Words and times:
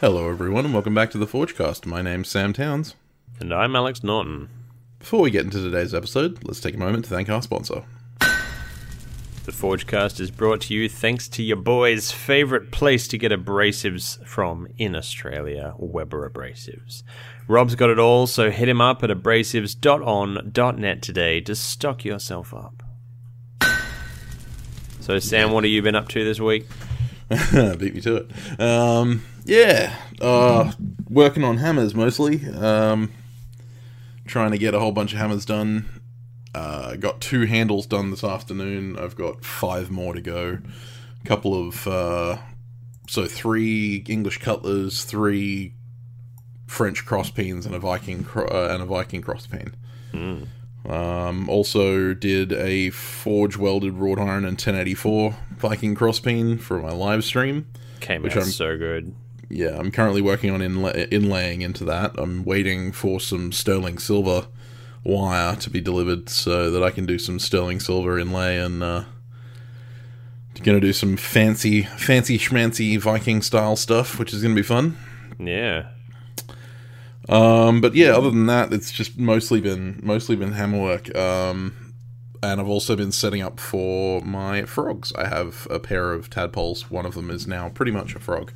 Hello, 0.00 0.28
everyone, 0.28 0.66
and 0.66 0.74
welcome 0.74 0.94
back 0.94 1.10
to 1.12 1.18
the 1.18 1.26
Forgecast. 1.26 1.86
My 1.86 2.02
name's 2.02 2.28
Sam 2.28 2.52
Towns. 2.52 2.94
And 3.40 3.54
I'm 3.54 3.74
Alex 3.74 4.04
Norton. 4.04 4.50
Before 4.98 5.22
we 5.22 5.30
get 5.30 5.46
into 5.46 5.62
today's 5.62 5.94
episode, 5.94 6.44
let's 6.44 6.60
take 6.60 6.74
a 6.74 6.78
moment 6.78 7.06
to 7.06 7.10
thank 7.10 7.30
our 7.30 7.40
sponsor. 7.40 7.84
The 9.44 9.50
Forgecast 9.50 10.20
is 10.20 10.30
brought 10.30 10.60
to 10.62 10.74
you 10.74 10.88
thanks 10.88 11.26
to 11.30 11.42
your 11.42 11.56
boys' 11.56 12.12
favourite 12.12 12.70
place 12.70 13.08
to 13.08 13.18
get 13.18 13.32
abrasives 13.32 14.24
from 14.24 14.68
in 14.78 14.94
Australia, 14.94 15.74
Weber 15.78 16.30
Abrasives. 16.30 17.02
Rob's 17.48 17.74
got 17.74 17.90
it 17.90 17.98
all, 17.98 18.28
so 18.28 18.52
hit 18.52 18.68
him 18.68 18.80
up 18.80 19.02
at 19.02 19.10
abrasives.on.net 19.10 21.02
today 21.02 21.40
to 21.40 21.56
stock 21.56 22.04
yourself 22.04 22.54
up. 22.54 22.84
So, 25.00 25.18
Sam, 25.18 25.50
what 25.50 25.64
have 25.64 25.72
you 25.72 25.82
been 25.82 25.96
up 25.96 26.06
to 26.10 26.22
this 26.22 26.38
week? 26.38 26.68
Beat 27.28 27.94
me 27.96 28.00
to 28.02 28.16
it. 28.18 28.60
Um, 28.60 29.24
yeah, 29.44 29.96
uh, 30.20 30.70
working 31.10 31.42
on 31.42 31.56
hammers 31.56 31.96
mostly. 31.96 32.46
Um, 32.46 33.10
trying 34.24 34.52
to 34.52 34.58
get 34.58 34.72
a 34.74 34.78
whole 34.78 34.92
bunch 34.92 35.12
of 35.12 35.18
hammers 35.18 35.44
done. 35.44 36.01
Uh, 36.54 36.96
got 36.96 37.20
two 37.20 37.46
handles 37.46 37.86
done 37.86 38.10
this 38.10 38.22
afternoon. 38.24 38.98
I've 38.98 39.16
got 39.16 39.44
five 39.44 39.90
more 39.90 40.12
to 40.12 40.20
go. 40.20 40.58
A 41.24 41.26
couple 41.26 41.54
of 41.68 41.86
uh, 41.86 42.38
so 43.08 43.26
three 43.26 44.04
English 44.08 44.38
cutlers, 44.38 45.04
three 45.04 45.74
French 46.66 47.06
crosspins, 47.06 47.64
and 47.66 47.74
a 47.74 47.78
Viking 47.78 48.24
cro- 48.24 48.46
uh, 48.48 48.68
and 48.72 48.82
a 48.82 48.86
Viking 48.86 49.22
crosspin. 49.22 49.72
Mm. 50.12 50.46
Um, 50.90 51.48
also 51.48 52.12
did 52.12 52.52
a 52.52 52.90
forge 52.90 53.56
welded 53.56 53.94
wrought 53.94 54.18
iron 54.18 54.44
and 54.44 54.54
1084 54.58 55.36
Viking 55.58 55.94
crosspin 55.94 56.60
for 56.60 56.80
my 56.82 56.90
live 56.90 57.24
stream. 57.24 57.66
Came 58.00 58.22
Which 58.22 58.32
out 58.32 58.42
I'm- 58.42 58.50
so 58.50 58.76
good. 58.76 59.14
Yeah, 59.48 59.76
I'm 59.78 59.90
currently 59.90 60.22
working 60.22 60.50
on 60.50 60.60
inla- 60.60 61.08
inlaying 61.10 61.60
into 61.60 61.84
that. 61.84 62.12
I'm 62.18 62.42
waiting 62.42 62.90
for 62.90 63.20
some 63.20 63.52
sterling 63.52 63.98
silver 63.98 64.46
wire 65.04 65.56
to 65.56 65.70
be 65.70 65.80
delivered 65.80 66.28
so 66.28 66.70
that 66.70 66.82
I 66.82 66.90
can 66.90 67.06
do 67.06 67.18
some 67.18 67.38
sterling 67.38 67.80
silver 67.80 68.18
inlay 68.18 68.58
and 68.58 68.82
uh, 68.82 69.04
gonna 70.62 70.80
do 70.80 70.92
some 70.92 71.16
fancy, 71.16 71.82
fancy 71.82 72.38
schmancy 72.38 72.98
Viking 72.98 73.42
style 73.42 73.76
stuff, 73.76 74.18
which 74.18 74.32
is 74.32 74.42
gonna 74.42 74.54
be 74.54 74.62
fun. 74.62 74.96
Yeah. 75.38 75.88
Um, 77.28 77.80
but 77.80 77.94
yeah, 77.94 78.16
other 78.16 78.30
than 78.30 78.46
that, 78.46 78.72
it's 78.72 78.90
just 78.90 79.18
mostly 79.18 79.60
been 79.60 80.00
mostly 80.02 80.36
been 80.36 80.52
hammerwork. 80.52 81.16
Um, 81.16 81.94
and 82.42 82.60
I've 82.60 82.68
also 82.68 82.96
been 82.96 83.12
setting 83.12 83.40
up 83.40 83.60
for 83.60 84.20
my 84.22 84.64
frogs. 84.64 85.12
I 85.16 85.28
have 85.28 85.68
a 85.70 85.78
pair 85.78 86.12
of 86.12 86.28
tadpoles. 86.28 86.90
One 86.90 87.06
of 87.06 87.14
them 87.14 87.30
is 87.30 87.46
now 87.46 87.68
pretty 87.68 87.92
much 87.92 88.16
a 88.16 88.18
frog. 88.18 88.52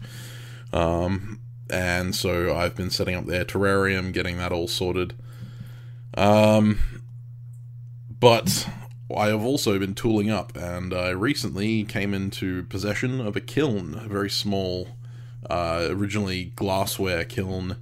Um, 0.73 1.41
and 1.71 2.15
so 2.15 2.55
I've 2.55 2.75
been 2.75 2.91
setting 2.91 3.15
up 3.15 3.27
their 3.27 3.45
terrarium, 3.45 4.13
getting 4.13 4.39
that 4.39 4.53
all 4.53 4.67
sorted. 4.67 5.15
Um, 6.17 6.79
but 8.21 8.69
I 9.15 9.29
have 9.29 9.45
also 9.45 9.79
been 9.79 9.95
tooling 9.95 10.31
up, 10.31 10.57
and 10.57 10.93
I 10.95 11.11
recently 11.11 11.85
came 11.85 12.15
into 12.15 12.65
possession 12.65 13.21
of 13.21 13.37
a 13.37 13.41
kiln, 13.41 13.95
a 14.03 14.09
very 14.09 14.31
small, 14.31 14.89
uh, 15.49 15.87
originally 15.91 16.53
glassware 16.57 17.25
kiln 17.25 17.77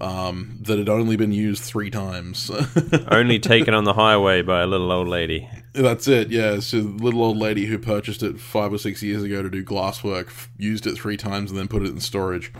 um, 0.00 0.58
that 0.62 0.78
had 0.78 0.88
only 0.88 1.16
been 1.16 1.32
used 1.32 1.62
three 1.62 1.90
times. 1.90 2.50
Only 3.08 3.38
taken 3.38 3.74
on 3.74 3.84
the 3.84 3.92
highway 3.92 4.42
by 4.42 4.62
a 4.62 4.66
little 4.66 4.90
old 4.90 5.08
lady. 5.08 5.48
That's 5.72 6.08
it, 6.08 6.30
yeah. 6.30 6.60
So 6.60 6.80
the 6.80 7.02
little 7.02 7.22
old 7.22 7.36
lady 7.36 7.66
who 7.66 7.78
purchased 7.78 8.22
it 8.22 8.40
five 8.40 8.72
or 8.72 8.78
six 8.78 9.02
years 9.02 9.22
ago 9.22 9.42
to 9.42 9.50
do 9.50 9.64
glasswork 9.64 10.26
f- 10.26 10.50
used 10.56 10.86
it 10.86 10.94
three 10.94 11.16
times 11.16 11.50
and 11.50 11.58
then 11.58 11.68
put 11.68 11.82
it 11.82 11.88
in 11.88 12.00
storage. 12.00 12.52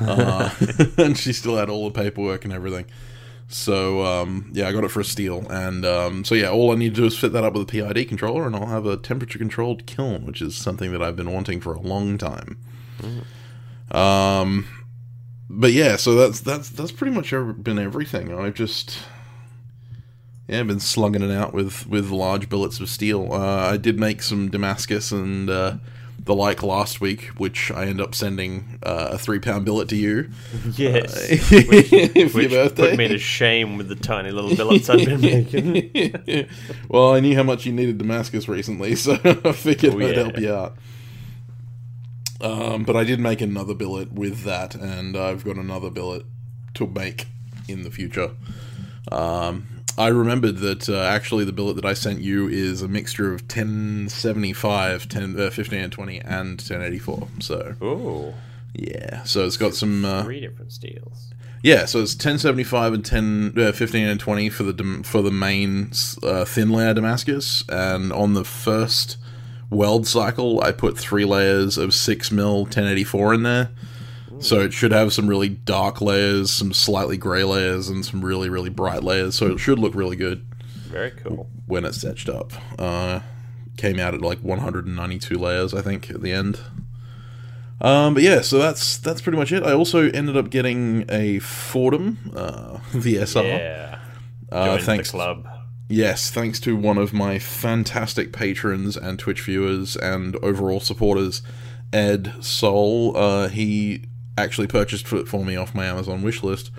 Uh, 0.00 0.50
and 0.98 1.16
she 1.16 1.32
still 1.32 1.56
had 1.56 1.68
all 1.70 1.88
the 1.88 2.02
paperwork 2.02 2.44
and 2.44 2.52
everything. 2.52 2.86
So, 3.48 4.04
um, 4.04 4.50
yeah, 4.52 4.68
I 4.68 4.72
got 4.72 4.84
it 4.84 4.90
for 4.90 5.00
a 5.00 5.04
steal. 5.04 5.46
And 5.50 5.84
um, 5.84 6.24
so, 6.24 6.34
yeah, 6.34 6.50
all 6.50 6.72
I 6.72 6.74
need 6.74 6.94
to 6.94 7.00
do 7.02 7.06
is 7.06 7.16
fit 7.16 7.32
that 7.32 7.44
up 7.44 7.52
with 7.54 7.62
a 7.62 7.66
PID 7.66 8.08
controller 8.08 8.46
and 8.46 8.56
I'll 8.56 8.66
have 8.66 8.86
a 8.86 8.96
temperature 8.96 9.38
controlled 9.38 9.86
kiln, 9.86 10.26
which 10.26 10.42
is 10.42 10.56
something 10.56 10.90
that 10.92 11.02
I've 11.02 11.16
been 11.16 11.32
wanting 11.32 11.60
for 11.60 11.72
a 11.72 11.80
long 11.80 12.18
time. 12.18 12.58
Um, 13.90 14.66
but 15.48 15.72
yeah, 15.72 15.96
so 15.96 16.14
that's 16.14 16.40
that's 16.40 16.70
that's 16.70 16.90
pretty 16.92 17.14
much 17.14 17.30
been 17.30 17.78
everything. 17.78 18.36
I've 18.36 18.54
just 18.54 18.98
yeah, 20.48 20.62
been 20.62 20.80
slugging 20.80 21.22
it 21.22 21.30
out 21.30 21.54
with 21.54 21.86
with 21.86 22.10
large 22.10 22.48
billets 22.48 22.80
of 22.80 22.88
steel. 22.88 23.32
Uh, 23.32 23.70
I 23.70 23.76
did 23.76 23.98
make 23.98 24.22
some 24.22 24.48
Damascus 24.48 25.12
and 25.12 25.48
uh, 25.48 25.76
the 26.26 26.34
like 26.34 26.62
last 26.62 27.00
week, 27.00 27.26
which 27.38 27.70
I 27.70 27.86
end 27.86 28.00
up 28.00 28.14
sending 28.14 28.78
uh, 28.82 29.08
a 29.12 29.18
three 29.18 29.38
pound 29.38 29.64
billet 29.64 29.88
to 29.90 29.96
you 29.96 30.28
Yes. 30.76 31.14
for 31.48 32.40
your 32.40 32.50
birthday. 32.50 32.90
put 32.90 32.98
me 32.98 33.08
to 33.08 33.18
shame 33.36 33.76
with 33.78 33.88
the 33.88 33.94
tiny 33.96 34.30
little 34.30 34.54
billets 34.54 34.90
I've 34.90 35.04
been 35.04 35.20
making. 35.20 36.48
well, 36.88 37.14
I 37.14 37.20
knew 37.20 37.34
how 37.36 37.42
much 37.44 37.64
you 37.64 37.72
needed 37.72 37.98
Damascus 37.98 38.48
recently, 38.48 38.94
so 38.96 39.14
I 39.24 39.52
figured 39.52 39.94
Oh, 39.94 39.98
I'd 40.00 40.14
yeah. 40.16 40.22
help 40.22 40.38
you 40.38 40.52
out. 40.52 40.76
Um, 42.40 42.82
but 42.84 42.96
I 42.96 43.04
did 43.04 43.18
make 43.18 43.40
another 43.40 43.72
billet 43.74 44.12
with 44.12 44.42
that, 44.42 44.74
and 44.74 45.16
I've 45.16 45.42
got 45.44 45.56
another 45.56 45.88
billet 45.90 46.26
to 46.74 46.86
make 46.86 47.26
in 47.66 47.82
the 47.82 47.90
future. 47.90 48.32
Um, 49.10 49.66
I 49.98 50.08
remembered 50.08 50.58
that 50.58 50.88
uh, 50.88 51.00
actually 51.02 51.44
the 51.44 51.52
billet 51.52 51.76
that 51.76 51.84
I 51.84 51.94
sent 51.94 52.20
you 52.20 52.48
is 52.48 52.82
a 52.82 52.88
mixture 52.88 53.32
of 53.32 53.42
1075, 53.42 55.08
10, 55.08 55.40
uh, 55.40 55.50
15 55.50 55.78
and 55.78 55.92
20, 55.92 56.20
and 56.20 56.48
1084. 56.60 57.28
So, 57.40 57.74
Ooh, 57.82 58.34
yeah. 58.74 59.22
So 59.24 59.46
it's 59.46 59.56
got 59.56 59.74
some. 59.74 60.04
Uh, 60.04 60.22
three 60.24 60.40
different 60.40 60.72
steels. 60.72 61.32
yeah, 61.62 61.86
so 61.86 62.00
it's 62.00 62.14
1075 62.14 62.92
and 62.92 63.04
10, 63.04 63.54
uh, 63.56 63.72
15 63.72 64.06
and 64.06 64.20
20 64.20 64.50
for 64.50 64.62
the 64.64 65.00
for 65.02 65.22
the 65.22 65.30
main 65.30 65.92
uh, 66.22 66.44
thin 66.44 66.70
layer 66.70 66.92
Damascus, 66.92 67.64
and 67.68 68.12
on 68.12 68.34
the 68.34 68.44
first 68.44 69.16
weld 69.70 70.06
cycle, 70.06 70.62
I 70.62 70.72
put 70.72 70.98
three 70.98 71.24
layers 71.24 71.78
of 71.78 71.94
six 71.94 72.30
mil 72.30 72.64
1084 72.64 73.34
in 73.34 73.42
there. 73.44 73.70
So 74.40 74.60
it 74.60 74.72
should 74.72 74.92
have 74.92 75.12
some 75.12 75.26
really 75.28 75.48
dark 75.48 76.00
layers, 76.00 76.50
some 76.50 76.72
slightly 76.72 77.16
grey 77.16 77.44
layers, 77.44 77.88
and 77.88 78.04
some 78.04 78.24
really 78.24 78.48
really 78.48 78.70
bright 78.70 79.02
layers. 79.02 79.34
So 79.34 79.52
it 79.52 79.58
should 79.58 79.78
look 79.78 79.94
really 79.94 80.16
good 80.16 80.46
Very 80.88 81.10
cool. 81.12 81.48
when 81.66 81.84
it's 81.84 82.04
etched 82.04 82.28
up. 82.28 82.52
Uh, 82.78 83.20
came 83.76 83.98
out 84.00 84.14
at 84.14 84.22
like 84.22 84.38
192 84.40 85.38
layers, 85.38 85.74
I 85.74 85.82
think, 85.82 86.10
at 86.10 86.22
the 86.22 86.32
end. 86.32 86.60
Um, 87.80 88.14
but 88.14 88.22
yeah, 88.22 88.40
so 88.40 88.58
that's 88.58 88.96
that's 88.98 89.20
pretty 89.20 89.36
much 89.38 89.52
it. 89.52 89.62
I 89.62 89.72
also 89.72 90.10
ended 90.10 90.36
up 90.36 90.48
getting 90.50 91.02
a 91.10 91.38
Foredom 91.40 92.16
uh, 92.34 92.78
VSR. 92.92 93.44
Yeah. 93.44 93.98
uh, 94.50 94.78
thanks, 94.78 95.10
the 95.10 95.18
club. 95.18 95.46
yes, 95.88 96.30
thanks 96.30 96.58
to 96.60 96.74
one 96.74 96.96
of 96.98 97.12
my 97.12 97.38
fantastic 97.38 98.32
patrons 98.32 98.96
and 98.96 99.18
Twitch 99.18 99.42
viewers 99.42 99.94
and 99.96 100.36
overall 100.36 100.80
supporters, 100.80 101.42
Ed 101.92 102.32
Soul. 102.40 103.14
Uh, 103.16 103.48
he 103.48 104.04
actually 104.36 104.66
purchased 104.66 105.12
it 105.12 105.28
for 105.28 105.44
me 105.44 105.56
off 105.56 105.74
my 105.74 105.86
Amazon 105.86 106.22
wish 106.22 106.42
list. 106.42 106.70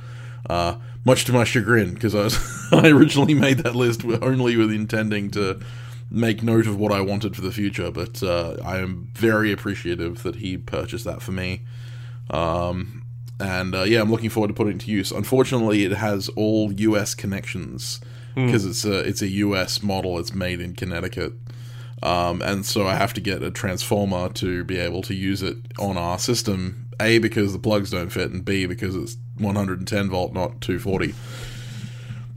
Uh, 0.50 0.75
much 1.06 1.25
to 1.25 1.34
my 1.34 1.44
chagrin, 1.44 1.94
because 1.94 2.16
I 2.16 2.23
was 2.23 2.68
I 2.72 2.90
originally 2.90 3.34
made 3.34 3.59
that 3.59 3.75
list 3.75 4.03
only 4.06 4.57
with 4.57 4.72
intending 4.72 5.31
to 5.31 5.59
make 6.09 6.41
note 6.41 6.68
of 6.68 6.78
what 6.78 6.91
I 6.91 7.01
wanted 7.01 7.35
for 7.35 7.41
the 7.41 7.51
future. 7.51 7.91
But 7.91 8.23
uh, 8.23 8.57
I 8.63 8.77
am 8.77 9.09
very 9.13 9.51
appreciative 9.51 10.24
that 10.24 10.38
he 10.38 10.57
purchased 10.57 11.06
that 11.06 11.21
for 11.21 11.31
me. 11.31 11.62
Um, 12.30 13.04
and 13.39 13.75
uh, 13.75 13.83
yeah, 13.83 14.01
I'm 14.01 14.12
looking 14.12 14.30
forward 14.30 14.50
to 14.50 14.53
putting 14.53 14.75
it 14.75 14.81
to 14.81 14.92
use. 14.92 15.12
Unfortunately, 15.12 15.83
it 15.83 15.92
has 15.92 16.30
all 16.30 16.71
U.S. 16.74 17.13
connections 17.13 18.00
because 18.45 18.65
it's 18.65 18.86
a 18.86 19.00
it's 19.00 19.21
a 19.21 19.27
U.S. 19.27 19.81
model. 19.81 20.19
It's 20.19 20.33
made 20.33 20.60
in 20.62 20.74
Connecticut, 20.75 21.33
um, 22.03 22.42
and 22.42 22.65
so 22.65 22.88
I 22.88 22.95
have 22.95 23.13
to 23.15 23.21
get 23.21 23.42
a 23.42 23.51
transformer 23.51 24.30
to 24.33 24.63
be 24.63 24.77
able 24.77 25.01
to 25.03 25.13
use 25.13 25.42
it 25.42 25.57
on 25.80 25.98
our 25.98 26.19
system. 26.19 26.87
A 27.00 27.20
because 27.20 27.54
the 27.54 27.60
plugs 27.60 27.92
don't 27.92 28.10
fit, 28.10 28.32
and 28.32 28.44
B 28.44 28.66
because 28.66 28.96
it's 28.96 29.18
110 29.38 30.10
volt, 30.10 30.34
not 30.34 30.62
240. 30.62 31.14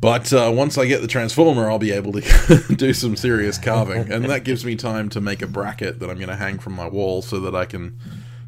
But 0.01 0.33
uh, 0.33 0.51
once 0.55 0.79
I 0.79 0.87
get 0.87 1.03
the 1.03 1.07
transformer, 1.07 1.71
I'll 1.71 1.79
be 1.79 1.93
able 1.93 2.13
to 2.13 2.75
do 2.77 2.95
some 2.95 3.17
serious 3.17 3.59
carving, 3.59 4.11
and 4.11 4.25
that 4.25 4.45
gives 4.45 4.65
me 4.65 4.75
time 4.77 5.11
to 5.11 5.21
make 5.21 5.43
a 5.43 5.47
bracket 5.47 6.01
that 6.01 6.09
I'm 6.09 6.17
going 6.17 6.29
to 6.29 6.37
hang 6.37 6.59
from 6.59 6.73
my 6.73 6.89
wall 6.89 7.21
so 7.21 7.39
that 7.41 7.55
I 7.55 7.67
can, 7.67 7.99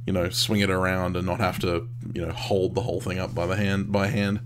you 0.06 0.14
know, 0.14 0.30
swing 0.30 0.60
it 0.60 0.70
around 0.70 1.16
and 1.16 1.26
not 1.26 1.40
have 1.40 1.58
to, 1.60 1.88
you 2.14 2.24
know, 2.24 2.32
hold 2.32 2.74
the 2.74 2.80
whole 2.80 3.02
thing 3.02 3.18
up 3.18 3.34
by 3.34 3.46
the 3.46 3.56
hand 3.56 3.92
by 3.92 4.06
hand. 4.06 4.40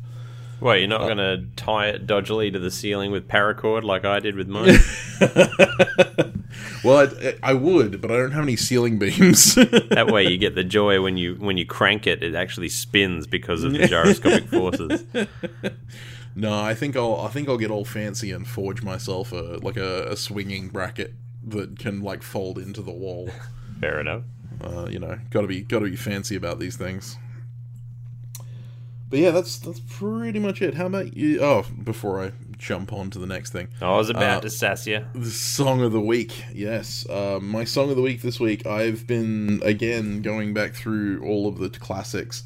What, 0.61 0.79
you're 0.79 0.88
not 0.88 1.00
going 1.00 1.19
to 1.19 1.44
tie 1.56 1.88
it 1.88 2.06
dodgily 2.06 2.50
to 2.50 2.58
the 2.58 2.70
ceiling 2.70 3.11
with 3.11 3.29
paracord 3.29 3.82
like 3.82 4.05
I 4.05 4.20
did 4.20 4.37
with 4.37 4.49
mine? 4.49 4.79
Well, 6.87 7.08
I, 7.20 7.35
I 7.43 7.53
would, 7.53 8.00
but 8.00 8.12
I 8.12 8.17
don't 8.17 8.31
have 8.31 8.44
any 8.44 8.55
ceiling 8.55 8.99
beams. 8.99 9.55
that 9.56 10.08
way 10.12 10.25
you 10.29 10.38
get 10.38 10.55
the 10.55 10.62
joy 10.62 11.03
when 11.03 11.17
you 11.17 11.35
when 11.35 11.56
you 11.56 11.67
crank 11.67 12.06
it, 12.06 12.23
it 12.23 12.37
actually 12.37 12.69
spins 12.69 13.26
because 13.26 13.64
of 13.64 13.73
the 13.73 13.88
gyroscopic 13.88 14.44
forces. 14.50 15.05
no, 16.37 16.62
I 16.62 16.75
think 16.75 16.97
I'll 16.97 17.17
I 17.20 17.29
think 17.29 17.49
I'll 17.49 17.58
get 17.58 17.73
all 17.73 17.85
fancy 17.85 18.31
and 18.31 18.47
forge 18.47 18.85
myself 18.85 19.32
a 19.32 19.58
like 19.62 19.76
a, 19.76 20.12
a 20.12 20.17
swinging 20.17 20.69
bracket 20.69 21.14
that 21.49 21.76
can 21.79 22.03
like 22.03 22.23
fold 22.23 22.56
into 22.56 22.82
the 22.82 22.93
wall. 22.93 23.31
Fair 23.81 23.99
enough. 23.99 24.23
Uh, 24.62 24.87
you 24.88 25.00
know, 25.00 25.19
got 25.31 25.41
to 25.41 25.49
be 25.49 25.62
got 25.62 25.81
to 25.81 25.87
be 25.87 25.97
fancy 25.97 26.37
about 26.37 26.61
these 26.61 26.76
things. 26.76 27.17
But 29.17 29.23
yeah, 29.23 29.31
that's 29.31 29.57
that's 29.61 29.81
pretty 29.81 30.39
much 30.39 30.61
it. 30.61 30.75
How 30.75 30.85
about 30.85 31.17
you? 31.17 31.41
Oh, 31.41 31.65
before 31.83 32.23
I 32.23 32.33
jump 32.59 32.93
on 32.93 33.09
to 33.13 33.19
the 33.19 33.27
next 33.27 33.49
thing, 33.51 33.69
I 33.81 33.97
was 33.97 34.11
about 34.11 34.39
Uh, 34.39 34.41
to 34.43 34.51
sass 34.51 34.87
you. 34.87 35.07
the 35.15 35.31
song 35.31 35.81
of 35.81 35.93
the 35.93 36.03
week. 36.03 36.45
Yes, 36.53 37.07
uh, 37.09 37.39
my 37.41 37.65
song 37.65 37.89
of 37.89 37.97
the 37.97 38.03
week 38.03 38.21
this 38.21 38.39
week. 38.39 38.67
I've 38.67 39.07
been 39.07 39.63
again 39.65 40.21
going 40.21 40.53
back 40.53 40.75
through 40.75 41.25
all 41.25 41.49
of 41.49 41.57
the 41.57 41.71
classics, 41.71 42.45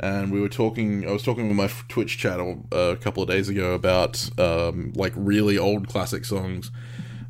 and 0.00 0.32
we 0.32 0.40
were 0.40 0.48
talking. 0.48 1.08
I 1.08 1.12
was 1.12 1.22
talking 1.22 1.46
with 1.46 1.56
my 1.56 1.70
Twitch 1.88 2.18
channel 2.18 2.66
a 2.72 2.96
couple 3.00 3.22
of 3.22 3.28
days 3.28 3.48
ago 3.48 3.74
about 3.74 4.28
um, 4.40 4.92
like 4.96 5.12
really 5.14 5.56
old 5.56 5.86
classic 5.86 6.24
songs, 6.24 6.72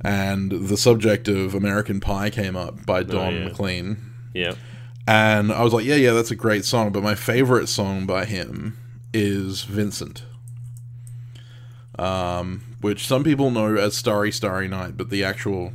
and 0.01 0.51
the 0.51 0.79
subject 0.79 1.29
of 1.29 1.55
American 1.55 2.01
Pie 2.01 2.31
came 2.31 2.57
up 2.57 2.87
by 2.87 3.03
Don 3.03 3.35
yeah. 3.35 3.45
McLean. 3.45 3.99
Yeah. 4.33 4.55
And 5.09 5.51
I 5.51 5.63
was 5.65 5.73
like, 5.73 5.87
yeah, 5.87 5.95
yeah, 5.95 6.13
that's 6.13 6.31
a 6.31 6.37
great 6.37 6.67
song. 6.67 6.93
But 6.93 7.03
my 7.03 7.15
favorite 7.15 7.69
song 7.69 8.05
by 8.05 8.27
him 8.27 8.77
is 9.15 9.63
Vincent. 9.63 10.23
Um, 11.99 12.77
which 12.83 13.07
some 13.07 13.25
people 13.25 13.51
know 13.51 13.75
as 13.77 13.97
Starry 13.97 14.31
Starry 14.31 14.69
Night, 14.69 14.99
but 14.99 15.09
the 15.09 15.25
actual 15.25 15.73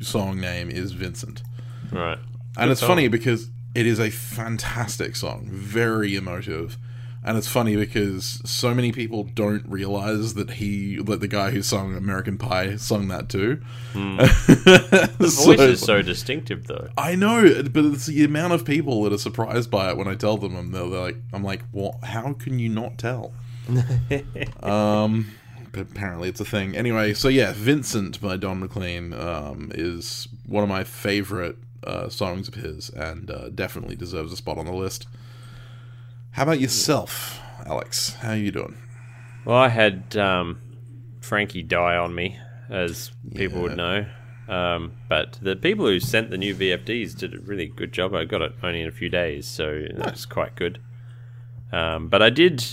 song 0.00 0.40
name 0.40 0.68
is 0.68 0.90
Vincent. 0.90 1.44
Right. 1.92 2.18
And 2.56 2.66
Good 2.66 2.70
it's 2.72 2.80
song. 2.80 2.88
funny 2.88 3.06
because 3.06 3.48
it 3.76 3.86
is 3.86 4.00
a 4.00 4.10
fantastic 4.10 5.14
song, 5.14 5.46
very 5.52 6.16
emotive. 6.16 6.76
And 7.22 7.36
it's 7.36 7.46
funny 7.48 7.76
because 7.76 8.40
so 8.46 8.74
many 8.74 8.92
people 8.92 9.24
don't 9.24 9.62
realize 9.68 10.32
that 10.34 10.52
he, 10.52 10.96
that 11.02 11.20
the 11.20 11.28
guy 11.28 11.50
who 11.50 11.60
sung 11.60 11.94
American 11.94 12.38
Pie, 12.38 12.76
sung 12.76 13.08
that 13.08 13.28
too. 13.28 13.60
The 13.94 15.28
So- 15.30 15.44
voice 15.44 15.60
is 15.60 15.80
so 15.80 16.00
distinctive, 16.00 16.66
though. 16.66 16.88
I 16.96 17.14
know, 17.16 17.62
but 17.70 17.84
it's 17.84 18.06
the 18.06 18.24
amount 18.24 18.54
of 18.54 18.64
people 18.64 19.02
that 19.04 19.12
are 19.12 19.18
surprised 19.18 19.70
by 19.70 19.90
it 19.90 19.98
when 19.98 20.08
I 20.08 20.14
tell 20.14 20.38
them. 20.38 20.56
And 20.56 20.72
they're, 20.74 20.88
they're 20.88 21.00
like, 21.00 21.16
I'm 21.34 21.44
like, 21.44 21.62
what? 21.72 22.02
How 22.04 22.32
can 22.32 22.58
you 22.58 22.70
not 22.70 22.96
tell? 22.96 23.32
um, 24.62 25.30
but 25.72 25.82
apparently 25.82 26.28
it's 26.28 26.40
a 26.40 26.44
thing. 26.44 26.76
Anyway, 26.76 27.14
so 27.14 27.28
yeah, 27.28 27.52
Vincent 27.54 28.20
by 28.20 28.36
Don 28.36 28.60
McLean 28.60 29.12
um, 29.12 29.70
is 29.74 30.26
one 30.46 30.62
of 30.62 30.68
my 30.68 30.84
favorite 30.84 31.56
uh, 31.84 32.08
songs 32.08 32.48
of 32.48 32.54
his, 32.54 32.90
and 32.90 33.30
uh, 33.30 33.48
definitely 33.50 33.96
deserves 33.96 34.32
a 34.32 34.36
spot 34.36 34.58
on 34.58 34.66
the 34.66 34.72
list. 34.72 35.06
How 36.32 36.44
about 36.44 36.60
yourself, 36.60 37.40
Alex? 37.66 38.14
How 38.14 38.30
are 38.30 38.36
you 38.36 38.50
doing? 38.50 38.76
Well, 39.44 39.56
I 39.56 39.68
had 39.68 40.16
um, 40.16 40.60
Frankie 41.20 41.62
die 41.62 41.96
on 41.96 42.14
me, 42.14 42.38
as 42.68 43.10
people 43.34 43.58
Yeah. 43.58 43.62
would 43.62 43.76
know. 43.76 44.06
Um, 44.48 44.92
but 45.08 45.38
the 45.40 45.54
people 45.56 45.86
who 45.86 46.00
sent 46.00 46.30
the 46.30 46.38
new 46.38 46.54
VFDs 46.54 47.16
did 47.16 47.34
a 47.34 47.40
really 47.40 47.66
good 47.68 47.92
job. 47.92 48.14
I 48.14 48.24
got 48.24 48.42
it 48.42 48.52
only 48.62 48.80
in 48.82 48.88
a 48.88 48.92
few 48.92 49.08
days, 49.08 49.46
so 49.46 49.86
that's 49.94 50.26
quite 50.26 50.56
good. 50.56 50.80
Um, 51.72 52.08
but 52.08 52.20
I 52.20 52.30
did, 52.30 52.64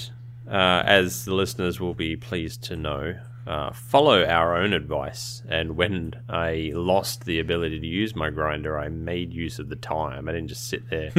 uh, 0.50 0.84
as 0.86 1.26
the 1.26 1.36
listeners 1.36 1.80
will 1.80 1.94
be 1.94 2.16
pleased 2.16 2.64
to 2.66 2.76
know, 2.76 3.20
uh, 3.46 3.72
follow 3.74 4.26
our 4.26 4.56
own 4.58 4.74
advice. 4.74 5.44
And 5.48 5.78
when 5.78 6.14
I 6.28 6.72
lost 6.74 7.26
the 7.26 7.40
ability 7.40 7.80
to 7.80 7.86
use 7.88 8.16
my 8.16 8.30
grinder, 8.32 8.78
I 8.80 8.90
made 8.90 9.32
use 9.34 9.60
of 9.60 9.70
the 9.70 9.76
time. 9.76 10.28
I 10.28 10.32
didn't 10.32 10.48
just 10.50 10.68
sit 10.68 10.90
there 10.90 11.12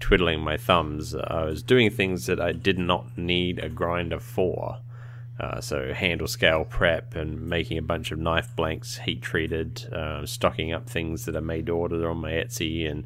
twiddling 0.00 0.40
my 0.40 0.56
thumbs. 0.56 1.14
I 1.14 1.44
was 1.44 1.62
doing 1.62 1.90
things 1.90 2.26
that 2.26 2.40
I 2.40 2.52
did 2.52 2.78
not 2.78 3.16
need 3.16 3.58
a 3.58 3.68
grinder 3.68 4.20
for. 4.20 4.78
Uh, 5.38 5.60
so 5.60 5.92
handle 5.92 6.26
scale 6.26 6.64
prep 6.64 7.14
and 7.14 7.42
making 7.46 7.76
a 7.76 7.82
bunch 7.82 8.10
of 8.10 8.18
knife 8.18 8.56
blanks 8.56 8.98
heat 8.98 9.20
treated, 9.20 9.86
uh, 9.92 10.24
stocking 10.24 10.72
up 10.72 10.88
things 10.88 11.26
that 11.26 11.36
are 11.36 11.42
made 11.42 11.66
to 11.66 11.72
order 11.72 12.08
on 12.08 12.16
my 12.16 12.30
Etsy, 12.30 12.90
and 12.90 13.04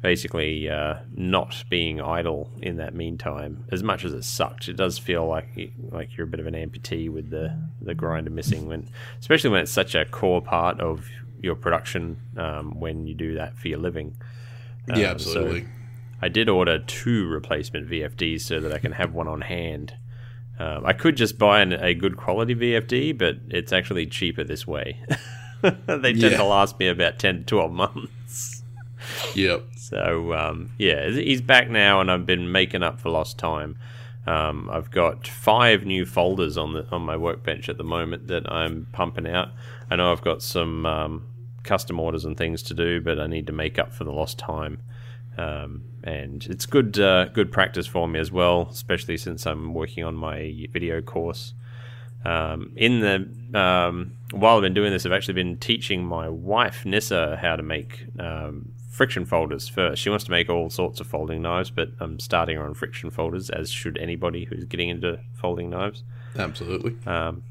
basically 0.00 0.70
uh, 0.70 0.96
not 1.14 1.64
being 1.68 2.00
idle 2.00 2.50
in 2.62 2.76
that 2.76 2.94
meantime. 2.94 3.64
As 3.70 3.82
much 3.82 4.04
as 4.06 4.14
it 4.14 4.24
sucked, 4.24 4.68
it 4.68 4.76
does 4.76 4.96
feel 4.98 5.26
like 5.26 5.72
like 5.90 6.16
you're 6.16 6.26
a 6.26 6.30
bit 6.30 6.40
of 6.40 6.46
an 6.46 6.54
amputee 6.54 7.10
with 7.10 7.28
the 7.28 7.54
the 7.82 7.94
grinder 7.94 8.30
missing 8.30 8.66
when, 8.68 8.88
especially 9.20 9.50
when 9.50 9.60
it's 9.62 9.72
such 9.72 9.94
a 9.94 10.06
core 10.06 10.40
part 10.40 10.80
of 10.80 11.06
your 11.42 11.54
production 11.56 12.16
um, 12.38 12.80
when 12.80 13.06
you 13.06 13.14
do 13.14 13.34
that 13.34 13.58
for 13.58 13.68
your 13.68 13.78
living. 13.78 14.16
yeah, 14.88 14.94
Um, 14.94 15.18
so- 15.18 15.30
absolutely. 15.30 15.66
I 16.22 16.28
did 16.28 16.48
order 16.48 16.78
two 16.78 17.26
replacement 17.28 17.88
VFDs 17.90 18.40
so 18.42 18.60
that 18.60 18.72
I 18.72 18.78
can 18.78 18.92
have 18.92 19.12
one 19.12 19.28
on 19.28 19.42
hand. 19.42 19.94
Um, 20.58 20.86
I 20.86 20.92
could 20.94 21.16
just 21.16 21.38
buy 21.38 21.60
an, 21.60 21.72
a 21.74 21.92
good 21.94 22.16
quality 22.16 22.54
VFD, 22.54 23.18
but 23.18 23.36
it's 23.50 23.72
actually 23.72 24.06
cheaper 24.06 24.42
this 24.44 24.66
way. 24.66 24.98
they 25.62 26.12
tend 26.12 26.18
Yeah. 26.18 26.36
to 26.38 26.44
last 26.44 26.78
me 26.78 26.88
about 26.88 27.18
10 27.18 27.40
to 27.40 27.44
12 27.44 27.72
months. 27.72 28.62
yep. 29.34 29.64
So, 29.76 30.32
um, 30.32 30.72
yeah, 30.78 31.10
he's 31.10 31.42
back 31.42 31.68
now, 31.68 32.00
and 32.00 32.10
I've 32.10 32.26
been 32.26 32.50
making 32.50 32.82
up 32.82 32.98
for 33.00 33.10
lost 33.10 33.38
time. 33.38 33.76
Um, 34.26 34.68
I've 34.72 34.90
got 34.90 35.28
five 35.28 35.84
new 35.84 36.04
folders 36.04 36.56
on 36.56 36.72
the 36.72 36.84
on 36.90 37.02
my 37.02 37.16
workbench 37.16 37.68
at 37.68 37.76
the 37.78 37.84
moment 37.84 38.26
that 38.26 38.50
I'm 38.50 38.88
pumping 38.90 39.28
out. 39.28 39.50
I 39.88 39.94
know 39.96 40.10
I've 40.10 40.22
got 40.22 40.42
some 40.42 40.84
um, 40.84 41.26
custom 41.62 42.00
orders 42.00 42.24
and 42.24 42.36
things 42.36 42.62
to 42.64 42.74
do, 42.74 43.00
but 43.00 43.20
I 43.20 43.28
need 43.28 43.46
to 43.46 43.52
make 43.52 43.78
up 43.78 43.92
for 43.92 44.02
the 44.02 44.10
lost 44.10 44.36
time. 44.38 44.78
Um, 45.38 45.82
and 46.02 46.46
it's 46.46 46.66
good 46.66 46.98
uh, 46.98 47.26
good 47.26 47.52
practice 47.52 47.86
for 47.86 48.08
me 48.08 48.18
as 48.18 48.32
well, 48.32 48.68
especially 48.70 49.16
since 49.16 49.46
I'm 49.46 49.74
working 49.74 50.04
on 50.04 50.14
my 50.14 50.66
video 50.72 51.00
course. 51.02 51.52
Um, 52.24 52.72
in 52.76 53.00
the 53.00 53.58
um, 53.58 54.16
while 54.32 54.56
I've 54.56 54.62
been 54.62 54.74
doing 54.74 54.92
this, 54.92 55.06
I've 55.06 55.12
actually 55.12 55.34
been 55.34 55.58
teaching 55.58 56.04
my 56.04 56.28
wife 56.28 56.84
Nissa 56.84 57.38
how 57.40 57.56
to 57.56 57.62
make 57.62 58.06
um, 58.18 58.72
friction 58.90 59.26
folders 59.26 59.68
first. 59.68 60.00
She 60.02 60.08
wants 60.08 60.24
to 60.24 60.30
make 60.30 60.48
all 60.48 60.70
sorts 60.70 61.00
of 61.00 61.06
folding 61.06 61.42
knives, 61.42 61.70
but 61.70 61.90
I'm 62.00 62.18
starting 62.18 62.56
her 62.56 62.64
on 62.64 62.74
friction 62.74 63.10
folders, 63.10 63.50
as 63.50 63.70
should 63.70 63.98
anybody 63.98 64.44
who's 64.44 64.64
getting 64.64 64.88
into 64.88 65.20
folding 65.34 65.70
knives. 65.70 66.02
Absolutely. 66.38 66.96
Um, 67.06 67.42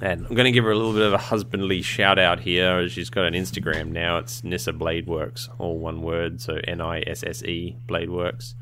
and 0.00 0.26
I'm 0.26 0.34
going 0.34 0.46
to 0.46 0.52
give 0.52 0.64
her 0.64 0.70
a 0.70 0.76
little 0.76 0.92
bit 0.92 1.02
of 1.02 1.12
a 1.12 1.18
husbandly 1.18 1.82
shout 1.82 2.18
out 2.18 2.40
here. 2.40 2.88
She's 2.88 3.10
got 3.10 3.24
an 3.24 3.34
Instagram 3.34 3.90
now. 3.90 4.18
It's 4.18 4.42
Nissa 4.42 4.72
Blade 4.72 5.06
Works, 5.06 5.48
all 5.58 5.78
one 5.78 6.02
word. 6.02 6.40
So 6.40 6.58
N 6.64 6.80
I 6.80 7.02
S 7.06 7.22
S 7.22 7.42
E 7.42 7.76
Blade 7.86 8.10
Works 8.10 8.54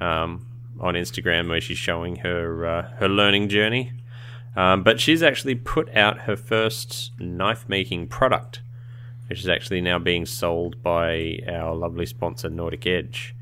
um, 0.00 0.46
on 0.80 0.94
Instagram, 0.94 1.48
where 1.48 1.60
she's 1.60 1.78
showing 1.78 2.16
her 2.16 2.66
uh, 2.66 2.82
her 2.96 3.08
learning 3.08 3.48
journey. 3.48 3.92
Um, 4.54 4.82
but 4.82 5.00
she's 5.00 5.22
actually 5.22 5.54
put 5.54 5.94
out 5.94 6.20
her 6.20 6.36
first 6.36 7.12
knife 7.18 7.68
making 7.68 8.08
product, 8.08 8.62
which 9.28 9.40
is 9.40 9.48
actually 9.48 9.80
now 9.80 9.98
being 9.98 10.24
sold 10.24 10.82
by 10.82 11.40
our 11.46 11.74
lovely 11.74 12.06
sponsor 12.06 12.48
Nordic 12.48 12.86
Edge. 12.86 13.34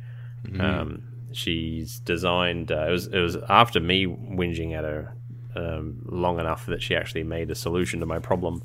Um, 0.60 1.02
she's 1.32 2.00
designed. 2.00 2.72
Uh, 2.72 2.86
it 2.88 2.90
was 2.90 3.06
it 3.08 3.20
was 3.20 3.36
after 3.48 3.80
me 3.80 4.06
whinging 4.06 4.72
at 4.72 4.84
her 4.84 5.14
um, 5.56 6.02
long 6.06 6.38
enough 6.40 6.66
that 6.66 6.82
she 6.82 6.94
actually 6.96 7.24
made 7.24 7.50
a 7.50 7.54
solution 7.54 8.00
to 8.00 8.06
my 8.06 8.18
problem. 8.18 8.62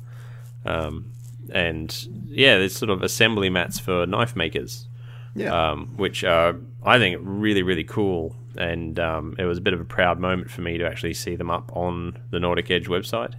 Um, 0.64 1.12
and 1.52 2.06
yeah, 2.28 2.58
there's 2.58 2.76
sort 2.76 2.90
of 2.90 3.02
assembly 3.02 3.50
mats 3.50 3.78
for 3.78 4.06
knife 4.06 4.36
makers, 4.36 4.86
Yeah. 5.34 5.70
um, 5.70 5.88
which 5.96 6.22
are 6.24 6.56
I 6.84 6.98
think 6.98 7.18
really 7.22 7.62
really 7.62 7.84
cool. 7.84 8.36
And 8.56 8.98
um, 8.98 9.36
it 9.38 9.44
was 9.44 9.58
a 9.58 9.60
bit 9.60 9.72
of 9.74 9.80
a 9.80 9.84
proud 9.84 10.18
moment 10.18 10.50
for 10.50 10.60
me 10.60 10.76
to 10.78 10.84
actually 10.84 11.14
see 11.14 11.36
them 11.36 11.50
up 11.50 11.70
on 11.74 12.18
the 12.30 12.40
Nordic 12.40 12.70
Edge 12.70 12.86
website. 12.88 13.34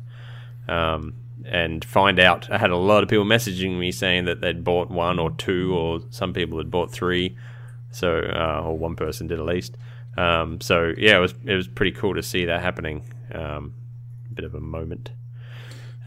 Um, 0.68 1.16
and 1.46 1.84
find 1.84 2.20
out 2.20 2.50
I 2.52 2.58
had 2.60 2.70
a 2.70 2.78
lot 2.78 3.04
of 3.04 3.10
people 3.10 3.26
messaging 3.26 3.78
me 3.80 3.92
saying 3.92 4.26
that 4.26 4.42
they'd 4.42 4.64
bought 4.64 4.90
one 4.92 5.20
or 5.20 5.32
two, 5.32 5.74
or 5.76 6.00
some 6.12 6.34
people 6.34 6.58
had 6.60 6.70
bought 6.72 6.92
three. 6.92 7.36
So, 7.92 8.20
uh, 8.20 8.62
or 8.64 8.78
one 8.78 8.96
person 8.96 9.28
did 9.28 9.38
at 9.40 9.46
least. 9.46 9.76
Um, 10.18 10.62
so 10.62 10.94
yeah, 10.98 11.18
it 11.18 11.20
was 11.20 11.34
it 11.46 11.56
was 11.56 11.68
pretty 11.68 11.92
cool 11.92 12.14
to 12.14 12.24
see 12.24 12.46
that 12.46 12.62
happening. 12.62 13.04
Um, 13.34 13.74
bit 14.34 14.46
of 14.46 14.56
a 14.56 14.60
moment. 14.60 15.12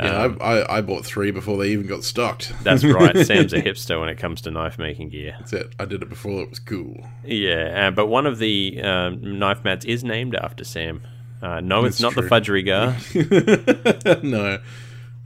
yeah, 0.01 0.25
um, 0.25 0.39
I, 0.41 0.45
I, 0.45 0.79
I 0.79 0.81
bought 0.81 1.05
three 1.05 1.31
before 1.31 1.59
they 1.59 1.69
even 1.69 1.87
got 1.87 2.05
stocked. 2.05 2.53
That's 2.63 2.85
right. 2.85 3.17
Sam's 3.27 3.53
a 3.53 3.61
hipster 3.63 3.99
when 4.01 4.09
it 4.09 4.19
comes 4.19 4.41
to 4.43 4.51
knife 4.51 4.79
making 4.79 5.11
gear. 5.11 5.37
That's 5.39 5.53
it. 5.53 5.75
I 5.79 5.85
did 5.85 6.03
it 6.03 6.09
before 6.09 6.43
it 6.43 6.51
was 6.51 6.59
cool. 6.59 7.07
Yeah, 7.25 7.89
uh, 7.89 7.91
but 7.91 8.07
one 8.07 8.27
of 8.27 8.39
the 8.39 8.81
um, 8.83 9.39
knife 9.39 9.63
mats 9.65 9.85
is 9.85 10.03
named 10.03 10.35
after 10.35 10.65
Sam. 10.65 11.03
Uh, 11.43 11.61
no, 11.61 11.85
it's 11.85 12.01
not 12.01 12.15
true. 12.15 12.23
the 12.23 12.29
fudgery 12.29 12.63
gar. 12.63 12.97
no. 14.23 14.59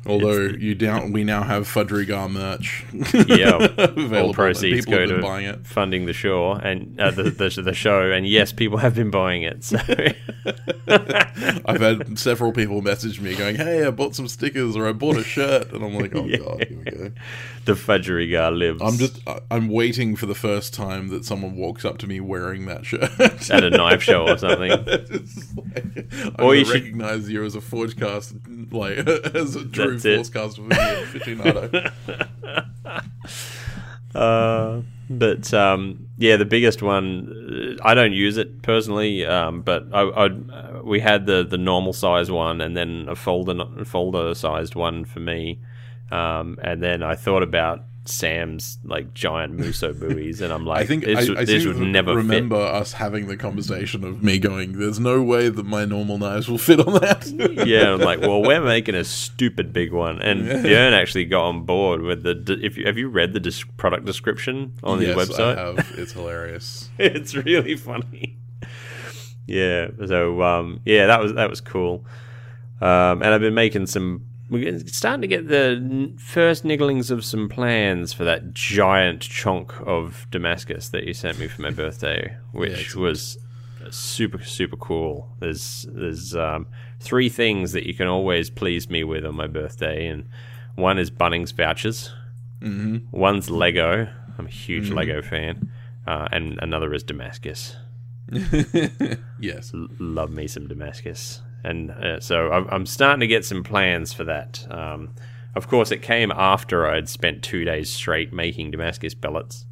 Although 0.06 0.40
you 0.58 0.74
down, 0.74 1.12
we 1.12 1.22
now 1.24 1.42
have 1.42 1.66
Fudrigar 1.66 2.30
merch. 2.30 2.84
Yeah, 3.28 4.20
all 4.22 4.32
proceeds 4.32 4.86
go 4.86 5.04
to 5.04 5.20
buying 5.20 5.44
it. 5.46 5.66
funding 5.66 6.06
the 6.06 6.12
show 6.14 6.52
and 6.52 6.98
uh, 6.98 7.10
the, 7.10 7.24
the 7.24 7.62
the 7.62 7.74
show. 7.74 8.10
And 8.10 8.26
yes, 8.26 8.52
people 8.52 8.78
have 8.78 8.94
been 8.94 9.10
buying 9.10 9.42
it. 9.42 9.64
So 9.64 9.76
I've 10.86 11.80
had 11.80 12.18
several 12.18 12.52
people 12.52 12.80
message 12.82 13.20
me 13.20 13.34
going, 13.34 13.56
"Hey, 13.56 13.84
I 13.86 13.90
bought 13.90 14.14
some 14.14 14.28
stickers 14.28 14.76
or 14.76 14.88
I 14.88 14.92
bought 14.92 15.16
a 15.16 15.24
shirt," 15.24 15.72
and 15.72 15.84
I'm 15.84 15.94
like, 15.94 16.14
"Oh 16.14 16.24
Yeah. 16.24 16.38
god, 16.38 16.64
here 16.68 16.78
we 16.78 16.84
go." 16.90 17.10
the 17.64 17.74
fudgerigar 17.74 18.56
lives. 18.56 18.80
I'm 18.82 18.96
just, 18.96 19.20
I'm 19.50 19.68
waiting 19.68 20.16
for 20.16 20.24
the 20.24 20.34
first 20.34 20.72
time 20.72 21.08
that 21.08 21.26
someone 21.26 21.54
walks 21.54 21.84
up 21.84 21.98
to 21.98 22.06
me 22.06 22.18
wearing 22.18 22.64
that 22.64 22.86
shirt 22.86 23.02
at 23.50 23.62
a 23.62 23.68
knife 23.68 24.02
show 24.02 24.26
or 24.26 24.38
something. 24.38 24.70
Like, 24.70 24.88
I'm 26.38 26.46
Or 26.46 26.54
you 26.54 26.64
gonna 26.64 26.64
should- 26.64 26.82
recognize 26.84 27.28
you 27.28 27.44
as 27.44 27.54
a 27.54 27.60
Forgecast, 27.60 28.72
like 28.72 29.06
as 29.34 29.54
a 29.54 29.66
true 29.66 29.97
That's 30.02 30.30
it. 30.30 30.32
Forgecast 30.32 30.68
aficionado. 30.68 31.92
Uh, 34.14 34.80
but 35.10 35.52
um, 35.54 36.08
yeah, 36.16 36.36
the 36.36 36.44
biggest 36.44 36.82
one. 36.82 37.78
I 37.84 37.94
don't 37.94 38.12
use 38.12 38.36
it 38.36 38.62
personally, 38.62 39.24
um, 39.24 39.62
but 39.62 39.86
I, 39.92 40.02
uh, 40.02 40.80
we 40.82 41.00
had 41.00 41.26
the 41.26 41.44
the 41.44 41.58
normal 41.58 41.92
size 41.92 42.30
one, 42.30 42.60
and 42.60 42.76
then 42.76 43.06
a 43.08 43.14
folder 43.14 43.84
folder 43.84 44.34
sized 44.34 44.74
one 44.74 45.04
for 45.04 45.20
me. 45.20 45.60
Um, 46.10 46.58
and 46.62 46.82
then 46.82 47.02
I 47.02 47.14
thought 47.14 47.42
about 47.42 47.84
Sam's 48.08 48.78
like 48.84 49.14
giant 49.14 49.54
Muso 49.54 49.92
buoys, 50.00 50.40
and 50.40 50.52
I'm 50.52 50.64
like, 50.66 50.80
I 50.80 50.86
think 50.86 51.04
this, 51.04 51.28
I, 51.30 51.40
I 51.40 51.44
this 51.44 51.66
would 51.66 51.78
never 51.78 52.14
remember 52.14 52.56
us 52.56 52.94
having 52.94 53.26
the 53.26 53.36
conversation 53.36 54.04
of 54.04 54.22
me 54.22 54.38
going, 54.38 54.78
"There's 54.78 54.98
no 54.98 55.22
way 55.22 55.48
that 55.48 55.64
my 55.64 55.84
normal 55.84 56.18
knives 56.18 56.48
will 56.48 56.58
fit 56.58 56.80
on 56.80 56.94
that." 56.94 57.26
Yeah, 57.68 57.92
I'm 57.92 58.00
like, 58.00 58.20
well, 58.20 58.42
we're 58.42 58.62
making 58.62 58.94
a 58.94 59.04
stupid 59.04 59.72
big 59.72 59.92
one, 59.92 60.22
and 60.22 60.42
Björn 60.46 60.92
actually 60.92 61.24
got 61.26 61.44
on 61.44 61.64
board 61.64 62.02
with 62.02 62.22
the. 62.22 62.34
de- 62.34 62.64
If 62.64 62.76
you 62.76 62.86
have 62.86 62.96
you 62.96 63.08
read 63.08 63.32
the 63.32 63.40
dis- 63.40 63.64
product 63.76 64.04
description 64.04 64.72
on 64.82 65.00
yes, 65.02 65.14
the 65.14 65.34
website? 65.34 65.56
I 65.58 65.60
have. 65.66 65.94
It's 65.98 66.12
hilarious. 66.12 66.88
it's 66.98 67.34
really 67.34 67.76
funny. 67.76 68.38
Yeah. 69.46 69.88
So 70.06 70.42
um, 70.42 70.80
yeah, 70.84 71.06
that 71.06 71.20
was 71.20 71.34
that 71.34 71.50
was 71.50 71.60
cool. 71.60 72.04
Um, 72.80 73.22
and 73.22 73.26
I've 73.26 73.40
been 73.40 73.54
making 73.54 73.86
some. 73.86 74.24
We're 74.50 74.78
starting 74.86 75.20
to 75.22 75.28
get 75.28 75.48
the 75.48 76.12
first 76.18 76.64
nigglings 76.64 77.10
of 77.10 77.24
some 77.24 77.48
plans 77.48 78.12
for 78.12 78.24
that 78.24 78.54
giant 78.54 79.20
chunk 79.20 79.74
of 79.80 80.26
Damascus 80.30 80.88
that 80.90 81.04
you 81.04 81.12
sent 81.12 81.38
me 81.38 81.48
for 81.48 81.60
my 81.60 81.70
birthday, 81.70 82.34
which 82.52 82.72
excellent. 82.72 83.02
was 83.02 83.38
super 83.90 84.42
super 84.42 84.76
cool. 84.76 85.28
There's 85.40 85.86
there's 85.90 86.34
um, 86.34 86.66
three 87.00 87.28
things 87.28 87.72
that 87.72 87.86
you 87.86 87.94
can 87.94 88.06
always 88.06 88.50
please 88.50 88.88
me 88.88 89.04
with 89.04 89.24
on 89.24 89.34
my 89.34 89.46
birthday, 89.46 90.06
and 90.06 90.28
one 90.76 90.98
is 90.98 91.10
Bunnings 91.10 91.52
vouchers. 91.52 92.10
Mm-hmm. 92.60 93.16
One's 93.16 93.50
Lego. 93.50 94.08
I'm 94.38 94.46
a 94.46 94.50
huge 94.50 94.90
Lego 94.90 95.20
fan, 95.20 95.70
uh, 96.06 96.28
and 96.32 96.58
another 96.62 96.94
is 96.94 97.02
Damascus. 97.02 97.76
yes. 99.40 99.72
L- 99.74 99.88
love 99.98 100.30
me 100.30 100.46
some 100.46 100.68
Damascus, 100.68 101.40
and 101.64 101.90
uh, 101.90 102.20
so 102.20 102.50
I'm, 102.52 102.68
I'm 102.68 102.86
starting 102.86 103.20
to 103.20 103.26
get 103.26 103.44
some 103.44 103.62
plans 103.62 104.12
for 104.12 104.24
that. 104.24 104.66
Um, 104.70 105.14
of 105.54 105.68
course, 105.68 105.90
it 105.90 106.02
came 106.02 106.30
after 106.30 106.86
I'd 106.86 107.08
spent 107.08 107.42
two 107.42 107.64
days 107.64 107.90
straight 107.90 108.32
making 108.32 108.70
Damascus 108.70 109.14
billets, 109.14 109.66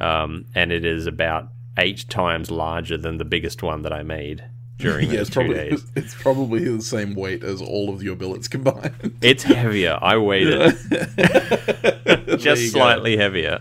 um, 0.00 0.46
and 0.54 0.72
it 0.72 0.84
is 0.84 1.06
about 1.06 1.48
eight 1.78 2.04
times 2.08 2.50
larger 2.50 2.98
than 2.98 3.18
the 3.18 3.24
biggest 3.24 3.62
one 3.62 3.82
that 3.82 3.92
I 3.92 4.02
made 4.02 4.44
during 4.78 5.10
Yeah, 5.10 5.18
those 5.18 5.28
two 5.30 5.34
probably 5.34 5.54
days. 5.54 5.86
it's 5.96 6.14
probably 6.14 6.64
the 6.64 6.82
same 6.82 7.14
weight 7.14 7.42
as 7.42 7.62
all 7.62 7.88
of 7.88 8.02
your 8.02 8.16
billets 8.16 8.48
combined. 8.48 9.16
It's 9.22 9.44
heavier. 9.44 9.98
I 10.02 10.16
weighed 10.18 10.48
it. 10.50 12.38
Just 12.38 12.74
go. 12.74 12.78
slightly 12.80 13.16
heavier. 13.16 13.60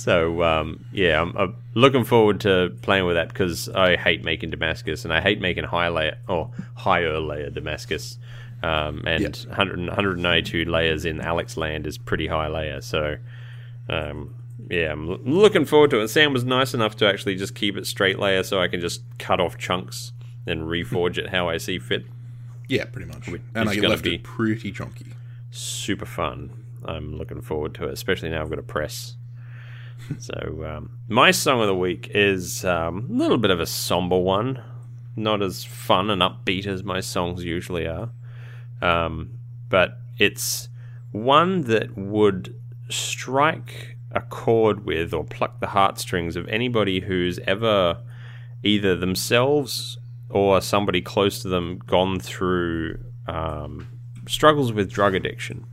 So 0.00 0.42
um, 0.42 0.84
yeah, 0.92 1.20
I'm, 1.20 1.36
I'm 1.36 1.56
looking 1.74 2.04
forward 2.04 2.40
to 2.40 2.74
playing 2.82 3.04
with 3.06 3.16
that 3.16 3.28
because 3.28 3.68
I 3.68 3.96
hate 3.96 4.24
making 4.24 4.50
Damascus 4.50 5.04
and 5.04 5.12
I 5.12 5.20
hate 5.20 5.40
making 5.40 5.64
high 5.64 5.88
layer 5.88 6.18
or 6.28 6.50
higher 6.76 7.18
layer 7.20 7.50
Damascus. 7.50 8.18
Um, 8.62 9.02
and 9.06 9.22
Yep. 9.22 9.36
100, 9.48 9.78
192 9.86 10.64
layers 10.64 11.04
in 11.04 11.20
Alex 11.20 11.56
Land 11.56 11.86
is 11.86 11.96
pretty 11.96 12.26
high 12.26 12.48
layer. 12.48 12.80
So 12.80 13.16
um, 13.88 14.34
yeah, 14.68 14.92
I'm 14.92 15.10
l- 15.10 15.18
looking 15.24 15.64
forward 15.64 15.90
to 15.90 16.00
it. 16.00 16.08
Sam 16.08 16.32
was 16.32 16.44
nice 16.44 16.74
enough 16.74 16.96
to 16.96 17.06
actually 17.06 17.36
just 17.36 17.54
keep 17.54 17.76
it 17.76 17.86
straight 17.86 18.18
layer 18.18 18.42
so 18.42 18.60
I 18.60 18.68
can 18.68 18.80
just 18.80 19.02
cut 19.18 19.40
off 19.40 19.56
chunks 19.58 20.12
and 20.46 20.62
reforge 20.62 21.16
it 21.18 21.30
how 21.30 21.48
I 21.48 21.56
see 21.58 21.78
fit. 21.78 22.04
Yeah, 22.68 22.84
pretty 22.84 23.08
much. 23.08 23.28
Which 23.28 23.42
and 23.54 23.68
I 23.68 23.74
gonna 23.76 23.88
left 23.88 24.04
be- 24.04 24.16
it 24.16 24.22
pretty 24.22 24.72
chunky. 24.72 25.06
super 25.50 26.06
fun. 26.06 26.50
I'm 26.84 27.16
looking 27.18 27.40
forward 27.42 27.74
to 27.74 27.88
it, 27.88 27.92
especially 27.92 28.30
now 28.30 28.40
I've 28.42 28.50
got 28.50 28.58
a 28.58 28.62
press. 28.62 29.16
so, 30.18 30.64
um, 30.66 30.90
my 31.08 31.30
song 31.30 31.60
of 31.60 31.66
the 31.66 31.74
week 31.74 32.10
is 32.14 32.64
um, 32.64 33.08
a 33.10 33.12
little 33.12 33.38
bit 33.38 33.50
of 33.50 33.60
a 33.60 33.66
somber 33.66 34.18
one, 34.18 34.62
not 35.16 35.42
as 35.42 35.64
fun 35.64 36.10
and 36.10 36.22
upbeat 36.22 36.66
as 36.66 36.82
my 36.84 37.00
songs 37.00 37.44
usually 37.44 37.86
are, 37.86 38.10
um, 38.82 39.38
but 39.68 39.98
it's 40.18 40.68
one 41.12 41.62
that 41.62 41.96
would 41.96 42.54
strike 42.88 43.96
a 44.12 44.20
chord 44.20 44.84
with 44.84 45.14
or 45.14 45.24
pluck 45.24 45.60
the 45.60 45.68
heartstrings 45.68 46.36
of 46.36 46.48
anybody 46.48 47.00
who's 47.00 47.38
ever 47.40 47.98
either 48.62 48.96
themselves 48.96 49.98
or 50.28 50.60
somebody 50.60 51.00
close 51.00 51.42
to 51.42 51.48
them 51.48 51.78
gone 51.86 52.18
through 52.18 52.98
um, 53.26 53.86
struggles 54.26 54.72
with 54.72 54.90
drug 54.90 55.14
addiction. 55.14 55.64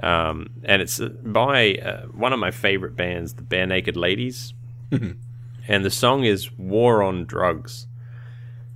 Um, 0.00 0.50
and 0.64 0.82
it's 0.82 1.00
uh, 1.00 1.08
by 1.08 1.74
uh, 1.74 2.06
one 2.06 2.32
of 2.32 2.38
my 2.38 2.50
favorite 2.50 2.96
bands, 2.96 3.34
the 3.34 3.42
Barenaked 3.42 3.96
Ladies. 3.96 4.54
and 4.90 5.84
the 5.84 5.90
song 5.90 6.24
is 6.24 6.52
War 6.58 7.02
on 7.02 7.24
Drugs. 7.24 7.86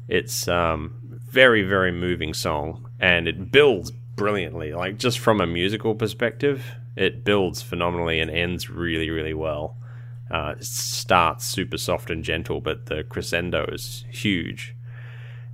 It's 0.08 0.48
um, 0.48 1.20
very, 1.30 1.62
very 1.62 1.92
moving 1.92 2.32
song, 2.32 2.88
and 2.98 3.28
it 3.28 3.52
builds 3.52 3.90
brilliantly. 4.16 4.72
Like, 4.72 4.98
just 4.98 5.18
from 5.18 5.40
a 5.40 5.46
musical 5.46 5.94
perspective, 5.94 6.64
it 6.96 7.24
builds 7.24 7.62
phenomenally 7.62 8.20
and 8.20 8.30
ends 8.30 8.70
really, 8.70 9.10
really 9.10 9.34
well. 9.34 9.76
Uh, 10.30 10.54
it 10.58 10.64
starts 10.64 11.44
super 11.46 11.78
soft 11.78 12.10
and 12.10 12.24
gentle, 12.24 12.60
but 12.60 12.86
the 12.86 13.04
crescendo 13.04 13.66
is 13.72 14.04
huge. 14.10 14.74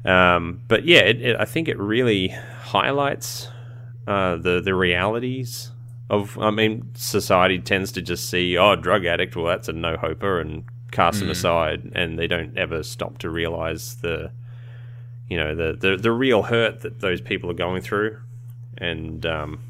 Um, 0.04 0.62
but 0.68 0.84
yeah, 0.84 1.00
it, 1.00 1.20
it, 1.22 1.36
I 1.38 1.44
think 1.44 1.68
it 1.68 1.78
really 1.78 2.28
highlights 2.28 3.48
uh, 4.06 4.36
the 4.36 4.60
the 4.60 4.74
realities 4.74 5.70
of. 6.10 6.38
I 6.38 6.50
mean, 6.50 6.90
society 6.94 7.58
tends 7.58 7.92
to 7.92 8.02
just 8.02 8.28
see, 8.28 8.56
oh, 8.56 8.76
drug 8.76 9.04
addict, 9.06 9.36
well, 9.36 9.46
that's 9.46 9.68
a 9.68 9.72
no 9.72 9.96
hoper, 9.96 10.40
and 10.40 10.64
cast 10.90 11.20
them 11.20 11.30
aside, 11.30 11.90
and 11.94 12.18
they 12.18 12.26
don't 12.26 12.56
ever 12.56 12.82
stop 12.82 13.18
to 13.18 13.28
realize 13.28 13.96
the, 13.96 14.30
you 15.28 15.36
know, 15.36 15.54
the 15.54 15.76
the, 15.78 15.96
the 15.96 16.12
real 16.12 16.44
hurt 16.44 16.80
that 16.80 17.00
those 17.00 17.20
people 17.20 17.50
are 17.50 17.54
going 17.54 17.82
through, 17.82 18.18
and 18.78 19.26
um, 19.26 19.60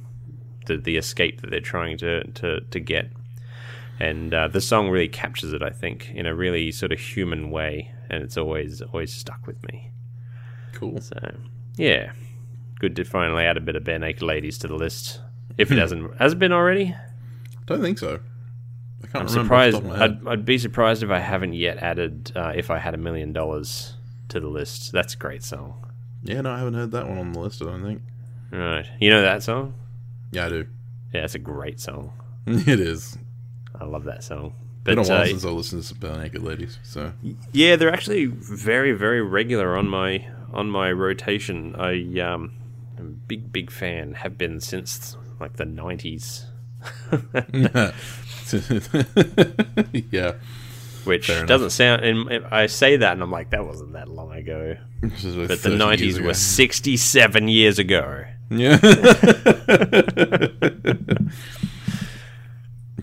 the 0.67 0.77
the 0.77 0.97
escape 0.97 1.41
that 1.41 1.51
they're 1.51 1.61
trying 1.61 1.97
to 1.99 2.25
to 2.33 2.61
to 2.61 2.81
get. 2.81 3.11
And 4.01 4.35
uh, 4.35 4.49
the 4.49 4.61
song 4.61 4.91
really 4.91 5.09
captures 5.09 5.53
it, 5.53 5.63
I 5.63 5.71
think, 5.71 6.11
in 6.15 6.27
a 6.27 6.35
really 6.35 6.73
sort 6.73 6.93
of 6.93 6.99
human 6.99 7.51
way, 7.51 7.93
and 8.11 8.23
it's 8.23 8.37
always 8.37 8.83
always 8.83 9.13
stuck 9.13 9.47
with 9.47 9.63
me. 9.69 9.93
Cool. 10.73 11.01
So 11.01 11.37
yeah, 11.77 12.13
good 12.81 12.97
to 12.97 13.05
finally 13.05 13.45
add 13.45 13.57
a 13.57 13.61
bit 13.61 13.77
of 13.77 13.85
barenaked 13.85 14.23
ladies 14.23 14.59
to 14.59 14.69
the 14.69 14.75
list. 14.75 15.21
If 15.59 15.71
it 15.71 15.79
hasn't 15.79 16.17
has 16.19 16.33
it 16.33 16.39
been 16.39 16.53
already, 16.53 16.87
I 16.95 16.97
Don't 17.67 17.81
think 17.81 17.99
so. 17.99 18.21
I 19.03 19.07
can't 19.07 19.17
I'm 19.17 19.27
remember 19.27 19.55
off 19.55 19.71
the 19.71 19.73
surprised. 19.73 19.75
top 19.77 19.83
of 19.83 19.89
my 19.89 19.99
head. 19.99 20.19
I'd, 20.27 20.29
I'd 20.33 20.45
be 20.45 20.59
surprised 20.59 21.03
if 21.03 21.11
I 21.11 21.19
haven't 21.19 21.53
yet 21.53 21.79
added 21.79 22.33
uh, 22.35 22.53
if 22.55 22.71
I 22.71 22.79
had 22.79 22.95
a 22.95 22.99
million 22.99 23.33
dollars 23.33 23.95
to 24.31 24.41
the 24.41 24.49
list. 24.49 24.93
That's 24.93 25.15
a 25.15 25.17
great 25.19 25.43
song. 25.43 25.81
Yeah, 26.23 26.41
no, 26.41 26.51
I 26.53 26.59
haven't 26.59 26.75
heard 26.75 26.91
that 26.93 27.07
one 27.09 27.19
on 27.19 27.33
the 27.33 27.41
list. 27.41 27.61
I 27.63 27.67
don't 27.67 27.83
think. 27.85 28.03
Right, 28.51 28.87
you 29.01 29.11
know 29.11 29.23
that 29.23 29.43
song? 29.43 29.75
Yeah, 30.31 30.47
I 30.47 30.49
do. 30.49 30.67
Yeah, 31.13 31.25
it's 31.25 31.35
a 31.35 31.39
great 31.39 31.81
song. 31.81 32.13
It 32.47 32.81
is. 32.81 33.17
I 33.79 33.85
love 33.85 34.05
that 34.05 34.23
song. 34.25 34.55
Been 34.85 34.99
a 34.99 35.03
while 35.03 35.23
uh, 35.23 35.27
since 35.27 35.45
I 35.45 35.49
listened 35.49 35.83
to 35.83 35.89
some 35.89 35.99
Barenaked 35.99 36.43
Ladies. 36.43 36.79
So 36.83 37.13
Yeah, 37.53 37.77
they're 37.77 37.93
actually 37.93 38.27
very, 38.27 38.93
very 38.93 39.23
regular 39.23 39.77
on 39.77 39.89
my 39.89 40.29
on 40.53 40.69
my 40.71 40.93
rotation. 40.93 41.75
I 41.77 42.21
um, 42.21 42.53
a 42.99 43.03
big, 43.03 43.53
big 43.53 43.71
fan. 43.71 44.15
Have 44.15 44.37
been 44.39 44.61
since 44.61 45.17
like 45.41 45.57
the 45.57 45.65
nineties, 45.65 46.47
yeah, 50.11 50.33
which 51.05 51.27
doesn't 51.27 51.71
sound. 51.71 52.05
And 52.05 52.45
I 52.51 52.67
say 52.67 52.97
that, 52.97 53.13
and 53.13 53.23
I'm 53.23 53.31
like, 53.31 53.51
that 53.51 53.65
wasn't 53.67 53.93
that 53.93 54.09
long 54.09 54.33
ago. 54.33 54.77
Like 55.03 55.49
But 55.49 55.63
the 55.63 55.75
nineties 55.77 56.21
were 56.21 56.35
sixty-seven 56.35 57.49
years 57.49 57.79
ago. 57.79 58.25
Yeah. 58.51 58.79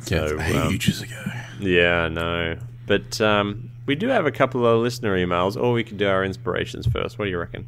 So, 0.01 0.35
yeah, 0.39 0.61
um, 0.63 0.73
ages 0.73 1.01
ago. 1.01 1.23
Yeah, 1.59 2.03
I 2.05 2.09
know. 2.09 2.57
But 2.87 3.21
um, 3.21 3.69
we 3.85 3.95
do 3.95 4.07
have 4.07 4.25
a 4.25 4.31
couple 4.31 4.65
of 4.65 4.81
listener 4.81 5.15
emails, 5.15 5.55
or 5.55 5.73
we 5.73 5.83
can 5.83 5.97
do 5.97 6.07
our 6.07 6.25
inspirations 6.25 6.87
first. 6.87 7.19
What 7.19 7.25
do 7.25 7.31
you 7.31 7.37
reckon? 7.37 7.67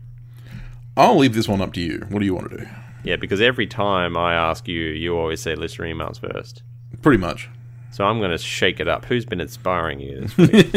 I'll 0.95 1.17
leave 1.17 1.33
this 1.33 1.47
one 1.47 1.61
up 1.61 1.73
to 1.73 1.81
you. 1.81 2.05
What 2.09 2.19
do 2.19 2.25
you 2.25 2.35
want 2.35 2.51
to 2.51 2.57
do? 2.57 2.67
Yeah, 3.03 3.15
because 3.17 3.41
every 3.41 3.67
time 3.67 4.15
I 4.15 4.33
ask 4.33 4.67
you, 4.67 4.81
you 4.81 5.17
always 5.17 5.41
say 5.41 5.55
listener 5.55 5.87
emails 5.87 6.19
first. 6.19 6.63
Pretty 7.01 7.17
much. 7.17 7.49
So 7.91 8.05
I'm 8.05 8.19
going 8.19 8.31
to 8.31 8.37
shake 8.37 8.79
it 8.79 8.87
up. 8.87 9.05
Who's 9.05 9.25
been 9.25 9.41
inspiring 9.41 9.99
you 9.99 10.21
this 10.21 10.37
week? 10.37 10.71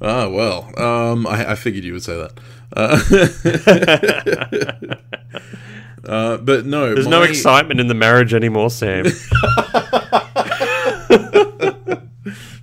Oh 0.00 0.30
well, 0.34 0.72
um, 0.78 1.26
I, 1.26 1.52
I 1.52 1.54
figured 1.54 1.84
you 1.84 1.92
would 1.92 2.02
say 2.02 2.16
that. 2.16 2.38
Uh, 2.76 2.98
uh, 6.10 6.36
but 6.38 6.66
no, 6.66 6.94
There's 6.94 7.06
no 7.06 7.22
excitement 7.22 7.80
in 7.80 7.88
the 7.88 7.94
marriage 7.94 8.34
anymore, 8.34 8.70
Sam. 8.70 9.04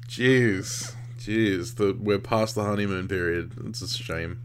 Jeez, 0.07 0.95
jeez, 1.19 1.75
the, 1.75 1.95
we're 1.99 2.17
past 2.17 2.55
the 2.55 2.63
honeymoon 2.63 3.07
period. 3.07 3.51
It's 3.67 3.81
a 3.83 3.87
shame. 3.87 4.41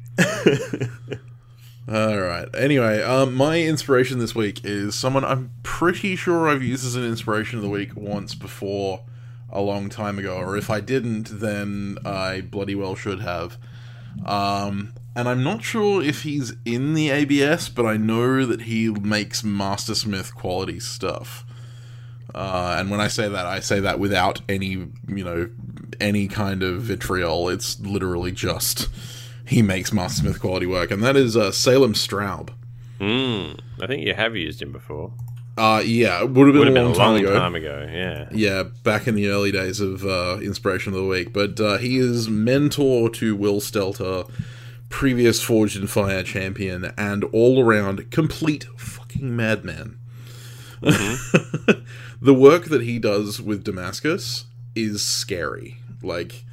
All 1.88 2.20
right. 2.20 2.48
Anyway, 2.54 3.02
um, 3.02 3.34
my 3.34 3.60
inspiration 3.60 4.20
this 4.20 4.36
week 4.36 4.64
is 4.64 4.94
someone 4.94 5.24
I'm 5.24 5.50
pretty 5.64 6.14
sure 6.14 6.48
I've 6.48 6.62
used 6.62 6.86
as 6.86 6.94
an 6.94 7.04
inspiration 7.04 7.58
of 7.58 7.62
the 7.64 7.68
week 7.68 7.96
once 7.96 8.36
before, 8.36 9.00
a 9.50 9.60
long 9.60 9.88
time 9.88 10.16
ago. 10.18 10.36
Or 10.36 10.56
if 10.56 10.70
I 10.70 10.80
didn't, 10.80 11.40
then 11.40 11.98
I 12.04 12.40
bloody 12.40 12.76
well 12.76 12.94
should 12.94 13.20
have. 13.20 13.58
Um, 14.24 14.94
and 15.16 15.28
I'm 15.28 15.42
not 15.42 15.64
sure 15.64 16.00
if 16.00 16.22
he's 16.22 16.54
in 16.64 16.94
the 16.94 17.10
ABS, 17.10 17.68
but 17.68 17.84
I 17.84 17.96
know 17.96 18.46
that 18.46 18.62
he 18.62 18.88
makes 18.88 19.42
Master 19.42 19.96
Smith 19.96 20.34
quality 20.36 20.78
stuff. 20.78 21.44
Uh, 22.32 22.76
and 22.78 22.90
when 22.90 23.00
I 23.00 23.08
say 23.08 23.28
that, 23.28 23.44
I 23.44 23.58
say 23.58 23.80
that 23.80 23.98
without 23.98 24.40
any, 24.48 24.68
you 24.68 25.24
know, 25.24 25.50
any 26.00 26.28
kind 26.28 26.62
of 26.62 26.82
vitriol. 26.82 27.48
It's 27.48 27.80
literally 27.80 28.30
just 28.32 28.88
he 29.52 29.62
makes 29.62 29.92
Master 29.92 30.22
Smith 30.22 30.40
quality 30.40 30.66
work, 30.66 30.90
and 30.90 31.02
that 31.02 31.16
is 31.16 31.36
uh, 31.36 31.50
Salem 31.52 31.92
Straub. 31.94 32.50
Hmm. 32.98 33.52
I 33.82 33.86
think 33.86 34.06
you 34.06 34.14
have 34.14 34.36
used 34.36 34.62
him 34.62 34.72
before. 34.72 35.12
Uh, 35.58 35.82
yeah, 35.84 36.22
it 36.22 36.30
would 36.30 36.46
have 36.46 36.54
been, 36.54 36.58
Would 36.60 36.66
have 36.68 36.76
a 36.76 36.78
been 36.78 36.84
long 36.84 36.92
a 36.92 36.96
time 36.96 37.12
long 37.14 37.20
ago. 37.20 37.34
time 37.38 37.54
ago. 37.54 37.88
Yeah. 37.92 38.28
Yeah, 38.32 38.62
back 38.84 39.06
in 39.06 39.14
the 39.14 39.28
early 39.28 39.52
days 39.52 39.80
of 39.80 40.04
uh, 40.04 40.38
Inspiration 40.40 40.94
of 40.94 40.98
the 41.00 41.06
Week. 41.06 41.32
But 41.32 41.60
uh, 41.60 41.76
he 41.78 41.98
is 41.98 42.28
mentor 42.30 43.10
to 43.10 43.36
Will 43.36 43.60
Stelter, 43.60 44.30
previous 44.88 45.42
Forged 45.42 45.76
in 45.76 45.86
Fire 45.88 46.22
champion, 46.22 46.92
and 46.96 47.24
all 47.32 47.62
around 47.62 48.10
complete 48.10 48.64
fucking 48.78 49.36
madman. 49.36 49.98
the 50.80 52.34
work 52.34 52.64
that 52.66 52.82
he 52.82 52.98
does 52.98 53.40
with 53.40 53.64
Damascus 53.64 54.46
is 54.74 55.02
scary. 55.02 55.76
Like, 56.02 56.44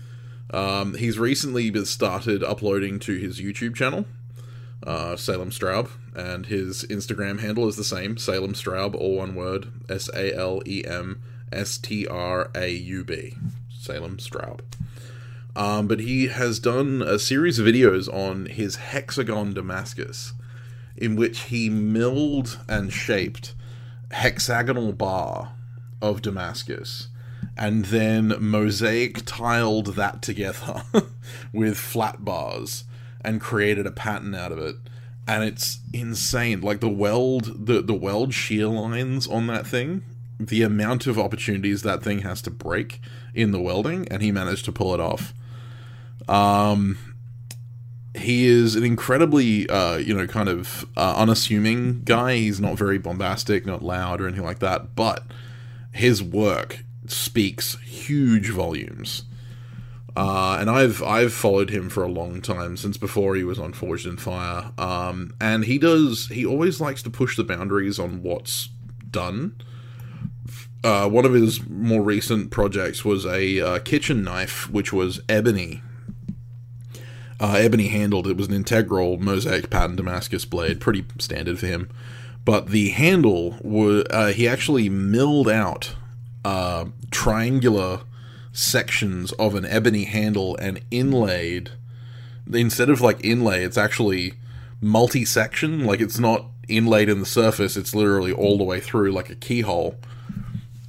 um, 0.52 0.96
he's 0.96 1.20
recently 1.20 1.74
started 1.86 2.44
uploading 2.44 3.00
to 3.00 3.16
his 3.18 3.40
YouTube 3.40 3.76
channel, 3.76 4.06
uh, 4.86 5.16
Salem 5.16 5.52
Straub, 5.52 5.90
and 6.16 6.48
his 6.48 6.84
Instagram 6.86 7.40
handle 7.40 7.68
is 7.68 7.76
the 7.76 7.84
same, 7.84 8.18
Salem 8.18 8.54
Straub, 8.54 8.96
all 8.96 9.18
one 9.18 9.36
word, 9.36 9.68
S 9.90 10.10
A 10.14 10.36
L 10.36 10.62
E 10.66 10.84
M 10.86 11.22
S 11.52 11.78
T 11.78 12.08
R 12.08 12.50
A 12.56 12.70
U 12.70 13.04
B, 13.04 13.36
Salem 13.70 14.18
Straub. 14.18 14.62
Um, 15.56 15.88
but 15.88 16.00
he 16.00 16.28
has 16.28 16.60
done 16.60 17.02
a 17.02 17.20
series 17.20 17.60
of 17.60 17.66
videos 17.66 18.12
on 18.12 18.46
his 18.46 18.78
hexagon 18.78 19.54
Damascus, 19.54 20.34
in 20.96 21.16
which 21.16 21.42
he 21.42 21.70
milled 21.70 22.60
and 22.68 22.92
shaped 22.94 23.54
hexagonal 24.12 24.94
bar 24.94 25.54
of 26.02 26.22
Damascus 26.22 27.10
and 27.60 27.86
then 27.86 28.34
mosaic 28.40 29.26
tiled 29.26 29.88
that 29.88 30.22
together 30.22 30.82
with 31.54 31.78
flat 31.78 32.24
bars 32.24 32.86
and 33.20 33.42
created 33.42 33.86
a 33.86 33.92
pattern 33.92 34.34
out 34.34 34.54
of 34.54 34.58
it. 34.58 34.78
And 35.28 35.44
it's 35.44 35.80
insane. 35.94 36.62
Like 36.62 36.80
the 36.80 36.90
weld 36.90 37.68
the 37.68 37.82
the 37.82 37.94
weld 37.94 38.34
shear 38.34 38.68
lines 38.68 39.28
on 39.28 39.46
that 39.48 39.68
thing 39.68 40.04
the 40.40 40.64
amount 40.64 41.06
of 41.06 41.20
opportunities 41.20 41.82
that 41.82 42.02
thing 42.02 42.20
has 42.20 42.42
to 42.42 42.50
break 42.50 43.02
in 43.36 43.52
the 43.52 43.60
welding 43.60 44.08
and 44.08 44.24
he 44.24 44.32
managed 44.32 44.64
to 44.66 44.72
pull 44.72 44.94
it 44.94 45.02
off. 45.02 45.34
Um 46.30 46.98
he 48.16 48.48
is 48.48 48.76
an 48.76 48.86
incredibly 48.86 49.70
uh, 49.70 49.98
you 49.98 50.16
know 50.16 50.28
kind 50.28 50.48
of 50.48 50.86
uh, 50.96 51.16
unassuming 51.18 52.04
guy. 52.06 52.38
He's 52.38 52.62
not 52.62 52.78
very 52.78 52.98
bombastic 52.98 53.66
not 53.66 53.84
loud 53.84 54.22
or 54.22 54.28
anything 54.28 54.46
like 54.46 54.60
that 54.60 54.96
but 54.96 55.26
his 55.92 56.24
work 56.24 56.86
speaks 57.12 57.78
huge 57.80 58.50
volumes 58.50 59.24
uh, 60.16 60.58
and 60.60 60.70
I've 60.70 61.02
I've 61.04 61.34
followed 61.34 61.70
him 61.70 61.90
for 61.90 62.04
a 62.04 62.10
long 62.10 62.42
time 62.42 62.76
since 62.78 62.98
before 62.98 63.36
he 63.36 63.44
was 63.44 63.60
on 63.60 63.74
Forged 63.74 64.06
in 64.06 64.18
Fire 64.18 64.72
um, 64.78 65.34
and 65.40 65.66
he 65.66 65.78
does 65.78 66.28
he 66.28 66.46
always 66.46 66.82
likes 66.82 67.04
to 67.04 67.10
push 67.10 67.38
the 67.38 67.44
boundaries 67.44 68.00
on 68.00 68.22
what's 68.24 68.70
done 69.10 69.56
uh, 70.84 71.10
one 71.10 71.26
of 71.26 71.34
his 71.34 71.68
more 71.68 72.02
recent 72.02 72.52
projects 72.52 73.04
was 73.04 73.26
a 73.26 73.60
uh, 73.60 73.80
kitchen 73.80 74.24
knife 74.24 74.70
which 74.70 74.94
was 74.94 75.22
ebony 75.28 75.82
uh, 77.40 77.56
ebony 77.58 77.88
handled. 77.88 78.28
It 78.28 78.38
was 78.38 78.48
an 78.48 78.54
integral 78.54 79.18
mosaic 79.18 79.70
pattern 79.70 79.96
Damascus 79.96 80.46
blade, 80.46 80.82
pretty 80.82 81.06
standard 81.20 81.60
for 81.60 81.68
him. 81.68 81.90
But 82.46 82.68
the 82.68 82.90
handle 82.90 83.58
was 83.62 84.06
uh, 84.10 84.28
he 84.28 84.48
actually 84.48 84.90
milled 84.90 85.48
out 85.48 85.96
uh, 86.46 86.86
triangular 87.12 88.02
sections 88.52 89.32
of 89.34 89.56
an 89.56 89.66
ebony 89.66 90.06
handle 90.06 90.56
and 90.58 90.82
inlaid. 90.92 91.72
Instead 92.52 92.90
of 92.90 93.02
like 93.02 93.24
inlay, 93.24 93.64
it's 93.64 93.78
actually 93.78 94.34
multi-section. 94.82 95.86
Like 95.86 96.02
it's 96.02 96.20
not 96.20 96.46
inlaid 96.68 97.10
in 97.10 97.20
the 97.20 97.26
surface; 97.26 97.78
it's 97.78 97.94
literally 97.94 98.32
all 98.32 98.58
the 98.58 98.64
way 98.64 98.80
through, 98.80 99.12
like 99.12 99.30
a 99.30 99.36
keyhole. 99.36 99.96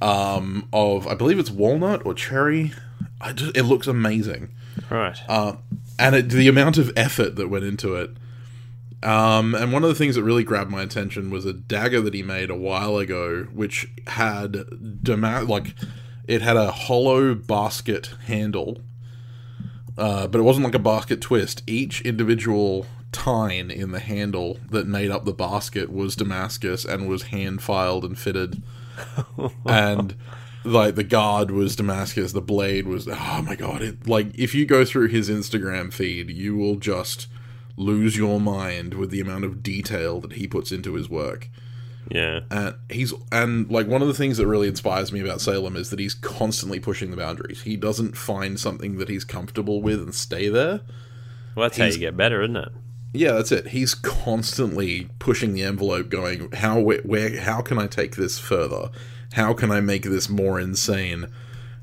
Um, 0.01 0.67
of 0.73 1.05
I 1.07 1.13
believe 1.13 1.37
it's 1.37 1.51
walnut 1.51 2.05
or 2.05 2.13
cherry. 2.13 2.73
I 3.19 3.33
just, 3.33 3.55
it 3.55 3.63
looks 3.63 3.85
amazing 3.85 4.49
Right. 4.89 5.15
uh, 5.29 5.57
and 5.99 6.15
it, 6.15 6.29
the 6.29 6.47
amount 6.47 6.79
of 6.79 6.91
effort 6.95 7.35
that 7.35 7.49
went 7.49 7.65
into 7.65 7.95
it. 7.95 8.09
Um, 9.03 9.55
and 9.55 9.73
one 9.73 9.83
of 9.83 9.89
the 9.89 9.95
things 9.95 10.15
that 10.15 10.23
really 10.23 10.43
grabbed 10.43 10.69
my 10.69 10.83
attention 10.83 11.31
was 11.31 11.45
a 11.45 11.53
dagger 11.53 12.01
that 12.01 12.13
he 12.13 12.21
made 12.21 12.49
a 12.49 12.55
while 12.55 12.97
ago, 12.97 13.47
which 13.51 13.87
had 14.07 15.03
dama- 15.03 15.43
like 15.43 15.73
it 16.27 16.41
had 16.41 16.55
a 16.55 16.71
hollow 16.71 17.33
basket 17.33 18.11
handle, 18.25 18.79
uh, 19.97 20.27
but 20.27 20.39
it 20.39 20.43
wasn't 20.43 20.65
like 20.65 20.75
a 20.75 20.79
basket 20.79 21.19
twist. 21.19 21.63
Each 21.65 22.01
individual 22.01 22.85
tine 23.11 23.71
in 23.71 23.91
the 23.91 23.99
handle 23.99 24.59
that 24.69 24.87
made 24.87 25.11
up 25.11 25.25
the 25.25 25.33
basket 25.33 25.91
was 25.91 26.15
Damascus 26.15 26.85
and 26.85 27.09
was 27.09 27.23
hand 27.23 27.61
filed 27.61 28.05
and 28.05 28.17
fitted 28.17 28.63
and 29.65 30.15
like 30.63 30.95
the 30.95 31.03
guard 31.03 31.51
was 31.51 31.75
Damascus, 31.75 32.33
the 32.33 32.41
blade 32.41 32.87
was 32.87 33.07
oh 33.07 33.43
my 33.45 33.55
god! 33.55 33.81
It 33.81 34.07
like 34.07 34.27
if 34.37 34.53
you 34.53 34.65
go 34.65 34.85
through 34.85 35.07
his 35.07 35.29
Instagram 35.29 35.91
feed, 35.91 36.29
you 36.29 36.55
will 36.55 36.75
just 36.75 37.27
lose 37.81 38.15
your 38.17 38.39
mind 38.39 38.93
with 38.93 39.09
the 39.09 39.19
amount 39.19 39.45
of 39.45 39.63
detail 39.63 40.19
that 40.21 40.33
he 40.33 40.47
puts 40.47 40.71
into 40.71 40.93
his 40.93 41.09
work. 41.09 41.49
yeah. 42.09 42.41
And 42.49 42.75
he's 42.89 43.13
and 43.31 43.69
like 43.69 43.87
one 43.87 44.01
of 44.01 44.07
the 44.07 44.13
things 44.13 44.37
that 44.37 44.47
really 44.47 44.67
inspires 44.67 45.11
me 45.11 45.19
about 45.21 45.41
Salem 45.41 45.75
is 45.75 45.89
that 45.89 45.99
he's 45.99 46.13
constantly 46.13 46.79
pushing 46.79 47.11
the 47.11 47.17
boundaries. 47.17 47.61
He 47.63 47.75
doesn't 47.75 48.17
find 48.17 48.59
something 48.59 48.97
that 48.97 49.09
he's 49.09 49.23
comfortable 49.23 49.81
with 49.81 50.01
and 50.01 50.13
stay 50.13 50.47
there. 50.49 50.81
Well, 51.55 51.65
that's 51.67 51.77
how 51.77 51.85
you 51.85 51.97
get 51.97 52.15
better, 52.15 52.41
isn't 52.41 52.55
it? 52.55 52.69
Yeah, 53.13 53.33
that's 53.33 53.51
it. 53.51 53.67
He's 53.67 53.93
constantly 53.93 55.09
pushing 55.19 55.53
the 55.53 55.63
envelope, 55.63 56.09
going, 56.09 56.49
"How 56.53 56.79
where, 56.79 57.01
where 57.01 57.41
how 57.41 57.61
can 57.61 57.77
I 57.77 57.87
take 57.87 58.15
this 58.15 58.39
further? 58.39 58.89
How 59.33 59.53
can 59.53 59.69
I 59.69 59.81
make 59.81 60.03
this 60.03 60.29
more 60.29 60.59
insane? 60.59 61.27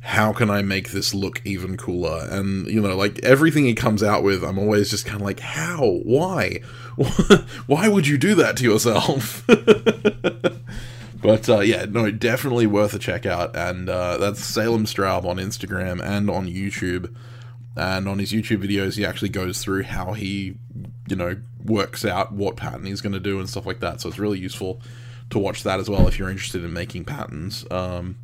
How 0.01 0.33
can 0.33 0.51
I 0.51 0.63
make 0.63 0.91
this 0.91 1.15
look 1.15 1.43
even 1.45 1.77
cooler?" 1.77 2.27
And 2.31 2.67
you 2.69 2.81
know, 2.81 2.97
like 2.97 3.19
everything 3.21 3.65
he 3.65 3.75
comes 3.75 4.03
out 4.03 4.23
with, 4.23 4.43
I'm 4.43 4.59
always 4.59 4.91
just 4.91 5.07
kind 5.07 5.21
of 5.21 5.27
like, 5.27 5.41
"How? 5.41 6.01
Why? 6.05 6.61
Why 7.67 7.89
would 7.89 8.07
you 8.07 8.19
do 8.19 8.35
that 8.37 8.57
to 8.59 8.65
yourself?" 8.65 9.47
But 11.21 11.49
uh, 11.49 11.61
yeah, 11.61 11.85
no, 11.89 12.11
definitely 12.11 12.67
worth 12.67 12.95
a 12.95 12.99
check 12.99 13.27
out. 13.27 13.57
And 13.57 13.89
uh, 13.89 14.19
that's 14.19 14.45
Salem 14.45 14.85
Straub 14.85 15.25
on 15.25 15.37
Instagram 15.37 16.03
and 16.03 16.31
on 16.31 16.47
YouTube. 16.47 17.15
And 17.77 18.09
on 18.09 18.19
his 18.19 18.33
YouTube 18.33 18.65
videos, 18.65 18.97
he 18.97 19.05
actually 19.05 19.29
goes 19.29 19.63
through 19.63 19.85
how 19.85 20.13
he, 20.13 20.57
you 21.09 21.17
know, 21.17 21.37
works 21.65 22.05
out 22.05 22.33
what 22.33 22.57
pattern 22.57 22.87
he's 22.87 23.01
going 23.01 23.13
to 23.13 23.21
do 23.21 23.39
and 23.39 23.49
stuff 23.49 23.67
like 23.67 23.81
that. 23.81 24.01
So 24.01 24.09
it's 24.09 24.19
really 24.19 24.39
useful 24.39 24.81
to 25.31 25.39
watch 25.39 25.63
that 25.65 25.79
as 25.79 25.89
well 25.89 26.09
if 26.09 26.19
you're 26.19 26.31
interested 26.31 26.65
in 26.65 26.73
making 26.73 27.05
patterns. 27.05 27.65
Um, 27.71 28.17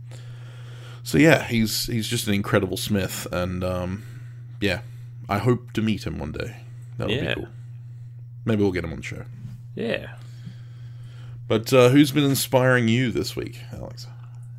so 1.05 1.17
yeah, 1.19 1.45
he's 1.45 1.87
he's 1.87 2.09
just 2.09 2.27
an 2.27 2.35
incredible 2.35 2.77
smith, 2.77 3.29
and 3.31 3.63
um, 3.63 4.03
yeah, 4.61 4.81
I 5.29 5.39
hope 5.39 5.73
to 5.75 5.83
meet 5.83 6.05
him 6.07 6.19
one 6.19 6.33
day. 6.33 6.57
That 6.99 7.07
would 7.09 7.17
Yeah. 7.17 7.35
be 7.35 7.41
cool. 7.43 7.49
Maybe 8.45 8.63
we'll 8.63 8.73
get 8.73 8.85
him 8.85 8.91
on 8.91 8.97
the 8.99 9.03
show. 9.05 9.25
Yeah. 9.77 10.17
But 11.47 11.73
uh, 11.73 11.91
who's 11.91 12.11
been 12.11 12.25
inspiring 12.25 12.89
you 12.89 13.11
this 13.11 13.37
week, 13.37 13.61
Alex? 13.73 14.07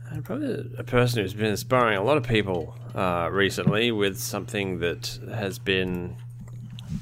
And 0.10 0.24
probably 0.24 0.72
a 0.78 0.84
person 0.84 1.22
who's 1.22 1.34
been 1.34 1.46
inspiring 1.48 1.98
a 1.98 2.04
lot 2.04 2.16
of 2.18 2.24
people 2.24 2.76
uh, 2.94 3.28
recently 3.32 3.92
with 3.92 4.18
something 4.20 4.80
that 4.80 5.20
has 5.34 5.60
been 5.60 6.16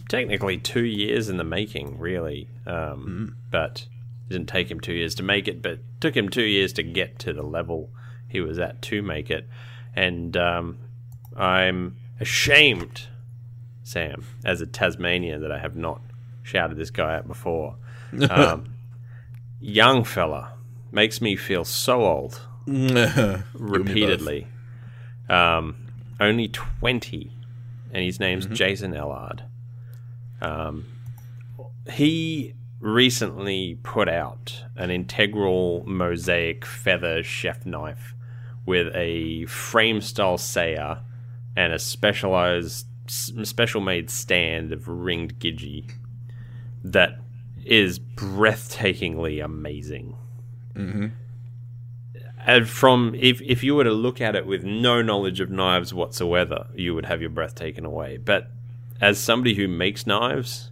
technically 0.10 0.58
two 0.58 0.86
years 0.86 1.29
in 1.29 1.38
the 1.38 1.43
making, 1.43 1.99
really. 1.99 2.47
Um, 2.65 3.36
But 3.51 3.88
it 4.27 4.34
didn't 4.34 4.47
take 4.49 4.71
him 4.71 4.79
two 4.79 4.93
years 4.93 5.15
to 5.15 5.23
make 5.23 5.47
it, 5.47 5.62
but 5.62 5.79
took 5.99 6.15
him 6.15 6.29
two 6.29 6.43
years 6.43 6.73
to 6.73 6.84
get 6.84 7.19
to 7.19 7.34
the 7.34 7.43
level 7.43 7.89
he 8.34 8.41
was 8.41 8.60
at 8.60 8.82
to 8.82 9.02
make 9.02 9.30
it. 9.30 9.48
And 9.96 10.36
um, 10.36 10.80
I'm 11.38 11.96
ashamed, 12.19 13.04
Sam, 13.84 14.26
as 14.43 14.60
a 14.60 14.65
Tasmanian, 14.65 15.41
that 15.41 15.52
I 15.52 15.60
have 15.60 15.78
not 15.78 16.02
shouted 16.41 16.76
this 16.76 16.89
guy 16.89 17.15
out 17.15 17.28
before. 17.28 17.78
Um, 18.30 18.76
young 19.60 20.04
fella 20.04 20.54
makes 20.91 21.19
me 21.19 21.36
feel 21.36 21.65
so 21.65 22.04
old 22.04 22.39
repeatedly. 22.67 24.46
Um, 25.28 25.88
only 26.19 26.48
20, 26.48 27.32
and 27.91 28.04
his 28.04 28.19
name's 28.19 28.46
Jason 28.46 28.93
Ellard. 28.93 29.41
Um, 30.41 30.86
he 31.91 32.54
recently 32.80 33.80
put 33.82 34.10
out 34.10 34.63
an 34.76 34.91
integral 34.91 35.84
mosaic 35.88 36.65
feather 36.65 37.24
chef 37.24 37.65
knife 37.65 38.12
with 38.65 38.93
a 38.95 39.45
frame 39.45 40.02
style 40.02 40.38
saya 40.38 40.97
and 41.56 41.73
a 41.73 41.80
specialized, 41.80 42.88
special 43.08 43.82
made 43.82 44.10
stand 44.10 44.71
of 44.71 44.88
ringed 44.88 45.39
gidgee 45.39 45.91
that 46.84 47.19
is 47.65 47.99
breathtakingly 47.99 49.43
amazing 49.43 50.15
mm-hmm. 50.76 51.08
and 52.45 52.67
from 52.67 53.15
if 53.15 53.41
if 53.41 53.63
you 53.63 53.76
were 53.76 53.84
to 53.84 53.91
look 53.91 54.19
at 54.19 54.36
it 54.36 54.45
with 54.45 54.63
no 54.63 55.02
knowledge 55.02 55.39
of 55.39 55.49
knives 55.49 55.93
whatsoever, 55.93 56.67
you 56.76 56.93
would 56.93 57.06
have 57.06 57.21
your 57.21 57.30
breath 57.30 57.56
taken 57.56 57.86
away. 57.86 58.17
But 58.17 58.52
as 58.99 59.19
somebody 59.19 59.56
who 59.56 59.67
makes 59.67 60.08
knives, 60.08 60.71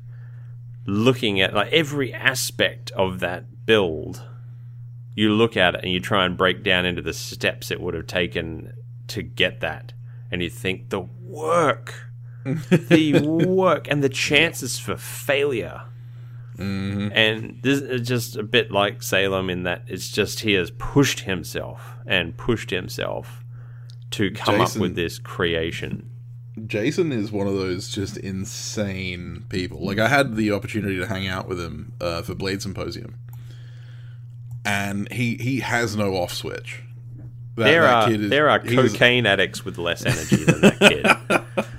looking 0.85 1.39
at 1.41 1.53
like 1.53 1.71
every 1.71 2.13
aspect 2.13 2.91
of 2.91 3.19
that 3.19 3.65
build, 3.65 4.23
you 5.15 5.31
look 5.33 5.57
at 5.57 5.75
it 5.75 5.83
and 5.83 5.91
you 5.91 5.99
try 5.99 6.25
and 6.25 6.37
break 6.37 6.63
down 6.63 6.85
into 6.85 7.01
the 7.01 7.13
steps 7.13 7.71
it 7.71 7.81
would 7.81 7.93
have 7.93 8.07
taken 8.07 8.73
to 9.07 9.21
get 9.21 9.59
that, 9.59 9.93
and 10.31 10.41
you 10.41 10.49
think 10.49 10.89
the 10.89 11.01
work, 11.01 12.11
the 12.43 13.19
work, 13.47 13.87
and 13.89 14.03
the 14.03 14.09
chances 14.09 14.79
for 14.79 14.97
failure. 14.97 15.83
And 16.57 17.59
this 17.63 17.79
is 17.81 18.07
just 18.07 18.35
a 18.35 18.43
bit 18.43 18.71
like 18.71 19.01
Salem 19.01 19.49
in 19.49 19.63
that 19.63 19.83
it's 19.87 20.09
just 20.09 20.41
he 20.41 20.53
has 20.53 20.69
pushed 20.71 21.21
himself 21.21 21.95
and 22.05 22.37
pushed 22.37 22.69
himself 22.69 23.43
to 24.11 24.29
come 24.31 24.61
up 24.61 24.75
with 24.75 24.95
this 24.95 25.17
creation. 25.17 26.09
Jason 26.67 27.11
is 27.11 27.31
one 27.31 27.47
of 27.47 27.55
those 27.55 27.89
just 27.89 28.17
insane 28.17 29.45
people. 29.49 29.83
Like 29.83 29.99
I 29.99 30.09
had 30.09 30.35
the 30.35 30.51
opportunity 30.51 30.97
to 30.97 31.07
hang 31.07 31.27
out 31.27 31.47
with 31.47 31.59
him 31.59 31.93
uh, 32.01 32.21
for 32.21 32.35
Blade 32.35 32.61
Symposium, 32.61 33.15
and 34.65 35.11
he 35.11 35.35
he 35.35 35.59
has 35.59 35.95
no 35.95 36.15
off 36.15 36.33
switch. 36.33 36.81
That- 37.55 37.65
There 37.65 37.81
that 37.81 37.93
are 37.93 38.09
kid 38.09 38.21
is- 38.21 38.29
there 38.29 38.49
are 38.49 38.59
cocaine 38.59 39.25
addicts 39.25 39.63
with 39.65 39.77
less 39.77 40.05
energy 40.05 40.43
than 40.43 40.61
that 40.61 40.79
kid. 40.79 41.65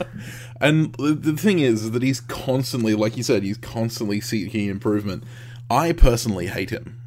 And 0.60 0.94
the 0.94 1.32
thing 1.36 1.58
is 1.58 1.90
that 1.90 2.04
he's 2.04 2.20
constantly, 2.20 2.94
like 2.94 3.16
you 3.16 3.24
said, 3.24 3.42
he's 3.42 3.56
constantly 3.58 4.20
seeking 4.20 4.68
improvement. 4.68 5.24
I 5.68 5.90
personally 5.90 6.46
hate 6.46 6.70
him 6.70 7.00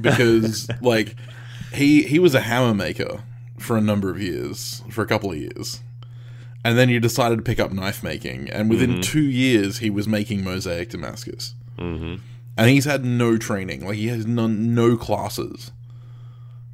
because, 0.00 0.66
like, 0.80 1.14
he 1.74 2.04
he 2.04 2.18
was 2.18 2.34
a 2.34 2.40
hammer 2.40 2.72
maker 2.72 3.22
for 3.58 3.76
a 3.76 3.82
number 3.82 4.08
of 4.10 4.18
years, 4.22 4.82
for 4.88 5.02
a 5.02 5.06
couple 5.06 5.30
of 5.30 5.36
years, 5.36 5.80
and 6.64 6.78
then 6.78 6.88
he 6.88 6.98
decided 6.98 7.36
to 7.36 7.42
pick 7.42 7.60
up 7.60 7.70
knife 7.70 8.02
making, 8.02 8.48
and 8.48 8.70
within 8.70 9.02
two 9.02 9.20
years 9.28 9.78
he 9.80 9.90
was 9.90 10.08
making 10.08 10.42
mosaic 10.42 10.88
Damascus, 10.88 11.54
mm-hmm. 11.78 12.22
And 12.56 12.70
he's 12.70 12.84
had 12.84 13.04
no 13.04 13.36
training, 13.38 13.84
like 13.86 13.96
he 13.96 14.08
has 14.08 14.26
none, 14.26 14.74
no 14.74 14.96
classes 14.96 15.70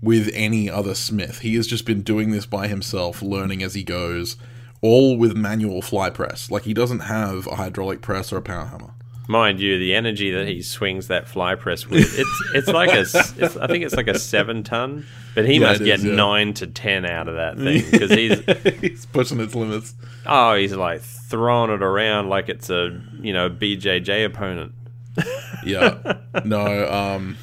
with 0.03 0.31
any 0.35 0.69
other 0.71 0.95
smith. 0.95 1.41
He 1.41 1.55
has 1.57 1.67
just 1.67 1.85
been 1.87 2.03
doing 2.03 2.31
this 2.31 2.47
by 2.47 2.69
himself, 2.69 3.23
learning 3.23 3.62
as 3.62 3.75
he 3.75 3.83
goes, 3.83 4.37
all 4.83 5.17
with 5.17 5.37
manual 5.37 5.83
fly 5.83 6.11
press. 6.11 6.51
Like 6.51 6.65
he 6.65 6.75
doesn't 6.75 7.01
have 7.01 7.47
a 7.47 7.57
hydraulic 7.57 8.03
press 8.03 8.33
or 8.33 8.37
a 8.39 8.43
power 8.43 8.67
hammer. 8.67 8.93
Mind 9.29 9.59
you, 9.59 9.77
the 9.77 9.93
energy 9.93 10.31
that 10.31 10.47
he 10.47 10.62
swings 10.62 11.09
that 11.09 11.27
fly 11.27 11.57
press 11.57 11.85
with, 11.89 12.17
it's 12.17 12.43
it's 12.55 12.69
like 12.69 12.91
a, 12.93 13.01
it's, 13.45 13.57
I 13.57 13.67
think 13.67 13.85
it's 13.85 13.97
like 13.97 14.07
a 14.07 14.19
seven 14.21 14.62
ton, 14.62 15.05
but 15.35 15.45
he 15.49 15.55
Yeah, 15.55 15.67
must 15.67 15.83
get 15.83 15.99
is, 15.99 16.05
yeah. 16.05 16.15
nine 16.15 16.55
to 16.55 16.69
ten 16.69 17.05
out 17.05 17.27
of 17.27 17.35
that 17.35 17.57
thing 17.59 17.83
because 17.91 18.11
he's 18.12 18.81
he's 18.81 19.07
pushing 19.07 19.41
its 19.41 19.53
limits. 19.57 19.95
oh 20.27 20.55
he's 20.55 20.75
like 20.77 21.01
throwing 21.01 21.73
it 21.73 21.83
around 21.83 22.29
like 22.29 22.49
it's 22.49 22.71
a 22.71 23.03
you 23.21 23.33
know 23.33 23.51
BJJ 23.51 24.27
opponent, 24.27 24.75
Yeah. 25.64 26.18
no, 26.44 26.88
um 26.92 27.37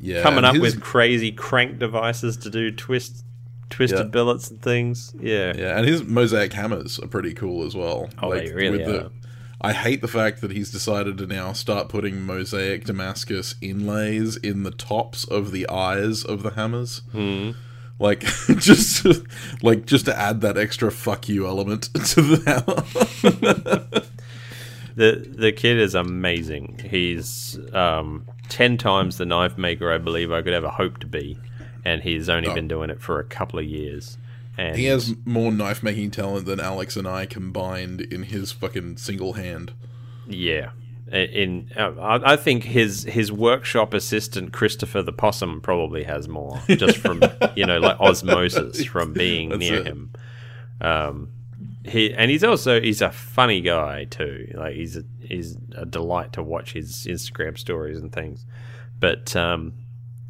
yeah. 0.00 0.22
coming 0.22 0.44
up 0.44 0.54
his- 0.54 0.62
with 0.62 0.80
crazy 0.80 1.30
crank 1.32 1.78
devices 1.78 2.36
to 2.38 2.50
do 2.50 2.70
twist 2.72 3.24
twisted 3.70 3.98
Yeah. 4.00 4.04
billets 4.04 4.50
and 4.50 4.60
things. 4.60 5.14
Yeah, 5.20 5.54
Yeah, 5.56 5.78
and 5.78 5.86
his 5.86 6.02
mosaic 6.04 6.52
hammers 6.52 6.98
are 6.98 7.06
pretty 7.08 7.32
cool 7.34 7.64
as 7.66 7.74
well. 7.74 8.10
Oh, 8.22 8.34
they 8.34 8.52
really 8.52 8.84
are. 8.84 9.10
I 9.64 9.72
hate 9.72 10.02
the 10.02 10.08
fact 10.08 10.40
that 10.40 10.50
he's 10.50 10.70
decided 10.72 11.16
to 11.18 11.26
now 11.26 11.52
start 11.52 11.88
putting 11.88 12.26
mosaic 12.26 12.84
Damascus 12.84 13.54
inlays 13.60 14.36
in 14.36 14.64
the 14.64 14.72
tops 14.72 15.24
of 15.24 15.52
the 15.52 15.68
eyes 15.68 16.24
of 16.24 16.42
the 16.42 16.50
hammers. 16.50 17.02
Hmm. 17.12 17.52
Like 18.00 18.20
just 18.58 19.02
to, 19.04 19.24
like 19.62 19.86
just 19.86 20.06
to 20.06 20.18
add 20.18 20.40
that 20.40 20.58
extra 20.58 20.90
fuck 20.90 21.28
you 21.28 21.46
element 21.46 21.82
to 21.94 22.22
the 22.22 22.42
hammer. 23.30 24.02
the 24.94 25.26
the 25.38 25.52
kid 25.52 25.78
is 25.78 25.94
amazing. 25.94 26.80
He's 26.88 27.58
um, 27.72 28.26
ten 28.48 28.76
times 28.78 29.18
the 29.18 29.26
knife 29.26 29.56
maker 29.58 29.92
I 29.92 29.98
believe 29.98 30.32
I 30.32 30.42
could 30.42 30.52
ever 30.54 30.68
hope 30.68 30.98
to 31.00 31.06
be, 31.06 31.38
and 31.84 32.02
he's 32.02 32.28
only 32.28 32.48
Oh. 32.48 32.54
been 32.54 32.68
doing 32.68 32.90
it 32.90 33.00
for 33.00 33.18
a 33.18 33.24
couple 33.24 33.58
of 33.58 33.64
years. 33.64 34.18
And 34.58 34.76
he 34.76 34.84
has 34.84 35.14
more 35.24 35.50
knife 35.50 35.82
making 35.82 36.10
talent 36.10 36.44
than 36.44 36.60
Alex 36.60 36.96
and 36.96 37.08
I 37.08 37.24
combined 37.24 38.02
in 38.02 38.24
his 38.24 38.52
fucking 38.52 38.98
single 38.98 39.32
hand. 39.34 39.72
yeah. 40.28 40.70
In 41.10 41.70
uh, 41.76 42.20
I 42.24 42.36
think 42.36 42.64
his 42.64 43.02
his 43.04 43.30
workshop 43.30 43.92
assistant 43.92 44.52
Christopher 44.54 45.02
the 45.02 45.12
possum 45.12 45.60
probably 45.60 46.04
has 46.04 46.26
more, 46.26 46.62
just 46.68 46.96
from 46.98 47.22
you 47.56 47.66
know 47.66 47.78
like 47.80 48.00
osmosis 48.00 48.84
from 48.86 49.12
being 49.12 49.50
That's 49.50 49.60
near 49.60 49.80
it. 49.80 49.86
him. 49.86 50.10
Um, 50.80 51.28
he 51.84 52.14
and 52.14 52.30
he's 52.30 52.44
also 52.44 52.80
he's 52.80 53.02
a 53.02 53.10
funny 53.10 53.60
guy 53.60 54.04
too. 54.04 54.52
Like 54.54 54.74
he's 54.74 54.96
a, 54.96 55.04
he's 55.20 55.56
a 55.76 55.84
delight 55.84 56.32
to 56.34 56.42
watch 56.42 56.72
his 56.72 57.06
Instagram 57.06 57.58
stories 57.58 57.98
and 57.98 58.12
things. 58.12 58.46
But 58.98 59.34
um, 59.34 59.74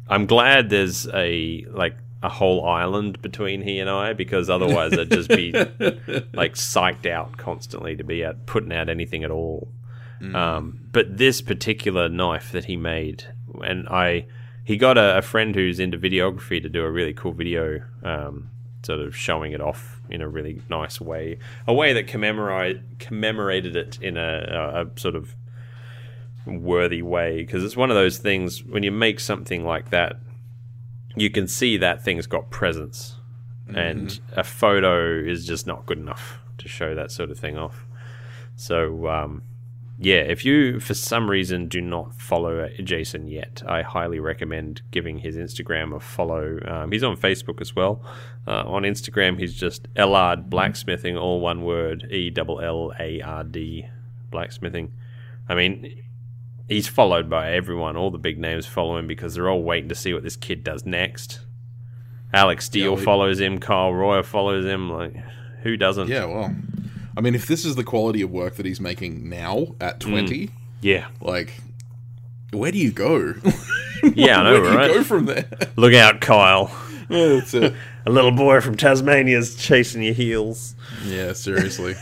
I'm 0.07 0.25
glad 0.25 0.69
there's 0.69 1.07
a 1.09 1.65
like 1.69 1.95
a 2.23 2.29
whole 2.29 2.65
island 2.65 3.21
between 3.21 3.61
he 3.61 3.79
and 3.79 3.89
I 3.89 4.13
because 4.13 4.49
otherwise 4.49 4.97
I'd 4.97 5.11
just 5.11 5.29
be 5.29 5.51
like 6.33 6.53
psyched 6.53 7.05
out 7.05 7.37
constantly 7.37 7.95
to 7.97 8.03
be 8.03 8.25
out 8.25 8.45
putting 8.45 8.71
out 8.71 8.89
anything 8.89 9.23
at 9.23 9.31
all. 9.31 9.69
Um, 10.35 10.79
but 10.91 11.17
this 11.17 11.41
particular 11.41 12.07
knife 12.07 12.51
that 12.53 12.65
he 12.65 12.77
made, 12.77 13.25
and 13.61 13.87
I, 13.89 14.27
he 14.63 14.77
got 14.77 14.97
a, 14.97 15.17
a 15.17 15.21
friend 15.21 15.53
who's 15.53 15.79
into 15.79 15.97
videography 15.97 16.61
to 16.61 16.69
do 16.69 16.83
a 16.83 16.89
really 16.89 17.13
cool 17.13 17.33
video, 17.33 17.81
um, 18.03 18.49
sort 18.83 18.99
of 18.99 19.15
showing 19.15 19.51
it 19.53 19.61
off 19.61 20.01
in 20.09 20.21
a 20.21 20.27
really 20.27 20.61
nice 20.69 20.99
way, 20.99 21.39
a 21.67 21.73
way 21.73 21.93
that 21.93 22.07
commemorate 22.07 22.99
commemorated 22.99 23.75
it 23.75 23.97
in 24.01 24.17
a, 24.17 24.45
a, 24.75 24.85
a 24.85 24.99
sort 24.99 25.15
of 25.15 25.35
worthy 26.45 27.01
way. 27.01 27.37
Because 27.37 27.63
it's 27.63 27.77
one 27.77 27.89
of 27.89 27.95
those 27.95 28.17
things 28.17 28.63
when 28.63 28.83
you 28.83 28.91
make 28.91 29.19
something 29.19 29.63
like 29.63 29.89
that 29.89 30.17
you 31.15 31.29
can 31.29 31.47
see 31.47 31.77
that 31.77 32.03
thing's 32.03 32.27
got 32.27 32.49
presence. 32.49 33.15
And 33.75 34.19
a 34.33 34.43
photo 34.43 35.17
is 35.17 35.47
just 35.47 35.65
not 35.65 35.85
good 35.85 35.97
enough 35.97 36.39
to 36.57 36.67
show 36.67 36.93
that 36.95 37.11
sort 37.11 37.31
of 37.31 37.39
thing 37.39 37.57
off. 37.57 37.87
So 38.55 39.07
um, 39.07 39.41
yeah 40.03 40.17
if 40.17 40.43
you 40.43 40.79
for 40.79 40.93
some 40.93 41.29
reason 41.29 41.67
do 41.67 41.79
not 41.79 42.13
follow 42.19 42.67
jason 42.83 43.27
yet 43.27 43.61
i 43.67 43.81
highly 43.81 44.19
recommend 44.19 44.81
giving 44.91 45.17
his 45.19 45.35
instagram 45.37 45.95
a 45.95 45.99
follow 45.99 46.59
um, 46.67 46.91
he's 46.91 47.03
on 47.03 47.15
facebook 47.15 47.61
as 47.61 47.75
well 47.75 48.03
uh, 48.47 48.63
on 48.65 48.83
instagram 48.83 49.39
he's 49.39 49.53
just 49.53 49.91
ellard 49.93 50.49
blacksmithing 50.49 51.17
all 51.17 51.39
one 51.39 51.63
word 51.63 52.07
E 52.11 52.29
double 52.29 52.59
L 52.59 52.91
A 52.99 53.21
R 53.21 53.43
D 53.43 53.87
blacksmithing 54.29 54.91
i 55.47 55.55
mean 55.55 56.03
he's 56.67 56.87
followed 56.87 57.29
by 57.29 57.51
everyone. 57.51 57.97
All 57.97 58.09
the 58.11 58.17
big 58.17 58.39
names 58.39 58.65
follow 58.65 58.97
him 58.97 59.07
because 59.07 59.35
they're 59.35 59.49
all 59.49 59.63
waiting 59.63 59.89
to 59.89 59.95
see 59.95 60.13
what 60.13 60.23
this 60.23 60.35
kid 60.35 60.63
does 60.63 60.85
next. 60.85 61.41
Alex 62.33 62.65
Steele 62.65 62.97
Yeah, 62.97 63.03
follows 63.03 63.39
him. 63.39 63.59
Kyle 63.59 63.93
Royer 63.93 64.23
follows 64.23 64.65
him. 64.65 64.89
Like, 64.89 65.13
who 65.61 65.77
doesn't? 65.77 66.07
Yeah, 66.07 66.25
well, 66.25 66.55
I 67.15 67.21
mean, 67.21 67.35
if 67.35 67.45
this 67.47 67.63
is 67.65 67.75
the 67.75 67.83
quality 67.83 68.21
of 68.21 68.31
work 68.31 68.55
that 68.55 68.65
he's 68.65 68.79
making 68.81 69.29
now 69.29 69.75
at 69.79 69.99
Mm. 69.99 70.09
twenty, 70.09 70.49
Yeah. 70.81 71.07
like, 71.21 71.53
where 72.51 72.71
do 72.71 72.77
you 72.77 72.91
go? 72.91 73.35
Yeah, 74.15 74.41
I 74.41 74.43
know, 74.43 74.61
where 74.61 74.71
do 74.71 74.77
right? 74.77 74.89
you 74.89 74.95
go 74.97 75.03
from 75.05 75.25
there? 75.27 75.45
Look 75.77 75.93
out, 75.93 76.19
Kyle. 76.21 76.69
Yeah, 77.09 77.27
that's 77.27 77.53
it. 77.53 77.73
a 78.05 78.09
little 78.09 78.31
boy 78.31 78.59
from 78.61 78.75
Tasmania's 78.77 79.55
chasing 79.55 80.01
your 80.01 80.13
heels. 80.13 80.73
Yeah, 81.05 81.33
seriously. 81.33 81.95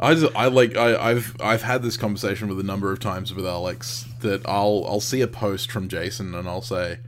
I 0.00 0.14
just, 0.14 0.34
I 0.34 0.46
like 0.46 0.76
I, 0.76 1.10
I've 1.10 1.36
I've 1.40 1.62
had 1.62 1.82
this 1.82 1.96
conversation 1.98 2.48
with 2.48 2.58
a 2.58 2.62
number 2.62 2.90
of 2.90 2.98
times 3.00 3.32
with 3.34 3.46
Alex 3.46 4.06
that 4.20 4.40
I'll 4.46 4.84
I'll 4.88 5.00
see 5.00 5.20
a 5.20 5.28
post 5.28 5.70
from 5.70 5.88
Jason 5.88 6.34
and 6.34 6.48
I'll 6.48 6.62
say, 6.62 6.98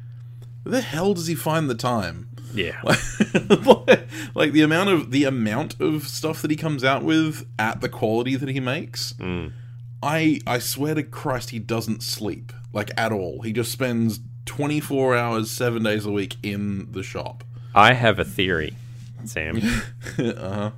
"Where 0.62 0.72
the 0.72 0.80
hell 0.82 1.14
does 1.14 1.26
he 1.26 1.34
find 1.34 1.68
the 1.70 1.74
time?" 1.74 2.28
Yeah. 2.54 2.80
like, 4.34 4.52
the 4.52 4.62
amount 4.62 4.90
of 4.90 5.10
the 5.10 5.24
amount 5.24 5.80
of 5.80 6.06
stuff 6.08 6.40
that 6.42 6.50
he 6.50 6.56
comes 6.56 6.84
out 6.84 7.02
with 7.02 7.46
at 7.58 7.80
the 7.80 7.88
quality 7.88 8.36
that 8.36 8.48
he 8.48 8.60
makes. 8.60 9.14
I 10.02 10.40
I 10.46 10.58
swear 10.58 10.94
to 10.94 11.02
Christ, 11.02 11.50
he 11.50 11.58
doesn't 11.58 12.02
sleep 12.02 12.52
like 12.74 12.90
at 12.96 13.10
all. 13.10 13.40
He 13.40 13.52
just 13.52 13.72
spends 13.72 14.20
twenty 14.44 14.78
four 14.78 15.16
hours, 15.16 15.50
seven 15.50 15.82
days 15.82 16.04
a 16.04 16.10
week 16.10 16.36
in 16.42 16.92
the 16.92 17.02
shop. 17.02 17.42
I 17.74 17.94
have 17.94 18.18
a 18.18 18.24
theory, 18.24 18.76
Sam. 19.24 19.56
uh-huh. 20.18 20.70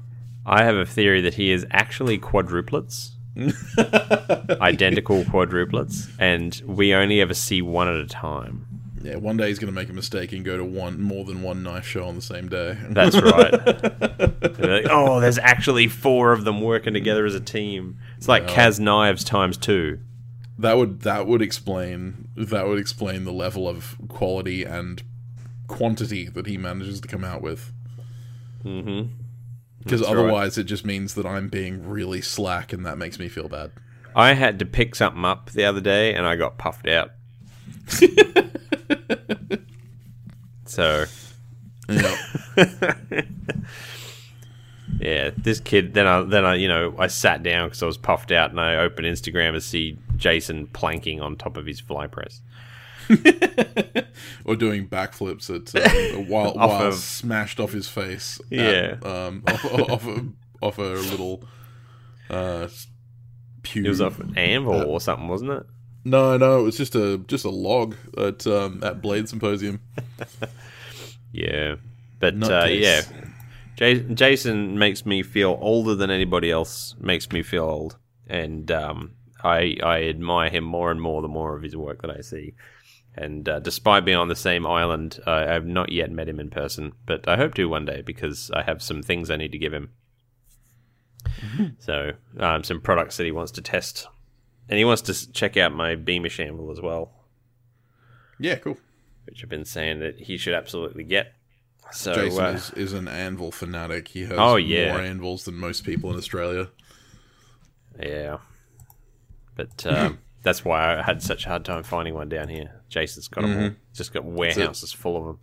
I 0.47 0.62
have 0.62 0.77
a 0.77 0.87
theory 0.87 1.21
that 1.23 1.35
he 1.35 1.51
is 1.51 1.67
actually 1.73 2.19
quadruplets. 2.19 3.11
Identical 4.61 5.25
quadruplets, 5.25 6.09
and 6.19 6.62
we 6.65 6.95
only 6.95 7.21
ever 7.21 7.35
see 7.35 7.61
one 7.61 7.89
at 7.89 7.97
a 7.97 8.07
time. 8.07 8.66
Yeah, 9.07 9.16
one 9.16 9.37
day 9.37 9.47
he's 9.49 9.61
going 9.61 9.73
to 9.73 9.81
make 9.81 9.88
a 9.88 9.92
mistake 9.92 10.33
and 10.33 10.45
go 10.45 10.57
to 10.57 10.64
one 10.64 11.01
more 11.01 11.25
than 11.25 11.40
one 11.40 11.62
knife 11.62 11.87
show 11.87 12.09
on 12.09 12.16
the 12.16 12.21
same 12.21 12.49
day. 12.49 12.77
That's 12.88 13.21
right. 13.21 13.53
Like, 14.59 14.87
oh, 14.90 15.21
there's 15.21 15.38
actually 15.38 15.87
four 15.87 16.33
of 16.33 16.45
them 16.45 16.62
working 16.62 16.95
together 16.95 17.27
as 17.27 17.35
a 17.35 17.40
team. 17.40 17.99
It's 18.16 18.27
like 18.27 18.47
Kaz 18.47 18.81
Knives 18.81 19.23
times 19.23 19.59
two. 19.59 20.01
that 20.59 20.79
would 20.79 21.03
that 21.03 21.27
would 21.27 21.42
explain 21.42 22.29
that 22.37 22.66
would 22.66 22.79
explain 22.79 23.25
the 23.25 23.33
level 23.33 23.69
of 23.69 23.97
quality 24.09 24.64
and 24.64 25.03
quantity 25.69 26.27
that 26.29 26.47
he 26.47 26.57
manages 26.57 27.03
to 27.03 27.09
come 27.09 27.23
out 27.23 27.42
with. 27.42 27.71
Mm-hmm. 28.64 29.12
Because 29.79 30.01
That's 30.01 30.12
right. 30.12 30.19
otherwise, 30.19 30.57
it 30.57 30.64
just 30.64 30.87
means 30.87 31.14
that 31.14 31.27
I'm 31.27 31.49
being 31.49 31.87
really 31.87 32.23
slack, 32.23 32.73
and 32.73 32.85
that 32.87 32.97
makes 32.97 33.19
me 33.19 33.29
feel 33.29 33.49
bad. 33.49 33.73
I 34.16 34.33
had 34.33 34.59
to 34.61 34.64
pick 34.64 34.95
something 34.95 35.25
up 35.25 35.51
the 35.51 35.64
other 35.64 35.83
day, 35.83 36.14
and 36.14 36.27
I 36.27 36.35
got 36.37 36.57
puffed 36.57 36.88
out. 36.88 37.11
so 40.77 41.07
Yeah, 41.89 43.23
yeah, 45.01 45.31
this 45.37 45.61
kid. 45.61 45.95
Then 45.95 46.07
I 46.07 46.23
then 46.23 46.45
I 46.45 46.55
you 46.55 46.69
know 46.69 46.95
I 46.99 47.07
sat 47.09 47.43
down 47.43 47.69
because 47.69 47.83
I 47.83 47.87
was 47.87 47.99
puffed 47.99 48.31
out, 48.33 48.51
and 48.51 48.61
I 48.61 48.77
opened 48.77 49.07
Instagram 49.07 49.53
to 49.53 49.61
see 49.61 49.99
Jason 50.17 50.67
planking 50.69 51.21
on 51.21 51.37
top 51.37 51.57
of 51.57 51.67
his 51.67 51.81
fly 51.81 52.07
press. 52.07 52.41
or 54.45 54.57
doing 54.57 54.89
backflips 54.89 55.49
at 55.49 55.75
uh, 55.77 56.21
while 56.29 56.49
Off 56.51 56.57
while 56.57 56.83
of- 56.89 56.95
smashed 56.95 57.61
off 57.61 57.73
his 57.73 57.89
face. 57.89 58.41
at, 58.51 58.57
Yeah. 58.59 58.97
um, 59.05 59.43
off, 59.49 59.65
off 59.65 60.07
a 60.07 60.25
off 60.62 60.79
a 60.79 60.83
little 60.83 61.45
uh 62.31 62.69
pew. 63.62 63.85
It 63.85 63.89
was 63.89 64.01
off 64.01 64.19
an 64.19 64.37
anvil 64.37 64.83
or 64.91 65.01
something, 65.01 65.29
wasn't 65.29 65.53
it? 65.53 65.67
No, 66.07 66.37
no, 66.37 66.61
it 66.61 66.62
was 66.62 66.77
just 66.77 66.95
a 66.95 67.19
just 67.27 67.45
a 67.45 67.51
log 67.51 67.97
at 68.16 68.47
um, 68.47 68.81
at 68.85 69.03
Blade 69.03 69.29
Symposium. 69.29 69.81
Yeah, 71.33 71.75
but 72.19 72.35
uh, 72.42 72.66
yeah, 72.69 73.03
Jas- 73.77 74.05
Jason 74.14 74.79
makes 74.79 75.05
me 75.05 75.23
feel 75.23 75.59
older 75.61 75.95
than 75.95 76.11
anybody 76.11 76.51
else 76.51 76.95
makes 76.99 77.31
me 77.31 77.42
feel 77.42 77.64
old, 77.64 77.99
and 78.27 78.71
um, 78.71 79.11
I 79.45 79.77
I 79.83 80.05
admire 80.05 80.49
him 80.49 80.64
more 80.64 80.90
and 80.90 81.01
more 81.01 81.21
the 81.21 81.29
more 81.29 81.55
of 81.57 81.62
his 81.62 81.77
work 81.77 82.01
that 82.03 82.11
I 82.11 82.23
see. 82.23 82.55
And 83.16 83.47
uh, 83.49 83.59
despite 83.61 84.05
being 84.05 84.16
on 84.16 84.29
the 84.29 84.37
same 84.37 84.66
island, 84.66 85.19
uh, 85.27 85.31
I 85.31 85.53
have 85.53 85.66
not 85.66 85.90
yet 85.92 86.11
met 86.11 86.29
him 86.29 86.38
in 86.38 86.49
person, 86.49 86.92
but 87.05 87.27
I 87.29 87.37
hope 87.37 87.55
to 87.55 87.69
one 87.69 87.85
day 87.85 88.01
because 88.01 88.51
I 88.55 88.62
have 88.62 88.81
some 88.81 89.03
things 89.03 89.29
I 89.31 89.37
need 89.37 89.53
to 89.53 89.59
give 89.59 89.75
him. 89.75 89.90
So 91.81 92.12
um, 92.38 92.62
some 92.62 92.81
products 92.81 93.16
that 93.16 93.25
he 93.25 93.33
wants 93.33 93.53
to 93.53 93.62
test, 93.62 94.07
and 94.69 94.79
he 94.79 94.85
wants 94.85 95.03
to 95.03 95.33
check 95.33 95.57
out 95.57 95.73
my 95.73 95.95
Beamish 95.95 96.41
anvil 96.41 96.71
as 96.71 96.81
well 96.81 97.13
Yeah, 98.39 98.57
cool. 98.57 98.77
which 99.25 99.43
I've 99.43 99.49
been 99.49 99.65
saying 99.65 100.01
that 100.01 100.19
he 100.21 100.37
should 100.37 100.55
absolutely 100.55 101.05
get. 101.05 101.33
So 101.93 102.15
Jason 102.15 102.45
uh, 102.45 102.49
is, 102.49 102.71
is 102.73 102.93
an 102.95 103.07
anvil 103.09 103.53
fanatic. 103.53 104.09
He 104.09 104.23
has 104.23 104.33
Oh, 104.37 104.57
yeah. 104.57 104.93
more 104.93 105.01
anvils 105.03 105.45
than 105.45 105.55
most 105.55 105.85
people 105.85 106.11
in 106.11 106.17
Australia. 106.17 106.69
yeah, 108.01 108.39
but 109.55 109.87
um, 109.87 110.19
that's 110.43 110.65
why 110.65 110.99
I 110.99 111.03
had 111.03 111.23
such 111.23 111.47
a 111.47 111.49
hard 111.49 111.65
time 111.65 111.83
finding 111.85 112.15
one 112.15 112.29
down 112.29 112.49
here. 112.49 112.83
Jason's 112.89 113.29
got 113.29 113.43
them 113.43 113.57
all. 113.57 113.69
He's 113.91 113.99
just 113.99 114.13
got 114.13 114.25
warehouses 114.25 114.93
full 114.93 115.17
of 115.17 115.25
them. 115.27 115.39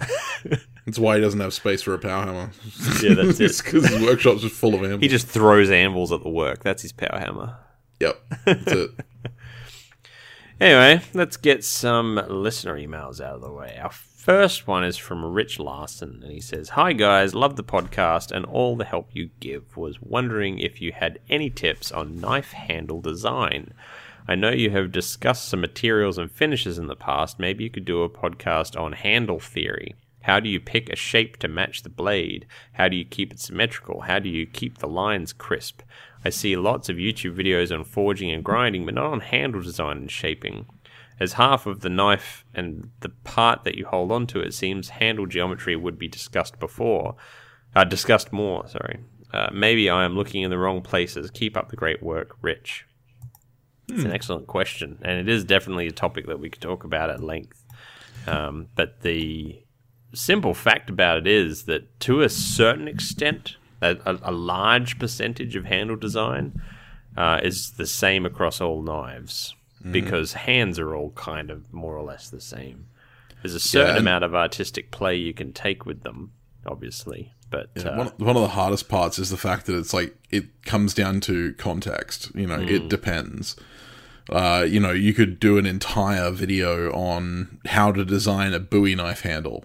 That's 0.86 0.98
why 0.98 1.16
he 1.16 1.20
doesn't 1.20 1.40
have 1.40 1.52
space 1.52 1.82
for 1.82 1.92
a 1.92 1.98
power 1.98 2.24
hammer. 2.24 2.50
Yeah, 3.02 3.14
that's 3.14 3.40
it's 3.40 3.58
it. 3.60 3.64
because 3.64 3.88
his 3.88 4.00
workshop's 4.00 4.42
just 4.42 4.54
full 4.54 4.74
of 4.74 4.82
anvils. 4.82 5.00
He 5.02 5.08
just 5.08 5.26
throws 5.26 5.70
anvils 5.70 6.12
at 6.12 6.22
the 6.22 6.28
work. 6.30 6.62
That's 6.62 6.82
his 6.82 6.92
power 6.92 7.18
hammer. 7.18 7.56
Yep, 8.00 8.22
that's 8.44 8.72
it. 8.72 8.90
Anyway, 10.60 11.00
let's 11.14 11.36
get 11.36 11.62
some 11.62 12.20
listener 12.28 12.74
emails 12.74 13.20
out 13.20 13.36
of 13.36 13.42
the 13.42 13.52
way. 13.52 13.78
Our 13.80 13.92
first 13.92 14.66
one 14.66 14.82
is 14.82 14.96
from 14.96 15.24
Rich 15.24 15.60
Larson, 15.60 16.20
and 16.20 16.32
he 16.32 16.40
says, 16.40 16.70
Hi 16.70 16.92
guys, 16.94 17.32
love 17.32 17.54
the 17.54 17.62
podcast 17.62 18.32
and 18.32 18.44
all 18.44 18.74
the 18.74 18.84
help 18.84 19.10
you 19.12 19.30
give. 19.38 19.76
Was 19.76 20.02
wondering 20.02 20.58
if 20.58 20.80
you 20.80 20.90
had 20.90 21.20
any 21.30 21.48
tips 21.48 21.92
on 21.92 22.20
knife 22.20 22.50
handle 22.50 23.00
design. 23.00 23.72
I 24.26 24.34
know 24.34 24.50
you 24.50 24.70
have 24.70 24.90
discussed 24.90 25.48
some 25.48 25.60
materials 25.60 26.18
and 26.18 26.28
finishes 26.28 26.76
in 26.76 26.88
the 26.88 26.96
past. 26.96 27.38
Maybe 27.38 27.62
you 27.62 27.70
could 27.70 27.84
do 27.84 28.02
a 28.02 28.10
podcast 28.10 28.78
on 28.78 28.94
handle 28.94 29.38
theory. 29.38 29.94
How 30.22 30.40
do 30.40 30.48
you 30.48 30.58
pick 30.58 30.90
a 30.90 30.96
shape 30.96 31.36
to 31.38 31.48
match 31.48 31.84
the 31.84 31.88
blade? 31.88 32.46
How 32.72 32.88
do 32.88 32.96
you 32.96 33.04
keep 33.04 33.32
it 33.32 33.38
symmetrical? 33.38 34.02
How 34.02 34.18
do 34.18 34.28
you 34.28 34.44
keep 34.44 34.78
the 34.78 34.88
lines 34.88 35.32
crisp? 35.32 35.82
I 36.24 36.30
see 36.30 36.56
lots 36.56 36.88
of 36.88 36.96
YouTube 36.96 37.36
videos 37.36 37.72
on 37.72 37.84
forging 37.84 38.30
and 38.30 38.44
grinding, 38.44 38.84
but 38.84 38.94
not 38.94 39.06
on 39.06 39.20
handle 39.20 39.62
design 39.62 39.98
and 39.98 40.10
shaping. 40.10 40.66
As 41.20 41.34
half 41.34 41.66
of 41.66 41.80
the 41.80 41.88
knife 41.88 42.44
and 42.54 42.90
the 43.00 43.08
part 43.08 43.64
that 43.64 43.76
you 43.76 43.86
hold 43.86 44.12
onto, 44.12 44.40
it 44.40 44.54
seems 44.54 44.90
handle 44.90 45.26
geometry 45.26 45.74
would 45.76 45.98
be 45.98 46.08
discussed 46.08 46.58
before, 46.58 47.16
uh, 47.74 47.84
discussed 47.84 48.32
more. 48.32 48.66
Sorry. 48.68 49.00
Uh, 49.32 49.48
maybe 49.52 49.90
I 49.90 50.04
am 50.04 50.14
looking 50.14 50.42
in 50.42 50.50
the 50.50 50.58
wrong 50.58 50.80
places. 50.80 51.30
Keep 51.30 51.56
up 51.56 51.68
the 51.68 51.76
great 51.76 52.02
work, 52.02 52.36
Rich. 52.40 52.86
It's 53.88 54.04
an 54.04 54.12
excellent 54.12 54.46
question, 54.46 54.98
and 55.02 55.18
it 55.18 55.28
is 55.28 55.44
definitely 55.44 55.86
a 55.86 55.92
topic 55.92 56.26
that 56.26 56.40
we 56.40 56.50
could 56.50 56.60
talk 56.60 56.84
about 56.84 57.10
at 57.10 57.22
length. 57.22 57.64
Um, 58.26 58.68
but 58.74 59.00
the 59.00 59.62
simple 60.12 60.54
fact 60.54 60.90
about 60.90 61.18
it 61.18 61.26
is 61.26 61.64
that 61.64 61.98
to 62.00 62.20
a 62.20 62.28
certain 62.28 62.88
extent, 62.88 63.56
a, 63.80 64.18
a, 64.22 64.32
large 64.32 64.98
percentage 64.98 65.54
of 65.56 65.64
handle 65.64 65.96
design 65.96 66.60
uh, 67.16 67.40
is 67.42 67.72
the 67.72 67.86
same 67.86 68.26
across 68.26 68.60
all 68.60 68.82
knives 68.82 69.54
because 69.90 70.32
hands 70.32 70.78
are 70.78 70.94
all 70.94 71.10
kind 71.10 71.50
of 71.50 71.72
more 71.72 71.96
or 71.96 72.02
less 72.02 72.28
the 72.28 72.40
same. 72.40 72.86
There's 73.42 73.54
a 73.54 73.60
certain 73.60 73.90
and- 73.90 73.98
amount 73.98 74.24
of 74.24 74.34
artistic 74.34 74.90
play 74.90 75.16
you 75.16 75.32
can 75.32 75.52
take 75.52 75.86
with 75.86 76.02
them, 76.02 76.32
obviously, 76.66 77.32
but 77.50 77.70
uh, 77.84 77.94
one, 77.94 78.12
one 78.18 78.36
of 78.36 78.42
the 78.42 78.48
hardest 78.48 78.88
parts 78.88 79.18
is 79.18 79.30
the 79.30 79.36
fact 79.36 79.66
that 79.66 79.76
it's 79.76 79.94
like 79.94 80.16
it 80.30 80.62
comes 80.64 80.94
down 80.94 81.20
to 81.20 81.54
context. 81.54 82.30
You 82.34 82.46
know, 82.46 82.60
it 82.60 82.88
depends. 82.88 83.56
Uh, 84.30 84.66
you 84.68 84.78
know, 84.78 84.90
you 84.90 85.14
could 85.14 85.40
do 85.40 85.56
an 85.56 85.64
entire 85.64 86.30
video 86.30 86.92
on 86.92 87.60
how 87.66 87.90
to 87.90 88.04
design 88.04 88.52
a 88.52 88.60
Bowie 88.60 88.94
knife 88.94 89.22
handle, 89.22 89.64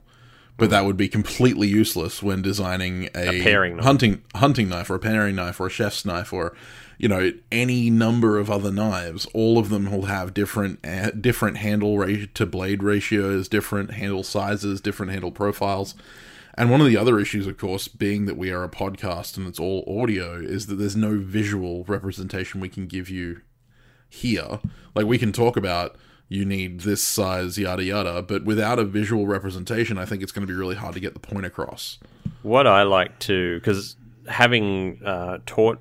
but 0.58 0.70
that 0.70 0.86
would 0.86 0.98
be 0.98 1.08
completely 1.08 1.68
useless 1.68 2.22
when 2.22 2.42
designing 2.42 3.10
a, 3.16 3.42
paring 3.42 3.78
knife. 3.78 3.86
hunting 3.86 4.22
hunting 4.36 4.70
knife 4.70 4.90
or 4.90 4.96
a 4.96 5.00
paring 5.00 5.36
knife 5.36 5.60
or 5.60 5.68
a 5.68 5.70
chef's 5.70 6.06
knife 6.06 6.32
or 6.32 6.56
you 6.98 7.08
know 7.08 7.32
any 7.52 7.90
number 7.90 8.38
of 8.38 8.52
other 8.52 8.72
knives. 8.72 9.26
All 9.34 9.58
of 9.58 9.70
them 9.70 9.92
will 9.92 10.06
have 10.06 10.34
different 10.34 10.86
uh, 10.86 11.12
different 11.12 11.58
handle 11.58 11.98
ra- 11.98 12.26
to 12.34 12.46
blade 12.46 12.84
ratios, 12.84 13.48
different 13.48 13.92
handle 13.92 14.24
sizes, 14.24 14.82
different 14.82 15.12
handle 15.12 15.32
profiles. 15.32 15.96
And 16.56 16.70
one 16.70 16.82
of 16.82 16.88
the 16.88 16.98
other 16.98 17.20
issues, 17.20 17.48
of 17.48 17.58
course, 17.58 17.88
being 17.88 18.26
that 18.26 18.38
we 18.38 18.52
are 18.52 18.64
a 18.64 18.70
podcast 18.70 19.38
and 19.38 19.48
it's 19.48 19.60
all 19.60 19.84
audio, 19.88 20.36
is 20.36 20.68
that 20.68 20.76
there's 20.76 20.96
no 20.96 21.18
visual 21.18 21.84
representation 21.86 22.62
we 22.62 22.70
can 22.70 22.86
give 22.86 23.10
you 23.10 23.42
here. 24.08 24.60
Like 24.94 25.08
we 25.08 25.18
can 25.18 25.32
talk 25.32 25.58
about 25.58 25.96
you 26.34 26.46
need 26.46 26.82
this 26.82 27.04
size, 27.04 27.58
yada 27.58 27.84
yada, 27.84 28.22
but 28.22 28.44
without 28.44 28.80
a 28.80 28.84
visual 28.84 29.28
representation, 29.28 29.98
I 29.98 30.06
think 30.06 30.24
it's 30.24 30.32
going 30.32 30.46
to 30.48 30.52
be 30.52 30.58
really 30.58 30.76
hard 30.76 30.96
to 30.96 31.00
get 31.00 31.14
the 31.14 31.20
point 31.20 31.46
across. 31.46 32.00
what 32.42 32.66
I 32.68 32.84
like 32.84 33.20
to, 33.20 33.60
because 33.60 33.96
having 34.28 35.00
uh, 35.06 35.40
taught 35.46 35.80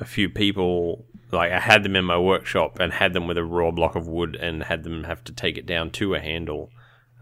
a 0.00 0.04
few 0.04 0.28
people, 0.28 1.04
like 1.32 1.52
I 1.52 1.58
had 1.58 1.82
them 1.82 1.96
in 1.96 2.04
my 2.04 2.18
workshop 2.18 2.78
and 2.78 2.92
had 2.92 3.12
them 3.12 3.26
with 3.26 3.38
a 3.38 3.44
raw 3.44 3.70
block 3.70 3.96
of 3.96 4.06
wood 4.06 4.36
and 4.36 4.62
had 4.62 4.84
them 4.84 5.04
have 5.04 5.24
to 5.24 5.32
take 5.32 5.58
it 5.58 5.66
down 5.66 5.90
to 5.92 6.14
a 6.14 6.20
handle. 6.20 6.70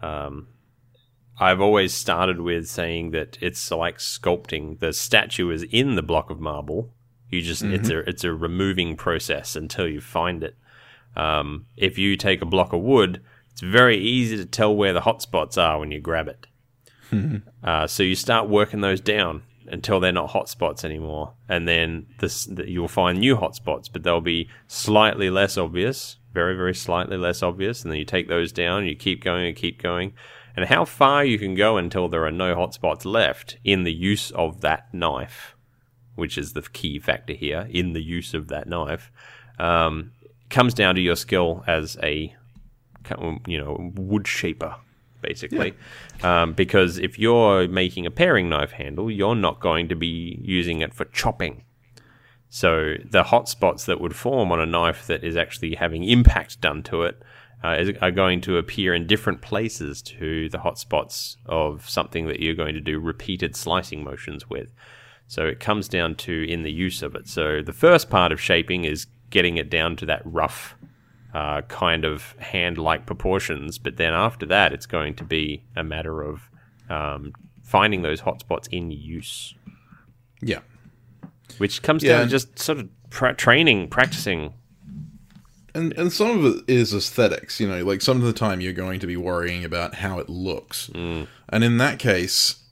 Um, 0.01 0.47
I've 1.39 1.61
always 1.61 1.93
started 1.93 2.41
with 2.41 2.67
saying 2.67 3.11
that 3.11 3.37
it's 3.41 3.71
like 3.71 3.97
sculpting. 3.97 4.79
The 4.79 4.93
statue 4.93 5.49
is 5.49 5.63
in 5.63 5.95
the 5.95 6.01
block 6.01 6.29
of 6.29 6.39
marble. 6.39 6.93
You 7.29 7.41
just 7.41 7.63
it's 7.63 7.89
a 7.89 7.99
it's 8.09 8.23
a 8.23 8.33
removing 8.33 8.95
process 8.95 9.55
until 9.55 9.87
you 9.87 9.99
find 9.99 10.43
it. 10.43 10.55
Um, 11.17 11.65
if 11.75 11.97
you 11.97 12.15
take 12.15 12.41
a 12.41 12.45
block 12.45 12.71
of 12.71 12.81
wood, 12.81 13.21
it's 13.51 13.61
very 13.61 13.97
easy 13.97 14.37
to 14.37 14.45
tell 14.45 14.73
where 14.73 14.93
the 14.93 15.01
hot 15.01 15.21
spots 15.21 15.57
are 15.57 15.79
when 15.79 15.91
you 15.91 15.99
grab 15.99 16.29
it. 16.29 16.47
Uh, 17.63 17.85
so 17.85 18.03
you 18.03 18.15
start 18.15 18.47
working 18.47 18.79
those 18.79 19.01
down 19.01 19.41
until 19.67 19.99
they're 19.99 20.11
not 20.11 20.29
hotspots 20.29 20.85
anymore, 20.85 21.33
and 21.49 21.67
then 21.67 22.05
this 22.19 22.45
the, 22.45 22.69
you'll 22.69 22.87
find 22.87 23.19
new 23.19 23.35
hotspots, 23.35 23.89
but 23.91 24.03
they'll 24.03 24.21
be 24.21 24.49
slightly 24.67 25.29
less 25.29 25.57
obvious, 25.57 26.17
very 26.33 26.55
very 26.55 26.73
slightly 26.73 27.17
less 27.17 27.43
obvious, 27.43 27.83
and 27.83 27.91
then 27.91 27.99
you 27.99 28.05
take 28.05 28.29
those 28.29 28.51
down, 28.53 28.85
you 28.85 28.95
keep 28.95 29.21
going 29.23 29.45
and 29.45 29.55
keep 29.55 29.81
going, 29.81 30.13
and 30.55 30.65
how 30.65 30.85
far 30.85 31.25
you 31.25 31.37
can 31.37 31.55
go 31.55 31.77
until 31.77 32.07
there 32.07 32.25
are 32.25 32.31
no 32.31 32.55
hotspots 32.55 33.03
left 33.03 33.57
in 33.63 33.83
the 33.83 33.93
use 33.93 34.31
of 34.31 34.61
that 34.61 34.93
knife, 34.93 35.55
which 36.15 36.37
is 36.37 36.53
the 36.53 36.61
key 36.61 36.99
factor 36.99 37.33
here 37.33 37.67
in 37.69 37.93
the 37.93 38.03
use 38.03 38.33
of 38.33 38.47
that 38.47 38.67
knife, 38.67 39.11
um, 39.59 40.11
comes 40.49 40.73
down 40.73 40.95
to 40.95 41.01
your 41.01 41.15
skill 41.15 41.63
as 41.67 41.97
a 42.03 42.33
you 43.47 43.57
know 43.57 43.91
wood 43.95 44.27
shaper 44.27 44.75
basically. 45.21 45.73
Um, 46.23 46.53
because 46.53 46.97
if 46.97 47.19
you're 47.19 47.67
making 47.67 48.05
a 48.05 48.11
paring 48.11 48.49
knife 48.49 48.71
handle, 48.71 49.11
you're 49.11 49.35
not 49.35 49.59
going 49.59 49.87
to 49.89 49.95
be 49.95 50.39
using 50.41 50.81
it 50.81 50.93
for 50.93 51.05
chopping. 51.05 51.63
So 52.49 52.95
the 53.03 53.23
hot 53.23 53.49
spots 53.49 53.85
that 53.85 53.99
would 53.99 54.15
form 54.15 54.51
on 54.51 54.59
a 54.59 54.65
knife 54.65 55.05
that 55.07 55.23
is 55.23 55.35
actually 55.35 55.75
having 55.75 56.03
impact 56.03 56.61
done 56.61 56.81
to 56.83 57.03
it 57.03 57.21
uh, 57.63 57.75
is, 57.79 57.91
are 58.01 58.11
going 58.11 58.41
to 58.41 58.57
appear 58.57 58.93
in 58.93 59.05
different 59.05 59.41
places 59.41 60.01
to 60.03 60.49
the 60.49 60.59
hot 60.59 60.79
spots 60.79 61.37
of 61.45 61.87
something 61.89 62.27
that 62.27 62.39
you're 62.39 62.55
going 62.55 62.73
to 62.73 62.81
do 62.81 62.99
repeated 62.99 63.55
slicing 63.55 64.03
motions 64.03 64.49
with. 64.49 64.69
So 65.27 65.45
it 65.45 65.59
comes 65.59 65.89
down 65.89 66.15
to 66.15 66.49
in 66.49 66.63
the 66.63 66.71
use 66.71 67.03
of 67.03 67.15
it. 67.15 67.27
So 67.27 67.61
the 67.61 67.73
first 67.73 68.09
part 68.09 68.31
of 68.31 68.39
shaping 68.39 68.85
is 68.85 69.07
getting 69.29 69.57
it 69.57 69.69
down 69.69 69.95
to 69.97 70.05
that 70.05 70.21
rough 70.25 70.75
uh, 71.33 71.61
kind 71.63 72.05
of 72.05 72.33
hand 72.39 72.77
like 72.77 73.05
proportions. 73.05 73.77
But 73.77 73.97
then 73.97 74.13
after 74.13 74.45
that, 74.47 74.73
it's 74.73 74.85
going 74.85 75.15
to 75.15 75.23
be 75.23 75.63
a 75.75 75.83
matter 75.83 76.21
of 76.21 76.49
um, 76.89 77.33
finding 77.63 78.01
those 78.01 78.21
hotspots 78.21 78.67
in 78.71 78.91
use, 78.91 79.53
Yeah. 80.41 80.59
which 81.57 81.81
comes 81.81 82.03
Yeah, 82.03 82.17
down 82.19 82.25
to 82.25 82.31
just 82.31 82.57
sort 82.57 82.79
of 82.79 82.89
pra- 83.09 83.35
training, 83.35 83.89
practicing. 83.89 84.53
And 85.75 85.93
and 85.93 86.11
some 86.11 86.39
of 86.39 86.45
it 86.45 86.63
is 86.67 86.93
aesthetics, 86.93 87.59
you 87.59 87.67
know, 87.67 87.83
like 87.83 88.01
some 88.01 88.17
of 88.17 88.23
the 88.23 88.33
time 88.33 88.61
you're 88.61 88.73
going 88.73 88.99
to 88.99 89.05
be 89.07 89.17
worrying 89.17 89.63
about 89.63 89.95
how 89.95 90.17
it 90.17 90.27
looks. 90.29 90.89
And 90.95 91.27
in 91.63 91.77
that 91.77 91.99
case, 91.99 92.63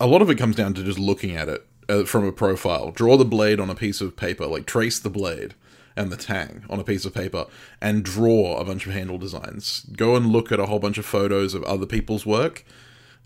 a 0.00 0.06
lot 0.06 0.20
of 0.22 0.28
it 0.28 0.34
comes 0.36 0.54
down 0.56 0.74
to 0.74 0.82
just 0.82 0.98
looking 0.98 1.34
at 1.34 1.48
it 1.48 1.66
uh, 1.88 2.04
from 2.04 2.24
a 2.26 2.32
profile. 2.32 2.90
Draw 2.90 3.16
the 3.16 3.24
blade 3.24 3.58
on 3.58 3.70
a 3.70 3.74
piece 3.74 4.00
of 4.02 4.16
paper, 4.16 4.44
like 4.46 4.66
trace 4.66 4.98
the 4.98 5.08
blade 5.08 5.54
and 5.96 6.12
the 6.12 6.16
tang 6.16 6.64
on 6.68 6.78
a 6.78 6.84
piece 6.84 7.04
of 7.04 7.14
paper 7.14 7.46
and 7.80 8.04
draw 8.04 8.58
a 8.58 8.64
bunch 8.64 8.86
of 8.86 8.92
handle 8.92 9.18
designs. 9.18 9.86
Go 9.96 10.14
and 10.14 10.26
look 10.26 10.52
at 10.52 10.60
a 10.60 10.66
whole 10.66 10.78
bunch 10.78 10.98
of 10.98 11.06
photos 11.06 11.54
of 11.54 11.62
other 11.64 11.86
people's 11.86 12.26
work 12.26 12.64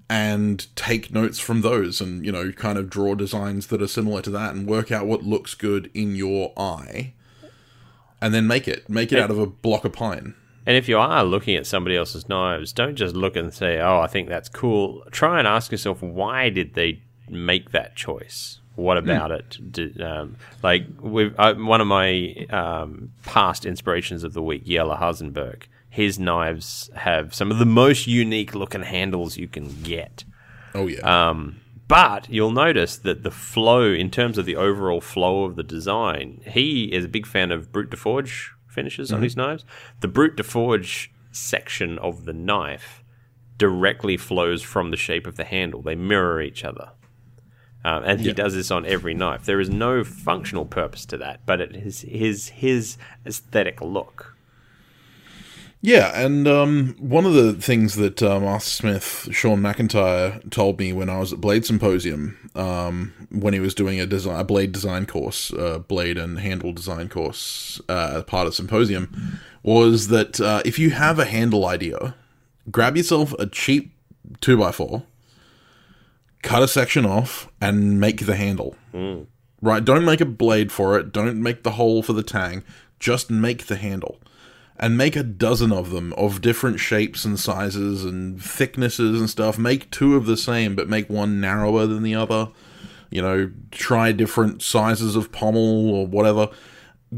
and 0.08 0.66
take 0.76 1.12
notes 1.12 1.38
from 1.38 1.60
those 1.60 2.00
and, 2.00 2.24
you 2.24 2.32
know, 2.32 2.52
kind 2.52 2.78
of 2.78 2.90
draw 2.90 3.14
designs 3.14 3.68
that 3.68 3.82
are 3.82 3.88
similar 3.88 4.22
to 4.22 4.30
that 4.30 4.54
and 4.54 4.66
work 4.66 4.90
out 4.90 5.06
what 5.06 5.22
looks 5.22 5.54
good 5.54 5.90
in 5.94 6.14
your 6.16 6.52
eye. 6.56 7.12
And 8.20 8.34
then 8.34 8.46
make 8.46 8.68
it. 8.68 8.88
Make 8.88 9.12
it 9.12 9.18
out 9.18 9.30
of 9.30 9.38
a 9.38 9.46
block 9.46 9.84
of 9.84 9.92
pine. 9.92 10.34
And 10.66 10.76
if 10.76 10.88
you 10.88 10.98
are 10.98 11.24
looking 11.24 11.56
at 11.56 11.66
somebody 11.66 11.96
else's 11.96 12.28
knives, 12.28 12.72
don't 12.72 12.94
just 12.94 13.16
look 13.16 13.34
and 13.34 13.52
say, 13.52 13.80
"Oh, 13.80 14.00
I 14.00 14.06
think 14.06 14.28
that's 14.28 14.48
cool." 14.48 15.02
Try 15.10 15.38
and 15.38 15.48
ask 15.48 15.72
yourself, 15.72 16.02
why 16.02 16.50
did 16.50 16.74
they 16.74 17.02
make 17.28 17.70
that 17.70 17.96
choice? 17.96 18.59
What 18.80 18.96
about 18.96 19.30
it? 19.30 19.58
Did, 19.70 20.00
um, 20.00 20.36
like 20.62 20.84
with 21.00 21.34
uh, 21.38 21.54
one 21.54 21.80
of 21.80 21.86
my 21.86 22.46
um, 22.50 23.12
past 23.24 23.64
inspirations 23.64 24.24
of 24.24 24.32
the 24.32 24.42
week, 24.42 24.62
Yella 24.64 24.96
Hasenberg. 24.96 25.64
His 25.88 26.18
knives 26.18 26.88
have 26.94 27.34
some 27.34 27.50
of 27.50 27.58
the 27.58 27.66
most 27.66 28.06
unique 28.06 28.54
looking 28.54 28.82
handles 28.82 29.36
you 29.36 29.48
can 29.48 29.82
get. 29.82 30.24
Oh 30.74 30.86
yeah. 30.86 31.00
Um, 31.30 31.60
but 31.88 32.30
you'll 32.30 32.52
notice 32.52 32.96
that 32.98 33.24
the 33.24 33.32
flow, 33.32 33.92
in 33.92 34.10
terms 34.10 34.38
of 34.38 34.46
the 34.46 34.54
overall 34.54 35.00
flow 35.00 35.44
of 35.44 35.56
the 35.56 35.64
design, 35.64 36.40
he 36.46 36.84
is 36.92 37.04
a 37.04 37.08
big 37.08 37.26
fan 37.26 37.50
of 37.50 37.72
Brut 37.72 37.90
de 37.90 37.96
Forge 37.96 38.52
finishes 38.68 39.12
on 39.12 39.22
his 39.22 39.36
knives. 39.36 39.64
The 39.98 40.06
Brut 40.06 40.36
de 40.36 40.44
Forge 40.44 41.12
section 41.32 41.98
of 41.98 42.24
the 42.24 42.32
knife 42.32 43.02
directly 43.58 44.16
flows 44.16 44.62
from 44.62 44.90
the 44.90 44.96
shape 44.96 45.26
of 45.26 45.36
the 45.36 45.44
handle, 45.44 45.82
they 45.82 45.96
mirror 45.96 46.40
each 46.40 46.64
other. 46.64 46.92
Um, 47.84 48.02
and 48.04 48.20
he 48.20 48.26
Yeah. 48.28 48.32
does 48.34 48.54
this 48.54 48.70
on 48.70 48.84
every 48.84 49.14
knife. 49.14 49.44
There 49.46 49.60
is 49.60 49.70
no 49.70 50.04
functional 50.04 50.66
purpose 50.66 51.06
to 51.06 51.16
that, 51.18 51.40
but 51.46 51.60
it 51.60 51.74
is 51.74 52.02
his 52.02 52.48
his 52.48 52.96
aesthetic 53.26 53.80
look. 53.80 54.36
Yeah, 55.82 56.12
and 56.14 56.46
um, 56.46 56.94
one 56.98 57.24
of 57.24 57.32
the 57.32 57.54
things 57.54 57.94
that 57.96 58.22
uh, 58.22 58.38
Master 58.38 58.68
Smith 58.68 59.28
Shawn 59.32 59.60
McIntyre 59.62 60.48
told 60.50 60.78
me 60.78 60.92
when 60.92 61.08
I 61.08 61.18
was 61.18 61.32
at 61.32 61.40
Blade 61.40 61.64
Symposium, 61.64 62.50
um, 62.54 63.14
when 63.30 63.54
he 63.54 63.60
was 63.60 63.74
doing 63.74 63.98
a 63.98 64.04
design, 64.04 64.38
a 64.40 64.44
blade 64.44 64.72
design 64.72 65.06
course, 65.06 65.50
uh, 65.54 65.78
blade 65.78 66.18
and 66.18 66.38
handle 66.38 66.74
design 66.74 67.08
course, 67.08 67.80
uh, 67.88 68.20
part 68.24 68.46
of 68.46 68.54
Symposium, 68.54 69.38
was 69.62 70.08
that 70.08 70.38
uh, 70.38 70.60
if 70.66 70.78
you 70.78 70.90
have 70.90 71.18
a 71.18 71.24
handle 71.24 71.64
idea, 71.64 72.14
grab 72.70 72.94
yourself 72.98 73.32
a 73.38 73.46
cheap 73.46 73.94
two 74.42 74.62
x 74.62 74.76
four, 74.76 75.04
cut 76.42 76.62
a 76.62 76.68
section 76.68 77.04
off, 77.06 77.48
and 77.60 78.00
make 78.00 78.26
the 78.26 78.36
handle. 78.36 78.76
Hmm. 78.92 79.22
Right? 79.62 79.84
Don't 79.84 80.04
make 80.04 80.20
a 80.20 80.26
blade 80.26 80.72
for 80.72 80.98
it. 80.98 81.12
Don't 81.12 81.42
make 81.42 81.62
the 81.62 81.72
hole 81.72 82.02
for 82.02 82.12
the 82.12 82.22
tang. 82.22 82.64
Just 82.98 83.30
make 83.30 83.66
the 83.66 83.76
handle 83.76 84.20
and 84.80 84.96
make 84.96 85.14
a 85.14 85.22
dozen 85.22 85.70
of 85.70 85.90
them 85.90 86.14
of 86.14 86.40
different 86.40 86.80
shapes 86.80 87.26
and 87.26 87.38
sizes 87.38 88.02
and 88.02 88.42
thicknesses 88.42 89.20
and 89.20 89.28
stuff. 89.28 89.58
Make 89.58 89.90
two 89.90 90.16
of 90.16 90.24
the 90.24 90.38
same, 90.38 90.74
but 90.74 90.88
make 90.88 91.10
one 91.10 91.38
narrower 91.38 91.86
than 91.86 92.02
the 92.02 92.14
other. 92.14 92.48
You 93.10 93.20
know, 93.20 93.50
try 93.70 94.12
different 94.12 94.62
sizes 94.62 95.16
of 95.16 95.30
pommel 95.32 95.90
or 95.90 96.06
whatever. 96.06 96.48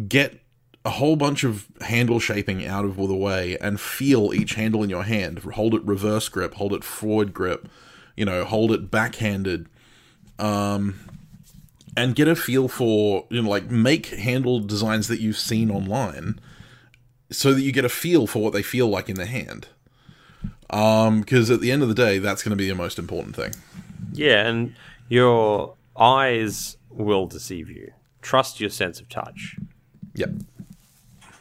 Get 0.08 0.40
a 0.84 0.90
whole 0.90 1.14
bunch 1.14 1.44
of 1.44 1.68
handle 1.82 2.18
shaping 2.18 2.66
out 2.66 2.84
of 2.84 2.96
the 2.96 3.14
way 3.14 3.56
and 3.60 3.80
feel 3.80 4.34
each 4.34 4.54
handle 4.54 4.82
in 4.82 4.90
your 4.90 5.04
hand. 5.04 5.38
Hold 5.38 5.74
it 5.74 5.84
reverse 5.84 6.28
grip, 6.28 6.54
hold 6.54 6.72
it 6.72 6.82
forward 6.82 7.32
grip, 7.32 7.68
you 8.16 8.24
know, 8.24 8.44
hold 8.44 8.72
it 8.72 8.90
backhanded. 8.90 9.68
Um, 10.38 10.98
and 11.96 12.14
get 12.14 12.28
a 12.28 12.34
feel 12.34 12.68
for, 12.68 13.26
you 13.28 13.42
know, 13.42 13.48
like 13.48 13.70
make 13.70 14.06
handle 14.06 14.60
designs 14.60 15.08
that 15.08 15.20
you've 15.20 15.36
seen 15.36 15.70
online 15.70 16.40
so 17.30 17.52
that 17.52 17.62
you 17.62 17.72
get 17.72 17.84
a 17.84 17.88
feel 17.88 18.26
for 18.26 18.42
what 18.42 18.52
they 18.52 18.62
feel 18.62 18.88
like 18.88 19.08
in 19.08 19.16
the 19.16 19.26
hand. 19.26 19.68
Um, 20.70 21.20
because 21.20 21.50
at 21.50 21.60
the 21.60 21.70
end 21.70 21.82
of 21.82 21.88
the 21.88 21.94
day, 21.94 22.18
that's 22.18 22.42
going 22.42 22.50
to 22.50 22.56
be 22.56 22.68
the 22.68 22.74
most 22.74 22.98
important 22.98 23.36
thing. 23.36 23.52
Yeah, 24.12 24.46
and 24.46 24.74
your 25.08 25.74
eyes 25.96 26.76
will 26.90 27.26
deceive 27.26 27.68
you. 27.68 27.92
Trust 28.22 28.60
your 28.60 28.70
sense 28.70 29.00
of 29.00 29.08
touch. 29.08 29.56
Yep. 30.14 30.30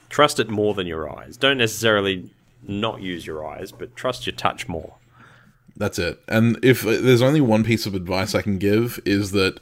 Trust 0.09 0.39
it 0.39 0.49
more 0.49 0.73
than 0.73 0.87
your 0.87 1.09
eyes. 1.17 1.37
Don't 1.37 1.57
necessarily 1.57 2.29
not 2.67 3.01
use 3.01 3.25
your 3.25 3.47
eyes, 3.47 3.71
but 3.71 3.95
trust 3.95 4.25
your 4.25 4.35
touch 4.35 4.67
more. 4.67 4.95
That's 5.75 5.99
it. 5.99 6.21
And 6.27 6.59
if 6.63 6.85
uh, 6.85 6.97
there's 7.01 7.21
only 7.21 7.41
one 7.41 7.63
piece 7.63 7.85
of 7.85 7.95
advice 7.95 8.35
I 8.35 8.41
can 8.41 8.57
give 8.57 8.99
is 9.05 9.31
that 9.31 9.59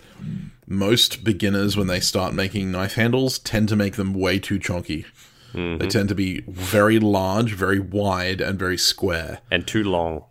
most 0.67 1.23
beginners 1.23 1.75
when 1.75 1.87
they 1.87 1.99
start 1.99 2.33
making 2.33 2.71
knife 2.71 2.93
handles 2.93 3.39
tend 3.39 3.69
to 3.69 3.75
make 3.75 3.95
them 3.95 4.13
way 4.13 4.39
too 4.39 4.59
chunky. 4.59 5.05
They 5.53 5.59
mm-hmm. 5.59 5.87
tend 5.87 6.09
to 6.09 6.15
be 6.15 6.41
very 6.41 6.99
large, 6.99 7.53
very 7.53 7.79
wide, 7.79 8.39
and 8.39 8.59
very 8.59 8.77
square. 8.77 9.39
And 9.49 9.65
too 9.65 9.83
long. 9.83 10.25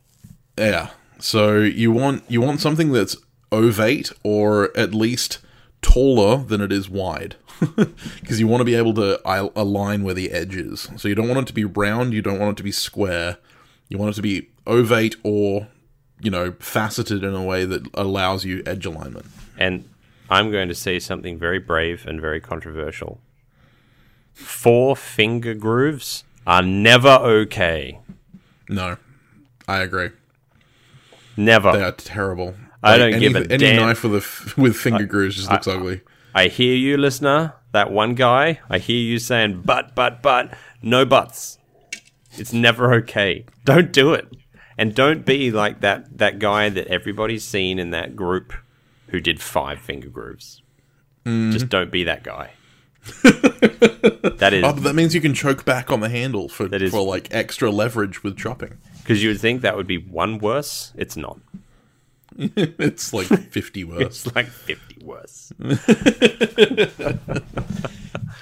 Yeah. 0.57 0.91
So 1.19 1.59
you 1.59 1.91
want 1.91 2.23
you 2.29 2.41
want 2.41 2.61
something 2.61 2.93
that's 2.93 3.17
ovate 3.51 4.13
or 4.23 4.77
at 4.77 4.95
least 4.95 5.39
taller 5.83 6.45
than 6.45 6.61
it 6.61 6.73
is 6.73 6.89
wide. 6.89 7.37
Because 8.21 8.39
you 8.39 8.47
want 8.47 8.61
to 8.61 8.65
be 8.65 8.77
able 8.77 8.95
to 8.95 9.21
align 9.57 10.05
where 10.05 10.15
the 10.15 10.31
edge 10.31 10.55
is. 10.55 10.89
So 10.97 11.09
you 11.09 11.17
don't 11.17 11.27
want 11.27 11.41
it 11.41 11.47
to 11.47 11.53
be 11.53 11.65
round, 11.65 12.13
you 12.13 12.23
don't 12.23 12.39
want 12.39 12.53
it 12.53 12.57
to 12.59 12.63
be 12.63 12.71
square. 12.71 13.39
You 13.89 13.99
want 13.99 14.11
it 14.13 14.15
to 14.17 14.23
be 14.23 14.51
ovate 14.69 15.17
or, 15.25 15.67
you 16.21 16.31
know, 16.31 16.53
faceted 16.61 17.25
in 17.25 17.35
a 17.35 17.43
way 17.43 17.65
that 17.65 17.89
allows 17.95 18.45
you 18.45 18.63
edge 18.67 18.87
alignment. 18.87 19.27
And 19.59 19.89
I'm 20.31 20.51
going 20.53 20.69
to 20.69 20.75
say 20.75 20.99
something 21.01 21.39
very 21.39 21.59
brave 21.59 22.07
and 22.07 22.21
very 22.21 22.41
controversial. 22.41 23.19
Four 24.35 24.95
finger 24.95 25.55
grooves 25.55 26.23
are 26.47 26.63
never 26.63 27.09
okay. 27.09 27.99
No, 28.69 28.97
I 29.67 29.79
agree. 29.81 30.11
Never. 31.37 31.73
They 31.73 31.83
are 31.83 31.93
terrible. 31.93 32.55
I 32.83 32.93
Like, 32.93 32.99
don't 33.01 33.13
any, 33.15 33.21
give 33.21 33.37
a 33.37 33.39
any 33.53 33.59
damn. 33.59 33.77
knife 33.77 34.05
with 34.05 34.15
a 34.15 34.19
f- 34.19 34.57
with 34.57 34.77
finger 34.77 35.05
grooves 35.07 35.37
just 35.37 35.51
looks 35.51 35.67
ugly. 35.67 36.03
I 36.35 36.47
hear 36.49 36.75
you, 36.77 36.97
listener. 36.97 37.55
That 37.73 37.91
one 37.91 38.15
guy. 38.15 38.61
I 38.71 38.79
hear 38.79 38.97
you 39.01 39.19
saying, 39.19 39.63
but, 39.65 39.95
but, 39.95 40.23
but. 40.23 40.55
No 40.83 41.05
buts. 41.05 41.59
It's 42.33 42.53
never 42.53 42.95
okay. 42.95 43.45
Don't 43.65 43.93
do 43.93 44.15
it. 44.15 44.29
And 44.79 44.95
don't 44.95 45.27
be 45.27 45.51
like 45.51 45.81
that, 45.81 46.17
that 46.19 46.39
guy 46.39 46.69
that 46.69 46.87
everybody's 46.87 47.43
seen 47.45 47.79
in 47.81 47.91
that 47.91 48.15
group 48.15 48.53
who 49.09 49.19
did 49.21 49.41
five 49.43 49.81
finger 49.81 50.09
grooves. 50.09 50.63
Mm-hmm. 51.27 51.51
Just 51.51 51.69
don't 51.69 51.91
be 51.91 52.05
that 52.05 52.23
guy. 52.23 52.51
that 53.23 54.51
is 54.53 54.63
Oh, 54.65 54.73
that 54.73 54.95
means 54.95 55.15
you 55.15 55.21
can 55.21 55.35
choke 55.35 55.65
back 55.65 55.91
on 55.91 56.01
the 56.01 56.09
handle 56.09 56.49
for 56.49 56.69
That 56.69 56.81
is- 56.83 56.91
for 56.93 57.01
like 57.05 57.29
extra 57.33 57.71
leverage 57.71 58.23
with 58.23 58.37
chopping. 58.39 58.79
because 58.99 59.23
you 59.23 59.31
would 59.31 59.41
think 59.41 59.63
that 59.63 59.77
would 59.77 59.87
be 59.87 59.99
one 59.99 60.39
worse. 60.39 60.93
It's 60.97 61.17
not. 61.17 61.39
it's 62.39 63.13
like 63.15 63.27
50 63.27 63.85
worse. 63.85 64.01
It's 64.27 64.35
like 64.37 64.47
50 64.47 65.05
worse. 65.05 65.53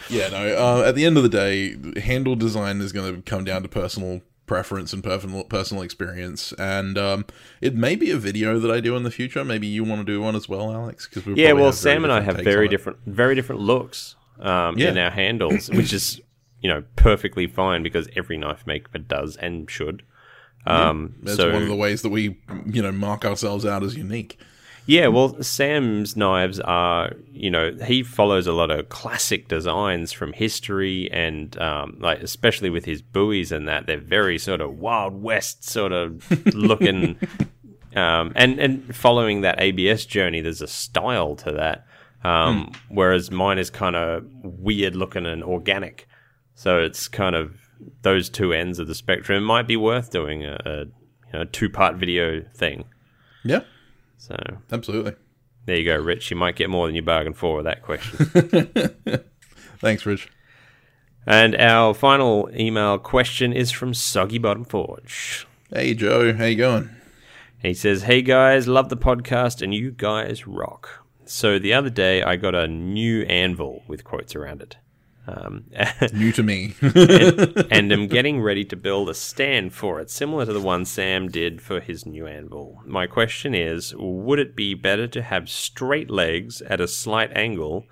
Yeah, 0.08 0.28
no. 0.28 0.56
Uh, 0.56 0.84
at 0.86 0.94
the 0.94 1.04
end 1.04 1.16
of 1.16 1.22
the 1.24 1.28
day, 1.28 1.76
handle 2.00 2.36
design 2.36 2.80
is 2.80 2.92
going 2.92 3.16
to 3.16 3.22
come 3.22 3.44
down 3.44 3.62
to 3.62 3.68
personal 3.68 4.20
preference 4.46 4.92
and 4.92 5.02
personal 5.02 5.44
personal 5.44 5.82
experience, 5.82 6.52
and 6.58 6.96
um, 6.96 7.24
it 7.60 7.74
may 7.74 7.96
be 7.96 8.10
a 8.10 8.16
video 8.16 8.58
that 8.58 8.70
I 8.70 8.80
do 8.80 8.96
in 8.96 9.02
the 9.02 9.10
future. 9.10 9.44
Maybe 9.44 9.66
you 9.66 9.84
want 9.84 10.00
to 10.00 10.04
do 10.04 10.20
one 10.20 10.36
as 10.36 10.48
well, 10.48 10.72
Alex? 10.72 11.08
Because 11.08 11.36
yeah, 11.36 11.52
well, 11.52 11.72
Sam 11.72 12.04
and 12.04 12.12
I 12.12 12.20
have 12.20 12.36
very 12.38 12.68
different, 12.68 12.98
very 13.06 13.34
different 13.34 13.60
looks 13.60 14.14
um, 14.40 14.78
Yeah. 14.78 14.90
in 14.90 14.98
our 14.98 15.10
handles, 15.10 15.68
which 15.70 15.92
is 15.92 16.20
you 16.60 16.68
know 16.70 16.84
perfectly 16.96 17.46
fine 17.46 17.82
because 17.82 18.08
every 18.16 18.36
knife 18.38 18.66
maker 18.66 18.98
does 18.98 19.36
and 19.36 19.70
should. 19.70 20.02
Um, 20.66 21.14
That's 21.22 21.36
so 21.36 21.52
one 21.52 21.62
of 21.62 21.68
the 21.68 21.76
ways 21.76 22.02
that 22.02 22.08
we, 22.08 22.38
you 22.66 22.82
know, 22.82 22.90
mark 22.90 23.24
ourselves 23.24 23.64
out 23.64 23.84
as 23.84 23.96
unique. 23.96 24.38
Yeah, 24.86 25.08
well, 25.08 25.42
Sam's 25.42 26.16
knives 26.16 26.60
are, 26.60 27.12
you 27.32 27.50
know, 27.50 27.72
he 27.84 28.04
follows 28.04 28.46
a 28.46 28.52
lot 28.52 28.70
of 28.70 28.88
classic 28.88 29.48
designs 29.48 30.12
from 30.12 30.32
history, 30.32 31.10
and 31.10 31.58
um, 31.58 31.96
like 31.98 32.20
especially 32.20 32.70
with 32.70 32.84
his 32.84 33.02
bowies 33.02 33.50
and 33.50 33.66
that, 33.66 33.86
they're 33.86 33.98
very 33.98 34.38
sort 34.38 34.60
of 34.60 34.78
Wild 34.78 35.20
West 35.20 35.64
sort 35.64 35.90
of 35.90 36.30
looking, 36.54 37.18
um, 37.96 38.32
and 38.36 38.60
and 38.60 38.94
following 38.94 39.40
that 39.40 39.60
ABS 39.60 40.06
journey, 40.06 40.40
there's 40.40 40.62
a 40.62 40.68
style 40.68 41.34
to 41.36 41.52
that. 41.52 41.84
Um, 42.22 42.72
Whereas 42.88 43.30
mine 43.30 43.58
is 43.58 43.70
kind 43.70 43.96
of 43.96 44.24
weird 44.42 44.94
looking 44.94 45.26
and 45.26 45.42
organic, 45.42 46.06
so 46.54 46.78
it's 46.78 47.08
kind 47.08 47.34
of 47.34 47.56
those 48.02 48.30
two 48.30 48.52
ends 48.52 48.78
of 48.78 48.86
the 48.86 48.94
spectrum. 48.94 49.42
It 49.42 49.46
might 49.46 49.66
be 49.66 49.76
worth 49.76 50.10
doing 50.10 50.44
a, 50.44 50.60
a 50.64 50.78
you 50.84 51.32
know 51.32 51.44
two 51.44 51.68
part 51.68 51.96
video 51.96 52.44
thing. 52.54 52.84
Yeah, 53.44 53.60
So 54.18 54.36
absolutely. 54.72 55.14
there 55.66 55.76
you 55.76 55.84
go, 55.84 55.96
Rich. 55.96 56.30
You 56.30 56.36
might 56.36 56.56
get 56.56 56.70
more 56.70 56.86
than 56.86 56.96
you 56.96 57.02
bargained 57.02 57.36
for 57.36 57.56
with 57.56 57.64
that 57.66 57.82
question. 57.82 58.26
Thanks, 59.78 60.04
Rich. 60.06 60.28
and 61.26 61.54
our 61.56 61.92
final 61.94 62.48
email 62.54 62.98
question 62.98 63.52
is 63.52 63.70
from 63.70 63.94
Soggy 63.94 64.38
Bottom 64.38 64.64
Forge. 64.64 65.46
Hey, 65.72 65.94
Joe. 65.94 66.32
How 66.32 66.44
you 66.44 66.56
going? 66.56 66.90
He 67.60 67.74
says, 67.74 68.02
Hey 68.04 68.22
guys, 68.22 68.68
love 68.68 68.88
the 68.88 68.96
podcast 68.96 69.60
and 69.62 69.74
you 69.74 69.90
guys 69.90 70.46
rock. 70.46 71.04
So 71.24 71.58
the 71.58 71.72
other 71.74 71.90
day 71.90 72.22
I 72.22 72.36
got 72.36 72.54
a 72.54 72.68
new 72.68 73.22
anvil 73.24 73.82
with 73.88 74.04
quotes 74.04 74.36
around 74.36 74.62
it. 74.62 74.76
Um, 75.26 75.64
New 76.12 76.32
to 76.32 76.42
me. 76.42 76.74
and 77.70 77.92
am 77.92 78.06
getting 78.08 78.40
ready 78.40 78.64
to 78.64 78.76
build 78.76 79.08
a 79.08 79.14
stand 79.14 79.72
for 79.72 80.00
it, 80.00 80.10
similar 80.10 80.46
to 80.46 80.52
the 80.52 80.60
one 80.60 80.84
Sam 80.84 81.28
did 81.28 81.60
for 81.60 81.80
his 81.80 82.06
new 82.06 82.26
anvil. 82.26 82.80
My 82.84 83.06
question 83.06 83.54
is 83.54 83.94
would 83.96 84.38
it 84.38 84.54
be 84.54 84.74
better 84.74 85.08
to 85.08 85.22
have 85.22 85.48
straight 85.48 86.10
legs 86.10 86.62
at 86.62 86.80
a 86.80 86.88
slight 86.88 87.36
angle 87.36 87.86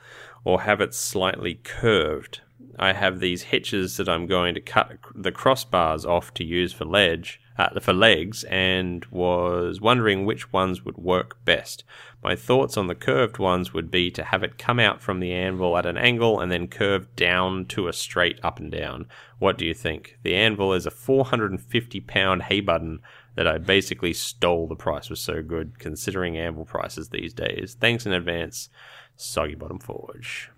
or 0.45 0.62
have 0.62 0.80
it 0.80 0.95
slightly 0.95 1.55
curved? 1.55 2.41
I 2.78 2.93
have 2.93 3.20
these 3.20 3.45
hitches 3.45 3.97
that 3.97 4.09
I'm 4.09 4.26
going 4.26 4.55
to 4.55 4.61
cut 4.61 4.99
the 5.14 5.32
crossbars 5.32 6.05
off 6.05 6.35
to 6.35 6.45
use 6.45 6.72
for 6.72 6.85
ledge. 6.85 7.41
Uh, 7.57 7.79
for 7.79 7.93
legs, 7.93 8.43
and 8.45 9.05
was 9.13 9.81
wondering 9.81 10.27
which 10.27 10.53
ones 10.53 10.85
would 10.85 10.97
work 10.97 11.39
best. 11.45 11.85
My 12.25 12.35
thoughts 12.35 12.77
on 12.77 12.87
the 12.87 12.95
curved 12.95 13.39
ones 13.39 13.73
would 13.73 13.91
be 13.91 14.11
to 14.13 14.25
have 14.25 14.43
it 14.43 14.59
come 14.59 14.81
out 14.81 15.03
from 15.03 15.21
the 15.21 15.33
anvil 15.33 15.77
at 15.77 15.87
an 15.87 15.99
angle 15.99 16.41
and 16.41 16.51
then 16.51 16.67
curve 16.67 17.15
down 17.15 17.67
to 17.67 17.87
a 17.87 17.93
straight 17.93 18.41
up 18.43 18.59
and 18.59 18.73
down. 18.73 19.07
What 19.39 19.59
do 19.59 19.67
you 19.67 19.75
think? 19.75 20.19
The 20.23 20.35
anvil 20.35 20.73
is 20.73 20.87
a 20.87 20.91
450 20.91 22.01
pound 22.01 22.45
Hay-Budden 22.45 23.01
that 23.35 23.47
I 23.47 23.59
basically 23.59 24.15
stole. 24.15 24.67
The 24.67 24.75
price 24.75 25.11
was 25.11 25.21
so 25.21 25.43
good 25.43 25.79
considering 25.79 26.39
anvil 26.39 26.65
prices 26.65 27.11
these 27.11 27.35
days. 27.35 27.77
Thanks 27.79 28.07
in 28.07 28.13
advance, 28.13 28.71
Soggy 29.17 29.55
Bottom 29.55 29.79
Forge. 29.79 30.51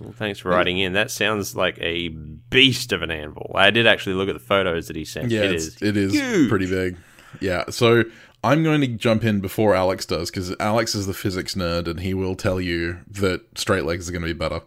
Well, 0.00 0.12
thanks 0.12 0.38
for 0.38 0.48
writing 0.48 0.78
in. 0.78 0.94
That 0.94 1.10
sounds 1.10 1.54
like 1.54 1.78
a 1.80 2.08
beast 2.08 2.92
of 2.92 3.02
an 3.02 3.10
anvil. 3.10 3.52
I 3.54 3.70
did 3.70 3.86
actually 3.86 4.14
look 4.14 4.28
at 4.28 4.32
the 4.32 4.40
photos 4.40 4.86
that 4.86 4.96
he 4.96 5.04
sent. 5.04 5.30
Yeah, 5.30 5.42
it 5.42 5.52
is. 5.52 5.82
It 5.82 5.96
is 5.96 6.12
huge. 6.12 6.48
pretty 6.48 6.66
big. 6.66 6.96
Yeah, 7.40 7.64
so 7.68 8.04
I'm 8.42 8.62
going 8.62 8.80
to 8.80 8.86
jump 8.88 9.24
in 9.24 9.40
before 9.40 9.74
Alex 9.74 10.06
does 10.06 10.30
because 10.30 10.54
Alex 10.58 10.94
is 10.94 11.06
the 11.06 11.14
physics 11.14 11.54
nerd 11.54 11.86
and 11.86 12.00
he 12.00 12.14
will 12.14 12.34
tell 12.34 12.60
you 12.60 13.00
that 13.08 13.42
straight 13.58 13.84
legs 13.84 14.08
are 14.08 14.12
going 14.12 14.22
to 14.22 14.28
be 14.28 14.32
better. 14.32 14.62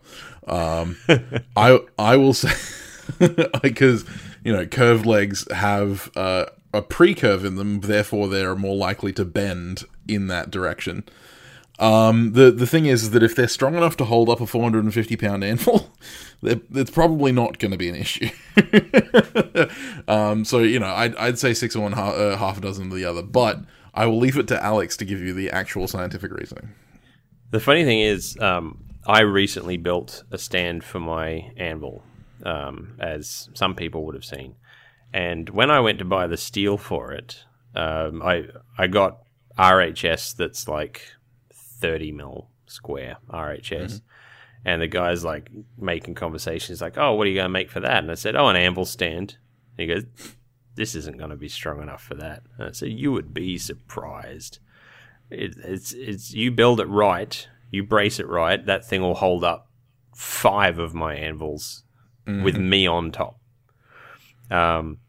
Um, 0.48 0.98
I 1.56 1.80
I 1.98 2.16
will 2.16 2.34
say 2.34 2.54
because 3.62 4.06
you 4.44 4.54
know 4.54 4.68
curved 4.68 5.06
legs 5.06 5.52
have 5.52 6.12
uh, 6.16 6.46
a 6.74 6.82
pre-curve 6.82 7.44
in 7.44 7.56
them, 7.56 7.82
therefore 7.82 8.28
they're 8.28 8.56
more 8.56 8.76
likely 8.76 9.12
to 9.14 9.26
bend 9.26 9.84
in 10.08 10.28
that 10.28 10.52
direction. 10.52 11.04
Um, 11.80 12.34
the 12.34 12.52
the 12.52 12.68
thing 12.68 12.86
is, 12.86 13.12
that 13.12 13.24
if 13.24 13.36
they're 13.36 13.48
strong 13.48 13.76
enough 13.76 13.98
to 13.98 14.06
hold 14.06 14.30
up 14.30 14.40
a 14.42 14.48
450 14.48 15.16
pound 15.18 15.44
anvil, 15.44 15.92
it's 16.44 16.92
probably 16.92 17.32
not 17.32 17.60
going 17.60 17.72
to 17.72 17.78
be 17.78 17.90
an 17.90 17.96
issue. 17.96 18.30
um, 20.08 20.46
so 20.46 20.60
you 20.60 20.80
know, 20.80 20.94
I'd, 20.94 21.16
I'd 21.16 21.40
say 21.40 21.54
six 21.54 21.76
of 21.76 21.82
one, 21.82 21.94
half, 21.94 22.16
uh, 22.16 22.38
half 22.38 22.58
a 22.58 22.62
dozen 22.62 22.88
of 22.88 22.96
the 22.96 23.06
other, 23.06 23.24
but 23.24 23.60
I 23.94 24.06
will 24.06 24.20
leave 24.20 24.38
it 24.38 24.48
to 24.50 24.64
Alex 24.64 24.98
to 24.98 25.06
give 25.06 25.20
you 25.20 25.34
the 25.34 25.50
actual 25.50 25.88
scientific 25.88 26.32
reasoning. 26.32 26.74
The 27.52 27.60
funny 27.60 27.84
thing 27.84 28.02
is, 28.02 28.38
um, 28.40 28.84
I 29.06 29.22
recently 29.22 29.78
built 29.78 30.24
a 30.32 30.38
stand 30.38 30.84
for 30.84 31.00
my 31.00 31.52
anvil, 31.58 32.04
um, 32.46 32.96
as 33.00 33.50
some 33.54 33.76
people 33.76 34.06
would 34.06 34.16
have 34.16 34.26
seen. 34.26 34.56
And 35.14 35.50
when 35.50 35.70
I 35.70 35.80
went 35.80 36.00
to 36.00 36.06
buy 36.06 36.28
the 36.28 36.38
steel 36.38 36.78
for 36.78 37.12
it, 37.12 37.44
um, 37.76 38.22
I 38.22 38.46
I 38.78 38.88
got 38.88 39.20
RHS 39.58 40.36
that's 40.36 40.68
like 40.68 41.02
thirty 41.84 42.12
mil 42.12 42.50
square 42.66 43.18
RHS, 43.30 44.02
and 44.66 44.82
the 44.82 44.88
guy's 44.88 45.24
like 45.24 45.52
making 45.78 46.16
conversations 46.16 46.82
like, 46.82 46.98
"Oh, 46.98 47.14
what 47.14 47.28
are 47.28 47.30
you 47.30 47.36
going 47.36 47.52
to 47.52 47.60
make 47.60 47.70
for 47.70 47.82
that?" 47.82 48.04
And 48.04 48.12
I 48.12 48.16
said, 48.16 48.36
"Oh, 48.36 48.48
an 48.48 48.56
anvil 48.56 48.86
stand." 48.86 49.38
And 49.78 49.90
he 49.90 49.94
goes, 49.94 50.06
"This 50.76 50.96
isn't 50.96 51.18
going 51.18 51.30
to 51.32 51.36
be 51.36 51.50
strong 51.50 51.82
enough 51.82 52.04
for 52.04 52.16
that." 52.16 52.44
And 52.58 52.70
I 52.70 52.72
said, 52.72 52.90
"You 52.90 53.12
would 53.12 53.34
be 53.34 53.58
surprised." 53.58 54.60
it, 55.30 55.56
it's 55.64 55.94
it's 55.94 56.34
you 56.34 56.52
build 56.52 56.80
it 56.80 56.88
right, 56.88 57.48
you 57.72 57.84
brace 57.84 58.20
it 58.20 58.28
right, 58.28 58.66
that 58.66 58.86
thing 58.86 59.02
will 59.02 59.16
hold 59.16 59.44
up 59.44 59.70
five 60.16 60.80
of 60.80 60.94
my 60.94 61.16
anvils 61.16 61.84
with 62.44 62.58
me 62.58 62.88
on 62.88 63.12
top. 63.12 63.40
Um, 64.52 65.00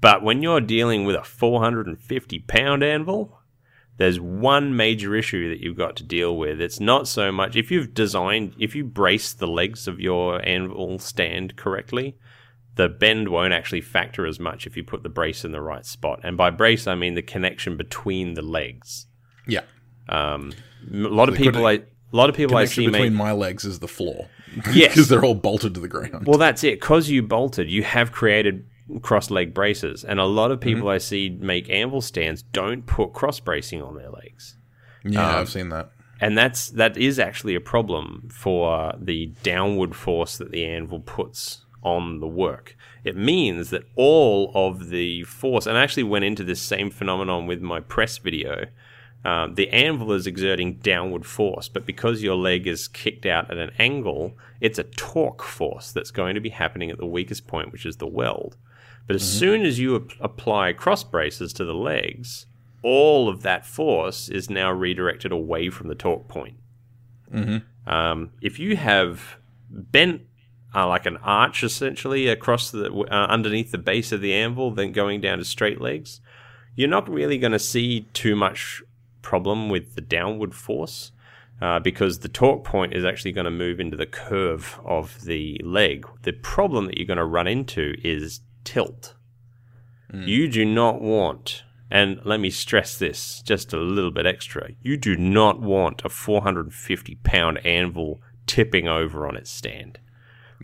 but 0.00 0.22
when 0.22 0.42
you're 0.42 0.60
dealing 0.60 1.04
with 1.04 1.16
a 1.16 1.22
450 1.22 2.38
pound 2.40 2.82
anvil, 2.82 3.39
there's 4.00 4.18
one 4.18 4.74
major 4.74 5.14
issue 5.14 5.50
that 5.50 5.60
you've 5.60 5.76
got 5.76 5.94
to 5.94 6.02
deal 6.02 6.34
with. 6.34 6.58
It's 6.58 6.80
not 6.80 7.06
so 7.06 7.30
much 7.30 7.54
if 7.54 7.70
you've 7.70 7.92
designed, 7.92 8.54
if 8.58 8.74
you 8.74 8.82
brace 8.82 9.34
the 9.34 9.46
legs 9.46 9.86
of 9.86 10.00
your 10.00 10.40
anvil 10.48 10.98
stand 10.98 11.56
correctly, 11.56 12.16
the 12.76 12.88
bend 12.88 13.28
won't 13.28 13.52
actually 13.52 13.82
factor 13.82 14.24
as 14.24 14.40
much 14.40 14.66
if 14.66 14.74
you 14.74 14.82
put 14.82 15.02
the 15.02 15.10
brace 15.10 15.44
in 15.44 15.52
the 15.52 15.60
right 15.60 15.84
spot. 15.84 16.20
And 16.24 16.34
by 16.38 16.48
brace, 16.48 16.86
I 16.86 16.94
mean 16.94 17.12
the 17.12 17.20
connection 17.20 17.76
between 17.76 18.32
the 18.32 18.40
legs. 18.40 19.04
Yeah, 19.46 19.64
Um, 20.08 20.54
a 20.90 20.96
lot 20.96 21.28
of 21.28 21.34
people, 21.34 21.66
I, 21.66 21.72
a 21.72 21.82
lot 22.12 22.30
of 22.30 22.36
people 22.36 22.56
I 22.56 22.64
see 22.64 22.86
between 22.86 23.12
make. 23.12 23.18
my 23.18 23.32
legs 23.32 23.66
is 23.66 23.80
the 23.80 23.88
floor. 23.88 24.28
Yes. 24.72 24.94
because 24.94 25.08
they're 25.10 25.24
all 25.26 25.34
bolted 25.34 25.74
to 25.74 25.80
the 25.80 25.88
ground. 25.88 26.26
Well, 26.26 26.38
that's 26.38 26.64
it. 26.64 26.80
Because 26.80 27.10
you 27.10 27.22
bolted, 27.22 27.70
you 27.70 27.82
have 27.82 28.12
created 28.12 28.66
cross 29.02 29.30
leg 29.30 29.54
braces, 29.54 30.04
and 30.04 30.18
a 30.20 30.24
lot 30.24 30.50
of 30.50 30.60
Mm-hmm. 30.60 30.68
people 30.74 30.88
I 30.88 30.98
see 30.98 31.28
make 31.30 31.68
anvil 31.70 32.00
stands 32.00 32.42
don't 32.42 32.86
put 32.86 33.12
cross 33.12 33.40
bracing 33.40 33.82
on 33.82 33.94
their 33.96 34.10
legs. 34.10 34.56
yeah, 35.04 35.28
um, 35.30 35.36
I've 35.36 35.48
seen 35.48 35.68
that. 35.70 35.90
and 36.20 36.36
that's 36.36 36.70
that 36.70 36.96
is 36.96 37.18
actually 37.18 37.54
a 37.54 37.60
problem 37.60 38.28
for 38.32 38.92
the 38.98 39.26
downward 39.42 39.94
force 39.94 40.36
that 40.38 40.50
the 40.50 40.64
anvil 40.66 41.00
puts 41.00 41.64
on 41.82 42.20
the 42.20 42.26
work. 42.28 42.76
It 43.04 43.16
means 43.16 43.70
that 43.70 43.84
all 43.96 44.52
of 44.54 44.90
the 44.90 45.24
force, 45.24 45.66
and 45.66 45.78
I 45.78 45.82
actually 45.82 46.02
went 46.02 46.26
into 46.26 46.44
this 46.44 46.60
same 46.60 46.90
phenomenon 46.90 47.46
with 47.46 47.62
my 47.62 47.80
press 47.80 48.18
video. 48.18 48.66
Um, 49.24 49.54
the 49.54 49.68
anvil 49.70 50.12
is 50.12 50.26
exerting 50.26 50.74
downward 50.76 51.24
force, 51.26 51.68
but 51.68 51.84
because 51.86 52.22
your 52.22 52.36
leg 52.36 52.66
is 52.66 52.88
kicked 52.88 53.26
out 53.26 53.50
at 53.50 53.58
an 53.58 53.70
angle, 53.78 54.36
it's 54.60 54.78
a 54.78 54.82
torque 54.84 55.42
force 55.42 55.92
that's 55.92 56.10
going 56.10 56.34
to 56.34 56.40
be 56.40 56.48
happening 56.50 56.90
at 56.90 56.96
the 56.98 57.06
weakest 57.06 57.46
point, 57.46 57.70
which 57.72 57.84
is 57.86 57.96
the 57.98 58.06
weld. 58.06 58.56
But 59.06 59.16
as 59.16 59.22
soon 59.38 59.62
as 59.62 59.78
you 59.78 59.96
ap- 59.96 60.12
apply 60.20 60.72
cross 60.72 61.02
braces 61.02 61.52
to 61.54 61.64
the 61.64 61.74
legs, 61.74 62.46
all 62.82 63.28
of 63.28 63.42
that 63.42 63.66
force 63.66 64.28
is 64.28 64.48
now 64.48 64.70
redirected 64.72 65.32
away 65.32 65.68
from 65.70 65.88
the 65.88 65.94
torque 65.94 66.28
point. 66.28 66.56
Um, 67.86 68.30
if 68.40 68.58
you 68.58 68.76
have 68.76 69.36
bent 69.68 70.22
uh, 70.74 70.86
like 70.86 71.06
an 71.06 71.16
arch 71.18 71.64
essentially 71.64 72.28
across 72.28 72.70
the 72.70 72.92
uh, 72.92 73.26
underneath 73.28 73.72
the 73.72 73.78
base 73.78 74.12
of 74.12 74.20
the 74.20 74.32
anvil, 74.32 74.70
then 74.70 74.92
going 74.92 75.20
down 75.20 75.38
to 75.38 75.44
straight 75.44 75.80
legs, 75.80 76.20
you're 76.76 76.88
not 76.88 77.08
really 77.08 77.38
going 77.38 77.52
to 77.52 77.58
see 77.58 78.02
too 78.12 78.36
much 78.36 78.82
problem 79.22 79.68
with 79.68 79.94
the 79.94 80.00
downward 80.00 80.54
force. 80.54 81.12
Uh, 81.60 81.78
because 81.78 82.20
the 82.20 82.28
torque 82.28 82.64
point 82.64 82.94
is 82.94 83.04
actually 83.04 83.32
going 83.32 83.44
to 83.44 83.50
move 83.50 83.78
into 83.78 83.94
the 83.94 84.06
curve 84.06 84.80
of 84.82 85.20
the 85.24 85.60
leg. 85.62 86.06
The 86.22 86.32
problem 86.32 86.86
that 86.86 86.96
you're 86.96 87.06
going 87.06 87.18
to 87.18 87.24
run 87.26 87.46
into 87.46 87.96
is 88.02 88.40
tilt. 88.64 89.14
You 90.12 90.48
do 90.48 90.64
not 90.64 91.00
want 91.00 91.62
And 91.90 92.20
let 92.24 92.40
me 92.40 92.50
stress 92.50 92.98
this 92.98 93.42
just 93.42 93.72
a 93.72 93.76
little 93.76 94.10
bit 94.12 94.26
extra. 94.26 94.70
You 94.82 94.96
do 94.96 95.16
not 95.16 95.60
want 95.60 96.02
a 96.04 96.08
450 96.08 97.16
pound 97.16 97.64
anvil 97.66 98.20
tipping 98.46 98.86
over 98.86 99.26
on 99.26 99.36
its 99.36 99.50
stand 99.50 99.98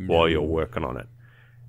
while 0.07 0.29
you're 0.29 0.43
working 0.43 0.85
on 0.85 0.97
it. 0.99 1.09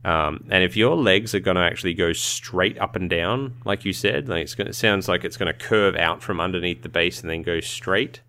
Um, 0.06 0.46
and 0.50 0.64
if 0.64 0.78
your 0.78 0.96
legs 0.96 1.34
are 1.34 1.40
going 1.40 1.56
to 1.56 1.64
actually 1.64 1.94
go 1.94 2.14
straight 2.14 2.80
up 2.80 2.96
and 2.96 3.10
down, 3.10 3.58
like 3.66 3.84
you 3.84 3.94
said, 3.94 4.30
like 4.30 4.48
to, 4.48 4.68
it 4.68 4.76
sounds 4.76 5.08
like 5.08 5.26
it's 5.26 5.38
going 5.38 5.52
to 5.52 5.58
curve 5.58 5.96
out 5.96 6.22
from 6.22 6.40
underneath 6.40 6.84
the 6.84 6.90
base 6.90 7.22
and 7.22 7.30
then 7.30 7.42
go 7.42 7.60
straight. 7.60 8.22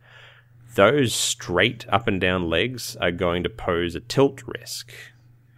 Those 0.74 1.14
straight 1.14 1.86
up 1.88 2.08
and 2.08 2.20
down 2.20 2.48
legs 2.48 2.96
are 2.96 3.12
going 3.12 3.42
to 3.42 3.50
pose 3.50 3.94
a 3.94 4.00
tilt 4.00 4.42
risk. 4.46 4.92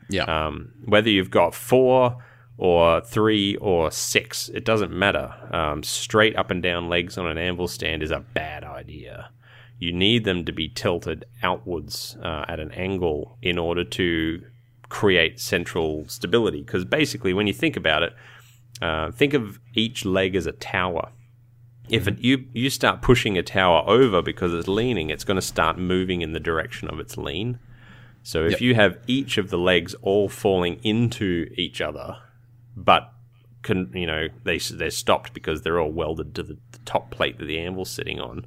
Yeah. 0.08 0.24
Um, 0.24 0.72
whether 0.84 1.08
you've 1.08 1.30
got 1.30 1.54
four 1.54 2.22
or 2.60 3.00
three 3.00 3.56
or 3.56 3.90
six, 3.90 4.50
it 4.50 4.66
doesn't 4.66 4.92
matter. 4.92 5.32
Um, 5.50 5.82
straight 5.82 6.36
up 6.36 6.50
and 6.50 6.62
down 6.62 6.90
legs 6.90 7.16
on 7.16 7.26
an 7.26 7.38
anvil 7.38 7.68
stand 7.68 8.02
is 8.02 8.10
a 8.10 8.20
bad 8.20 8.64
idea. 8.64 9.30
You 9.78 9.94
need 9.94 10.24
them 10.24 10.44
to 10.44 10.52
be 10.52 10.68
tilted 10.68 11.24
outwards 11.42 12.18
uh, 12.22 12.44
at 12.48 12.60
an 12.60 12.70
angle 12.72 13.38
in 13.40 13.56
order 13.58 13.82
to 13.82 14.42
create 14.90 15.40
central 15.40 16.06
stability. 16.06 16.60
Because 16.60 16.84
basically, 16.84 17.32
when 17.32 17.46
you 17.46 17.54
think 17.54 17.78
about 17.78 18.02
it, 18.02 18.12
uh, 18.82 19.10
think 19.10 19.32
of 19.32 19.58
each 19.72 20.04
leg 20.04 20.36
as 20.36 20.44
a 20.44 20.52
tower. 20.52 21.12
If 21.88 22.06
it, 22.06 22.18
you 22.18 22.44
you 22.52 22.68
start 22.68 23.00
pushing 23.00 23.38
a 23.38 23.42
tower 23.42 23.82
over 23.86 24.20
because 24.20 24.52
it's 24.52 24.68
leaning, 24.68 25.08
it's 25.08 25.24
going 25.24 25.36
to 25.36 25.42
start 25.42 25.78
moving 25.78 26.20
in 26.20 26.34
the 26.34 26.40
direction 26.40 26.88
of 26.90 27.00
its 27.00 27.16
lean. 27.16 27.58
So 28.22 28.44
if 28.44 28.52
Yep. 28.52 28.60
you 28.60 28.74
have 28.74 28.98
each 29.06 29.38
of 29.38 29.48
the 29.48 29.56
legs 29.58 29.94
all 30.02 30.28
falling 30.28 30.78
into 30.84 31.50
each 31.56 31.80
other, 31.80 32.18
but 32.84 33.12
can 33.62 33.90
you 33.94 34.06
know 34.06 34.28
they 34.44 34.58
they're 34.58 34.90
stopped 34.90 35.34
because 35.34 35.62
they're 35.62 35.78
all 35.80 35.90
welded 35.92 36.34
to 36.34 36.42
the, 36.42 36.56
the 36.72 36.78
top 36.84 37.10
plate 37.10 37.38
that 37.38 37.44
the 37.44 37.58
anvil's 37.58 37.90
sitting 37.90 38.20
on. 38.20 38.46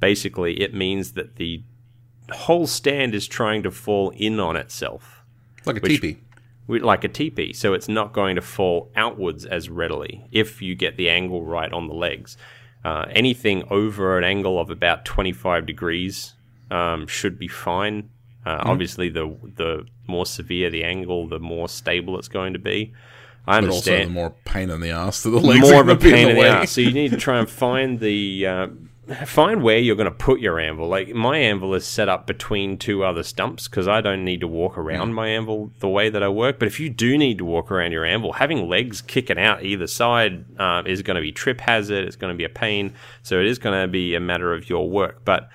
Basically, 0.00 0.60
it 0.60 0.74
means 0.74 1.12
that 1.12 1.36
the 1.36 1.62
whole 2.32 2.66
stand 2.66 3.14
is 3.14 3.28
trying 3.28 3.62
to 3.62 3.70
fall 3.70 4.10
in 4.10 4.40
on 4.40 4.56
itself 4.56 5.22
like 5.66 5.76
a 5.76 5.80
which- 5.80 6.00
teepee. 6.00 6.20
like 6.68 7.04
a 7.04 7.08
teepee, 7.08 7.52
so 7.52 7.74
it's 7.74 7.88
not 7.88 8.12
going 8.12 8.36
to 8.36 8.42
fall 8.42 8.90
outwards 8.96 9.44
as 9.44 9.68
readily 9.68 10.26
if 10.32 10.62
you 10.62 10.74
get 10.74 10.96
the 10.96 11.10
angle 11.10 11.44
right 11.44 11.72
on 11.72 11.86
the 11.86 11.94
legs. 11.94 12.36
Uh, 12.84 13.06
anything 13.10 13.64
over 13.70 14.18
an 14.18 14.24
angle 14.24 14.60
of 14.60 14.68
about 14.68 15.04
25 15.06 15.64
degrees 15.64 16.34
um, 16.70 17.06
should 17.06 17.38
be 17.38 17.48
fine. 17.48 18.10
Uh, 18.44 18.60
Obviously, 18.64 19.08
the 19.08 19.34
the 19.56 19.86
more 20.06 20.26
severe 20.26 20.68
the 20.68 20.84
angle, 20.84 21.26
the 21.26 21.38
more 21.38 21.66
stable 21.68 22.18
it's 22.18 22.28
going 22.28 22.52
to 22.52 22.58
be. 22.58 22.92
I 23.46 23.60
But 23.60 23.70
also 23.70 23.92
understand 23.92 24.10
the 24.10 24.14
more 24.14 24.34
pain 24.44 24.70
in 24.70 24.80
the 24.80 24.90
ass 24.90 25.22
that 25.22 25.30
the 25.30 25.38
legs 25.38 25.60
more 25.60 25.74
are 25.74 25.80
of 25.82 25.88
a 25.88 25.96
pain 25.96 26.14
in 26.14 26.28
in 26.30 26.36
the 26.36 26.42
ass. 26.42 26.70
So 26.72 26.80
you 26.80 26.92
need 26.92 27.10
to 27.10 27.18
try 27.18 27.38
and 27.38 27.48
find 27.48 28.00
the 28.00 28.46
uh, 28.46 28.66
find 29.26 29.62
where 29.62 29.78
you're 29.78 29.96
going 29.96 30.10
to 30.10 30.10
put 30.10 30.40
your 30.40 30.58
anvil. 30.58 30.88
Like 30.88 31.08
my 31.10 31.36
anvil 31.38 31.74
is 31.74 31.86
set 31.86 32.08
up 32.08 32.26
between 32.26 32.78
two 32.78 33.04
other 33.04 33.22
stumps 33.22 33.68
because 33.68 33.86
I 33.86 34.00
don't 34.00 34.24
need 34.24 34.40
to 34.40 34.48
walk 34.48 34.78
around 34.78 35.12
my 35.12 35.28
anvil 35.28 35.72
the 35.80 35.88
way 35.88 36.08
that 36.08 36.22
I 36.22 36.28
work. 36.28 36.58
But 36.58 36.68
if 36.68 36.80
you 36.80 36.88
do 36.88 37.18
need 37.18 37.38
to 37.38 37.44
walk 37.44 37.70
around 37.70 37.92
your 37.92 38.04
anvil, 38.04 38.32
having 38.32 38.66
legs 38.68 39.02
kicking 39.02 39.38
out 39.38 39.62
either 39.62 39.86
side 39.86 40.46
uh, 40.58 40.82
is 40.86 41.02
going 41.02 41.16
to 41.16 41.20
be 41.20 41.32
trip 41.32 41.60
hazard. 41.60 42.06
It's 42.06 42.16
going 42.16 42.32
to 42.32 42.38
be 42.38 42.44
a 42.44 42.48
pain. 42.48 42.94
So 43.22 43.40
it 43.40 43.46
is 43.46 43.58
going 43.58 43.80
to 43.80 43.88
be 43.88 44.14
a 44.14 44.20
matter 44.20 44.52
of 44.52 44.68
your 44.68 44.88
work, 44.88 45.24
but. 45.24 45.48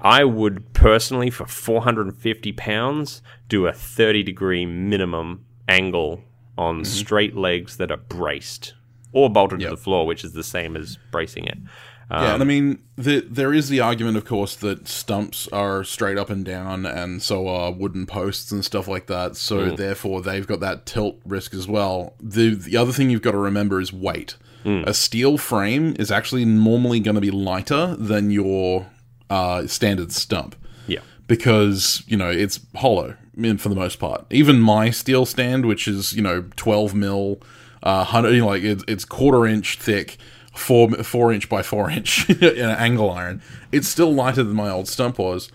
I 0.00 0.22
would 0.22 0.74
personally, 0.74 1.28
for 1.28 1.44
450 1.44 2.52
pounds, 2.52 3.20
do 3.48 3.66
a 3.66 3.72
30 3.72 4.22
degree 4.22 4.64
minimum 4.64 5.44
angle 5.66 6.22
on 6.58 6.84
straight 6.84 7.36
legs 7.36 7.76
that 7.78 7.90
are 7.90 7.96
braced 7.96 8.74
or 9.12 9.30
bolted 9.30 9.60
to 9.60 9.70
the 9.70 9.76
floor, 9.76 10.06
which 10.06 10.24
is 10.24 10.32
the 10.32 10.44
same 10.44 10.76
as 10.76 10.98
bracing 11.10 11.46
it. 11.46 11.58
Um, 12.10 12.24
Yeah, 12.24 12.34
and 12.34 12.42
I 12.42 12.46
mean, 12.46 12.78
the, 12.96 13.20
there 13.20 13.52
is 13.52 13.68
the 13.68 13.80
argument, 13.80 14.16
of 14.16 14.24
course, 14.24 14.56
that 14.56 14.88
stumps 14.88 15.46
are 15.48 15.84
straight 15.84 16.18
up 16.18 16.30
and 16.30 16.44
down, 16.44 16.84
and 16.84 17.22
so 17.22 17.48
are 17.48 17.70
wooden 17.70 18.06
posts 18.06 18.50
and 18.50 18.64
stuff 18.64 18.88
like 18.88 19.06
that. 19.06 19.36
So 19.36 19.70
therefore, 19.70 20.20
they've 20.22 20.46
got 20.46 20.60
that 20.60 20.84
tilt 20.84 21.20
risk 21.24 21.54
as 21.54 21.68
well. 21.68 22.14
The 22.20 22.54
the 22.54 22.76
other 22.76 22.92
thing 22.92 23.10
you've 23.10 23.22
got 23.22 23.32
to 23.32 23.38
remember 23.38 23.80
is 23.80 23.92
weight. 23.92 24.36
A 24.64 24.92
steel 24.92 25.38
frame 25.38 25.96
is 25.98 26.10
actually 26.10 26.44
normally 26.44 27.00
going 27.00 27.14
to 27.14 27.22
be 27.22 27.30
lighter 27.30 27.96
than 27.98 28.30
your 28.30 28.86
uh, 29.30 29.66
standard 29.66 30.12
stump 30.12 30.54
yeah. 30.88 31.00
Because 31.28 32.02
you 32.08 32.16
know 32.16 32.30
it's 32.30 32.58
hollow 32.74 33.14
for 33.58 33.68
the 33.68 33.76
most 33.76 34.00
part. 34.00 34.26
Even 34.30 34.58
my 34.58 34.90
steel 34.90 35.24
stand, 35.24 35.64
which 35.66 35.86
is 35.86 36.12
you 36.12 36.22
know 36.22 36.44
twelve 36.56 36.94
mil, 36.94 37.40
uh, 37.84 38.02
hundred 38.02 38.32
you 38.32 38.40
know, 38.40 38.48
like 38.48 38.64
it's, 38.64 38.82
it's 38.88 39.04
quarter 39.04 39.46
inch 39.46 39.78
thick, 39.78 40.16
four 40.52 40.90
four 41.04 41.32
inch 41.32 41.48
by 41.48 41.62
four 41.62 41.88
inch 41.88 42.28
in 42.42 42.42
an 42.42 42.76
angle 42.76 43.10
iron. 43.10 43.40
It's 43.70 43.86
still 43.86 44.12
lighter 44.12 44.42
than 44.42 44.56
my 44.56 44.70
old 44.70 44.88
stump 44.88 45.18
was. 45.18 45.50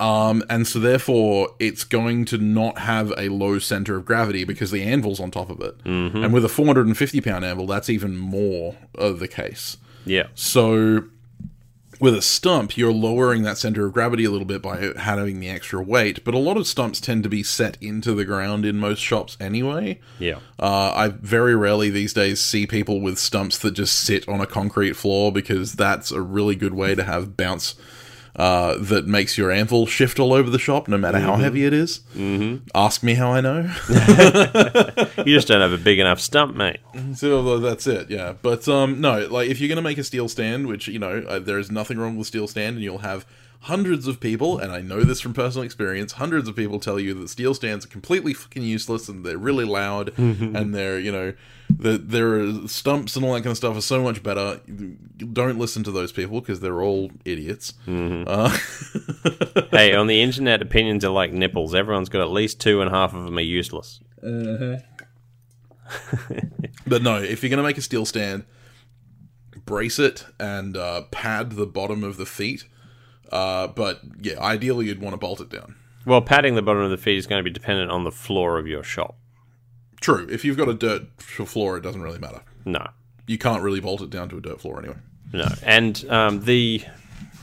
Um, 0.00 0.42
and 0.50 0.66
so 0.66 0.80
therefore 0.80 1.50
it's 1.60 1.84
going 1.84 2.24
to 2.24 2.38
not 2.38 2.78
have 2.78 3.12
a 3.16 3.28
low 3.28 3.60
center 3.60 3.96
of 3.96 4.04
gravity 4.04 4.42
because 4.42 4.72
the 4.72 4.82
anvil's 4.82 5.20
on 5.20 5.30
top 5.30 5.48
of 5.48 5.60
it. 5.60 5.76
And 6.24 6.34
with 6.34 6.44
a 6.44 6.48
450 6.48 7.20
pound 7.20 7.44
anvil, 7.44 7.68
that's 7.68 7.88
even 7.88 8.16
more 8.16 8.74
of 8.96 9.20
the 9.20 9.28
case. 9.28 9.76
Yeah. 10.04 10.26
So 10.34 11.04
with 12.02 12.16
a 12.16 12.20
stump, 12.20 12.76
you're 12.76 12.92
lowering 12.92 13.42
that 13.42 13.56
center 13.56 13.86
of 13.86 13.92
gravity 13.92 14.24
a 14.24 14.30
little 14.30 14.44
bit 14.44 14.60
by 14.60 14.90
having 14.98 15.38
the 15.38 15.48
extra 15.48 15.80
weight, 15.80 16.24
but 16.24 16.34
a 16.34 16.38
lot 16.38 16.56
of 16.56 16.66
stumps 16.66 17.00
tend 17.00 17.22
to 17.22 17.28
be 17.28 17.44
set 17.44 17.78
into 17.80 18.12
the 18.12 18.24
ground 18.24 18.66
in 18.66 18.76
most 18.76 18.98
shops 18.98 19.36
anyway. 19.38 20.00
Yeah. 20.18 20.40
Uh, 20.58 20.92
I 20.96 21.08
very 21.08 21.54
rarely 21.54 21.90
these 21.90 22.12
days 22.12 22.40
see 22.40 22.66
people 22.66 23.00
with 23.00 23.20
stumps 23.20 23.56
that 23.58 23.74
just 23.74 23.94
sit 23.94 24.28
on 24.28 24.40
a 24.40 24.46
concrete 24.48 24.94
floor 24.94 25.30
because 25.30 25.74
that's 25.74 26.10
a 26.10 26.20
really 26.20 26.56
good 26.56 26.74
way 26.74 26.96
to 26.96 27.04
have 27.04 27.36
bounce 27.36 27.76
uh, 28.36 28.76
that 28.78 29.06
makes 29.06 29.36
your 29.36 29.50
anvil 29.50 29.86
shift 29.86 30.18
all 30.18 30.32
over 30.32 30.48
the 30.48 30.58
shop, 30.58 30.88
no 30.88 30.96
matter 30.96 31.18
how 31.18 31.36
heavy 31.36 31.64
it 31.64 31.72
is. 31.72 32.00
Mm-hmm. 32.14 32.66
Ask 32.74 33.02
me 33.02 33.14
how 33.14 33.32
I 33.32 33.40
know. 33.40 33.70
You 35.24 35.36
just 35.36 35.46
don't 35.46 35.60
have 35.60 35.72
a 35.72 35.78
big 35.78 35.98
enough 35.98 36.20
stump, 36.20 36.56
mate. 36.56 36.78
So 37.14 37.58
that's 37.58 37.86
it, 37.86 38.10
yeah. 38.10 38.34
But 38.40 38.66
um, 38.66 39.00
no, 39.00 39.26
like 39.26 39.48
if 39.48 39.60
you're 39.60 39.68
gonna 39.68 39.82
make 39.82 39.98
a 39.98 40.04
steel 40.04 40.28
stand, 40.28 40.66
which 40.66 40.88
you 40.88 40.98
know 40.98 41.24
uh, 41.28 41.38
there 41.38 41.58
is 41.58 41.70
nothing 41.70 41.98
wrong 41.98 42.16
with 42.16 42.26
steel 42.26 42.48
stand, 42.48 42.76
and 42.76 42.84
you'll 42.84 42.98
have 42.98 43.24
hundreds 43.62 44.06
of 44.06 44.20
people, 44.20 44.58
and 44.58 44.72
I 44.72 44.80
know 44.80 45.02
this 45.02 45.20
from 45.20 45.34
personal 45.34 45.64
experience, 45.64 46.12
hundreds 46.12 46.48
of 46.48 46.56
people 46.56 46.78
tell 46.80 46.98
you 46.98 47.14
that 47.14 47.28
steel 47.28 47.54
stands 47.54 47.84
are 47.84 47.88
completely 47.88 48.34
fucking 48.34 48.62
useless 48.62 49.08
and 49.08 49.24
they're 49.24 49.38
really 49.38 49.64
loud, 49.64 50.12
and 50.18 50.74
they're 50.74 50.98
you 50.98 51.12
know 51.12 51.32
that 51.78 52.10
their 52.10 52.66
stumps 52.68 53.16
and 53.16 53.24
all 53.24 53.32
that 53.34 53.40
kind 53.40 53.52
of 53.52 53.56
stuff 53.56 53.76
are 53.76 53.80
so 53.80 54.02
much 54.02 54.22
better. 54.22 54.60
Don't 55.32 55.58
listen 55.58 55.82
to 55.84 55.90
those 55.90 56.12
people 56.12 56.40
because 56.40 56.60
they're 56.60 56.82
all 56.82 57.10
idiots. 57.24 57.74
Uh, 58.26 58.50
hey, 59.70 59.94
on 59.94 60.06
the 60.06 60.20
internet, 60.22 60.60
opinions 60.60 61.04
are 61.04 61.10
like 61.12 61.32
nipples. 61.32 61.74
Everyone's 61.74 62.08
got 62.08 62.20
at 62.20 62.30
least 62.30 62.60
two, 62.60 62.80
and 62.82 62.90
half 62.90 63.14
of 63.14 63.24
them 63.24 63.38
are 63.38 63.40
useless. 63.40 64.00
But 66.86 67.02
no, 67.02 67.16
if 67.16 67.42
you're 67.42 67.50
going 67.50 67.58
to 67.58 67.62
make 67.62 67.78
a 67.78 67.82
steel 67.82 68.04
stand, 68.04 68.44
brace 69.64 69.98
it 69.98 70.26
and 70.38 70.76
uh, 70.76 71.02
pad 71.10 71.52
the 71.52 71.66
bottom 71.66 72.02
of 72.04 72.16
the 72.16 72.26
feet. 72.26 72.64
Uh, 73.32 73.66
but 73.68 74.00
yeah, 74.20 74.38
ideally 74.40 74.86
you'd 74.86 75.00
want 75.00 75.14
to 75.14 75.16
bolt 75.16 75.40
it 75.40 75.48
down. 75.48 75.74
Well, 76.04 76.20
padding 76.20 76.54
the 76.54 76.62
bottom 76.62 76.82
of 76.82 76.90
the 76.90 76.96
feet 76.96 77.16
is 77.16 77.26
going 77.26 77.38
to 77.40 77.44
be 77.44 77.50
dependent 77.52 77.90
on 77.90 78.04
the 78.04 78.10
floor 78.10 78.58
of 78.58 78.66
your 78.66 78.82
shop. 78.82 79.16
True, 80.00 80.26
if 80.30 80.44
you've 80.44 80.56
got 80.56 80.68
a 80.68 80.74
dirt 80.74 81.04
floor, 81.20 81.76
it 81.76 81.80
doesn't 81.82 82.02
really 82.02 82.18
matter. 82.18 82.42
No, 82.64 82.88
You 83.26 83.38
can't 83.38 83.62
really 83.62 83.80
bolt 83.80 84.02
it 84.02 84.10
down 84.10 84.28
to 84.30 84.36
a 84.36 84.40
dirt 84.40 84.60
floor 84.60 84.78
anyway. 84.80 84.96
no. 85.32 85.46
And 85.62 86.04
um, 86.10 86.44
the 86.44 86.84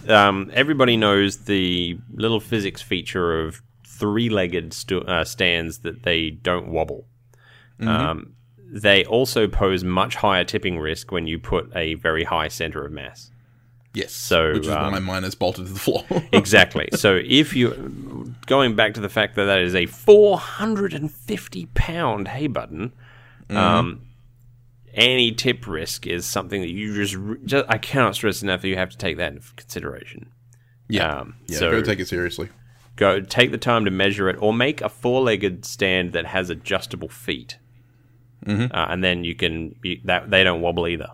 um, 0.07 0.49
everybody 0.53 0.95
knows 0.97 1.37
the 1.45 1.97
little 2.13 2.39
physics 2.39 2.81
feature 2.81 3.41
of 3.41 3.61
three-legged 3.85 4.73
stu- 4.73 5.01
uh, 5.01 5.23
stands 5.25 5.79
that 5.79 6.03
they 6.03 6.29
don't 6.29 6.67
wobble. 6.69 7.05
Um, 7.81 8.33
they 8.71 9.05
also 9.05 9.47
pose 9.47 9.83
much 9.83 10.15
higher 10.15 10.43
tipping 10.43 10.77
risk 10.79 11.11
when 11.11 11.27
you 11.27 11.39
put 11.39 11.71
a 11.75 11.93
very 11.95 12.23
high 12.25 12.49
center 12.49 12.85
of 12.85 12.91
mass. 12.91 13.31
Yes, 13.93 14.11
So, 14.13 14.53
which 14.53 14.67
is 14.67 14.69
um, 14.71 14.91
why 14.91 14.99
mine 14.99 15.23
is 15.23 15.33
bolted 15.35 15.65
to 15.65 15.73
the 15.73 15.79
floor. 15.79 16.03
Exactly. 16.31 16.89
so 16.93 17.19
if 17.25 17.55
you 17.55 18.35
going 18.45 18.75
back 18.75 18.93
to 18.93 18.99
the 19.01 19.09
fact 19.09 19.35
that 19.35 19.45
that 19.45 19.59
is 19.61 19.73
a 19.73 19.87
450 19.87 21.65
pound 21.73 22.27
Hay-Budden, 22.27 22.93
um, 23.49 24.01
any 24.93 25.31
tip 25.31 25.65
risk 25.67 26.05
is 26.05 26.25
something 26.25 26.61
that 26.61 26.69
you 26.69 26.93
just, 26.95 27.17
just 27.45 27.65
I 27.67 27.77
cannot 27.79 28.13
stress 28.15 28.43
enough 28.43 28.61
that 28.61 28.67
you 28.67 28.75
have 28.75 28.91
to 28.91 28.97
take 28.97 29.17
that 29.17 29.33
into 29.33 29.53
consideration. 29.55 30.31
yeah, 30.87 31.21
Um, 31.21 31.35
yeah. 31.47 31.57
so 31.57 31.71
go 31.71 31.81
take 31.81 31.99
it 31.99 32.07
seriously. 32.07 32.49
go 32.95 33.19
take 33.21 33.49
the 33.51 33.57
time 33.57 33.85
to 33.85 33.91
measure 33.91 34.29
it, 34.29 34.35
or 34.39 34.53
make 34.53 34.81
a 34.81 34.89
four-legged 34.89 35.65
stand 35.65 36.13
that 36.13 36.27
has 36.27 36.49
adjustable 36.51 37.09
feet, 37.09 37.57
Mm-hmm. 38.45 38.73
uh, 38.73 38.85
and 38.89 39.03
then 39.03 39.23
you 39.25 39.35
can 39.35 39.75
you, 39.83 39.99
that 40.05 40.29
they 40.29 40.43
don't 40.43 40.61
wobble 40.61 40.87
either. 40.87 41.09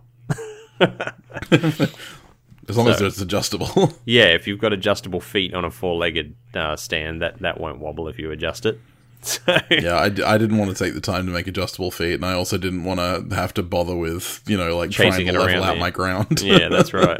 As 2.67 2.77
long 2.77 2.87
as 2.87 2.99
it's 3.01 3.21
adjustable. 3.21 3.93
Yeah, 4.05 4.25
if 4.25 4.47
you've 4.47 4.59
got 4.59 4.73
adjustable 4.73 5.21
feet 5.21 5.53
on 5.53 5.65
a 5.65 5.71
four-legged 5.71 6.35
uh, 6.55 6.75
stand, 6.75 7.21
that 7.21 7.39
that 7.39 7.59
won't 7.59 7.79
wobble 7.79 8.07
if 8.07 8.17
you 8.19 8.31
adjust 8.31 8.65
it. 8.65 8.79
So, 9.21 9.41
Yeah, 9.71 9.97
I 9.97 10.09
didn't 10.37 10.57
want 10.59 10.75
to 10.75 10.83
take 10.83 10.93
the 10.93 11.01
time 11.01 11.25
to 11.25 11.31
make 11.31 11.47
adjustable 11.47 11.89
feet, 11.89 12.13
and 12.13 12.25
I 12.25 12.33
also 12.33 12.59
didn't 12.59 12.83
want 12.83 12.99
to 12.99 13.35
have 13.35 13.55
to 13.55 13.63
bother 13.63 13.95
with 13.95 14.43
you 14.45 14.55
know 14.55 14.77
like 14.77 14.91
Chasing 14.91 15.25
trying 15.25 15.25
to 15.27 15.31
level 15.39 15.47
around 15.47 15.63
out 15.63 15.71
there. 15.71 15.79
my 15.79 15.89
ground. 15.89 16.41
yeah, 16.43 16.69
that's 16.69 16.93
right. 16.93 17.19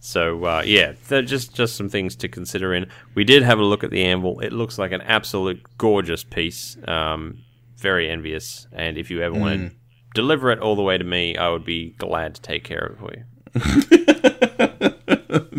So 0.00 0.44
uh, 0.44 0.62
yeah, 0.66 0.92
just 1.08 1.54
just 1.54 1.76
some 1.76 1.88
things 1.88 2.14
to 2.16 2.28
consider. 2.28 2.74
In 2.74 2.86
we 3.14 3.24
did 3.24 3.42
have 3.42 3.58
a 3.58 3.62
look 3.64 3.82
at 3.84 3.90
the 3.90 4.04
anvil. 4.04 4.40
It 4.40 4.52
looks 4.52 4.78
like 4.78 4.92
an 4.92 5.00
absolute 5.00 5.62
gorgeous 5.78 6.24
piece. 6.24 6.76
Um, 6.86 7.38
very 7.78 8.10
envious. 8.10 8.66
And 8.72 8.98
if 8.98 9.10
you 9.10 9.22
ever 9.22 9.34
want 9.38 9.60
Mm. 9.60 9.68
to 9.70 9.74
deliver 10.14 10.50
it 10.50 10.58
all 10.58 10.76
the 10.76 10.82
way 10.82 10.98
to 10.98 11.04
me, 11.04 11.38
I 11.38 11.48
would 11.48 11.64
be 11.64 11.90
glad 11.96 12.34
to 12.34 12.42
take 12.42 12.64
care 12.64 12.80
of 12.80 12.92
it 12.92 12.98
for 12.98 13.12
you. 13.16 14.03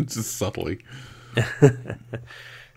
just 0.14 0.36
subtly. 0.36 0.78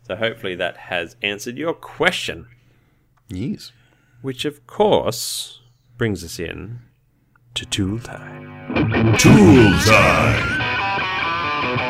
So 0.08 0.16
hopefully 0.16 0.56
that 0.56 0.76
has 0.76 1.16
answered 1.22 1.56
your 1.56 1.76
question, 1.76 2.48
Yes. 3.28 3.72
which 4.24 4.44
of 4.44 4.66
course 4.66 5.62
brings 6.00 6.24
us 6.24 6.40
in 6.40 6.80
to 7.54 7.64
tool 7.68 8.00
time. 8.00 9.16
Tool 9.20 9.72
time. 9.82 11.89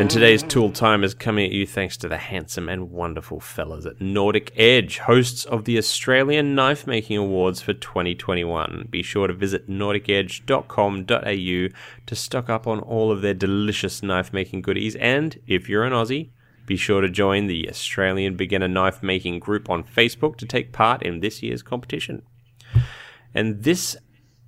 And 0.00 0.08
today's 0.08 0.42
tool 0.42 0.72
time 0.72 1.04
is 1.04 1.12
coming 1.12 1.44
at 1.44 1.52
you 1.52 1.66
thanks 1.66 1.98
to 1.98 2.08
the 2.08 2.16
handsome 2.16 2.70
and 2.70 2.90
wonderful 2.90 3.38
fellas 3.38 3.84
at 3.84 4.00
Nordic 4.00 4.50
Edge, 4.56 4.96
hosts 4.96 5.44
of 5.44 5.66
the 5.66 5.76
Australian 5.76 6.54
Knife 6.54 6.86
Making 6.86 7.18
Awards 7.18 7.60
for 7.60 7.74
2021. 7.74 8.86
Be 8.88 9.02
sure 9.02 9.26
to 9.26 9.34
visit 9.34 9.68
nordicedge.com.au 9.68 11.78
to 12.06 12.16
stock 12.16 12.48
up 12.48 12.66
on 12.66 12.80
all 12.80 13.12
of 13.12 13.20
their 13.20 13.34
delicious 13.34 14.02
knife 14.02 14.32
making 14.32 14.62
goodies. 14.62 14.96
And 14.96 15.38
if 15.46 15.68
you're 15.68 15.84
an 15.84 15.92
Aussie, 15.92 16.30
be 16.64 16.78
sure 16.78 17.02
to 17.02 17.10
join 17.10 17.46
the 17.46 17.68
Australian 17.68 18.36
Beginner 18.36 18.68
Knife 18.68 19.02
Making 19.02 19.38
group 19.38 19.68
on 19.68 19.84
Facebook 19.84 20.36
to 20.36 20.46
take 20.46 20.72
part 20.72 21.02
in 21.02 21.20
this 21.20 21.42
year's 21.42 21.62
competition. 21.62 22.22
And 23.34 23.64
this 23.64 23.98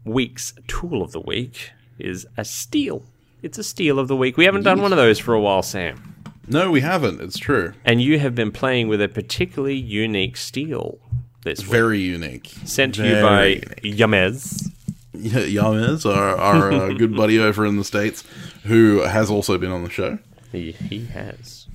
week's 0.03 0.55
tool 0.67 1.03
of 1.03 1.13
the 1.13 1.21
week 1.21 1.73
is 1.99 2.27
a 2.39 2.45
steel. 2.47 3.05
It's 3.43 3.59
a 3.59 3.65
steel 3.65 3.99
of 3.99 4.09
the 4.09 4.17
week. 4.17 4.37
We 4.37 4.45
haven't 4.45 4.63
done 4.63 4.81
one 4.81 4.93
of 4.93 4.99
those 4.99 5.19
for 5.19 5.35
a 5.35 5.41
while, 5.41 5.63
Sam. 5.63 6.15
No, 6.47 6.71
we 6.71 6.81
haven't. 6.81 7.21
It's 7.21 7.39
true. 7.39 7.73
And 7.85 8.01
you 8.01 8.19
have 8.19 8.35
been 8.35 8.53
playing 8.53 8.89
with 8.89 9.03
a 9.03 9.09
particularly 9.09 9.77
unique 9.77 10.37
steel 10.37 10.99
this 11.45 11.61
week. 11.61 11.71
Very 11.71 12.01
unique. 12.01 12.53
Sent 12.65 12.95
to 12.97 13.07
you 13.07 13.15
by 13.15 13.61
Very 13.83 13.97
Yamez. 13.97 14.71
Yeah, 15.13 15.41
Yamez, 15.41 16.07
our, 16.07 16.37
our 16.37 16.73
uh, 16.73 16.93
good 16.99 17.17
buddy 17.17 17.39
over 17.39 17.67
in 17.67 17.77
the 17.77 17.85
States, 17.85 18.25
who 18.65 19.01
has 19.01 19.31
also 19.31 19.59
been 19.59 19.71
on 19.73 19.83
the 19.85 19.91
show. 19.91 20.19
He, 20.51 20.73
he 20.73 21.07
has. 21.07 21.67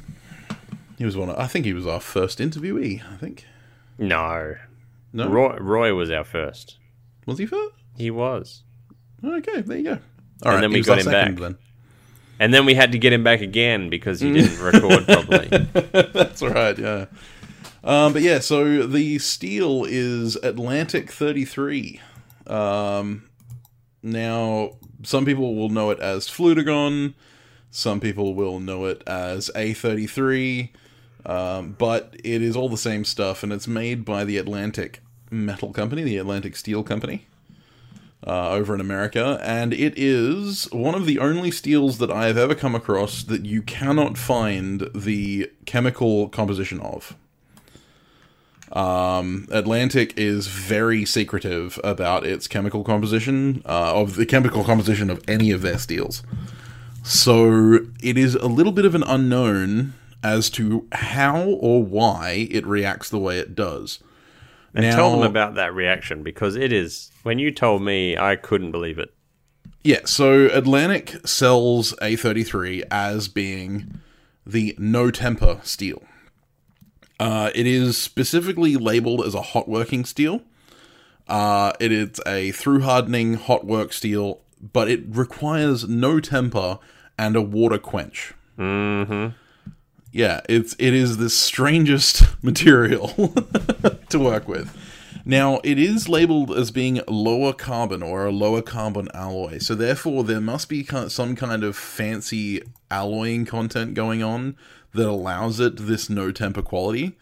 He 0.98 1.06
was 1.06 1.16
one 1.16 1.30
of, 1.30 1.38
I 1.38 1.48
think 1.48 1.66
he 1.66 1.74
was 1.74 1.86
our 1.86 2.00
first 2.00 2.40
interviewee, 2.40 3.02
I 3.12 3.18
think. 3.18 3.46
No. 3.98 4.56
No? 5.14 5.30
Roy, 5.30 5.58
Roy 5.58 5.94
was 5.94 6.10
our 6.12 6.24
first. 6.24 6.78
Was 7.26 7.40
he 7.40 7.46
first? 7.46 7.74
He 7.98 8.10
was. 8.10 8.64
Okay, 9.24 9.62
there 9.62 9.78
you 9.78 9.84
go. 9.84 10.00
All 10.44 10.54
right, 10.54 10.62
then 10.62 10.72
we 10.72 10.82
got 10.82 11.00
him 11.00 11.06
back. 11.06 11.36
Then. 11.36 11.58
And 12.40 12.54
then 12.54 12.66
we 12.66 12.76
had 12.76 12.92
to 12.92 13.00
get 13.00 13.14
him 13.14 13.24
back 13.24 13.42
again 13.42 13.90
because 13.90 14.20
he 14.20 14.32
didn't 14.32 14.60
record 14.60 15.06
properly. 15.06 15.48
That's 16.14 16.42
right, 16.42 16.78
yeah. 16.78 17.06
Um, 17.84 18.14
but 18.14 18.22
yeah, 18.22 18.40
so 18.40 18.86
the 18.86 19.18
steel 19.20 19.86
is 19.88 20.36
Atlantic 20.38 21.12
33. 21.12 22.00
Um, 22.46 23.30
now, 24.04 24.78
some 25.04 25.26
people 25.26 25.56
will 25.56 25.70
know 25.70 25.90
it 25.90 26.00
as 26.00 26.28
Flutagon, 26.28 27.14
some 27.72 28.00
people 28.00 28.36
will 28.36 28.60
know 28.60 28.86
it 28.86 29.04
as 29.08 29.50
A33, 29.56 30.70
um, 31.26 31.76
but 31.78 32.16
it 32.24 32.42
is 32.42 32.56
all 32.56 32.70
the 32.70 32.78
same 32.78 33.04
stuff, 33.04 33.44
and 33.44 33.52
it's 33.52 33.68
made 33.68 34.06
by 34.06 34.24
the 34.24 34.38
Atlantic 34.38 35.02
Metal 35.30 35.74
Company, 35.74 36.04
the 36.04 36.18
Atlantic 36.18 36.56
Steel 36.56 36.84
Company. 36.84 37.28
Uh, 38.26 38.50
over 38.50 38.74
in 38.74 38.82
America, 38.82 39.40
and 39.44 39.72
it 39.72 39.94
is 39.96 40.68
one 40.72 40.96
of 40.96 41.06
the 41.06 41.20
only 41.20 41.52
steels 41.52 42.00
that 42.00 42.10
I 42.10 42.26
have 42.26 42.38
ever 42.38 42.56
come 42.56 42.74
across 42.74 43.22
that 43.22 43.46
you 43.46 43.62
cannot 43.62 44.18
find 44.18 44.90
the 44.94 45.52
chemical 45.66 46.28
composition 46.28 46.80
of. 46.82 47.16
Um, 48.72 49.48
Atlantic 49.52 50.18
is 50.18 50.48
very 50.48 51.06
secretive 51.06 51.80
about 51.84 52.26
its 52.26 52.48
chemical 52.48 52.84
composition, 52.84 53.62
uh, 53.66 53.94
of 53.94 54.16
the 54.16 54.26
chemical 54.26 54.64
composition 54.64 55.10
of 55.10 55.24
any 55.28 55.52
of 55.52 55.62
their 55.62 55.78
steels. 55.78 56.24
So 57.04 57.80
it 58.02 58.18
is 58.18 58.36
a 58.36 58.48
little 58.48 58.74
bit 58.74 58.84
of 58.86 58.96
an 58.96 59.04
unknown 59.04 59.94
as 60.24 60.50
to 60.52 60.88
how 60.92 61.44
or 61.44 61.84
why 61.84 62.48
it 62.52 62.66
reacts 62.66 63.10
the 63.10 63.20
way 63.20 63.38
it 63.38 63.56
does. 63.56 64.00
And 64.74 64.84
tell 64.94 65.12
them 65.12 65.24
about 65.24 65.56
that 65.56 65.74
reaction 65.74 66.22
because 66.22 66.56
it 66.56 66.74
is. 66.74 67.12
When 67.28 67.40
you 67.40 67.52
told 67.52 67.82
me, 67.82 68.16
I 68.16 68.38
couldn't 68.38 68.72
believe 68.72 68.98
it. 68.98 69.14
Yeah, 69.84 70.06
so 70.06 70.46
Atlantic 70.46 71.28
sells 71.28 71.92
A33 71.96 72.84
as 72.90 73.28
being 73.28 74.00
the 74.46 74.74
no 74.80 75.12
temper 75.12 75.60
steel. 75.62 76.04
Uh, 77.20 77.52
it 77.54 77.68
is 77.68 77.98
specifically 77.98 78.78
labeled 78.78 79.26
as 79.26 79.36
a 79.36 79.42
hot 79.42 79.68
working 79.68 80.06
steel. 80.06 80.44
Uh, 81.28 81.74
it 81.82 81.92
is 81.92 82.22
a 82.26 82.52
through 82.54 82.84
hardening 82.84 83.34
hot 83.34 83.66
work 83.66 83.92
steel, 83.92 84.40
but 84.62 84.90
it 84.90 85.04
requires 85.10 85.86
no 85.86 86.22
temper 86.22 86.80
and 87.20 87.36
a 87.36 87.42
water 87.42 87.78
quench. 87.78 88.36
Mm-hmm. 88.58 89.36
Yeah, 90.14 90.40
it's 90.48 90.78
it 90.80 90.94
is 90.94 91.18
the 91.18 91.30
strangest 91.30 92.24
material 92.42 93.10
to 94.12 94.18
work 94.18 94.48
with. 94.48 94.74
Now, 95.28 95.60
it 95.62 95.78
is 95.78 96.08
labeled 96.08 96.58
as 96.58 96.72
being 96.72 97.02
lower 97.06 97.52
carbon 97.52 98.02
or 98.02 98.26
a 98.26 98.32
lower 98.32 98.62
carbon 98.62 99.10
alloy, 99.14 99.58
so 99.58 99.76
therefore 99.76 100.24
there 100.24 100.40
must 100.40 100.70
be 100.70 100.86
some 101.10 101.36
kind 101.36 101.66
of 101.66 101.76
fancy 101.76 102.64
alloying 102.90 103.46
content 103.46 103.94
going 103.94 104.24
on 104.24 104.56
that 104.94 105.06
allows 105.06 105.60
it 105.60 105.76
this 105.76 106.10
no 106.10 106.32
temper 106.32 106.62
quality. 106.62 107.18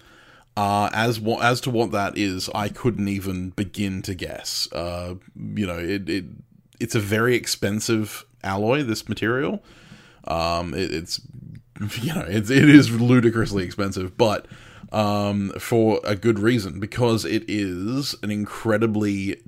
Uh, 0.55 0.87
as 0.93 1.19
what 1.19 1.43
as 1.43 1.59
to 1.61 1.71
what 1.71 1.91
that 1.93 2.15
is, 2.15 2.47
I 2.53 2.69
couldn't 2.69 3.07
even 3.07 3.49
begin 3.49 4.03
to 4.03 4.13
guess. 4.13 4.71
Uh, 4.71 5.15
you 5.35 5.65
know, 5.65 5.79
it, 5.79 6.07
it 6.07 6.25
it's 6.79 6.93
a 6.93 6.99
very 6.99 7.35
expensive 7.35 8.23
alloy. 8.43 8.83
This 8.83 9.09
material, 9.09 9.63
um, 10.25 10.75
it, 10.75 10.93
it's 10.93 11.21
you 12.01 12.13
know, 12.13 12.25
it's, 12.27 12.51
it 12.51 12.69
is 12.69 12.91
ludicrously 12.91 13.63
expensive, 13.63 14.15
but 14.15 14.45
um, 14.91 15.51
for 15.59 15.99
a 16.03 16.15
good 16.15 16.39
reason 16.39 16.79
because 16.79 17.25
it 17.25 17.43
is 17.47 18.15
an 18.23 18.31
incredibly 18.31 19.41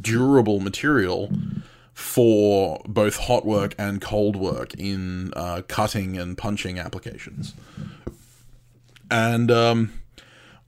durable 0.00 0.60
material 0.60 1.30
for 1.92 2.82
both 2.86 3.16
hot 3.16 3.46
work 3.46 3.74
and 3.78 4.00
cold 4.00 4.36
work 4.36 4.74
in 4.74 5.32
uh, 5.34 5.62
cutting 5.68 6.18
and 6.18 6.36
punching 6.36 6.78
applications. 6.78 7.54
And 9.10 9.50
um, 9.50 9.92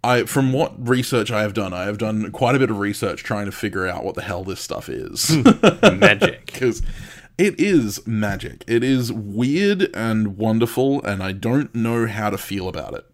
I, 0.05 0.25
from 0.25 0.53
what 0.53 0.89
research 0.89 1.33
I 1.33 1.43
have 1.43 1.53
done, 1.53 1.73
I 1.73 1.85
have 1.85 1.99
done 1.99 2.31
quite 2.31 2.55
a 2.55 2.59
bit 2.61 2.71
of 2.71 2.79
research 2.79 3.25
trying 3.25 3.47
to 3.47 3.53
figure 3.53 3.89
out 3.89 4.05
what 4.05 4.15
the 4.15 4.23
hell 4.23 4.45
this 4.45 4.61
stuff 4.61 4.89
is. 4.89 5.37
Magic. 5.83 6.47
because 6.53 6.83
it 7.39 7.59
is 7.61 8.07
magic. 8.07 8.63
It 8.69 8.85
is 8.85 9.13
weird 9.13 9.91
and 9.95 10.39
wonderful, 10.39 11.03
and 11.03 11.23
I 11.23 11.33
don't 11.33 11.75
know 11.75 12.07
how 12.07 12.31
to 12.31 12.39
feel 12.39 12.69
about 12.69 12.95
it. 12.95 13.05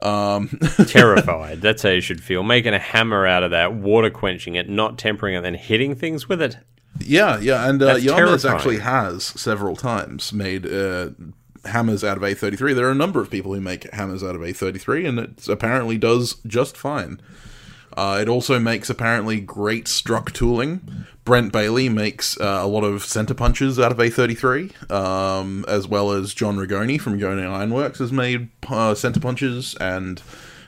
Terrified. 0.86 1.60
That's 1.60 1.82
how 1.82 1.90
you 1.90 2.00
should 2.00 2.22
feel. 2.22 2.42
Making 2.42 2.74
a 2.74 2.78
hammer 2.78 3.26
out 3.26 3.42
of 3.42 3.50
that, 3.50 3.74
water 3.74 4.10
quenching 4.10 4.54
it, 4.54 4.68
not 4.68 4.98
tempering 4.98 5.34
it, 5.34 5.42
then 5.42 5.54
hitting 5.54 5.94
things 5.94 6.28
with 6.28 6.40
it. 6.40 6.56
Yeah, 7.00 7.38
yeah, 7.38 7.68
and 7.68 7.80
uh, 7.82 7.94
That's 7.94 8.04
Yamas 8.04 8.16
terrifying. 8.16 8.54
actually 8.54 8.78
has 8.78 9.24
several 9.24 9.76
times 9.76 10.32
made 10.32 10.66
uh, 10.66 11.10
hammers 11.64 12.02
out 12.02 12.16
of 12.16 12.22
A33. 12.22 12.74
There 12.74 12.88
are 12.88 12.92
a 12.92 12.94
number 12.94 13.20
of 13.20 13.30
people 13.30 13.54
who 13.54 13.60
make 13.60 13.90
hammers 13.92 14.24
out 14.24 14.34
of 14.34 14.40
A33, 14.40 15.08
and 15.08 15.18
it 15.18 15.48
apparently 15.48 15.96
does 15.98 16.36
just 16.46 16.76
fine. 16.76 17.20
Uh, 17.98 18.20
it 18.20 18.28
also 18.28 18.60
makes 18.60 18.88
apparently 18.88 19.40
great 19.40 19.88
struck 19.88 20.32
tooling. 20.32 21.04
Brent 21.24 21.52
Bailey 21.52 21.88
makes 21.88 22.40
uh, 22.40 22.60
a 22.62 22.66
lot 22.68 22.84
of 22.84 23.04
center 23.04 23.34
punches 23.34 23.76
out 23.76 23.90
of 23.90 23.98
A33, 23.98 24.88
um, 24.88 25.64
as 25.66 25.88
well 25.88 26.12
as 26.12 26.32
John 26.32 26.58
Rigoni 26.58 27.00
from 27.00 27.18
Rigoni 27.18 27.44
Ironworks 27.44 27.98
has 27.98 28.12
made 28.12 28.50
uh, 28.68 28.94
center 28.94 29.18
punches 29.18 29.74
and 29.80 30.22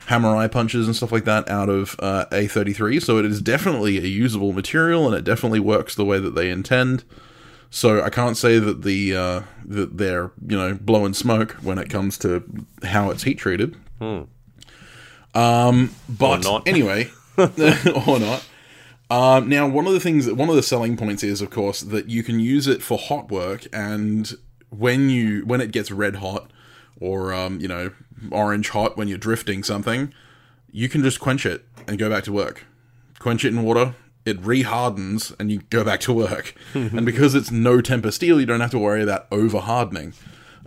hammer 0.06 0.34
eye 0.34 0.48
punches 0.48 0.88
and 0.88 0.96
stuff 0.96 1.12
like 1.12 1.24
that 1.24 1.48
out 1.48 1.68
of 1.68 1.94
uh, 2.00 2.26
A33. 2.32 3.00
So 3.00 3.18
it 3.18 3.24
is 3.24 3.40
definitely 3.40 3.98
a 3.98 4.08
usable 4.08 4.52
material, 4.52 5.06
and 5.06 5.14
it 5.14 5.22
definitely 5.22 5.60
works 5.60 5.94
the 5.94 6.04
way 6.04 6.18
that 6.18 6.34
they 6.34 6.50
intend. 6.50 7.04
So 7.70 8.02
I 8.02 8.10
can't 8.10 8.36
say 8.36 8.58
that 8.58 8.82
the 8.82 9.14
uh, 9.14 9.40
that 9.66 9.98
they're 9.98 10.32
you 10.48 10.58
know 10.58 10.74
blowing 10.80 11.14
smoke 11.14 11.52
when 11.62 11.78
it 11.78 11.88
comes 11.90 12.18
to 12.18 12.42
how 12.82 13.10
it's 13.10 13.22
heat 13.22 13.38
treated. 13.38 13.76
Um, 15.32 15.94
but 16.08 16.44
anyway, 16.66 17.12
or 18.06 18.18
not. 18.18 18.46
Um, 19.10 19.48
now, 19.48 19.66
one 19.66 19.86
of 19.86 19.92
the 19.92 20.00
things, 20.00 20.30
one 20.30 20.48
of 20.48 20.54
the 20.54 20.62
selling 20.62 20.96
points 20.96 21.24
is, 21.24 21.42
of 21.42 21.50
course, 21.50 21.80
that 21.80 22.08
you 22.08 22.22
can 22.22 22.38
use 22.38 22.66
it 22.66 22.82
for 22.82 22.96
hot 22.96 23.30
work, 23.30 23.66
and 23.72 24.32
when 24.70 25.10
you 25.10 25.44
when 25.44 25.60
it 25.60 25.72
gets 25.72 25.90
red 25.90 26.16
hot, 26.16 26.50
or 27.00 27.32
um, 27.34 27.60
you 27.60 27.66
know, 27.66 27.90
orange 28.30 28.68
hot 28.70 28.96
when 28.96 29.08
you're 29.08 29.18
drifting 29.18 29.64
something, 29.64 30.14
you 30.70 30.88
can 30.88 31.02
just 31.02 31.18
quench 31.18 31.44
it 31.44 31.64
and 31.88 31.98
go 31.98 32.08
back 32.08 32.24
to 32.24 32.32
work. 32.32 32.66
Quench 33.18 33.44
it 33.44 33.48
in 33.48 33.62
water, 33.62 33.96
it 34.24 34.40
rehardens, 34.42 35.34
and 35.40 35.50
you 35.50 35.62
go 35.70 35.82
back 35.82 36.00
to 36.00 36.12
work. 36.12 36.54
and 36.74 37.04
because 37.04 37.34
it's 37.34 37.50
no 37.50 37.80
temper 37.80 38.10
steel, 38.10 38.38
you 38.38 38.46
don't 38.46 38.60
have 38.60 38.70
to 38.70 38.78
worry 38.78 39.02
about 39.02 39.26
over 39.32 39.58
hardening 39.58 40.12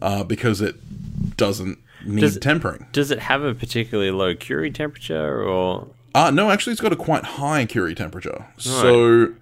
uh, 0.01 0.23
because 0.23 0.59
it 0.59 1.37
doesn't 1.37 1.79
need 2.05 2.21
Does 2.21 2.37
tempering. 2.39 2.87
Does 2.91 3.11
it 3.11 3.19
have 3.19 3.43
a 3.43 3.53
particularly 3.53 4.11
low 4.11 4.35
Curie 4.35 4.71
temperature, 4.71 5.41
or 5.41 5.87
Uh, 6.15 6.31
no, 6.31 6.51
actually, 6.51 6.73
it's 6.73 6.81
got 6.81 6.93
a 6.93 6.97
quite 6.97 7.23
high 7.23 7.65
Curie 7.65 7.95
temperature. 7.95 8.45
So, 8.57 9.33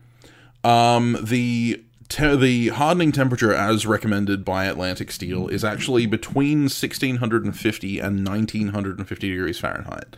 um, 0.64 1.18
the 1.22 1.84
te- 2.08 2.36
the 2.36 2.68
hardening 2.70 3.12
temperature, 3.12 3.54
as 3.54 3.86
recommended 3.86 4.46
by 4.46 4.66
Atlantic 4.66 5.12
Steel, 5.12 5.48
is 5.48 5.64
actually 5.64 6.06
between 6.06 6.64
1650 6.64 8.00
and 8.00 8.28
1950 8.28 9.30
degrees 9.30 9.60
Fahrenheit, 9.60 10.16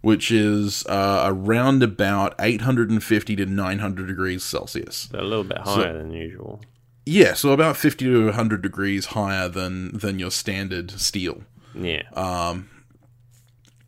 which 0.00 0.30
is 0.30 0.84
uh, 0.86 1.22
around 1.26 1.82
about 1.82 2.34
850 2.38 3.36
to 3.36 3.46
900 3.46 4.06
degrees 4.06 4.44
Celsius. 4.44 5.08
a 5.12 5.22
little 5.22 5.44
bit 5.44 5.58
higher 5.58 5.96
than 5.96 6.12
usual? 6.12 6.60
Yeah, 7.06 7.32
so 7.32 7.52
about 7.52 7.78
50 7.78 8.04
to 8.04 8.24
100 8.26 8.60
degrees 8.60 9.06
higher 9.06 9.48
than 9.48 9.96
than 9.96 10.18
your 10.18 10.30
standard 10.30 10.90
steel. 10.92 11.42
Yeah. 11.74 12.02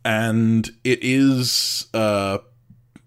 And 0.05 0.69
it 0.83 0.99
is 1.01 1.87
uh 1.93 2.37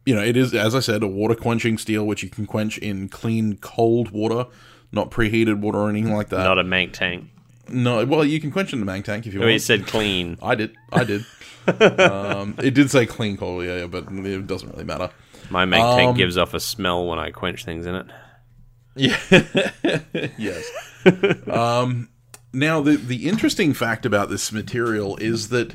you 0.07 0.15
know 0.15 0.23
it 0.23 0.37
is 0.37 0.55
as 0.55 0.75
i 0.75 0.81
said 0.81 1.03
a 1.03 1.07
water 1.09 1.35
quenching 1.35 1.77
steel 1.79 2.07
which 2.07 2.23
you 2.23 2.29
can 2.29 2.47
quench 2.47 2.79
in 2.79 3.09
clean 3.09 3.57
cold 3.59 4.11
water 4.11 4.47
not 4.93 5.11
preheated 5.11 5.59
water 5.61 5.79
or 5.79 5.89
anything 5.91 6.15
like 6.15 6.29
that 6.29 6.45
Not 6.45 6.59
a 6.59 6.65
mank 6.65 6.93
tank. 6.93 7.29
no 7.69 8.05
well 8.05 8.25
you 8.25 8.41
can 8.41 8.51
quench 8.53 8.73
in 8.73 8.81
the 8.81 8.87
mank 8.87 9.05
tank 9.05 9.27
if 9.27 9.35
you 9.35 9.41
Oh, 9.43 9.47
you 9.47 9.53
want 9.53 9.63
said 9.63 9.87
clean. 9.87 10.39
i 10.43 10.55
did 10.55 10.75
i 10.93 11.03
did 11.05 11.25
um 12.01 12.55
it 12.63 12.75
did 12.75 12.91
say 12.91 13.07
clean 13.07 13.37
cold 13.37 13.65
yeah, 13.65 13.79
yeah 13.79 13.87
but 13.87 14.05
it 14.11 14.47
doesn't 14.47 14.71
really 14.71 14.85
matter 14.85 15.11
My 15.51 15.65
mank 15.65 15.83
Um, 15.83 15.99
tank 15.99 16.17
gives 16.17 16.37
off 16.39 16.55
a 16.55 16.61
smell 16.61 17.07
when 17.07 17.19
I 17.19 17.31
quench 17.31 17.65
things 17.65 17.87
in 17.87 17.95
it. 17.97 18.07
Yeah. 18.97 19.19
yes. 20.39 20.71
um, 21.51 22.09
now, 22.55 22.81
the 22.81 22.97
the 22.97 23.29
interesting 23.29 23.75
fact 23.75 24.07
about 24.07 24.31
this 24.31 24.53
material 24.53 25.17
is 25.17 25.49
that 25.49 25.75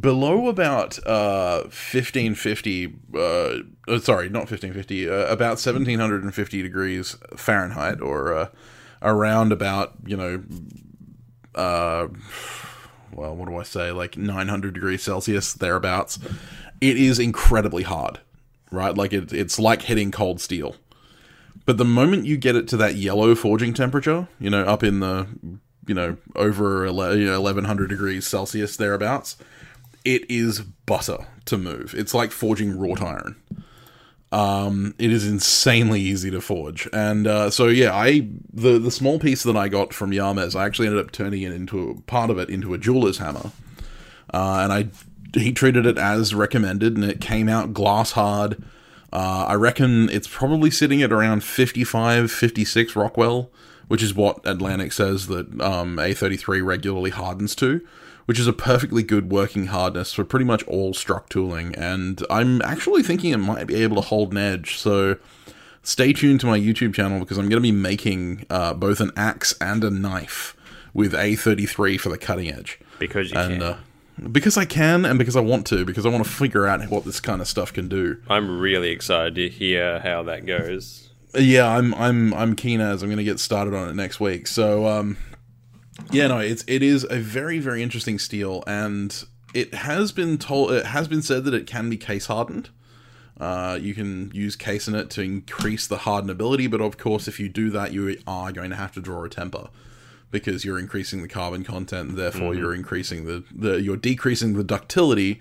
below 0.00 0.48
about 0.48 1.04
uh, 1.06 1.68
fifteen 1.68 2.34
fifty, 2.34 2.94
uh, 3.14 3.58
uh, 3.88 3.98
sorry, 4.00 4.28
not 4.28 4.48
fifteen 4.48 4.72
fifty, 4.72 5.08
uh, 5.08 5.26
about 5.26 5.58
seventeen 5.58 5.98
hundred 5.98 6.24
and 6.24 6.34
fifty 6.34 6.62
degrees 6.62 7.16
Fahrenheit, 7.36 8.00
or 8.00 8.34
uh, 8.34 8.48
around 9.02 9.52
about 9.52 9.94
you 10.04 10.16
know, 10.16 10.42
uh, 11.54 12.08
well, 13.12 13.34
what 13.34 13.48
do 13.48 13.56
I 13.56 13.62
say, 13.62 13.92
like 13.92 14.16
nine 14.16 14.48
hundred 14.48 14.74
degrees 14.74 15.02
Celsius 15.02 15.52
thereabouts. 15.54 16.18
It 16.80 16.98
is 16.98 17.18
incredibly 17.18 17.84
hard, 17.84 18.20
right? 18.70 18.94
Like 18.94 19.12
it, 19.12 19.32
it's 19.32 19.58
like 19.58 19.82
hitting 19.82 20.10
cold 20.10 20.40
steel. 20.40 20.76
But 21.64 21.78
the 21.78 21.84
moment 21.84 22.26
you 22.26 22.36
get 22.36 22.54
it 22.54 22.68
to 22.68 22.76
that 22.76 22.94
yellow 22.94 23.34
forging 23.34 23.74
temperature, 23.74 24.28
you 24.38 24.50
know, 24.50 24.62
up 24.62 24.84
in 24.84 25.00
the, 25.00 25.26
you 25.86 25.94
know, 25.94 26.16
over 26.34 26.86
you 26.86 27.26
know, 27.26 27.40
1100 27.40 27.88
degrees 27.88 28.26
Celsius 28.26 28.76
thereabouts, 28.76 29.36
it 30.04 30.28
is 30.30 30.60
butter 30.60 31.26
to 31.46 31.58
move. 31.58 31.94
It's 31.96 32.14
like 32.14 32.30
forging 32.30 32.78
wrought 32.78 33.02
iron. 33.02 33.36
Um, 34.32 34.94
it 34.98 35.12
is 35.12 35.26
insanely 35.26 36.00
easy 36.00 36.30
to 36.32 36.40
forge, 36.40 36.88
and 36.92 37.28
uh, 37.28 37.48
so 37.48 37.68
yeah, 37.68 37.94
I 37.94 38.28
the 38.52 38.78
the 38.78 38.90
small 38.90 39.20
piece 39.20 39.44
that 39.44 39.56
I 39.56 39.68
got 39.68 39.94
from 39.94 40.10
Yarmez, 40.10 40.56
I 40.56 40.66
actually 40.66 40.88
ended 40.88 41.04
up 41.04 41.12
turning 41.12 41.42
it 41.42 41.52
into 41.52 41.90
a, 41.90 42.00
part 42.02 42.28
of 42.28 42.38
it 42.38 42.50
into 42.50 42.74
a 42.74 42.78
jeweler's 42.78 43.18
hammer, 43.18 43.52
uh, 44.34 44.60
and 44.62 44.72
I 44.72 44.88
he 45.38 45.52
treated 45.52 45.86
it 45.86 45.96
as 45.96 46.34
recommended, 46.34 46.96
and 46.96 47.04
it 47.04 47.20
came 47.20 47.48
out 47.48 47.72
glass 47.72 48.12
hard. 48.12 48.62
Uh, 49.12 49.46
I 49.48 49.54
reckon 49.54 50.10
it's 50.10 50.28
probably 50.28 50.70
sitting 50.70 51.02
at 51.02 51.12
around 51.12 51.44
55, 51.44 52.30
56 52.30 52.96
Rockwell, 52.96 53.50
which 53.88 54.02
is 54.02 54.14
what 54.14 54.40
Atlantic 54.44 54.92
says 54.92 55.26
that 55.28 55.46
um, 55.60 55.96
A33 55.96 56.64
regularly 56.64 57.10
hardens 57.10 57.54
to, 57.56 57.80
which 58.26 58.38
is 58.38 58.46
a 58.46 58.52
perfectly 58.52 59.02
good 59.02 59.30
working 59.30 59.66
hardness 59.66 60.12
for 60.12 60.24
pretty 60.24 60.44
much 60.44 60.64
all 60.64 60.92
struck 60.94 61.28
tooling. 61.28 61.74
And 61.76 62.22
I'm 62.28 62.60
actually 62.62 63.02
thinking 63.02 63.32
it 63.32 63.36
might 63.38 63.66
be 63.66 63.76
able 63.76 63.96
to 63.96 64.02
hold 64.02 64.32
an 64.32 64.38
edge. 64.38 64.76
So 64.78 65.16
stay 65.82 66.12
tuned 66.12 66.40
to 66.40 66.46
my 66.46 66.58
YouTube 66.58 66.94
channel 66.94 67.20
because 67.20 67.38
I'm 67.38 67.48
going 67.48 67.62
to 67.62 67.68
be 67.68 67.72
making 67.72 68.44
uh, 68.50 68.74
both 68.74 69.00
an 69.00 69.12
axe 69.16 69.54
and 69.60 69.84
a 69.84 69.90
knife 69.90 70.56
with 70.92 71.12
A33 71.12 72.00
for 72.00 72.08
the 72.08 72.18
cutting 72.18 72.50
edge. 72.50 72.80
Because 72.98 73.30
you 73.30 73.38
And 73.38 73.60
can. 73.60 73.62
uh, 73.62 73.78
because 74.32 74.56
I 74.56 74.64
can 74.64 75.04
and 75.04 75.18
because 75.18 75.36
I 75.36 75.40
want 75.40 75.66
to, 75.66 75.84
because 75.84 76.06
I 76.06 76.08
want 76.08 76.24
to 76.24 76.30
figure 76.30 76.66
out 76.66 76.82
what 76.88 77.04
this 77.04 77.20
kind 77.20 77.40
of 77.42 77.46
stuff 77.46 77.72
can 77.72 77.86
do. 77.86 78.16
I'm 78.28 78.58
really 78.58 78.88
excited 78.88 79.34
to 79.34 79.48
hear 79.50 80.00
how 80.00 80.22
that 80.24 80.46
goes. 80.46 81.05
Yeah, 81.38 81.68
I'm 81.68 81.94
I'm 81.94 82.32
I'm 82.34 82.56
keen 82.56 82.80
as 82.80 83.02
I'm 83.02 83.08
going 83.08 83.18
to 83.18 83.24
get 83.24 83.40
started 83.40 83.74
on 83.74 83.88
it 83.88 83.94
next 83.94 84.20
week. 84.20 84.46
So 84.46 84.86
um 84.86 85.16
yeah, 86.10 86.26
no, 86.28 86.38
it's 86.38 86.64
it 86.66 86.82
is 86.82 87.06
a 87.08 87.18
very 87.18 87.58
very 87.58 87.82
interesting 87.82 88.18
steel 88.18 88.62
and 88.66 89.24
it 89.54 89.74
has 89.74 90.12
been 90.12 90.38
told 90.38 90.72
it 90.72 90.86
has 90.86 91.08
been 91.08 91.22
said 91.22 91.44
that 91.44 91.54
it 91.54 91.66
can 91.66 91.88
be 91.88 91.96
case 91.96 92.26
hardened. 92.26 92.70
Uh, 93.38 93.78
you 93.80 93.94
can 93.94 94.30
use 94.32 94.56
Kasenit 94.56 95.10
to 95.10 95.20
increase 95.20 95.86
the 95.86 95.96
hardenability, 95.96 96.70
but 96.70 96.80
of 96.80 96.96
course, 96.96 97.28
if 97.28 97.38
you 97.38 97.50
do 97.50 97.68
that, 97.70 97.92
you 97.92 98.16
are 98.26 98.50
going 98.50 98.70
to 98.70 98.76
have 98.76 98.92
to 98.92 99.00
draw 99.00 99.24
a 99.24 99.28
temper 99.28 99.68
because 100.30 100.64
you're 100.64 100.78
increasing 100.78 101.20
the 101.20 101.28
carbon 101.28 101.62
content, 101.62 102.10
and 102.10 102.18
therefore 102.18 102.54
you're 102.54 102.74
increasing 102.74 103.26
the, 103.26 103.44
the 103.54 103.80
you're 103.80 103.96
decreasing 103.96 104.54
the 104.54 104.64
ductility 104.64 105.40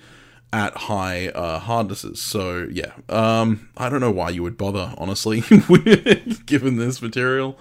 at 0.53 0.75
high 0.75 1.27
uh, 1.29 1.59
hardnesses. 1.59 2.21
So 2.21 2.67
yeah, 2.71 2.93
um, 3.09 3.69
I 3.77 3.89
don't 3.89 3.99
know 3.99 4.11
why 4.11 4.29
you 4.29 4.43
would 4.43 4.57
bother, 4.57 4.93
honestly, 4.97 5.41
given 6.45 6.77
this 6.77 7.01
material. 7.01 7.57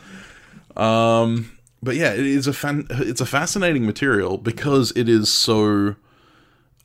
Um, 0.77 1.51
but 1.83 1.97
yeah, 1.97 2.13
it 2.13 2.21
is 2.27 2.47
a 2.47 2.53
fan. 2.53 2.87
It's 2.91 3.21
a 3.21 3.27
fascinating 3.27 3.85
material 3.87 4.39
because 4.39 4.93
it 4.97 5.09
is 5.09 5.33
so 5.33 5.97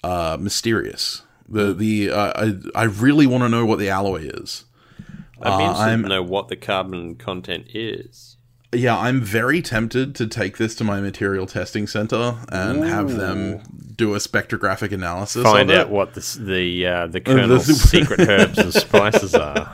uh, 0.03 0.37
mysterious. 0.39 1.23
The 1.47 1.73
the 1.73 2.11
uh, 2.11 2.33
I 2.35 2.81
I 2.81 2.83
really 2.83 3.25
want 3.25 3.43
to 3.43 3.49
know 3.49 3.65
what 3.65 3.79
the 3.79 3.89
alloy 3.89 4.23
is. 4.23 4.65
Uh, 5.41 5.57
interested 5.61 5.83
I'm- 5.83 6.03
to 6.03 6.09
know 6.09 6.23
what 6.23 6.49
the 6.49 6.55
carbon 6.57 7.15
content 7.15 7.67
is. 7.73 8.35
Yeah, 8.71 8.95
I'm 8.97 9.21
very 9.21 9.63
tempted 9.63 10.13
to 10.15 10.27
take 10.27 10.57
this 10.57 10.75
to 10.75 10.83
my 10.83 11.01
material 11.01 11.47
testing 11.47 11.87
center 11.87 12.37
and 12.49 12.83
have 12.83 13.15
them 13.15 13.61
do 13.95 14.13
a 14.13 14.17
spectrographic 14.19 14.91
analysis. 14.91 15.41
Find 15.41 15.71
of 15.71 15.75
out 15.77 15.87
it. 15.87 15.89
what 15.91 16.13
the 16.13 16.19
s- 16.21 16.35
the 16.35 16.85
uh, 16.85 17.07
the 17.07 17.19
Colonel's 17.19 17.65
the- 17.65 17.73
secret 17.73 18.19
herbs 18.29 18.59
and 18.59 18.71
spices 18.71 19.33
are. 19.33 19.73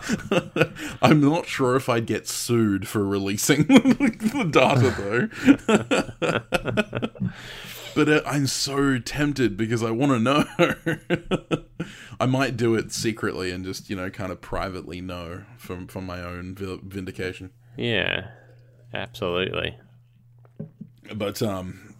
I'm 1.01 1.19
not 1.19 1.45
sure 1.45 1.75
if 1.75 1.89
I'd 1.89 2.05
get 2.05 2.29
sued 2.29 2.87
for 2.87 3.05
releasing 3.05 3.63
the 3.67 4.47
data 4.49 5.29
though. 5.67 7.29
but 7.95 8.09
uh, 8.09 8.21
I'm 8.25 8.47
so 8.47 8.97
tempted 8.99 9.57
because 9.57 9.83
I 9.83 9.91
want 9.91 10.13
to 10.13 10.19
know. 10.19 10.45
I 12.19 12.25
might 12.25 12.55
do 12.55 12.75
it 12.75 12.93
secretly 12.93 13.51
and 13.51 13.65
just 13.65 13.89
you 13.89 13.95
know 13.97 14.09
kind 14.09 14.31
of 14.31 14.39
privately 14.39 15.01
know 15.01 15.43
from 15.57 15.87
from 15.87 16.05
my 16.05 16.21
own 16.21 16.55
vindication. 16.55 17.51
Yeah, 17.77 18.27
absolutely. 18.95 19.75
but 21.13 21.41
um 21.41 21.93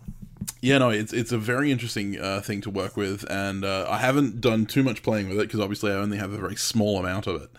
yeah 0.61 0.77
no 0.77 0.89
it's 0.89 1.13
it's 1.13 1.31
a 1.31 1.37
very 1.37 1.71
interesting 1.71 2.19
uh, 2.19 2.41
thing 2.41 2.61
to 2.61 2.69
work 2.69 2.97
with 2.97 3.23
and 3.29 3.63
uh, 3.63 3.85
i 3.89 3.97
haven't 3.97 4.41
done 4.41 4.65
too 4.65 4.81
much 4.83 5.03
playing 5.03 5.29
with 5.29 5.37
it 5.37 5.43
because 5.47 5.59
obviously 5.59 5.91
i 5.91 5.95
only 5.95 6.17
have 6.17 6.31
a 6.33 6.37
very 6.37 6.55
small 6.55 6.97
amount 6.99 7.27
of 7.27 7.41
it 7.41 7.49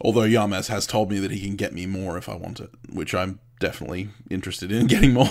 although 0.00 0.22
yamas 0.22 0.68
has 0.68 0.86
told 0.86 1.10
me 1.10 1.18
that 1.18 1.30
he 1.30 1.40
can 1.40 1.56
get 1.56 1.72
me 1.72 1.84
more 1.86 2.16
if 2.16 2.28
i 2.28 2.34
want 2.34 2.60
it 2.60 2.70
which 2.90 3.14
i'm 3.14 3.38
definitely 3.60 4.08
interested 4.30 4.72
in 4.72 4.86
getting 4.94 5.12
more 5.12 5.28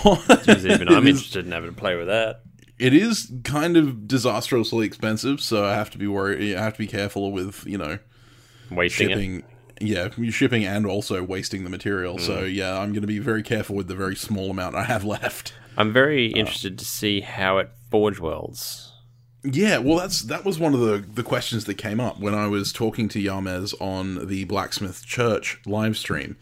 even 0.48 0.88
I'm 0.88 1.08
is- 1.08 1.18
interested 1.18 1.46
in 1.46 1.52
having 1.52 1.72
to 1.72 1.76
play 1.76 1.96
with 1.96 2.08
that. 2.08 2.42
it 2.80 2.94
is 2.94 3.32
kind 3.44 3.76
of 3.78 4.08
disastrously 4.08 4.86
expensive 4.86 5.42
so 5.42 5.66
i 5.66 5.74
have 5.74 5.90
to 5.92 5.98
be 5.98 6.08
worried 6.08 6.56
i 6.56 6.62
have 6.62 6.74
to 6.74 6.80
be 6.80 6.88
careful 6.88 7.32
with 7.32 7.66
you 7.66 7.78
know 7.78 7.98
Wasting 8.70 9.40
it. 9.40 9.46
Yeah 9.82 10.10
shipping 10.30 10.64
and 10.66 10.86
also 10.86 11.24
wasting 11.24 11.64
the 11.64 11.70
material 11.70 12.18
so 12.18 12.44
yeah 12.44 12.80
i'm 12.80 12.92
going 12.92 13.02
to 13.02 13.08
be 13.08 13.20
very 13.20 13.44
careful 13.44 13.76
with 13.76 13.88
the 13.88 13.96
very 13.96 14.16
small 14.16 14.52
amount 14.52 14.76
i 14.76 14.84
have 14.84 15.04
left 15.16 15.54
I'm 15.78 15.94
very 15.94 16.28
interested 16.28 16.78
to 16.80 16.86
see 16.86 17.22
how 17.22 17.58
it 17.58 17.70
forge 17.90 18.20
welds. 18.20 18.92
Yeah, 19.44 19.80
well, 19.80 19.98
that's 19.98 20.22
that 20.24 20.46
was 20.46 20.60
one 20.60 20.74
of 20.74 20.80
the 20.82 20.98
the 20.98 21.24
questions 21.24 21.66
that 21.66 21.76
came 21.76 22.00
up 22.00 22.20
when 22.20 22.36
I 22.36 22.48
was 22.48 22.72
talking 22.72 23.10
to 23.10 23.20
Yamez 23.20 23.74
on 23.82 24.28
the 24.28 24.44
Blacksmith 24.44 25.06
Church 25.06 25.60
live 25.66 25.98
stream. 25.98 26.38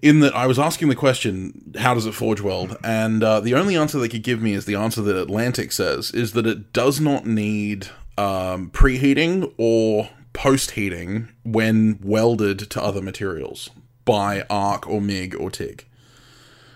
In 0.00 0.20
that, 0.20 0.34
I 0.34 0.46
was 0.46 0.58
asking 0.58 0.88
the 0.88 0.96
question, 0.96 1.74
"How 1.78 1.92
does 1.92 2.06
it 2.06 2.14
forge 2.14 2.40
weld?" 2.40 2.78
And 2.82 3.22
uh, 3.22 3.40
the 3.40 3.54
only 3.54 3.76
answer 3.76 3.98
they 3.98 4.08
could 4.08 4.22
give 4.22 4.40
me 4.40 4.54
is 4.54 4.64
the 4.64 4.76
answer 4.76 5.02
that 5.02 5.16
Atlantic 5.16 5.72
says: 5.72 6.10
is 6.12 6.32
that 6.32 6.46
it 6.46 6.72
does 6.72 7.00
not 7.00 7.26
need 7.26 7.88
um, 8.16 8.70
preheating 8.70 9.52
or 9.58 10.08
post 10.34 10.72
heating 10.72 11.30
when 11.44 11.98
welded 12.02 12.58
to 12.70 12.82
other 12.82 13.00
materials 13.00 13.70
by 14.04 14.44
arc 14.50 14.86
or 14.86 15.00
MIG 15.00 15.34
or 15.40 15.50
TIG. 15.50 15.86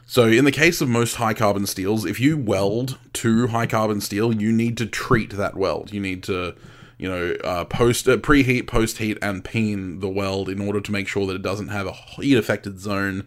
So, 0.06 0.26
in 0.26 0.46
the 0.46 0.52
case 0.52 0.80
of 0.80 0.88
most 0.88 1.16
high 1.16 1.34
carbon 1.34 1.66
steels, 1.66 2.06
if 2.06 2.18
you 2.18 2.38
weld 2.38 2.98
to 3.14 3.48
high 3.48 3.66
carbon 3.66 4.00
steel, 4.00 4.34
you 4.34 4.50
need 4.50 4.78
to 4.78 4.86
treat 4.86 5.36
that 5.36 5.54
weld. 5.54 5.92
You 5.92 6.00
need 6.00 6.22
to, 6.22 6.54
you 6.96 7.10
know, 7.10 7.36
uh, 7.44 7.66
post 7.66 8.08
uh, 8.08 8.16
preheat, 8.16 8.66
post 8.66 8.96
heat, 8.96 9.18
and 9.20 9.44
peen 9.44 10.00
the 10.00 10.08
weld 10.08 10.48
in 10.48 10.62
order 10.66 10.80
to 10.80 10.92
make 10.92 11.08
sure 11.08 11.26
that 11.26 11.36
it 11.36 11.42
doesn't 11.42 11.68
have 11.68 11.86
a 11.86 11.92
heat 11.92 12.38
affected 12.38 12.80
zone 12.80 13.26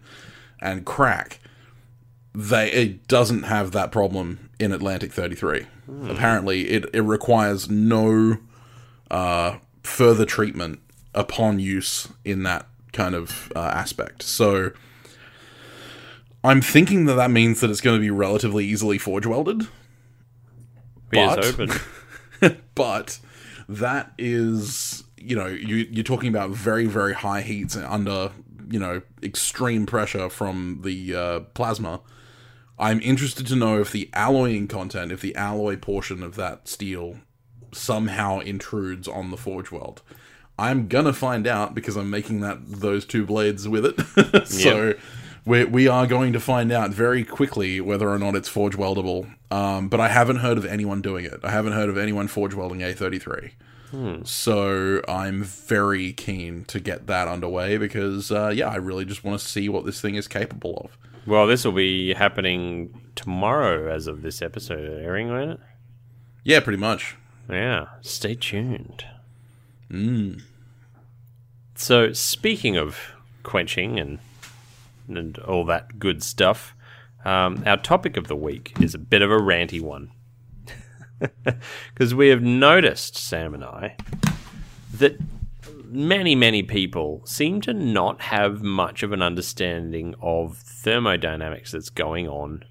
and 0.60 0.84
crack. 0.84 1.38
They 2.34 2.72
it 2.72 3.06
doesn't 3.06 3.44
have 3.44 3.70
that 3.72 3.92
problem 3.92 4.50
in 4.58 4.72
Atlantic 4.72 5.12
33. 5.12 5.66
Apparently, 6.08 6.68
it 6.68 6.86
it 6.92 7.02
requires 7.02 7.70
no 7.70 8.38
uh, 9.08 9.58
further 9.82 10.24
treatment 10.24 10.80
upon 11.14 11.58
use 11.58 12.08
in 12.24 12.42
that 12.44 12.66
kind 12.92 13.14
of 13.14 13.52
uh, 13.56 13.60
aspect. 13.60 14.22
So 14.22 14.70
I'm 16.44 16.60
thinking 16.60 17.04
that 17.06 17.14
that 17.14 17.30
means 17.30 17.60
that 17.60 17.70
it's 17.70 17.80
going 17.80 17.96
to 17.96 18.00
be 18.00 18.10
relatively 18.10 18.64
easily 18.64 18.98
forge 18.98 19.26
welded. 19.26 19.66
But- 21.36 21.44
but 22.74 23.18
that 23.68 24.12
is 24.18 25.04
you 25.16 25.36
know 25.36 25.46
you 25.46 25.76
you're 25.90 26.02
talking 26.02 26.28
about 26.28 26.50
very 26.50 26.86
very 26.86 27.14
high 27.14 27.42
heats 27.42 27.76
under 27.76 28.32
you 28.70 28.78
know 28.80 29.02
extreme 29.22 29.86
pressure 29.86 30.28
from 30.28 30.80
the 30.82 31.14
uh, 31.14 31.40
plasma 31.54 32.00
i'm 32.78 33.00
interested 33.02 33.46
to 33.46 33.54
know 33.54 33.78
if 33.80 33.92
the 33.92 34.10
alloying 34.14 34.66
content 34.66 35.12
if 35.12 35.20
the 35.20 35.34
alloy 35.36 35.76
portion 35.76 36.22
of 36.24 36.34
that 36.34 36.66
steel 36.66 37.18
somehow 37.72 38.38
intrudes 38.40 39.08
on 39.08 39.30
the 39.30 39.36
forge 39.36 39.70
weld 39.70 40.02
i'm 40.58 40.88
gonna 40.88 41.12
find 41.12 41.46
out 41.46 41.74
because 41.74 41.96
i'm 41.96 42.10
making 42.10 42.40
that 42.40 42.58
those 42.66 43.04
two 43.04 43.24
blades 43.24 43.68
with 43.68 43.84
it 43.86 44.46
so 44.48 44.94
we, 45.44 45.64
we 45.64 45.88
are 45.88 46.06
going 46.06 46.32
to 46.32 46.40
find 46.40 46.70
out 46.70 46.90
very 46.90 47.24
quickly 47.24 47.80
whether 47.80 48.08
or 48.08 48.18
not 48.18 48.36
it's 48.36 48.48
forge 48.48 48.76
weldable. 48.76 49.34
Um, 49.50 49.88
but 49.88 50.00
I 50.00 50.08
haven't 50.08 50.36
heard 50.36 50.56
of 50.56 50.64
anyone 50.64 51.02
doing 51.02 51.24
it. 51.24 51.40
I 51.42 51.50
haven't 51.50 51.72
heard 51.72 51.88
of 51.88 51.98
anyone 51.98 52.28
forge 52.28 52.54
welding 52.54 52.80
A33. 52.80 53.50
So 54.24 55.02
I'm 55.06 55.42
very 55.42 56.12
keen 56.14 56.64
to 56.66 56.80
get 56.80 57.08
that 57.08 57.28
underway 57.28 57.76
because, 57.76 58.32
uh, 58.32 58.48
yeah, 58.48 58.68
I 58.68 58.76
really 58.76 59.04
just 59.04 59.22
want 59.22 59.38
to 59.38 59.46
see 59.46 59.68
what 59.68 59.84
this 59.84 60.00
thing 60.00 60.14
is 60.14 60.26
capable 60.26 60.80
of. 60.84 60.98
Well, 61.26 61.46
this 61.46 61.64
will 61.64 61.72
be 61.72 62.14
happening 62.14 63.02
tomorrow 63.14 63.92
as 63.92 64.06
of 64.06 64.22
this 64.22 64.40
episode 64.40 64.88
airing, 65.02 65.28
won't 65.28 65.50
it? 65.50 65.60
Yeah, 66.42 66.60
pretty 66.60 66.78
much. 66.78 67.16
Yeah, 67.48 67.88
stay 68.00 68.34
tuned. 68.34 69.04
So, 71.74 72.12
speaking 72.12 72.76
of 72.76 73.12
quenching 73.42 73.98
and 73.98 74.18
and 75.08 75.36
all 75.38 75.64
that 75.66 75.98
good 75.98 76.22
stuff, 76.22 76.74
um, 77.24 77.62
our 77.66 77.76
topic 77.76 78.16
of 78.16 78.28
the 78.28 78.36
week 78.36 78.72
is 78.80 78.94
a 78.94 78.98
bit 78.98 79.22
of 79.22 79.30
a 79.30 79.38
ranty 79.38 79.80
one. 79.80 80.10
Because 81.94 82.14
we 82.14 82.28
have 82.28 82.42
noticed, 82.42 83.16
Sam 83.16 83.54
and 83.54 83.62
I, 83.62 83.96
that 84.94 85.16
many, 85.84 86.34
many 86.34 86.64
people 86.64 87.22
seem 87.24 87.60
to 87.60 87.72
not 87.72 88.22
have 88.22 88.62
much 88.62 89.04
of 89.04 89.12
an 89.12 89.22
understanding 89.22 90.16
of 90.20 90.58
thermodynamics 90.58 91.70
that's 91.70 91.90
going 91.90 92.28
on 92.28 92.64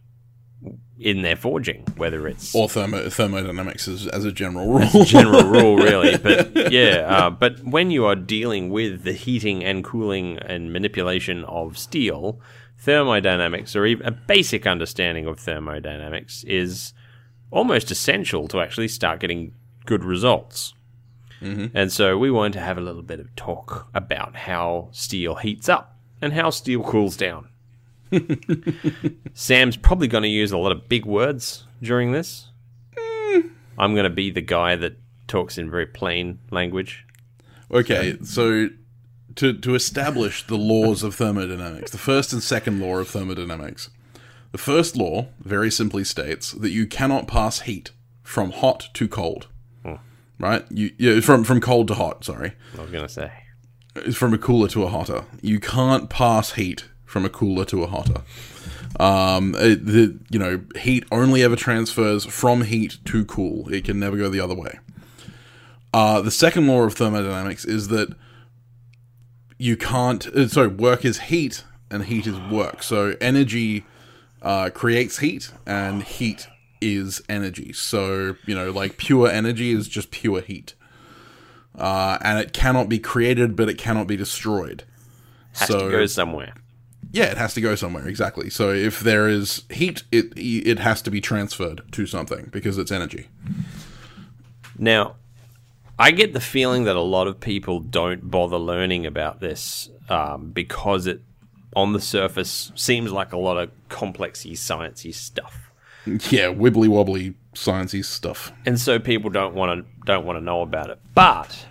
in 1.02 1.22
their 1.24 1.36
forging, 1.36 1.84
whether 1.97 2.28
it's 2.28 2.54
Or 2.56 2.70
thermo- 2.70 3.10
thermodynamics 3.10 3.88
as, 3.88 4.08
as 4.08 4.24
a 4.26 4.32
general 4.32 4.68
rule. 4.68 5.04
general 5.06 5.43
rule, 5.43 5.76
really. 5.78 6.18
But 6.24 6.72
yeah, 6.72 7.06
uh, 7.08 7.30
but 7.30 7.64
when 7.64 7.91
you 7.91 8.06
are 8.06 8.16
dealing 8.16 8.70
with 8.70 9.04
the 9.04 9.14
heating 9.14 9.64
and 9.64 9.84
cooling 9.84 10.38
and 10.39 10.72
manipulation 10.72 11.43
of 11.45 11.78
steel, 11.78 12.39
thermodynamics, 12.80 13.76
or 13.76 13.86
even 13.86 14.06
a 14.06 14.12
basic 14.12 14.68
understanding 14.68 15.26
of 15.28 15.39
thermodynamics, 15.39 16.43
is 16.45 16.93
almost 17.52 17.91
essential 17.91 18.47
to 18.49 18.60
actually 18.60 18.88
start 18.88 19.20
getting 19.20 19.54
good 19.86 20.04
results. 20.04 20.74
And 21.43 21.91
so 21.91 22.20
we 22.20 22.30
wanted 22.30 22.54
to 22.54 22.60
have 22.60 22.78
a 22.78 22.82
little 22.82 23.02
bit 23.02 23.20
of 23.20 23.36
talk 23.36 23.88
about 23.95 24.36
how 24.36 24.89
steel 24.91 25.34
heats 25.36 25.68
up 25.68 25.97
and 26.22 26.34
how 26.34 26.52
steel 26.52 26.84
cools 26.84 27.18
down. 27.18 27.49
Sam's 29.34 29.78
probably 29.78 30.07
going 30.07 30.24
to 30.24 30.30
use 30.30 30.51
a 30.51 30.57
lot 30.57 30.72
of 30.72 30.89
big 30.89 31.05
words 31.05 31.66
during 31.82 32.12
this. 32.12 32.49
Mm. 32.95 33.51
I'm 33.78 33.93
going 33.93 34.03
to 34.03 34.09
be 34.09 34.32
the 34.32 34.41
guy 34.41 34.76
that 34.76 34.97
talks 35.28 35.57
in 35.57 35.70
very 35.70 35.86
plain 35.86 36.39
language. 36.49 37.05
Okay, 37.72 38.18
so 38.24 38.70
to 39.36 39.53
to 39.53 39.76
establish 39.76 40.45
the 40.45 40.57
laws 40.57 41.03
of 41.03 41.16
thermodynamics, 41.16 41.91
the 41.91 41.97
first 41.97 42.34
and 42.34 42.43
second 42.43 42.82
law 42.82 42.97
of 42.97 43.07
thermodynamics. 43.07 43.89
The 44.51 44.57
first 44.57 44.97
law 44.97 45.28
very 45.39 45.72
simply 45.72 46.03
states 46.03 46.51
that 46.51 46.72
you 46.72 46.86
cannot 46.86 47.26
pass 47.26 47.62
heat 47.62 47.91
from 48.22 48.51
hot 48.51 48.89
to 48.95 49.07
cold. 49.07 49.47
Hmm. 49.84 49.95
Right? 50.38 50.66
You 50.70 50.91
yeah, 50.97 51.22
from 51.22 51.45
from 51.45 51.62
cold 51.62 51.88
to 51.88 51.93
hot, 51.93 52.26
sorry. 52.26 52.53
I 52.78 52.82
was 52.82 52.91
going 52.91 53.07
to 53.07 53.09
say. 53.09 53.32
It's 53.95 54.18
from 54.18 54.34
a 54.34 54.38
cooler 54.38 54.68
to 54.70 54.84
a 54.84 54.89
hotter. 54.89 55.26
You 55.41 55.59
can't 55.59 56.09
pass 56.09 56.53
heat 56.53 56.86
from 57.12 57.26
a 57.26 57.30
cooler 57.30 57.66
to 57.66 57.84
a 57.84 57.88
hotter. 57.88 58.22
Um, 58.99 59.53
it, 59.57 59.86
the 59.86 60.18
you 60.30 60.39
know 60.39 60.64
heat 60.78 61.03
only 61.12 61.43
ever 61.43 61.57
transfers 61.57 62.26
from 62.26 62.62
heat 62.62 62.97
to 63.05 63.26
cool. 63.26 63.72
It 63.72 63.84
can 63.84 63.99
never 63.99 64.18
go 64.18 64.30
the 64.30 64.39
other 64.39 64.55
way. 64.55 64.80
Uh, 65.93 66.22
the 66.22 66.32
second 66.32 66.68
law 66.68 66.84
of 66.84 66.93
thermodynamics 66.93 67.66
is 67.66 67.89
that 67.89 68.16
you 69.57 69.76
can't. 69.76 70.26
Uh, 70.28 70.47
sorry, 70.47 70.70
work 70.70 71.03
is 71.03 71.20
heat 71.20 71.66
and 71.89 72.05
heat 72.05 72.26
is 72.26 72.39
work. 72.39 72.82
So 72.82 73.16
energy 73.20 73.86
uh, 74.41 74.70
creates 74.70 75.20
heat 75.20 75.51
and 75.68 76.03
heat 76.03 76.47
is 76.80 77.22
energy. 77.28 77.74
So 77.74 78.38
you 78.45 78.55
know, 78.55 78.72
like 78.72 78.95
pure 78.95 79.28
energy 79.28 79.72
is 79.72 79.89
just 79.89 80.12
pure 80.12 80.39
heat, 80.39 80.76
uh, 81.78 82.18
and 82.22 82.39
it 82.39 82.53
cannot 82.53 82.88
be 82.88 82.99
created, 82.99 83.57
but 83.57 83.68
it 83.68 83.78
cannot 83.78 84.07
be 84.07 84.16
destroyed. 84.16 84.86
Has 85.53 85.68
so 85.68 85.89
to 85.89 85.91
go 85.91 86.05
somewhere. 86.05 86.53
Yeah, 87.12 87.26
it 87.26 87.38
has 87.38 87.53
to 87.55 87.62
go 87.62 87.76
somewhere 87.76 88.07
exactly. 88.07 88.49
So 88.49 88.72
if 88.72 88.99
there 89.01 89.28
is 89.28 89.64
heat, 89.70 90.03
it 90.12 90.34
it 90.36 90.80
has 90.80 91.01
to 91.03 91.12
be 91.12 91.22
transferred 91.22 91.82
to 91.91 92.05
something 92.05 92.49
because 92.51 92.78
it's 92.78 92.91
energy. 92.91 93.28
Now, 94.78 95.16
I 95.99 96.12
get 96.12 96.34
the 96.34 96.39
feeling 96.39 96.86
that 96.86 96.95
a 96.95 97.01
lot 97.01 97.28
of 97.28 97.39
people 97.39 97.80
don't 97.80 98.32
bother 98.32 98.57
learning 98.57 99.05
about 99.05 99.39
this 99.39 99.89
um, 100.09 100.51
because 100.51 101.05
it, 101.05 101.22
on 101.76 101.93
the 101.93 102.01
surface, 102.01 102.72
seems 102.76 103.12
like 103.12 103.34
a 103.34 103.38
lot 103.38 103.57
of 103.57 103.72
complexy, 103.89 104.53
sciencey 104.53 105.14
stuff. 105.14 105.57
Yeah, 106.32 106.47
wibbly 106.47 106.88
wobbly 106.88 107.36
sciencey 107.53 108.03
stuff. 108.03 108.51
and 108.66 108.80
so 108.80 108.97
people 108.97 109.30
don't 109.30 109.53
want 109.53 109.86
to 109.86 110.05
don't 110.05 110.26
want 110.26 110.39
to 110.39 110.43
know 110.43 110.64
about 110.64 110.89
it. 110.89 110.99
But 111.14 111.68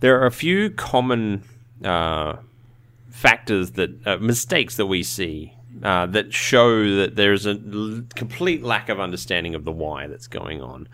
there 0.00 0.20
are 0.20 0.26
a 0.26 0.30
few 0.30 0.68
common 0.68 1.42
uh, 1.82 2.36
factors 3.16 3.72
that 3.72 4.06
uh, 4.06 4.18
mistakes 4.18 4.76
that 4.76 4.86
we 4.86 5.02
see 5.02 5.54
uh, 5.82 6.04
that 6.06 6.32
show 6.34 6.96
that 6.96 7.16
there's 7.16 7.46
a 7.46 7.50
l- 7.72 8.02
complete 8.14 8.62
lack 8.62 8.88
of 8.90 9.00
understanding 9.00 9.54
of 9.54 9.64
the 9.64 9.72
why 9.72 10.06
that's 10.06 10.26
going 10.26 10.60
on. 10.62 10.86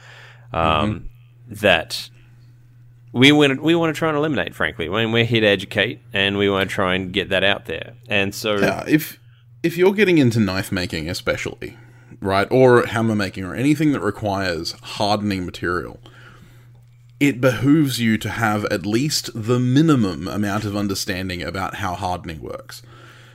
Um, 0.52 1.08
That 1.48 2.08
we 3.12 3.32
want 3.32 3.56
to, 3.56 3.60
we 3.62 3.74
want 3.74 3.94
to 3.94 3.98
try 3.98 4.08
and 4.08 4.16
eliminate. 4.16 4.54
Frankly, 4.54 4.88
I 4.88 4.90
mean, 4.90 5.12
we're 5.12 5.24
here 5.24 5.40
to 5.40 5.46
educate, 5.46 6.00
and 6.12 6.38
we 6.38 6.48
want 6.48 6.68
to 6.70 6.74
try 6.74 6.94
and 6.94 7.12
get 7.12 7.28
that 7.30 7.44
out 7.44 7.66
there. 7.66 7.94
And 8.08 8.34
so, 8.34 8.58
Yeah, 8.58 8.84
if 8.88 9.18
if 9.62 9.76
you're 9.76 9.92
getting 9.92 10.18
into 10.18 10.40
knife 10.40 10.70
making, 10.72 11.10
especially, 11.10 11.76
right, 12.20 12.48
or 12.50 12.86
hammer 12.86 13.14
making, 13.16 13.44
or 13.44 13.54
anything 13.54 13.92
that 13.92 14.00
requires 14.00 14.72
hardening 14.96 15.44
material, 15.44 16.00
it 17.22 17.40
behooves 17.40 18.00
you 18.00 18.18
to 18.18 18.28
have 18.28 18.64
at 18.64 18.84
least 18.84 19.30
the 19.32 19.60
minimum 19.60 20.26
amount 20.26 20.64
of 20.64 20.76
understanding 20.76 21.40
about 21.40 21.76
how 21.76 21.94
hardening 21.94 22.40
works. 22.42 22.82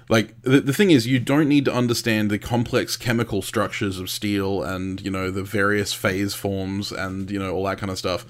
Like 0.09 0.41
the, 0.41 0.59
the 0.59 0.73
thing 0.73 0.91
is, 0.91 1.07
you 1.07 1.19
don't 1.19 1.47
need 1.47 1.63
to 1.65 1.73
understand 1.73 2.29
the 2.29 2.37
complex 2.37 2.97
chemical 2.97 3.41
structures 3.41 3.97
of 3.97 4.09
steel 4.09 4.61
and 4.61 4.99
you 4.99 5.09
know 5.09 5.31
the 5.31 5.41
various 5.41 5.93
phase 5.93 6.33
forms 6.33 6.91
and 6.91 7.31
you 7.31 7.39
know 7.39 7.55
all 7.55 7.63
that 7.63 7.77
kind 7.77 7.89
of 7.89 7.97
stuff 7.97 8.25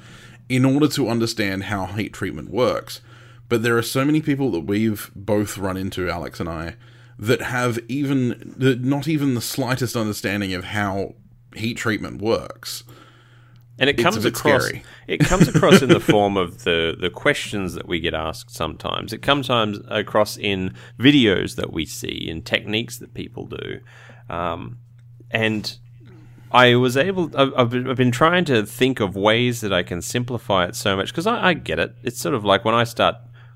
in 0.47 0.63
order 0.63 0.87
to 0.89 1.09
understand 1.09 1.63
how 1.63 1.87
heat 1.87 2.13
treatment 2.13 2.51
works. 2.51 3.01
But 3.49 3.63
there 3.63 3.79
are 3.79 3.83
so 3.83 4.05
many 4.05 4.21
people 4.21 4.51
that 4.51 4.59
we've 4.59 5.09
both 5.15 5.57
run 5.57 5.75
into, 5.75 6.07
Alex 6.07 6.39
and 6.39 6.49
I, 6.49 6.75
that 7.17 7.41
have 7.41 7.79
even 7.87 8.53
not 8.57 9.07
even 9.07 9.33
the 9.33 9.41
slightest 9.41 9.95
understanding 9.95 10.53
of 10.53 10.65
how 10.65 11.15
heat 11.55 11.77
treatment 11.77 12.21
works. 12.21 12.83
And 13.79 13.89
it 13.89 13.97
comes 13.97 14.25
across 14.25 14.65
scary. 14.65 14.83
it 15.07 15.19
comes 15.19 15.47
across 15.47 15.81
in 15.81 15.89
the 15.89 15.99
form 16.13 16.37
of 16.37 16.63
the 16.63 16.95
the 16.99 17.09
questions 17.09 17.73
that 17.73 17.87
we 17.87 17.99
get 17.99 18.13
asked 18.13 18.51
sometimes 18.51 19.13
it 19.13 19.21
comes 19.21 19.47
times 19.47 19.79
across 19.87 20.37
in 20.37 20.73
videos 20.99 21.55
that 21.55 21.71
we 21.71 21.85
see 21.85 22.27
in 22.29 22.41
techniques 22.41 22.97
that 22.97 23.13
people 23.13 23.45
do 23.45 23.79
um, 24.29 24.79
and 25.31 25.77
I 26.51 26.75
was 26.75 26.95
able. 26.95 27.29
I've, 27.37 27.53
I've 27.57 27.97
been- 27.97 28.11
trying 28.11 28.45
to 28.45 28.65
think 28.65 28.99
of 28.99 29.15
ways 29.15 29.61
that 29.61 29.73
I 29.73 29.83
can 29.83 30.01
simplify 30.01 30.65
it 30.65 30.75
so 30.75 30.95
much 30.95 31.09
because 31.09 31.27
I, 31.27 31.49
I 31.49 31.53
get 31.53 31.79
it. 31.79 31.93
It's 32.03 32.19
sort 32.19 32.35
of 32.35 32.45
like 32.45 32.63
when 32.65 32.75
I 32.75 32.83
start. 32.83 33.15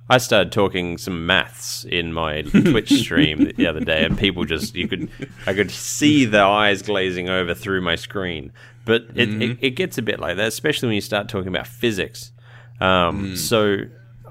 I 0.09 0.17
started 0.17 0.51
talking 0.51 0.97
some 0.97 1.26
maths 1.26 1.86
in 1.86 2.11
my 2.11 2.41
Twitch 2.41 2.91
stream 2.91 3.49
the 3.55 3.65
other 3.65 3.80
day, 3.80 4.03
and 4.03 4.17
people 4.17 4.43
just 4.43 4.76
you 4.76 4.89
could 4.89 5.09
I 5.47 5.53
could 5.53 5.72
see 5.72 6.26
the 6.26 6.41
eyes 6.41 6.82
glazing 6.82 7.30
over 7.30 7.53
through 7.53 7.80
my 7.82 7.95
screen. 7.95 8.51
But 8.86 9.04
it, 9.16 9.30
Mm-hmm. 9.30 9.42
it, 9.42 9.58
it 9.62 9.70
gets 9.72 9.98
a 9.98 10.02
bit 10.02 10.20
like 10.20 10.38
that, 10.38 10.48
especially 10.48 10.88
when 10.88 10.96
you 10.96 11.02
start 11.02 11.30
talking 11.30 11.48
about 11.50 11.68
physics. 11.68 12.32
Um, 12.80 13.34
Mm. 13.34 13.38
So 13.38 13.78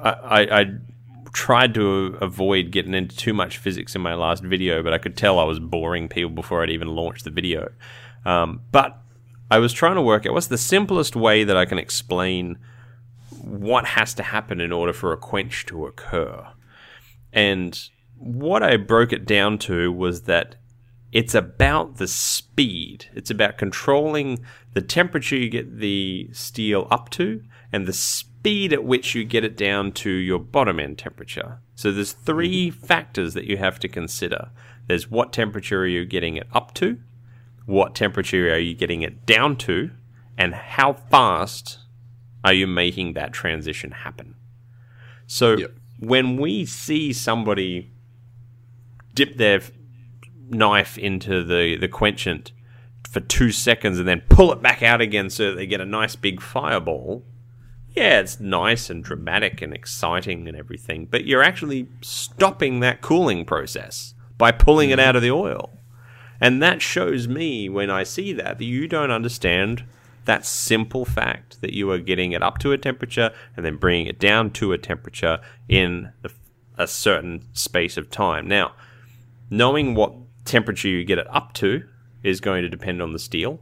I, 0.03 0.11
I, 0.11 0.61
I 0.61 0.65
tried 1.33 1.75
to 1.75 2.19
avoid 2.21 2.71
getting 2.73 2.95
into 2.95 3.17
too 3.17 3.33
much 3.33 3.59
physics 3.59 3.95
in 3.95 4.01
my 4.03 4.15
last 4.15 4.43
video, 4.43 4.83
but 4.83 4.93
I 4.93 4.99
could 4.99 5.17
tell 5.17 5.39
I 5.39 5.45
was 5.45 5.61
boring 5.61 6.09
people 6.09 6.31
before 6.31 6.63
I'd 6.63 6.71
even 6.71 6.89
launched 6.89 7.25
the 7.25 7.31
video. 7.31 7.71
Um, 8.25 8.63
but 8.73 8.99
I 9.51 9.59
was 9.59 9.73
trying 9.73 9.95
to 9.95 10.03
work 10.03 10.27
out 10.27 10.33
what's 10.33 10.49
the 10.49 10.59
simplest 10.59 11.15
way 11.17 11.45
that 11.45 11.57
I 11.57 11.65
can 11.65 11.79
explain 11.79 12.59
what 13.43 13.85
has 13.85 14.15
to 14.15 14.23
happen 14.23 14.61
in 14.61 14.73
order 14.73 14.93
for 14.93 15.13
a 15.13 15.17
quench 15.17 15.65
to 15.67 15.87
occur. 15.87 16.47
And 17.33 17.81
what 18.17 18.63
I 18.63 18.77
broke 18.77 19.13
it 19.13 19.25
down 19.25 19.59
to 19.59 19.91
was 19.93 20.23
that 20.23 20.57
it's 21.13 21.35
about 21.35 21.97
the 21.97 22.07
speed. 22.07 23.07
It's 23.15 23.31
about 23.31 23.59
controlling 23.59 24.45
the 24.75 24.81
temperature 24.81 25.37
you 25.37 25.49
get 25.49 25.79
the 25.79 26.31
steel 26.33 26.87
up 26.91 27.11
to 27.11 27.43
and 27.73 27.87
the 27.87 27.93
speed 27.93 28.73
at 28.73 28.85
which 28.85 29.15
you 29.15 29.25
get 29.25 29.45
it 29.45 29.57
down 29.57 29.93
to 29.93 30.11
your 30.11 30.39
bottom 30.39 30.79
end 30.79 30.99
temperature. 30.99 31.59
So 31.75 31.91
there's 31.91 32.13
three 32.13 32.71
mm-hmm. 32.71 32.87
factors 32.87 33.35
that 33.35 33.45
you 33.45 33.57
have 33.57 33.81
to 33.81 33.89
consider. 33.89 34.51
There's 34.87 35.11
what 35.11 35.33
temperature 35.33 35.83
are 35.83 35.87
you 35.87 36.05
getting 36.05 36.37
it 36.37 36.47
up 36.53 36.75
to? 36.75 36.99
What 37.67 37.95
temperature 37.95 38.53
are 38.53 38.59
you 38.59 38.75
getting 38.75 39.03
it 39.03 39.27
down 39.27 39.57
to? 39.59 39.91
And 40.39 40.55
how 40.55 40.93
fast 40.93 41.79
are 42.45 42.53
you 42.53 42.67
making 42.67 43.15
that 43.15 43.33
transition 43.33 43.91
happen? 43.91 44.37
So 45.27 45.57
Yep. 45.57 45.75
when 45.99 46.37
we 46.37 46.65
see 46.65 47.13
somebody 47.13 47.91
dip 49.15 49.37
their 49.37 49.61
knife 50.51 50.99
into 50.99 51.45
the, 51.45 51.77
the 51.77 51.89
quenchant 51.89 52.53
for 53.09 53.21
two 53.21 53.51
seconds 53.51 53.99
and 53.99 54.07
then 54.07 54.23
pull 54.29 54.53
it 54.53 54.63
back 54.63 54.83
out 54.83 55.01
again 55.01 55.31
so 55.31 55.51
that 55.51 55.57
they 55.57 55.67
get 55.67 55.81
a 55.81 55.87
nice 55.87 56.17
big 56.17 56.41
fireball, 56.41 57.25
yeah, 57.91 58.21
it's 58.21 58.39
nice 58.39 58.89
and 58.89 59.03
dramatic 59.03 59.61
and 59.63 59.75
exciting 59.75 60.47
and 60.47 60.57
everything, 60.57 61.07
but 61.07 61.25
you're 61.25 61.43
actually 61.43 61.89
stopping 62.01 62.81
that 62.81 63.01
cooling 63.01 63.45
process 63.45 64.15
by 64.39 64.53
pulling 64.53 64.91
it 64.91 64.99
mm-hmm. 64.99 65.09
out 65.09 65.17
of 65.17 65.23
the 65.23 65.31
oil. 65.31 65.71
And 66.41 66.63
that 66.63 66.81
shows 66.81 67.29
me 67.29 67.69
when 67.69 67.91
I 67.91 68.03
see 68.03 68.33
that 68.33 68.59
that 68.59 68.65
you 68.65 68.89
don't 68.89 69.11
understand 69.11 69.85
that 70.25 70.47
simple 70.47 71.05
fact 71.05 71.61
that 71.61 71.75
you 71.75 71.91
are 71.91 71.99
getting 71.99 72.33
it 72.33 72.43
up 72.43 72.59
to 72.59 72.73
a 72.73 72.79
temperature 72.79 73.33
and 73.57 73.67
then 73.67 73.77
bringing 73.77 74.07
it 74.07 74.19
down 74.19 74.51
to 74.53 74.73
a 74.73 74.79
temperature 74.79 75.41
in 75.69 76.13
a 76.79 76.87
certain 76.87 77.45
space 77.53 77.97
of 77.97 78.11
time. 78.11 78.49
Now, 78.49 78.73
knowing 79.51 79.95
what 79.95 80.20
temperature 80.51 80.89
you 80.89 81.05
get 81.05 81.19
it 81.19 81.27
up 81.35 81.53
to 81.55 81.83
is 82.23 82.41
going 82.41 82.63
to 82.63 82.69
depend 82.69 83.01
on 83.01 83.13
the 83.13 83.19
steel, 83.19 83.61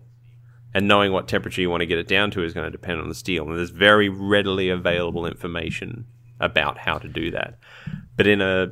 and 0.74 0.88
knowing 0.88 1.12
what 1.12 1.28
temperature 1.28 1.60
you 1.60 1.70
want 1.70 1.82
to 1.82 1.86
get 1.86 1.98
it 1.98 2.08
down 2.08 2.30
to 2.32 2.42
is 2.42 2.54
going 2.54 2.64
to 2.64 2.70
depend 2.70 3.00
on 3.00 3.08
the 3.08 3.14
steel. 3.14 3.48
And 3.48 3.56
there's 3.56 3.70
very 3.70 4.08
readily 4.08 4.68
available 4.68 5.26
information 5.26 6.06
about 6.40 6.78
how 6.78 6.98
to 6.98 7.08
do 7.08 7.30
that. 7.30 7.58
But 8.16 8.26
in 8.26 8.40
a 8.40 8.68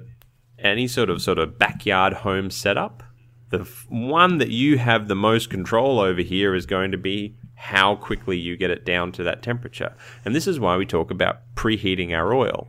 any 0.58 0.88
sort 0.88 1.10
of 1.10 1.20
sort 1.20 1.38
of 1.38 1.58
backyard 1.58 2.14
home 2.14 2.50
setup, 2.50 3.02
the 3.50 3.60
f- 3.60 3.86
one 3.88 4.38
that 4.38 4.50
you 4.50 4.78
have 4.78 5.06
the 5.06 5.14
most 5.14 5.50
control 5.50 6.00
over 6.00 6.22
here 6.22 6.54
is 6.54 6.64
going 6.64 6.90
to 6.92 6.98
be 6.98 7.36
how 7.54 7.96
quickly 7.96 8.38
you 8.38 8.56
get 8.56 8.70
it 8.70 8.84
down 8.84 9.12
to 9.12 9.22
that 9.22 9.42
temperature. 9.42 9.94
And 10.24 10.34
this 10.34 10.46
is 10.46 10.58
why 10.58 10.76
we 10.76 10.86
talk 10.86 11.10
about 11.10 11.40
preheating 11.54 12.12
our 12.12 12.34
oil. 12.34 12.68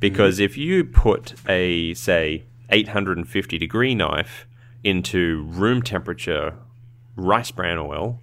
Because 0.00 0.36
mm-hmm. 0.36 0.44
if 0.44 0.56
you 0.56 0.84
put 0.84 1.34
a, 1.48 1.94
say, 1.94 2.44
850 2.70 3.58
degree 3.58 3.94
knife 3.94 4.46
into 4.84 5.42
room 5.48 5.82
temperature 5.82 6.56
rice 7.16 7.50
bran 7.50 7.78
oil, 7.78 8.22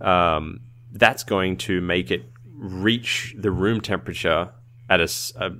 um, 0.00 0.60
that's 0.92 1.24
going 1.24 1.56
to 1.56 1.80
make 1.80 2.10
it 2.10 2.24
reach 2.56 3.34
the 3.36 3.50
room 3.50 3.80
temperature 3.80 4.50
at 4.88 5.00
a, 5.00 5.08
a 5.36 5.50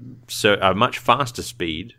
a 0.70 0.74
much 0.74 0.98
faster 0.98 1.42
speed 1.42 1.94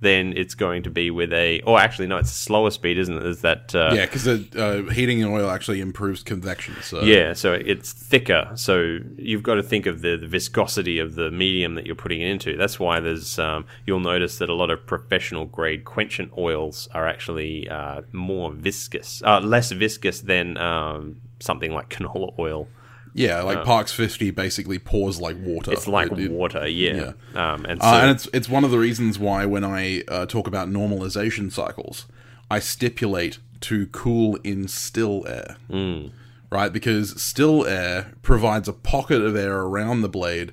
than 0.00 0.36
it's 0.36 0.54
going 0.54 0.82
to 0.82 0.90
be 0.90 1.10
with 1.10 1.32
a. 1.32 1.60
Or 1.62 1.78
actually, 1.78 2.06
no, 2.06 2.16
it's 2.16 2.30
a 2.30 2.34
slower 2.34 2.70
speed, 2.70 2.98
isn't 2.98 3.16
it? 3.16 3.26
Is 3.26 3.42
that 3.42 3.74
uh, 3.74 3.92
Yeah, 3.94 4.06
because 4.06 4.26
uh, 4.26 4.82
heating 4.92 5.24
oil 5.24 5.50
actually 5.50 5.80
improves 5.80 6.22
convection. 6.22 6.74
So 6.82 7.02
yeah, 7.02 7.34
so 7.34 7.52
it's 7.52 7.92
thicker. 7.92 8.50
So 8.54 8.98
you've 9.16 9.42
got 9.42 9.54
to 9.54 9.62
think 9.62 9.86
of 9.86 10.00
the, 10.00 10.16
the 10.16 10.26
viscosity 10.26 10.98
of 10.98 11.14
the 11.14 11.30
medium 11.30 11.74
that 11.74 11.86
you're 11.86 11.94
putting 11.94 12.22
it 12.22 12.30
into. 12.30 12.56
That's 12.56 12.80
why 12.80 13.00
there's 13.00 13.38
um, 13.38 13.66
you'll 13.86 14.00
notice 14.00 14.38
that 14.38 14.48
a 14.48 14.54
lot 14.54 14.70
of 14.70 14.86
professional 14.86 15.44
grade 15.44 15.84
quenchant 15.84 16.36
oils 16.36 16.88
are 16.92 17.06
actually 17.06 17.68
uh, 17.68 18.02
more 18.12 18.52
viscous, 18.52 19.22
uh, 19.24 19.40
less 19.40 19.70
viscous 19.70 20.20
than 20.20 20.56
um, 20.56 21.20
something 21.40 21.72
like 21.72 21.90
canola 21.90 22.38
oil. 22.38 22.68
Yeah, 23.14 23.42
like 23.42 23.64
Parks 23.64 23.92
fifty 23.92 24.30
basically 24.30 24.78
pours 24.78 25.20
like 25.20 25.36
water. 25.40 25.72
It's 25.72 25.86
like 25.88 26.12
It- 26.12 26.18
it- 26.18 26.30
water, 26.30 26.66
yeah. 26.68 27.12
Um, 27.34 27.64
and 27.66 27.80
so 27.80 27.88
Uh, 27.88 28.00
and 28.02 28.10
it's 28.10 28.28
it's 28.32 28.48
one 28.48 28.64
of 28.64 28.70
the 28.70 28.78
reasons 28.78 29.18
why 29.18 29.46
when 29.46 29.64
I 29.64 30.02
uh, 30.08 30.26
talk 30.26 30.46
about 30.46 30.68
normalization 30.68 31.50
cycles, 31.50 32.06
I 32.50 32.58
stipulate 32.60 33.38
to 33.62 33.86
cool 33.88 34.36
in 34.42 34.68
still 34.68 35.24
air, 35.28 35.56
mm. 35.70 36.10
right? 36.50 36.72
Because 36.72 37.20
still 37.20 37.66
air 37.66 38.12
provides 38.22 38.68
a 38.68 38.72
pocket 38.72 39.20
of 39.22 39.36
air 39.36 39.60
around 39.60 40.00
the 40.00 40.08
blade, 40.08 40.52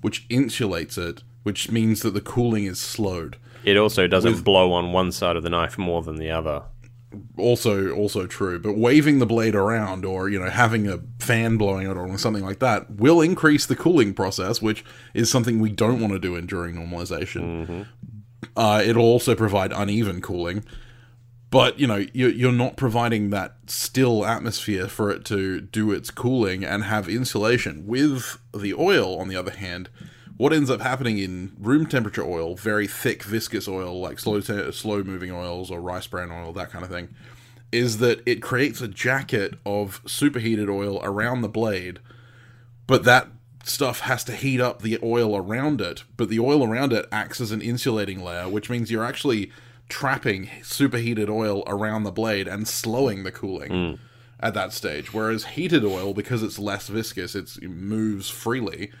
which 0.00 0.28
insulates 0.28 0.98
it, 0.98 1.22
which 1.44 1.70
means 1.70 2.00
that 2.02 2.14
the 2.14 2.20
cooling 2.20 2.64
is 2.64 2.80
slowed. 2.80 3.36
it 3.64 3.76
also 3.76 4.06
doesn't 4.06 4.42
blow 4.44 4.72
on 4.72 4.92
one 4.92 5.12
side 5.12 5.36
of 5.36 5.42
the 5.42 5.50
knife 5.50 5.76
more 5.78 6.02
than 6.02 6.16
the 6.16 6.30
other. 6.30 6.62
Also, 7.38 7.90
also 7.90 8.26
true. 8.26 8.58
But 8.58 8.76
waving 8.76 9.18
the 9.18 9.26
blade 9.26 9.54
around, 9.54 10.04
or 10.04 10.28
you 10.28 10.38
know, 10.38 10.50
having 10.50 10.86
a 10.88 11.00
fan 11.18 11.56
blowing 11.56 11.88
it, 11.90 11.96
or 11.96 12.18
something 12.18 12.44
like 12.44 12.58
that, 12.58 12.90
will 12.90 13.20
increase 13.20 13.64
the 13.66 13.76
cooling 13.76 14.12
process, 14.12 14.60
which 14.60 14.84
is 15.14 15.30
something 15.30 15.58
we 15.58 15.70
don't 15.70 16.00
want 16.00 16.12
to 16.12 16.18
do 16.18 16.36
in 16.36 16.46
during 16.46 16.74
normalization. 16.76 17.86
Uh, 18.56 18.82
it'll 18.84 19.04
also 19.04 19.34
provide 19.34 19.72
uneven 19.72 20.20
cooling, 20.20 20.64
but 21.50 21.78
you 21.78 21.86
know, 21.86 22.04
you're, 22.12 22.30
you're 22.30 22.52
not 22.52 22.76
providing 22.76 23.30
that 23.30 23.56
still 23.66 24.24
atmosphere 24.26 24.86
for 24.86 25.10
it 25.10 25.24
to 25.26 25.60
do 25.60 25.90
its 25.92 26.10
cooling 26.10 26.64
and 26.64 26.84
have 26.84 27.08
insulation. 27.08 27.86
With 27.86 28.38
the 28.54 28.74
oil, 28.74 29.18
on 29.18 29.28
the 29.28 29.36
other 29.36 29.52
hand, 29.52 29.88
what 30.38 30.52
ends 30.52 30.70
up 30.70 30.80
happening 30.80 31.18
in 31.18 31.52
room 31.58 31.84
temperature 31.84 32.24
oil, 32.24 32.54
very 32.54 32.86
thick 32.86 33.22
viscous 33.24 33.68
oil 33.68 34.00
like 34.00 34.18
slow 34.18 34.40
te- 34.40 34.72
slow 34.72 35.02
moving 35.02 35.30
oils 35.30 35.70
or 35.70 35.80
rice 35.80 36.06
bran 36.06 36.30
oil, 36.30 36.52
that 36.52 36.70
kind 36.70 36.84
of 36.84 36.90
thing, 36.90 37.08
is 37.72 37.98
that 37.98 38.22
it 38.24 38.40
creates 38.40 38.80
a 38.80 38.88
jacket 38.88 39.54
of 39.66 40.00
superheated 40.06 40.70
oil 40.70 41.00
around 41.02 41.42
the 41.42 41.48
blade, 41.48 41.98
but 42.86 43.04
that 43.04 43.28
stuff 43.64 44.00
has 44.00 44.24
to 44.24 44.32
heat 44.32 44.60
up 44.60 44.80
the 44.80 44.98
oil 45.02 45.36
around 45.36 45.80
it. 45.80 46.04
But 46.16 46.28
the 46.28 46.40
oil 46.40 46.64
around 46.64 46.92
it 46.92 47.06
acts 47.10 47.40
as 47.40 47.50
an 47.50 47.60
insulating 47.60 48.22
layer, 48.22 48.48
which 48.48 48.70
means 48.70 48.90
you're 48.90 49.04
actually 49.04 49.50
trapping 49.88 50.48
superheated 50.62 51.28
oil 51.28 51.64
around 51.66 52.04
the 52.04 52.12
blade 52.12 52.46
and 52.46 52.68
slowing 52.68 53.24
the 53.24 53.32
cooling 53.32 53.70
hmm. 53.70 54.02
at 54.38 54.54
that 54.54 54.72
stage. 54.72 55.12
Whereas 55.12 55.44
heated 55.44 55.84
oil, 55.84 56.14
because 56.14 56.44
it's 56.44 56.60
less 56.60 56.86
viscous, 56.86 57.34
it's, 57.34 57.56
it 57.56 57.68
moves 57.68 58.30
freely, 58.30 58.92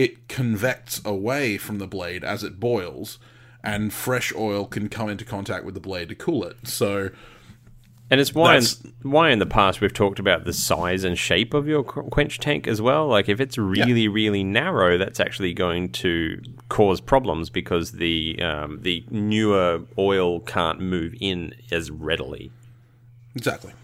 it 0.00 0.28
convects 0.28 1.02
away 1.04 1.58
from 1.58 1.76
the 1.76 1.86
blade 1.86 2.24
as 2.24 2.42
it 2.42 2.58
boils, 2.58 3.18
and 3.62 3.92
fresh 3.92 4.32
oil 4.34 4.64
can 4.64 4.88
come 4.88 5.10
into 5.10 5.26
contact 5.26 5.62
with 5.62 5.74
the 5.74 5.80
blade 5.80 6.08
to 6.08 6.14
cool 6.14 6.42
it. 6.42 6.56
So, 6.66 7.10
And 8.10 8.18
it's 8.18 8.34
why 8.34 8.56
in, 8.56 8.62
why 9.02 9.28
in 9.28 9.40
the 9.40 9.44
past 9.44 9.82
we've 9.82 9.92
talked 9.92 10.18
about 10.18 10.46
the 10.46 10.54
size 10.54 11.04
and 11.04 11.18
shape 11.18 11.52
of 11.52 11.68
your 11.68 11.82
quench 11.84 12.38
tank 12.38 12.66
as 12.66 12.80
well. 12.80 13.08
Like 13.08 13.28
if 13.28 13.40
it's 13.40 13.58
really 13.58 14.08
really 14.08 14.42
narrow, 14.42 14.96
that's 14.96 15.20
actually 15.20 15.52
going 15.52 15.90
to 15.92 16.40
cause 16.70 17.02
problems 17.02 17.50
because 17.50 17.92
the 17.92 18.40
um, 18.42 18.78
the 18.80 19.04
newer 19.10 19.82
oil 19.98 20.40
can't 20.40 20.80
move 20.80 21.14
in 21.20 21.54
as 21.70 21.90
readily. 21.90 22.50
Exactly. 23.36 23.74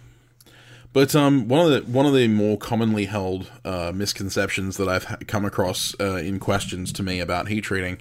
But 0.96 1.14
um, 1.14 1.46
one 1.46 1.60
of 1.60 1.70
the 1.84 1.92
one 1.92 2.06
of 2.06 2.14
the 2.14 2.26
more 2.26 2.56
commonly 2.56 3.04
held 3.04 3.50
uh, 3.66 3.92
misconceptions 3.94 4.78
that 4.78 4.88
I've 4.88 5.26
come 5.26 5.44
across 5.44 5.94
uh, 6.00 6.14
in 6.14 6.38
questions 6.40 6.90
to 6.94 7.02
me 7.02 7.20
about 7.20 7.48
heat 7.48 7.64
treating 7.64 7.98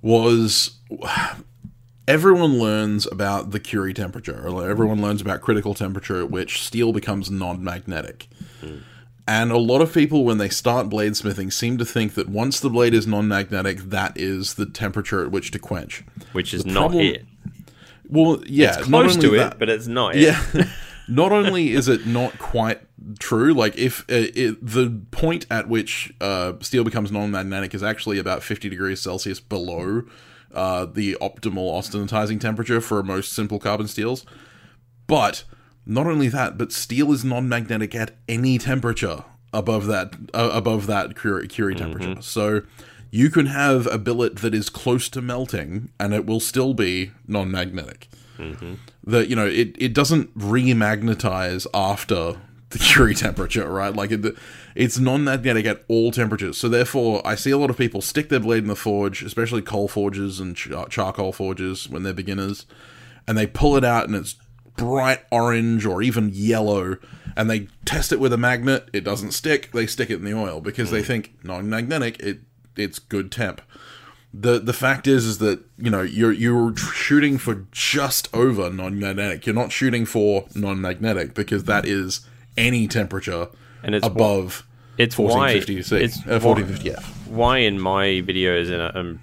was 0.00 0.76
everyone 2.08 2.58
learns 2.58 3.06
about 3.12 3.50
the 3.50 3.60
Curie 3.60 3.92
temperature, 3.92 4.42
or 4.48 4.70
everyone 4.70 5.02
learns 5.02 5.20
about 5.20 5.42
critical 5.42 5.74
temperature 5.74 6.22
at 6.22 6.30
which 6.30 6.62
steel 6.62 6.94
becomes 6.94 7.30
non-magnetic. 7.30 8.26
And 9.28 9.52
a 9.52 9.58
lot 9.58 9.82
of 9.82 9.92
people, 9.92 10.24
when 10.24 10.38
they 10.38 10.48
start 10.48 10.88
bladesmithing, 10.88 11.52
seem 11.52 11.76
to 11.76 11.84
think 11.84 12.14
that 12.14 12.30
once 12.30 12.58
the 12.58 12.70
blade 12.70 12.94
is 12.94 13.06
non-magnetic, 13.06 13.80
that 13.90 14.16
is 14.16 14.54
the 14.54 14.64
temperature 14.64 15.22
at 15.22 15.30
which 15.30 15.50
to 15.50 15.58
quench. 15.58 16.02
Which 16.32 16.54
is 16.54 16.64
The 16.64 16.70
not 16.72 16.80
problem- 16.92 17.04
it. 17.04 17.26
Well, 18.08 18.42
yeah, 18.46 18.78
It's 18.78 18.86
close 18.86 19.14
to 19.18 19.28
that- 19.32 19.52
it, 19.52 19.58
but 19.58 19.68
it's 19.68 19.86
not 19.86 20.16
it. 20.16 20.22
yeah. 20.22 20.64
not 21.08 21.32
only 21.32 21.72
is 21.72 21.88
it 21.88 22.06
not 22.06 22.38
quite 22.38 22.80
true, 23.18 23.52
like 23.52 23.76
if 23.76 24.00
uh, 24.02 24.30
it, 24.34 24.64
the 24.64 25.02
point 25.10 25.46
at 25.50 25.68
which 25.68 26.12
uh, 26.20 26.54
steel 26.60 26.84
becomes 26.84 27.12
non-magnetic 27.12 27.74
is 27.74 27.82
actually 27.82 28.18
about 28.18 28.42
50 28.42 28.68
degrees 28.68 29.00
Celsius 29.00 29.40
below 29.40 30.02
uh, 30.54 30.86
the 30.86 31.16
optimal 31.20 31.72
austenitizing 31.72 32.40
temperature 32.40 32.80
for 32.80 33.02
most 33.02 33.32
simple 33.32 33.58
carbon 33.58 33.88
steels. 33.88 34.24
But 35.06 35.44
not 35.84 36.06
only 36.06 36.28
that, 36.28 36.56
but 36.56 36.72
steel 36.72 37.12
is 37.12 37.24
non-magnetic 37.24 37.94
at 37.94 38.12
any 38.28 38.58
temperature 38.58 39.24
above 39.52 39.86
that 39.86 40.14
uh, 40.32 40.50
above 40.52 40.86
that 40.86 41.18
Curie, 41.18 41.48
Curie 41.48 41.74
temperature. 41.74 42.20
So 42.22 42.62
you 43.10 43.30
can 43.30 43.46
have 43.46 43.86
a 43.86 43.98
billet 43.98 44.36
that 44.36 44.54
is 44.54 44.68
close 44.70 45.08
to 45.10 45.20
melting, 45.22 45.90
and 46.00 46.14
it 46.14 46.26
will 46.26 46.40
still 46.40 46.74
be 46.74 47.12
non-magnetic. 47.28 48.08
Mm-hmm. 48.38 48.74
That 49.04 49.28
you 49.28 49.36
know, 49.36 49.46
it, 49.46 49.76
it 49.78 49.94
doesn't 49.94 50.36
remagnetize 50.38 51.66
after 51.72 52.36
the 52.70 52.78
Curie 52.78 53.14
temperature, 53.14 53.68
right? 53.68 53.94
Like 53.94 54.10
it, 54.10 54.36
it's 54.74 54.98
non-magnetic 54.98 55.64
at 55.64 55.84
all 55.88 56.10
temperatures. 56.10 56.58
So 56.58 56.68
therefore, 56.68 57.22
I 57.24 57.36
see 57.36 57.52
a 57.52 57.58
lot 57.58 57.70
of 57.70 57.78
people 57.78 58.00
stick 58.00 58.28
their 58.28 58.40
blade 58.40 58.64
in 58.64 58.68
the 58.68 58.76
forge, 58.76 59.22
especially 59.22 59.62
coal 59.62 59.86
forges 59.88 60.40
and 60.40 60.56
char- 60.56 60.88
charcoal 60.88 61.32
forges 61.32 61.88
when 61.88 62.02
they're 62.02 62.12
beginners, 62.12 62.66
and 63.28 63.38
they 63.38 63.46
pull 63.46 63.76
it 63.76 63.84
out 63.84 64.06
and 64.06 64.16
it's 64.16 64.36
bright 64.76 65.20
orange 65.30 65.86
or 65.86 66.02
even 66.02 66.30
yellow, 66.32 66.96
and 67.36 67.48
they 67.48 67.68
test 67.84 68.12
it 68.12 68.18
with 68.18 68.32
a 68.32 68.36
magnet. 68.36 68.88
It 68.92 69.04
doesn't 69.04 69.32
stick. 69.32 69.70
They 69.72 69.86
stick 69.86 70.10
it 70.10 70.16
in 70.16 70.24
the 70.24 70.34
oil 70.34 70.60
because 70.60 70.90
they 70.90 71.02
mm. 71.02 71.06
think 71.06 71.34
non-magnetic. 71.44 72.20
It 72.20 72.40
it's 72.76 72.98
good 72.98 73.30
temp. 73.30 73.60
The 74.36 74.58
the 74.58 74.72
fact 74.72 75.06
is 75.06 75.26
is 75.26 75.38
that 75.38 75.60
you 75.78 75.90
know 75.90 76.02
you're 76.02 76.32
you're 76.32 76.76
shooting 76.76 77.38
for 77.38 77.66
just 77.70 78.28
over 78.34 78.68
non-magnetic. 78.68 79.46
You're 79.46 79.54
not 79.54 79.70
shooting 79.70 80.06
for 80.06 80.46
non-magnetic 80.54 81.34
because 81.34 81.64
that 81.64 81.86
is 81.86 82.26
any 82.56 82.88
temperature 82.88 83.48
And 83.82 83.94
it's 83.94 84.06
above 84.06 84.66
it's 84.98 85.16
why 85.16 85.54
1450 85.54 85.82
C, 85.82 85.96
it's 85.96 86.16
uh, 86.18 86.38
1450 86.42 86.90
F. 86.92 87.28
why 87.28 87.58
in 87.58 87.80
my 87.80 88.06
videos 88.06 88.70
and 88.70 88.96
um, 88.96 89.20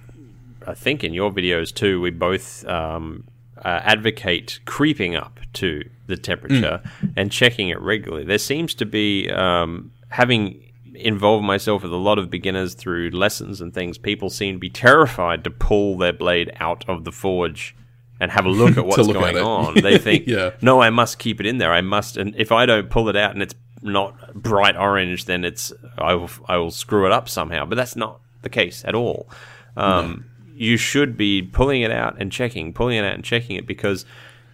I 0.66 0.74
think 0.74 1.02
in 1.04 1.12
your 1.12 1.30
videos 1.30 1.74
too, 1.74 2.00
we 2.00 2.10
both 2.10 2.64
um, 2.66 3.24
uh, 3.64 3.80
advocate 3.82 4.60
creeping 4.64 5.16
up 5.16 5.40
to 5.54 5.88
the 6.06 6.16
temperature 6.16 6.80
and 7.16 7.30
checking 7.30 7.68
it 7.68 7.80
regularly. 7.80 8.24
There 8.24 8.38
seems 8.38 8.74
to 8.74 8.86
be 8.86 9.30
um, 9.30 9.90
having 10.08 10.62
involved 10.94 11.44
myself 11.44 11.82
with 11.82 11.92
a 11.92 11.96
lot 11.96 12.18
of 12.18 12.30
beginners 12.30 12.74
through 12.74 13.10
lessons 13.10 13.60
and 13.60 13.72
things. 13.72 13.98
People 13.98 14.30
seem 14.30 14.56
to 14.56 14.58
be 14.58 14.70
terrified 14.70 15.44
to 15.44 15.50
pull 15.50 15.96
their 15.96 16.12
blade 16.12 16.52
out 16.60 16.84
of 16.88 17.04
the 17.04 17.12
forge. 17.12 17.74
And 18.20 18.30
have 18.30 18.44
a 18.46 18.50
look 18.62 18.76
at 18.76 18.84
what's 18.86 18.98
look 19.08 19.14
going 19.16 19.36
it. 19.36 19.42
on. 19.42 19.74
They 19.80 19.98
think, 20.06 20.28
Yeah. 20.28 20.50
no, 20.60 20.80
I 20.80 20.90
must 20.90 21.18
keep 21.18 21.40
it 21.40 21.46
in 21.46 21.58
there. 21.58 21.72
I 21.72 21.80
must, 21.80 22.16
and 22.16 22.34
if 22.36 22.52
I 22.52 22.66
don't 22.66 22.88
pull 22.88 23.08
it 23.08 23.16
out 23.16 23.32
and 23.32 23.42
it's 23.42 23.54
not 23.82 24.32
bright 24.34 24.76
orange, 24.76 25.24
then 25.24 25.44
it's 25.44 25.72
I 25.98 26.14
will 26.14 26.30
I 26.46 26.56
will 26.58 26.70
screw 26.70 27.04
it 27.06 27.10
up 27.10 27.28
somehow. 27.28 27.64
But 27.66 27.74
that's 27.74 27.96
not 27.96 28.20
the 28.42 28.48
case 28.48 28.84
at 28.86 28.94
all. 28.94 29.28
Um, 29.76 30.26
You 30.54 30.76
should 30.76 31.16
be 31.16 31.42
pulling 31.42 31.82
it 31.82 31.90
out 31.90 32.14
and 32.20 32.30
checking, 32.30 32.72
pulling 32.72 32.96
it 32.98 33.04
out 33.04 33.14
and 33.14 33.24
checking 33.24 33.56
it 33.56 33.66
because 33.66 34.04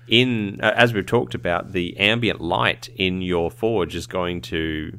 in 0.07 0.61
uh, 0.63 0.73
as 0.75 0.95
we've 0.95 1.05
talked 1.05 1.35
about, 1.35 1.73
the 1.73 1.95
ambient 1.99 2.41
light 2.41 2.89
in 2.97 3.21
your 3.21 3.51
forge 3.51 3.95
is 3.95 4.07
going 4.07 4.41
to 4.43 4.99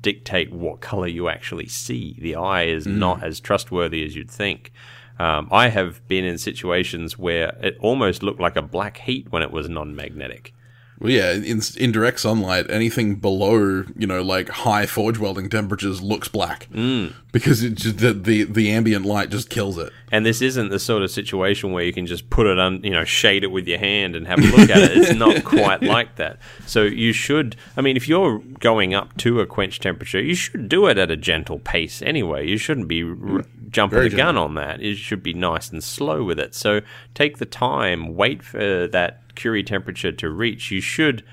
dictate 0.00 0.52
what 0.52 0.80
color 0.80 1.06
you 1.06 1.28
actually 1.28 1.68
see. 1.68 2.16
The 2.20 2.36
eye 2.36 2.64
is 2.64 2.86
not 2.86 3.22
as 3.22 3.40
trustworthy 3.40 4.04
as 4.04 4.16
you'd 4.16 4.30
think. 4.30 4.72
Um, 5.18 5.48
I 5.50 5.68
have 5.68 6.06
been 6.06 6.24
in 6.24 6.38
situations 6.38 7.18
where 7.18 7.56
it 7.60 7.76
almost 7.80 8.22
looked 8.22 8.40
like 8.40 8.56
a 8.56 8.62
black 8.62 8.98
heat 8.98 9.30
when 9.30 9.42
it 9.42 9.50
was 9.50 9.68
non-magnetic. 9.68 10.54
Well, 11.00 11.12
yeah, 11.12 11.32
in, 11.32 11.60
in 11.76 11.92
direct 11.92 12.18
sunlight, 12.18 12.68
anything 12.70 13.16
below, 13.16 13.84
you 13.96 14.06
know, 14.06 14.20
like 14.20 14.48
high 14.48 14.86
forge 14.86 15.18
welding 15.18 15.48
temperatures 15.48 16.02
looks 16.02 16.26
black 16.26 16.68
mm. 16.72 17.14
because 17.30 17.62
it 17.62 17.76
just, 17.76 17.98
the, 17.98 18.12
the 18.12 18.42
the 18.42 18.72
ambient 18.72 19.06
light 19.06 19.30
just 19.30 19.48
kills 19.48 19.78
it. 19.78 19.92
And 20.10 20.26
this 20.26 20.42
isn't 20.42 20.70
the 20.70 20.80
sort 20.80 21.02
of 21.02 21.10
situation 21.12 21.70
where 21.70 21.84
you 21.84 21.92
can 21.92 22.06
just 22.06 22.30
put 22.30 22.48
it 22.48 22.58
on, 22.58 22.82
you 22.82 22.90
know, 22.90 23.04
shade 23.04 23.44
it 23.44 23.48
with 23.48 23.68
your 23.68 23.78
hand 23.78 24.16
and 24.16 24.26
have 24.26 24.40
a 24.40 24.56
look 24.56 24.70
at 24.70 24.78
it. 24.78 24.96
It's 24.96 25.14
not 25.14 25.44
quite 25.44 25.82
like 25.82 26.16
that. 26.16 26.38
So 26.66 26.82
you 26.82 27.12
should, 27.12 27.54
I 27.76 27.80
mean, 27.80 27.96
if 27.96 28.08
you're 28.08 28.40
going 28.58 28.92
up 28.92 29.16
to 29.18 29.40
a 29.40 29.46
quench 29.46 29.78
temperature, 29.78 30.20
you 30.20 30.34
should 30.34 30.68
do 30.68 30.86
it 30.86 30.98
at 30.98 31.12
a 31.12 31.16
gentle 31.16 31.60
pace 31.60 32.02
anyway. 32.02 32.48
You 32.48 32.58
shouldn't 32.58 32.88
be 32.88 33.04
r- 33.04 33.44
jumping 33.68 33.98
Very 33.98 34.08
the 34.08 34.16
gun 34.16 34.36
on 34.36 34.54
that. 34.54 34.80
It 34.82 34.96
should 34.96 35.22
be 35.22 35.34
nice 35.34 35.70
and 35.70 35.84
slow 35.84 36.24
with 36.24 36.40
it. 36.40 36.54
So 36.54 36.80
take 37.14 37.38
the 37.38 37.46
time, 37.46 38.16
wait 38.16 38.42
for 38.42 38.88
that 38.88 39.22
Curie 39.38 39.62
temperature 39.62 40.12
to 40.12 40.28
reach. 40.28 40.70
You 40.70 40.80
should 40.80 41.24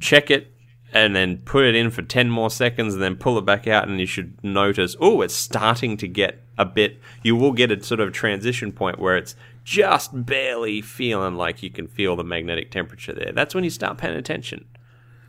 check 0.00 0.30
it 0.30 0.52
and 0.92 1.14
then 1.14 1.38
put 1.38 1.64
it 1.64 1.74
in 1.74 1.90
for 1.90 2.02
10 2.02 2.30
more 2.30 2.50
seconds 2.50 2.94
and 2.94 3.02
then 3.02 3.14
pull 3.14 3.36
it 3.38 3.44
back 3.44 3.66
out 3.66 3.86
and 3.86 4.00
you 4.00 4.06
should 4.06 4.42
notice 4.42 4.96
oh 5.00 5.20
it's 5.20 5.34
starting 5.34 5.98
to 5.98 6.08
get 6.08 6.42
a 6.56 6.64
bit 6.64 6.98
you 7.22 7.36
will 7.36 7.52
get 7.52 7.70
a 7.70 7.82
sort 7.82 8.00
of 8.00 8.10
transition 8.12 8.72
point 8.72 8.98
where 8.98 9.16
it's 9.16 9.34
just 9.64 10.24
barely 10.24 10.80
feeling 10.80 11.34
like 11.34 11.62
you 11.62 11.68
can 11.68 11.86
feel 11.86 12.16
the 12.16 12.24
magnetic 12.24 12.70
temperature 12.70 13.12
there 13.12 13.32
that's 13.32 13.54
when 13.54 13.64
you 13.64 13.70
start 13.70 13.98
paying 13.98 14.16
attention 14.16 14.64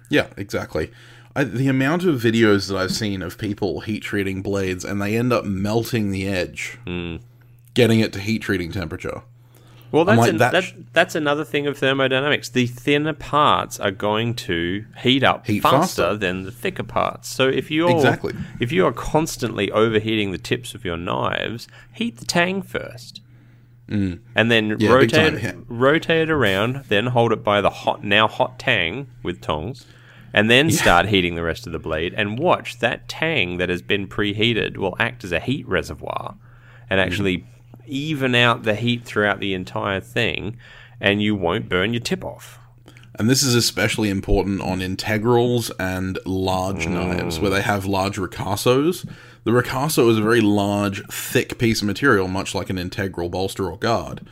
Yeah, 0.09 0.27
exactly. 0.35 0.91
I, 1.35 1.43
the 1.43 1.67
amount 1.67 2.03
of 2.03 2.19
videos 2.19 2.67
that 2.67 2.77
I've 2.77 2.91
seen 2.91 3.21
of 3.21 3.37
people 3.37 3.81
heat 3.81 4.01
treating 4.01 4.41
blades 4.41 4.83
and 4.83 5.01
they 5.01 5.15
end 5.15 5.31
up 5.31 5.45
melting 5.45 6.11
the 6.11 6.27
edge, 6.27 6.77
hmm. 6.85 7.17
getting 7.75 7.99
it 7.99 8.11
to 8.13 8.19
heat 8.19 8.41
treating 8.41 8.71
temperature. 8.71 9.21
Well 9.91 10.05
that's, 10.05 10.19
like, 10.19 10.29
an- 10.29 10.37
that 10.37 10.51
that- 10.51 10.73
that's 10.93 11.15
another 11.15 11.43
thing 11.45 11.67
of 11.67 11.77
thermodynamics 11.77 12.49
the 12.49 12.67
thinner 12.67 13.13
parts 13.13 13.79
are 13.79 13.91
going 13.91 14.33
to 14.33 14.85
heat 15.01 15.23
up 15.23 15.45
Heat 15.47 15.61
faster, 15.61 16.03
faster. 16.03 16.17
than 16.17 16.43
the 16.43 16.51
thicker 16.51 16.83
parts 16.83 17.29
so 17.29 17.47
if 17.47 17.69
you're 17.71 17.91
Exactly. 17.91 18.33
if 18.59 18.71
you 18.71 18.85
are 18.85 18.93
constantly 18.93 19.71
overheating 19.71 20.31
the 20.31 20.37
tips 20.37 20.73
of 20.73 20.85
your 20.85 20.97
knives 20.97 21.67
heat 21.93 22.17
the 22.17 22.25
tang 22.25 22.61
first 22.61 23.21
mm. 23.89 24.19
and 24.35 24.51
then 24.51 24.75
Yeah, 24.79 24.91
rotate 24.91 25.33
time, 25.33 25.39
yeah. 25.39 25.53
rotate 25.67 26.29
it 26.29 26.31
around, 26.31 26.85
then 26.89 27.07
hold 27.07 27.31
it 27.31 27.43
by 27.43 27.61
the 27.61 27.69
hot 27.71 28.03
now 28.03 28.27
hot 28.27 28.59
tang 28.59 29.07
with 29.23 29.41
tongs, 29.41 29.85
and 30.31 30.47
then 30.49 30.69
start 30.69 31.07
heating 31.07 31.33
the 31.33 31.41
rest 31.41 31.65
of 31.65 31.73
the 31.73 31.79
blade. 31.79 32.13
And 32.15 32.37
watch 32.37 32.77
that 32.79 33.07
tang 33.07 33.57
that 33.57 33.69
has 33.69 33.81
been 33.81 34.07
preheated 34.07 34.77
will 34.77 34.95
act 34.99 35.23
as 35.23 35.31
a 35.31 35.39
heat 35.39 35.67
reservoir 35.67 36.35
and 36.87 36.99
mm. 36.99 37.03
actually 37.03 37.45
even 37.85 38.35
out 38.35 38.63
the 38.63 38.75
heat 38.75 39.03
throughout 39.03 39.39
the 39.39 39.53
entire 39.53 39.99
thing, 39.99 40.57
and 40.99 41.21
you 41.21 41.35
won't 41.35 41.69
burn 41.69 41.93
your 41.93 42.01
tip 42.01 42.23
off. 42.23 42.59
And 43.15 43.29
this 43.29 43.43
is 43.43 43.53
especially 43.53 44.09
important 44.09 44.61
on 44.61 44.81
integrals 44.81 45.71
and 45.71 46.17
large 46.25 46.85
mm. 46.85 46.91
knives, 46.91 47.39
where 47.39 47.51
they 47.51 47.61
have 47.61 47.85
large 47.85 48.17
ricassos. 48.17 49.07
The 49.43 49.51
ricasso 49.51 50.09
is 50.09 50.17
a 50.17 50.21
very 50.21 50.41
large, 50.41 51.05
thick 51.07 51.57
piece 51.57 51.81
of 51.81 51.87
material, 51.87 52.27
much 52.27 52.55
like 52.55 52.69
an 52.69 52.77
integral 52.77 53.27
bolster 53.27 53.69
or 53.69 53.77
guard. 53.77 54.25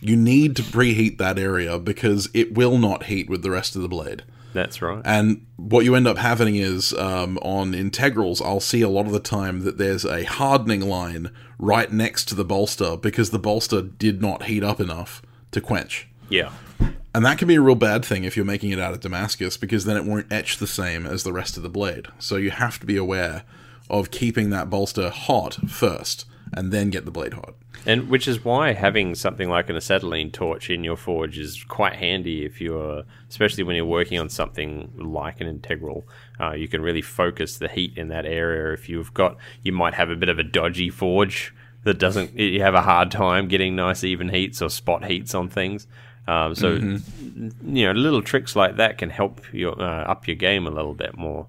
You 0.00 0.16
need 0.16 0.56
to 0.56 0.62
preheat 0.62 1.18
that 1.18 1.38
area 1.38 1.78
because 1.78 2.28
it 2.34 2.54
will 2.54 2.76
not 2.76 3.04
heat 3.04 3.30
with 3.30 3.42
the 3.42 3.50
rest 3.50 3.76
of 3.76 3.82
the 3.82 3.88
blade. 3.88 4.24
That's 4.54 4.80
right. 4.80 5.02
And 5.04 5.44
what 5.56 5.84
you 5.84 5.96
end 5.96 6.06
up 6.06 6.16
having 6.16 6.54
is 6.54 6.94
um, 6.94 7.38
on 7.38 7.74
integrals, 7.74 8.40
I'll 8.40 8.60
see 8.60 8.82
a 8.82 8.88
lot 8.88 9.04
of 9.04 9.12
the 9.12 9.20
time 9.20 9.64
that 9.64 9.78
there's 9.78 10.04
a 10.04 10.24
hardening 10.24 10.80
line 10.80 11.30
right 11.58 11.92
next 11.92 12.26
to 12.26 12.36
the 12.36 12.44
bolster 12.44 12.96
because 12.96 13.30
the 13.30 13.38
bolster 13.38 13.82
did 13.82 14.22
not 14.22 14.44
heat 14.44 14.62
up 14.62 14.80
enough 14.80 15.20
to 15.50 15.60
quench. 15.60 16.08
Yeah. 16.28 16.52
And 17.12 17.24
that 17.26 17.36
can 17.36 17.48
be 17.48 17.56
a 17.56 17.60
real 17.60 17.74
bad 17.74 18.04
thing 18.04 18.22
if 18.22 18.36
you're 18.36 18.46
making 18.46 18.70
it 18.70 18.78
out 18.78 18.94
of 18.94 19.00
Damascus 19.00 19.56
because 19.56 19.84
then 19.84 19.96
it 19.96 20.04
won't 20.04 20.32
etch 20.32 20.58
the 20.58 20.66
same 20.68 21.04
as 21.04 21.24
the 21.24 21.32
rest 21.32 21.56
of 21.56 21.64
the 21.64 21.68
blade. 21.68 22.06
So 22.20 22.36
you 22.36 22.52
have 22.52 22.78
to 22.78 22.86
be 22.86 22.96
aware 22.96 23.42
of 23.90 24.12
keeping 24.12 24.50
that 24.50 24.70
bolster 24.70 25.10
hot 25.10 25.54
first 25.68 26.26
and 26.52 26.72
then 26.72 26.90
get 26.90 27.04
the 27.04 27.10
blade 27.10 27.34
hot. 27.34 27.54
And 27.86 28.08
which 28.08 28.28
is 28.28 28.44
why 28.44 28.72
having 28.72 29.14
something 29.14 29.48
like 29.48 29.68
an 29.68 29.76
acetylene 29.76 30.30
torch 30.30 30.70
in 30.70 30.84
your 30.84 30.96
forge 30.96 31.38
is 31.38 31.64
quite 31.64 31.94
handy 31.96 32.44
if 32.44 32.60
you're, 32.60 33.04
especially 33.28 33.64
when 33.64 33.76
you're 33.76 33.84
working 33.84 34.18
on 34.18 34.28
something 34.28 34.92
like 34.96 35.40
an 35.40 35.46
integral. 35.46 36.06
Uh, 36.40 36.52
you 36.52 36.68
can 36.68 36.80
really 36.80 37.02
focus 37.02 37.58
the 37.58 37.68
heat 37.68 37.96
in 37.96 38.08
that 38.08 38.24
area. 38.24 38.72
If 38.72 38.88
you've 38.88 39.12
got, 39.12 39.36
you 39.62 39.72
might 39.72 39.94
have 39.94 40.10
a 40.10 40.16
bit 40.16 40.28
of 40.28 40.38
a 40.38 40.42
dodgy 40.42 40.90
forge 40.90 41.54
that 41.82 41.98
doesn't, 41.98 42.38
you 42.38 42.62
have 42.62 42.74
a 42.74 42.82
hard 42.82 43.10
time 43.10 43.48
getting 43.48 43.76
nice 43.76 44.02
even 44.04 44.30
heats 44.30 44.62
or 44.62 44.70
spot 44.70 45.04
heats 45.04 45.34
on 45.34 45.48
things. 45.48 45.86
Um, 46.26 46.54
so, 46.54 46.72
you 46.72 47.86
know, 47.86 47.92
little 47.92 48.22
tricks 48.22 48.56
like 48.56 48.76
that 48.76 48.96
can 48.96 49.10
help 49.10 49.42
you 49.52 49.72
uh, 49.72 50.04
up 50.08 50.26
your 50.26 50.36
game 50.36 50.66
a 50.66 50.70
little 50.70 50.94
bit 50.94 51.18
more. 51.18 51.48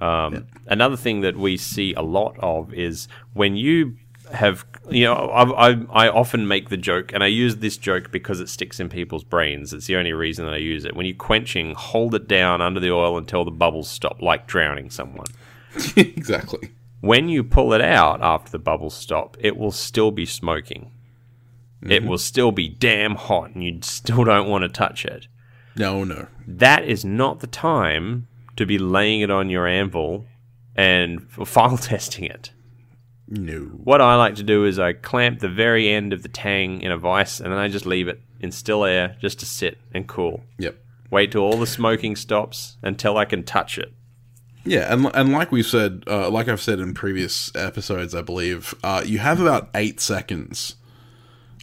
Um, 0.00 0.48
Another 0.66 0.96
thing 0.96 1.20
that 1.20 1.36
we 1.36 1.56
see 1.56 1.94
a 1.94 2.02
lot 2.02 2.36
of 2.40 2.74
is 2.74 3.06
when 3.34 3.54
you 3.54 3.96
have, 4.32 4.64
you 4.88 5.04
know, 5.04 5.14
I, 5.14 5.70
I, 5.70 5.76
I 5.90 6.08
often 6.08 6.46
make 6.48 6.68
the 6.68 6.76
joke, 6.76 7.12
and 7.12 7.22
I 7.22 7.28
use 7.28 7.56
this 7.56 7.76
joke 7.76 8.10
because 8.10 8.40
it 8.40 8.48
sticks 8.48 8.80
in 8.80 8.88
people's 8.88 9.24
brains. 9.24 9.72
It's 9.72 9.86
the 9.86 9.96
only 9.96 10.12
reason 10.12 10.44
that 10.46 10.54
I 10.54 10.58
use 10.58 10.84
it. 10.84 10.96
When 10.96 11.06
you're 11.06 11.16
quenching, 11.16 11.74
hold 11.74 12.14
it 12.14 12.28
down 12.28 12.60
under 12.60 12.80
the 12.80 12.90
oil 12.90 13.18
until 13.18 13.44
the 13.44 13.50
bubbles 13.50 13.88
stop, 13.88 14.22
like 14.22 14.46
drowning 14.46 14.90
someone. 14.90 15.26
exactly. 15.96 16.70
When 17.00 17.28
you 17.28 17.42
pull 17.44 17.72
it 17.72 17.80
out 17.80 18.20
after 18.22 18.50
the 18.50 18.58
bubbles 18.58 18.94
stop, 18.94 19.36
it 19.40 19.56
will 19.56 19.70
still 19.70 20.10
be 20.10 20.26
smoking. 20.26 20.92
It 21.82 22.00
mm-hmm. 22.00 22.08
will 22.08 22.18
still 22.18 22.52
be 22.52 22.68
damn 22.68 23.14
hot, 23.14 23.54
and 23.54 23.64
you 23.64 23.78
still 23.82 24.24
don't 24.24 24.48
want 24.48 24.62
to 24.62 24.68
touch 24.68 25.04
it. 25.04 25.28
No, 25.76 26.04
no. 26.04 26.26
that 26.46 26.84
is 26.84 27.04
not 27.04 27.40
the 27.40 27.46
time 27.46 28.26
to 28.56 28.66
be 28.66 28.76
laying 28.76 29.20
it 29.20 29.30
on 29.30 29.48
your 29.48 29.66
anvil 29.66 30.26
and 30.76 31.30
file 31.46 31.78
testing 31.78 32.24
it. 32.24 32.50
No. 33.30 33.60
What 33.84 34.00
I 34.00 34.16
like 34.16 34.34
to 34.36 34.42
do 34.42 34.64
is 34.64 34.78
I 34.78 34.92
clamp 34.92 35.38
the 35.38 35.48
very 35.48 35.88
end 35.88 36.12
of 36.12 36.22
the 36.22 36.28
tang 36.28 36.82
in 36.82 36.90
a 36.90 36.98
vise 36.98 37.40
and 37.40 37.52
then 37.52 37.58
I 37.58 37.68
just 37.68 37.86
leave 37.86 38.08
it 38.08 38.20
in 38.40 38.50
still 38.50 38.84
air 38.84 39.16
just 39.20 39.38
to 39.40 39.46
sit 39.46 39.78
and 39.94 40.06
cool. 40.08 40.42
Yep. 40.58 40.76
Wait 41.10 41.32
till 41.32 41.42
all 41.42 41.56
the 41.56 41.66
smoking 41.66 42.16
stops 42.16 42.76
until 42.82 43.16
I 43.16 43.24
can 43.24 43.44
touch 43.44 43.78
it. 43.78 43.92
Yeah, 44.64 44.92
and 44.92 45.10
and 45.14 45.32
like 45.32 45.50
we've 45.52 45.66
said, 45.66 46.04
uh, 46.06 46.28
like 46.28 46.48
I've 46.48 46.60
said 46.60 46.80
in 46.80 46.92
previous 46.92 47.50
episodes, 47.56 48.14
I 48.14 48.20
believe, 48.20 48.74
uh, 48.84 49.02
you 49.04 49.18
have 49.18 49.40
about 49.40 49.70
eight 49.74 50.00
seconds 50.00 50.76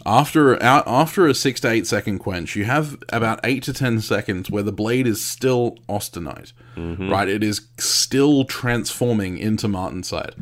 after 0.06 0.62
out 0.64 0.84
after 0.88 1.28
a 1.28 1.34
six 1.36 1.60
to 1.62 1.70
eight 1.70 1.86
second 1.86 2.20
quench. 2.20 2.56
You 2.56 2.66
have 2.66 2.98
about 3.10 3.40
eight 3.44 3.62
to 3.64 3.74
ten 3.74 4.02
seconds 4.02 4.50
where 4.50 4.64
the 4.64 4.72
blade 4.72 5.06
is 5.06 5.24
still 5.24 5.78
austenite, 5.88 6.54
right? 6.76 7.28
It 7.28 7.44
is 7.44 7.68
still 7.78 8.46
transforming 8.46 9.38
into 9.38 9.68
martensite, 9.68 10.34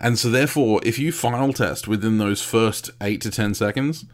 and 0.00 0.18
so 0.18 0.30
therefore, 0.30 0.80
if 0.84 0.98
you 0.98 1.12
final 1.12 1.52
test 1.52 1.88
within 1.88 2.18
those 2.18 2.42
first 2.42 2.90
eight 3.00 3.20
to 3.22 3.30
ten 3.30 3.54
seconds, 3.54 4.04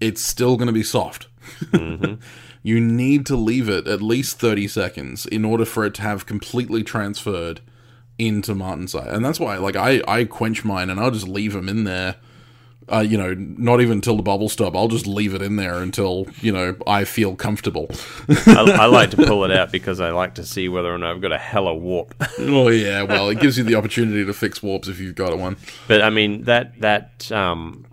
it's 0.00 0.22
still 0.22 0.56
going 0.56 0.66
to 0.66 0.72
be 0.72 0.82
soft. 0.82 1.28
Mm-hmm. 1.72 2.14
you 2.62 2.80
need 2.80 3.24
to 3.26 3.36
leave 3.36 3.68
it 3.68 3.86
at 3.86 4.02
least 4.02 4.38
30 4.38 4.68
seconds 4.68 5.26
in 5.26 5.44
order 5.44 5.64
for 5.64 5.84
it 5.84 5.94
to 5.94 6.02
have 6.02 6.26
completely 6.26 6.82
transferred 6.82 7.60
into 8.18 8.54
martensite. 8.54 9.12
And 9.12 9.24
that's 9.24 9.38
why, 9.38 9.56
like, 9.58 9.76
I, 9.76 10.02
I 10.08 10.24
quench 10.24 10.64
mine 10.64 10.90
and 10.90 10.98
I'll 10.98 11.10
just 11.10 11.28
leave 11.28 11.52
them 11.52 11.68
in 11.68 11.84
there. 11.84 12.16
Uh, 12.88 13.00
you 13.00 13.18
know, 13.18 13.34
not 13.34 13.80
even 13.80 13.94
until 13.94 14.16
the 14.16 14.22
bubble 14.22 14.48
stop. 14.48 14.76
I'll 14.76 14.86
just 14.86 15.08
leave 15.08 15.34
it 15.34 15.42
in 15.42 15.56
there 15.56 15.82
until, 15.82 16.28
you 16.40 16.52
know, 16.52 16.76
I 16.86 17.02
feel 17.04 17.34
comfortable. 17.34 17.90
I, 18.28 18.76
I 18.82 18.86
like 18.86 19.10
to 19.10 19.16
pull 19.16 19.44
it 19.44 19.50
out 19.50 19.72
because 19.72 19.98
I 20.00 20.10
like 20.10 20.36
to 20.36 20.44
see 20.44 20.68
whether 20.68 20.94
or 20.94 20.96
not 20.96 21.10
I've 21.16 21.20
got 21.20 21.32
a 21.32 21.38
hella 21.38 21.74
warp. 21.74 22.14
oh, 22.38 22.68
yeah, 22.68 23.02
well, 23.02 23.28
it 23.28 23.40
gives 23.40 23.58
you 23.58 23.64
the 23.64 23.74
opportunity 23.74 24.24
to 24.24 24.32
fix 24.32 24.62
warps 24.62 24.86
if 24.86 25.00
you've 25.00 25.16
got 25.16 25.36
one. 25.36 25.56
But 25.88 26.00
I 26.00 26.10
mean 26.10 26.44
that 26.44 26.80
that 26.80 27.32
um, 27.32 27.86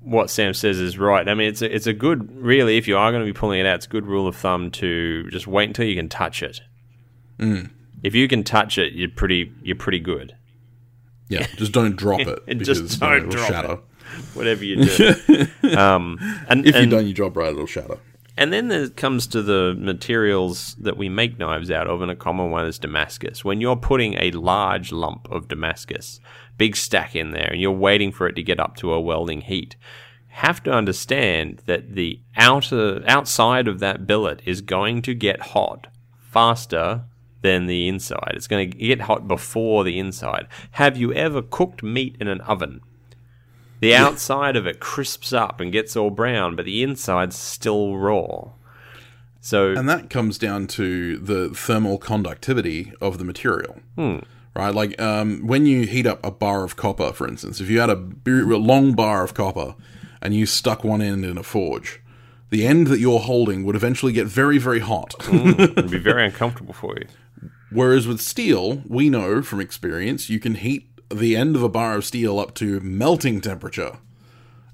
what 0.00 0.30
Sam 0.30 0.54
says 0.54 0.80
is 0.80 0.98
right. 0.98 1.28
I 1.28 1.34
mean 1.34 1.48
it's 1.48 1.60
a, 1.60 1.74
it's 1.74 1.86
a 1.86 1.92
good 1.92 2.34
really 2.34 2.78
if 2.78 2.88
you 2.88 2.96
are 2.96 3.12
going 3.12 3.24
to 3.24 3.30
be 3.30 3.38
pulling 3.38 3.60
it 3.60 3.66
out, 3.66 3.76
it's 3.76 3.86
a 3.86 3.90
good 3.90 4.06
rule 4.06 4.26
of 4.26 4.36
thumb 4.36 4.70
to 4.72 5.28
just 5.30 5.46
wait 5.46 5.68
until 5.68 5.84
you 5.84 5.96
can 5.96 6.08
touch 6.08 6.42
it. 6.42 6.62
If 8.02 8.14
you 8.14 8.26
can 8.26 8.42
touch 8.44 8.78
it, 8.78 8.94
you're 8.94 9.10
pretty 9.10 9.52
you're 9.62 9.76
pretty 9.76 10.00
good. 10.00 10.34
Yeah, 11.28 11.46
just 11.56 11.72
don't 11.72 11.94
drop 11.96 12.20
it. 12.20 12.38
Because, 12.46 12.66
just 12.66 13.00
you 13.00 13.06
know, 13.06 13.12
don't 13.12 13.18
it'll 13.18 13.30
drop 13.30 13.48
shatter. 13.48 13.78
Whatever 14.34 14.64
you 14.64 14.84
do. 14.84 15.46
um, 15.76 16.18
and 16.48 16.60
If 16.60 16.74
you've 16.74 16.82
and, 16.82 16.90
done 16.90 17.06
your 17.06 17.14
job 17.14 17.36
right, 17.36 17.52
it'll 17.52 17.66
shatter. 17.66 17.98
and 18.36 18.52
then 18.52 18.70
it 18.70 18.96
comes 18.96 19.26
to 19.28 19.42
the 19.42 19.74
materials 19.78 20.74
that 20.80 20.96
we 20.96 21.08
make 21.08 21.38
knives 21.38 21.70
out 21.70 21.86
of, 21.86 22.02
and 22.02 22.10
a 22.10 22.16
common 22.16 22.50
one 22.50 22.66
is 22.66 22.78
Damascus. 22.78 23.44
When 23.44 23.60
you're 23.60 23.76
putting 23.76 24.14
a 24.14 24.30
large 24.32 24.92
lump 24.92 25.28
of 25.30 25.48
Damascus, 25.48 26.20
big 26.58 26.76
stack 26.76 27.14
in 27.16 27.30
there, 27.32 27.50
and 27.52 27.60
you're 27.60 27.70
waiting 27.70 28.12
for 28.12 28.26
it 28.26 28.34
to 28.36 28.42
get 28.42 28.60
up 28.60 28.76
to 28.76 28.92
a 28.92 29.00
welding 29.00 29.42
heat, 29.42 29.76
have 30.28 30.62
to 30.62 30.70
understand 30.72 31.60
that 31.66 31.94
the 31.94 32.20
outer 32.36 33.02
outside 33.06 33.66
of 33.66 33.80
that 33.80 34.06
billet 34.06 34.40
is 34.46 34.60
going 34.60 35.02
to 35.02 35.12
get 35.14 35.40
hot 35.40 35.88
faster 36.20 37.02
than 37.42 37.66
the 37.66 37.88
inside. 37.88 38.32
It's 38.34 38.46
going 38.46 38.70
to 38.70 38.76
get 38.76 39.00
hot 39.02 39.26
before 39.26 39.82
the 39.82 39.98
inside. 39.98 40.46
Have 40.72 40.96
you 40.96 41.12
ever 41.14 41.42
cooked 41.42 41.82
meat 41.82 42.16
in 42.20 42.28
an 42.28 42.40
oven? 42.42 42.80
The 43.80 43.94
outside 43.94 44.56
of 44.56 44.66
it 44.66 44.78
crisps 44.78 45.32
up 45.32 45.60
and 45.60 45.72
gets 45.72 45.96
all 45.96 46.10
brown, 46.10 46.54
but 46.54 46.66
the 46.66 46.82
inside's 46.82 47.36
still 47.36 47.96
raw. 47.96 48.50
So 49.40 49.72
And 49.72 49.88
that 49.88 50.10
comes 50.10 50.36
down 50.36 50.66
to 50.68 51.16
the 51.16 51.48
thermal 51.48 51.98
conductivity 51.98 52.92
of 53.00 53.18
the 53.18 53.24
material. 53.24 53.80
Right? 54.54 54.74
Like 54.74 55.00
um, 55.00 55.46
when 55.46 55.64
you 55.64 55.86
heat 55.86 56.06
up 56.06 56.24
a 56.24 56.30
bar 56.30 56.64
of 56.64 56.76
copper, 56.76 57.12
for 57.12 57.26
instance, 57.26 57.60
if 57.60 57.70
you 57.70 57.80
had 57.80 57.88
a 57.88 57.96
long 58.26 58.92
bar 58.92 59.24
of 59.24 59.32
copper 59.32 59.74
and 60.20 60.34
you 60.34 60.44
stuck 60.44 60.84
one 60.84 61.00
end 61.00 61.24
in 61.24 61.38
a 61.38 61.42
forge, 61.42 62.00
the 62.50 62.66
end 62.66 62.88
that 62.88 62.98
you're 62.98 63.20
holding 63.20 63.64
would 63.64 63.76
eventually 63.76 64.12
get 64.12 64.26
very, 64.26 64.58
very 64.58 64.80
hot. 64.80 65.14
it'd 65.32 65.90
be 65.90 65.98
very 65.98 66.26
uncomfortable 66.26 66.74
for 66.74 66.96
you. 66.98 67.06
Whereas 67.72 68.08
with 68.08 68.20
steel, 68.20 68.82
we 68.88 69.08
know 69.08 69.42
from 69.42 69.60
experience, 69.60 70.28
you 70.28 70.40
can 70.40 70.56
heat 70.56 70.89
the 71.12 71.36
end 71.36 71.56
of 71.56 71.62
a 71.62 71.68
bar 71.68 71.96
of 71.96 72.04
steel 72.04 72.38
up 72.38 72.54
to 72.54 72.80
melting 72.80 73.40
temperature, 73.40 73.98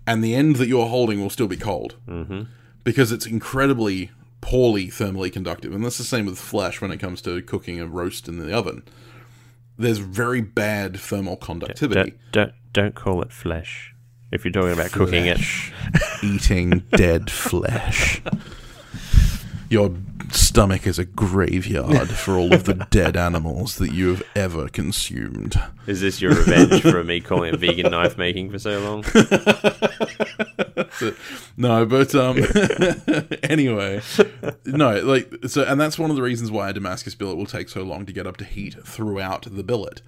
and 0.07 0.23
the 0.23 0.35
end 0.35 0.57
that 0.57 0.69
you're 0.69 0.89
holding 0.89 1.21
will 1.21 1.31
still 1.31 1.49
be 1.49 1.57
cold. 1.57 1.97
Mm-hmm. 2.09 2.43
Because 2.85 3.11
it's 3.11 3.27
incredibly 3.27 4.11
poorly 4.41 4.87
thermally 4.87 5.33
conductive. 5.33 5.75
And 5.75 5.85
that's 5.85 5.99
the 5.99 6.05
same 6.05 6.27
with 6.27 6.39
flesh 6.39 6.81
when 6.81 6.93
it 6.93 6.99
comes 6.99 7.21
to 7.23 7.43
cooking 7.43 7.81
a 7.81 7.87
roast 7.87 8.29
in 8.29 8.39
the 8.39 8.53
oven. 8.53 8.85
There's 9.77 9.99
very 9.99 10.41
bad 10.41 10.97
thermal 10.97 11.37
conductivity. 11.37 12.13
Don't, 12.31 12.33
don't 12.33 12.53
don't 12.77 12.95
call 12.95 13.23
it 13.23 13.33
flesh 13.33 13.95
if 14.31 14.45
you're 14.45 14.53
talking 14.53 14.75
about 14.75 14.93
cooking 14.93 15.25
it. 15.25 15.41
Eating 16.23 16.81
dead 16.91 17.31
flesh. 17.31 18.21
Your 19.71 19.89
stomach 20.31 20.87
is 20.87 20.99
a 20.99 21.05
graveyard 21.05 22.09
for 22.17 22.37
all 22.37 22.53
of 22.53 22.65
the 22.65 22.75
dead 22.91 23.17
animals 23.17 23.77
that 23.77 23.93
you 23.93 24.09
have 24.09 24.23
ever 24.35 24.69
consumed. 24.69 25.61
Is 25.87 26.01
this 26.01 26.21
your 26.21 26.35
revenge 26.35 26.83
for 26.83 27.03
me 27.05 27.21
calling 27.21 27.55
it 27.55 27.61
vegan 27.61 27.91
knife 27.91 28.19
making 28.19 28.51
for 28.51 28.59
so 28.59 28.81
long? 28.81 29.05
No, 31.59 31.85
but 31.87 32.15
um 32.15 32.39
anyway. 33.43 34.01
No, 34.65 35.01
like 35.01 35.31
so 35.47 35.65
and 35.65 35.81
that's 35.81 35.99
one 35.99 36.11
of 36.11 36.17
the 36.17 36.23
reasons 36.23 36.51
why 36.51 36.71
a 36.71 36.73
Damascus 36.73 37.15
billet 37.15 37.37
will 37.37 37.47
take 37.47 37.69
so 37.69 37.83
long 37.83 38.07
to 38.07 38.13
get 38.13 38.27
up 38.27 38.37
to 38.39 38.45
heat 38.45 38.77
throughout 38.85 39.47
the 39.51 39.63
billet 39.63 40.01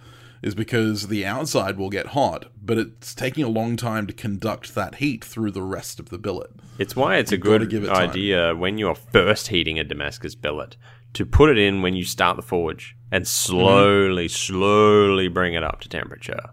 is 0.42 0.54
because 0.54 1.08
the 1.08 1.26
outside 1.26 1.76
will 1.76 1.90
get 1.90 2.08
hot, 2.08 2.46
but 2.60 2.78
it's 2.78 3.14
taking 3.14 3.44
a 3.44 3.48
long 3.48 3.76
time 3.76 4.06
to 4.06 4.12
conduct 4.12 4.74
that 4.74 4.96
heat 4.96 5.24
through 5.24 5.50
the 5.50 5.62
rest 5.62 5.98
of 5.98 6.10
the 6.10 6.18
billet. 6.18 6.50
It's 6.78 6.94
why 6.94 7.16
it's 7.16 7.32
a 7.32 7.36
gotta 7.36 7.66
good 7.66 7.84
it 7.84 7.88
time. 7.88 8.10
idea 8.10 8.54
when 8.54 8.78
you're 8.78 8.94
first 8.94 9.48
heating 9.48 9.78
a 9.78 9.84
Damascus 9.84 10.34
billet 10.34 10.76
to 11.14 11.26
put 11.26 11.50
it 11.50 11.58
in 11.58 11.82
when 11.82 11.94
you 11.94 12.04
start 12.04 12.36
the 12.36 12.42
forge 12.42 12.96
and 13.10 13.26
slowly, 13.26 14.28
slowly 14.28 15.28
bring 15.28 15.54
it 15.54 15.64
up 15.64 15.80
to 15.80 15.88
temperature. 15.88 16.50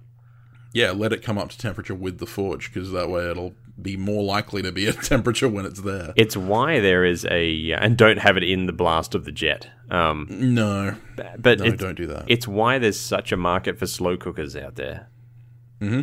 Yeah, 0.73 0.91
let 0.91 1.13
it 1.13 1.21
come 1.21 1.37
up 1.37 1.49
to 1.49 1.57
temperature 1.57 1.95
with 1.95 2.17
the 2.17 2.25
forge 2.25 2.73
because 2.73 2.91
that 2.91 3.09
way 3.09 3.29
it'll 3.29 3.53
be 3.81 3.97
more 3.97 4.23
likely 4.23 4.61
to 4.61 4.71
be 4.71 4.87
at 4.87 5.01
temperature 5.03 5.49
when 5.49 5.65
it's 5.65 5.81
there. 5.81 6.13
It's 6.15 6.37
why 6.37 6.79
there 6.79 7.03
is 7.03 7.25
a 7.29 7.71
and 7.73 7.97
don't 7.97 8.19
have 8.19 8.37
it 8.37 8.43
in 8.43 8.65
the 8.67 8.73
blast 8.73 9.15
of 9.15 9.25
the 9.25 9.31
jet. 9.31 9.69
Um, 9.91 10.27
No, 10.29 10.95
but 11.37 11.59
no, 11.59 11.71
don't 11.75 11.95
do 11.95 12.07
that. 12.07 12.25
it's 12.27 12.47
why 12.47 12.79
there's 12.79 12.99
such 12.99 13.31
a 13.31 13.37
market 13.37 13.77
for 13.77 13.85
slow 13.87 14.17
cookers 14.17 14.55
out 14.55 14.75
there. 14.75 15.07
Mm-hmm. 15.81 16.01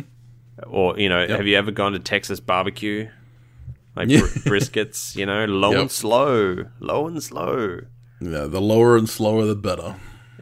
Or 0.67 0.97
you 0.99 1.09
know, 1.09 1.27
have 1.27 1.47
you 1.47 1.57
ever 1.57 1.71
gone 1.71 1.93
to 1.93 1.99
Texas 1.99 2.39
barbecue? 2.39 3.09
Like 3.95 4.07
br- 4.07 4.15
briskets, 4.49 5.15
you 5.15 5.25
know, 5.25 5.45
low 5.45 5.71
Yep. 5.73 5.81
and 5.81 5.91
slow, 5.91 6.65
low 6.79 7.07
and 7.07 7.21
slow. 7.21 7.81
Yeah, 8.21 8.45
the 8.45 8.61
lower 8.61 8.95
and 8.97 9.07
slower 9.09 9.45
the 9.45 9.55
better. 9.55 9.95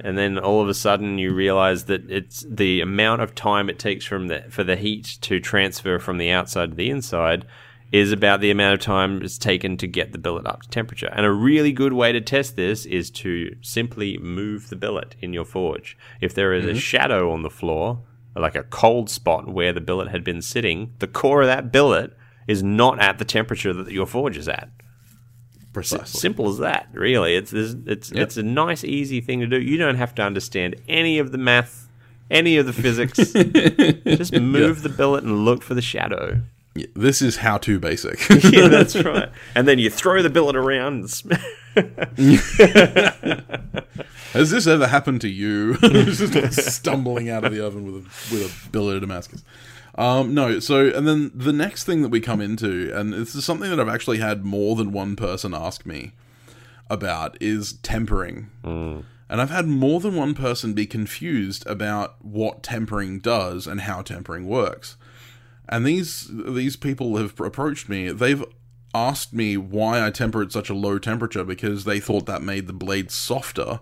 And 0.03 0.18
then 0.18 0.38
all 0.38 0.61
of 0.61 0.69
a 0.69 0.73
sudden 0.73 1.18
you 1.18 1.34
realize 1.34 1.86
that 1.86 2.10
it's 2.10 2.45
the 2.49 2.82
amount 2.82 3.22
of 3.22 3.36
time 3.36 3.69
it 3.69 3.80
takes 3.80 4.06
from 4.06 4.28
the 4.28 4.44
for 4.49 4.64
the 4.64 4.76
heat 4.76 5.18
to 5.22 5.40
transfer 5.40 5.99
from 5.99 6.18
the 6.18 6.30
outside 6.30 6.72
to 6.72 6.76
the 6.76 6.90
inside 6.90 7.45
is 7.91 8.11
about 8.11 8.40
the 8.40 8.52
amount 8.52 8.73
of 8.73 8.80
time 8.80 9.22
it's 9.22 9.38
taken 9.38 9.76
to 9.76 9.86
get 9.86 10.14
the 10.14 10.18
billet 10.18 10.48
up 10.48 10.61
to 10.61 10.69
temperature. 10.69 11.10
And 11.11 11.26
a 11.26 11.32
really 11.32 11.73
good 11.73 11.94
way 11.94 12.14
to 12.14 12.22
test 12.22 12.56
this 12.56 12.86
is 12.86 13.11
to 13.11 13.53
simply 13.61 14.18
move 14.19 14.69
the 14.69 14.78
billet 14.78 15.15
in 15.19 15.34
your 15.34 15.44
forge. 15.44 15.98
If 16.22 16.34
there 16.34 16.53
is 16.53 16.65
a 16.65 16.69
mm-hmm. 16.69 16.78
shadow 16.78 17.32
on 17.32 17.41
the 17.41 17.49
floor, 17.49 18.02
like 18.36 18.56
a 18.56 18.64
cold 18.64 19.10
spot 19.10 19.49
where 19.49 19.73
the 19.73 19.82
billet 19.82 20.07
had 20.07 20.23
been 20.23 20.41
sitting, 20.41 20.94
the 20.99 21.07
core 21.07 21.41
of 21.41 21.48
that 21.48 21.72
billet 21.72 22.15
is 22.48 22.64
not 22.64 23.02
at 23.02 23.18
the 23.18 23.26
temperature 23.26 23.73
that 23.73 23.91
your 23.91 24.06
forge 24.06 24.38
is 24.38 24.48
at. 24.48 24.69
Precisely. 25.73 26.19
Simple 26.19 26.49
as 26.49 26.57
that, 26.57 26.88
really. 26.93 27.35
It's 27.35 27.53
it's 27.53 27.76
it's, 27.85 28.11
Yep. 28.11 28.23
it's 28.23 28.38
a 28.38 28.43
nice, 28.43 28.84
easy 28.84 29.22
thing 29.22 29.39
to 29.39 29.48
do. 29.48 29.60
You 29.61 29.77
don't 29.77 29.95
have 29.95 30.14
to 30.15 30.22
understand 30.22 30.76
any 30.89 31.18
of 31.19 31.31
the 31.31 31.38
math, 31.38 31.88
any 32.30 32.57
of 32.57 32.65
the 32.65 32.73
physics. 32.73 33.18
Just 34.18 34.34
move 34.34 34.81
the 34.84 34.89
billet 34.89 35.23
and 35.23 35.45
look 35.45 35.64
for 35.64 35.73
the 35.73 35.81
shadow. 35.81 36.41
Yeah, 36.76 36.85
this 36.95 37.22
is 37.22 37.38
how 37.38 37.57
to 37.60 37.80
basic. 37.80 38.19
Yeah, 38.52 38.68
that's 38.69 38.95
right. 38.95 39.30
And 39.56 39.68
then 39.68 39.80
you 39.80 39.89
throw 39.89 40.22
the 40.22 40.30
billet 40.30 40.56
around. 40.56 40.93
And 40.93 41.10
sm- 41.10 41.31
Has 44.34 44.49
this 44.52 44.68
ever 44.68 44.88
happened 44.88 45.22
to 45.22 45.27
you? 45.30 45.77
Just 45.77 46.34
like 46.34 46.53
stumbling 46.53 47.30
out 47.30 47.43
of 47.43 47.52
the 47.53 47.65
oven 47.65 47.85
with 47.85 47.95
a 47.95 48.34
with 48.34 48.65
a 48.68 48.69
billet 48.72 48.95
of 48.95 49.02
Damascus. 49.02 49.43
Um, 50.02 50.34
no, 50.34 50.60
so 50.60 50.88
and 50.88 51.07
then 51.07 51.32
the 51.36 51.53
next 51.53 51.84
thing 51.84 52.02
that 52.02 52.10
we 52.10 52.19
come 52.19 52.41
into, 52.41 52.91
and 52.91 53.14
this 53.14 53.36
is 53.36 53.45
something 53.45 53.69
that 53.69 53.80
I've 53.80 53.88
actually 53.88 54.18
had 54.18 54.44
more 54.44 54.76
than 54.76 54.91
one 54.91 55.15
person 55.15 55.53
ask 55.53 55.86
me 55.86 56.14
about, 56.90 57.38
is 57.40 57.73
tempering. 57.84 58.49
And 59.30 59.40
I've 59.40 59.52
had 59.52 59.68
more 59.68 59.99
than 59.99 60.15
one 60.15 60.34
person 60.34 60.73
be 60.73 60.88
confused 60.88 61.64
about 61.68 62.15
what 62.26 62.64
tempering 62.64 63.19
does 63.19 63.68
and 63.68 63.82
how 63.82 64.02
tempering 64.02 64.48
works. 64.48 64.98
And 65.69 65.86
these 65.86 66.28
these 66.32 66.76
people 66.76 67.18
have 67.18 67.40
approached 67.40 67.88
me. 67.88 68.11
They've 68.11 68.44
asked 68.95 69.34
me 69.34 69.56
why 69.56 70.03
I 70.03 70.10
temper 70.10 70.41
at 70.41 70.52
such 70.52 70.72
a 70.72 70.73
low 70.73 70.98
temperature 70.98 71.44
because 71.44 71.84
they 71.84 71.99
thought 71.99 72.26
that 72.26 72.41
made 72.41 72.65
the 72.65 72.73
blade 72.73 73.11
softer, 73.11 73.82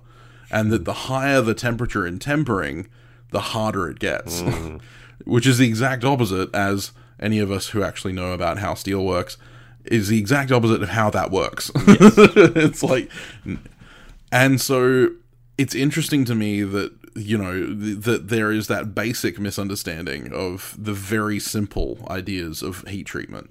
and 0.52 0.70
that 0.70 0.84
the 0.84 1.08
higher 1.08 1.40
the 1.40 1.56
temperature 1.56 2.06
in 2.06 2.20
tempering, 2.20 2.90
the 3.32 3.40
harder 3.40 3.90
it 3.90 4.00
gets. 4.00 4.42
Mm. 4.42 4.82
Which 5.26 5.46
is 5.46 5.58
the 5.58 5.68
exact 5.68 6.04
opposite, 6.04 6.54
as 6.56 6.92
any 7.20 7.40
of 7.40 7.52
us 7.52 7.70
who 7.70 7.84
actually 7.84 8.14
know 8.14 8.32
about 8.32 8.60
how 8.60 8.74
steel 8.74 9.06
works, 9.06 9.38
is 9.86 10.08
the 10.08 10.18
exact 10.18 10.52
opposite 10.52 10.82
of 10.82 10.90
how 10.90 11.10
that 11.10 11.30
works. 11.30 11.70
it's 11.76 12.84
like, 12.84 13.12
and 14.32 14.60
so 14.62 15.10
it's 15.58 15.76
interesting 15.76 16.26
to 16.26 16.36
me 16.36 16.64
that 16.64 16.94
you 17.16 17.38
know 17.38 17.54
th- 17.54 18.00
that 18.06 18.30
there 18.30 18.52
is 18.52 18.68
that 18.68 18.96
basic 18.96 19.40
misunderstanding 19.40 20.32
of 20.32 20.76
the 20.78 20.94
very 20.94 21.40
simple 21.40 22.06
ideas 22.10 22.62
of 22.62 22.88
heat 22.88 23.06
treatment. 23.06 23.50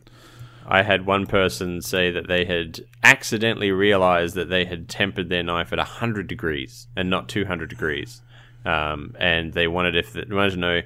I 0.70 0.82
had 0.82 1.06
one 1.06 1.26
person 1.26 1.80
say 1.80 2.10
that 2.10 2.28
they 2.28 2.44
had 2.44 2.80
accidentally 3.02 3.70
realized 3.72 4.34
that 4.34 4.50
they 4.50 4.66
had 4.66 4.88
tempered 4.88 5.30
their 5.30 5.42
knife 5.42 5.72
at 5.72 5.78
100 5.78 6.26
degrees 6.26 6.88
and 6.94 7.08
not 7.08 7.28
200 7.28 7.70
degrees. 7.70 8.20
Um, 8.68 9.16
and 9.18 9.54
they 9.54 9.66
wanted 9.66 9.96
if 9.96 10.12
they 10.12 10.24
wanted 10.28 10.50
to 10.50 10.56
know, 10.58 10.82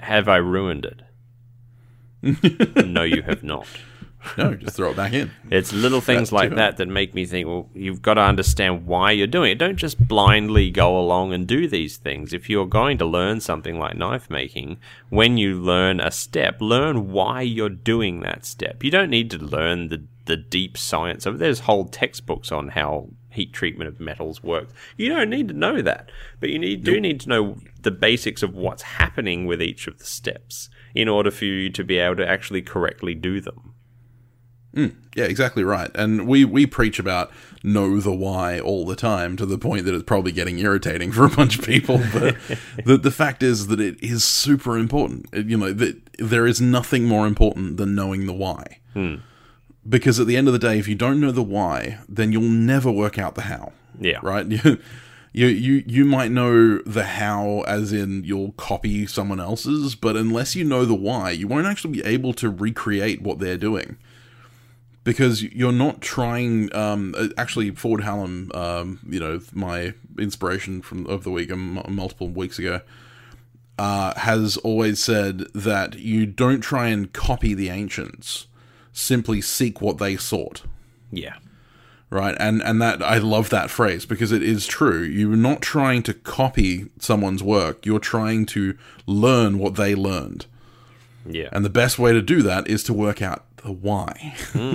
have 0.00 0.28
I 0.28 0.36
ruined 0.36 0.84
it? 0.84 1.00
no, 2.86 3.04
you 3.04 3.22
have 3.22 3.42
not. 3.42 3.66
No, 4.36 4.54
just 4.54 4.76
throw 4.76 4.90
it 4.90 4.96
back 4.96 5.14
in. 5.14 5.30
It's 5.50 5.72
little 5.72 6.02
things 6.02 6.28
That's 6.28 6.32
like 6.32 6.54
that 6.54 6.76
that 6.76 6.88
make 6.88 7.14
me 7.14 7.24
think, 7.24 7.48
well, 7.48 7.70
you've 7.74 8.02
got 8.02 8.14
to 8.14 8.20
understand 8.20 8.86
why 8.86 9.12
you're 9.12 9.26
doing 9.26 9.52
it. 9.52 9.58
Don't 9.58 9.76
just 9.76 10.06
blindly 10.06 10.70
go 10.70 10.96
along 10.96 11.32
and 11.32 11.46
do 11.46 11.66
these 11.66 11.96
things. 11.96 12.34
If 12.34 12.50
you're 12.50 12.66
going 12.66 12.98
to 12.98 13.06
learn 13.06 13.40
something 13.40 13.78
like 13.78 13.96
knife 13.96 14.28
making, 14.28 14.76
when 15.08 15.38
you 15.38 15.58
learn 15.58 16.00
a 16.00 16.10
step, 16.10 16.60
learn 16.60 17.10
why 17.10 17.40
you're 17.40 17.70
doing 17.70 18.20
that 18.20 18.44
step. 18.44 18.84
You 18.84 18.90
don't 18.90 19.10
need 19.10 19.30
to 19.30 19.38
learn 19.38 19.88
the, 19.88 20.04
the 20.26 20.36
deep 20.36 20.76
science 20.76 21.24
of 21.26 21.36
it. 21.36 21.38
There's 21.38 21.60
whole 21.60 21.86
textbooks 21.86 22.52
on 22.52 22.68
how 22.68 23.08
heat 23.32 23.52
treatment 23.52 23.88
of 23.88 23.98
metals 24.00 24.42
works. 24.42 24.72
You 24.96 25.08
don't 25.08 25.30
need 25.30 25.48
to 25.48 25.54
know 25.54 25.82
that, 25.82 26.10
but 26.40 26.50
you 26.50 26.58
need, 26.58 26.84
do 26.84 27.00
need 27.00 27.20
to 27.20 27.28
know 27.28 27.56
the 27.80 27.90
basics 27.90 28.42
of 28.42 28.54
what's 28.54 28.82
happening 28.82 29.46
with 29.46 29.60
each 29.62 29.86
of 29.86 29.98
the 29.98 30.04
steps 30.04 30.68
in 30.94 31.08
order 31.08 31.30
for 31.30 31.44
you 31.46 31.70
to 31.70 31.82
be 31.84 31.98
able 31.98 32.16
to 32.16 32.28
actually 32.28 32.62
correctly 32.62 33.14
do 33.14 33.40
them. 33.40 33.74
Hmm. 34.74 34.86
Yeah, 35.14 35.24
exactly 35.24 35.64
right. 35.64 35.90
And 35.94 36.26
we 36.26 36.46
we 36.46 36.64
preach 36.64 36.98
about 36.98 37.30
know 37.62 38.00
the 38.00 38.14
why 38.14 38.58
all 38.58 38.86
the 38.86 38.96
time 38.96 39.36
to 39.36 39.44
the 39.44 39.58
point 39.58 39.84
that 39.84 39.92
it's 39.94 40.02
probably 40.04 40.32
getting 40.32 40.58
irritating 40.58 41.12
for 41.12 41.26
a 41.26 41.28
bunch 41.28 41.58
of 41.58 41.64
people. 41.66 41.98
But 42.12 42.36
the 42.86 42.96
the 42.96 43.10
fact 43.10 43.42
is 43.42 43.66
that 43.66 43.80
it 43.80 44.02
is 44.02 44.24
super 44.24 44.78
important. 44.78 45.26
It- 45.32 45.46
you 45.46 45.58
know 45.58 45.74
that 45.74 46.00
there 46.18 46.46
is 46.46 46.60
nothing 46.62 47.04
more 47.04 47.26
important 47.26 47.76
than 47.76 47.94
knowing 47.94 48.24
the 48.26 48.32
why. 48.32 48.78
Hmm. 48.94 49.16
Because 49.88 50.20
at 50.20 50.26
the 50.26 50.36
end 50.36 50.46
of 50.46 50.52
the 50.52 50.58
day, 50.58 50.78
if 50.78 50.86
you 50.86 50.94
don't 50.94 51.20
know 51.20 51.32
the 51.32 51.42
why, 51.42 51.98
then 52.08 52.30
you'll 52.30 52.42
never 52.42 52.90
work 52.90 53.18
out 53.18 53.34
the 53.34 53.42
how. 53.42 53.72
Yeah. 53.98 54.18
Right. 54.22 54.46
You, 55.34 55.46
you 55.46 55.46
you 55.46 55.84
you 55.86 56.04
might 56.04 56.30
know 56.30 56.78
the 56.80 57.04
how, 57.04 57.62
as 57.66 57.90
in 57.90 58.22
you'll 58.22 58.52
copy 58.52 59.06
someone 59.06 59.40
else's, 59.40 59.94
but 59.94 60.14
unless 60.14 60.54
you 60.54 60.62
know 60.62 60.84
the 60.84 60.94
why, 60.94 61.30
you 61.30 61.48
won't 61.48 61.66
actually 61.66 61.92
be 61.92 62.04
able 62.04 62.34
to 62.34 62.50
recreate 62.50 63.22
what 63.22 63.38
they're 63.38 63.56
doing 63.56 63.96
because 65.04 65.42
you're 65.42 65.72
not 65.72 66.00
trying. 66.00 66.74
Um, 66.74 67.14
uh, 67.16 67.28
actually, 67.36 67.70
Ford 67.72 68.02
Hallam, 68.02 68.50
um, 68.54 69.00
you 69.08 69.20
know, 69.20 69.40
my 69.52 69.94
inspiration 70.18 70.82
from 70.82 71.06
of 71.06 71.24
the 71.24 71.30
week, 71.30 71.50
um, 71.50 71.82
multiple 71.88 72.28
weeks 72.28 72.58
ago, 72.58 72.80
uh, 73.78 74.14
has 74.18 74.56
always 74.58 75.00
said 75.00 75.40
that 75.54 75.98
you 75.98 76.26
don't 76.26 76.60
try 76.60 76.88
and 76.88 77.12
copy 77.12 77.54
the 77.54 77.68
ancients. 77.68 78.46
Simply 78.92 79.40
seek 79.40 79.80
what 79.80 79.98
they 79.98 80.16
sought 80.16 80.62
Yeah. 81.10 81.36
right 82.10 82.36
and 82.38 82.62
and 82.62 82.80
that 82.82 83.02
i 83.02 83.16
love 83.18 83.48
that 83.50 83.70
phrase 83.70 84.04
because 84.04 84.32
it 84.32 84.42
is 84.42 84.66
true 84.66 85.00
you're 85.02 85.34
not 85.36 85.62
trying 85.62 86.02
to 86.02 86.12
copy 86.12 86.90
someone's 86.98 87.42
work 87.42 87.86
you're 87.86 87.98
trying 87.98 88.44
to 88.46 88.76
learn 89.06 89.58
what 89.58 89.76
they 89.76 89.94
learned 89.94 90.44
Yeah. 91.24 91.48
and 91.52 91.64
the 91.64 91.70
best 91.70 91.98
way 91.98 92.12
to 92.12 92.20
do 92.20 92.42
that 92.42 92.68
is 92.68 92.82
to 92.84 92.92
work 92.92 93.22
out 93.22 93.44
the 93.64 93.72
why 93.72 94.34
hmm. 94.52 94.74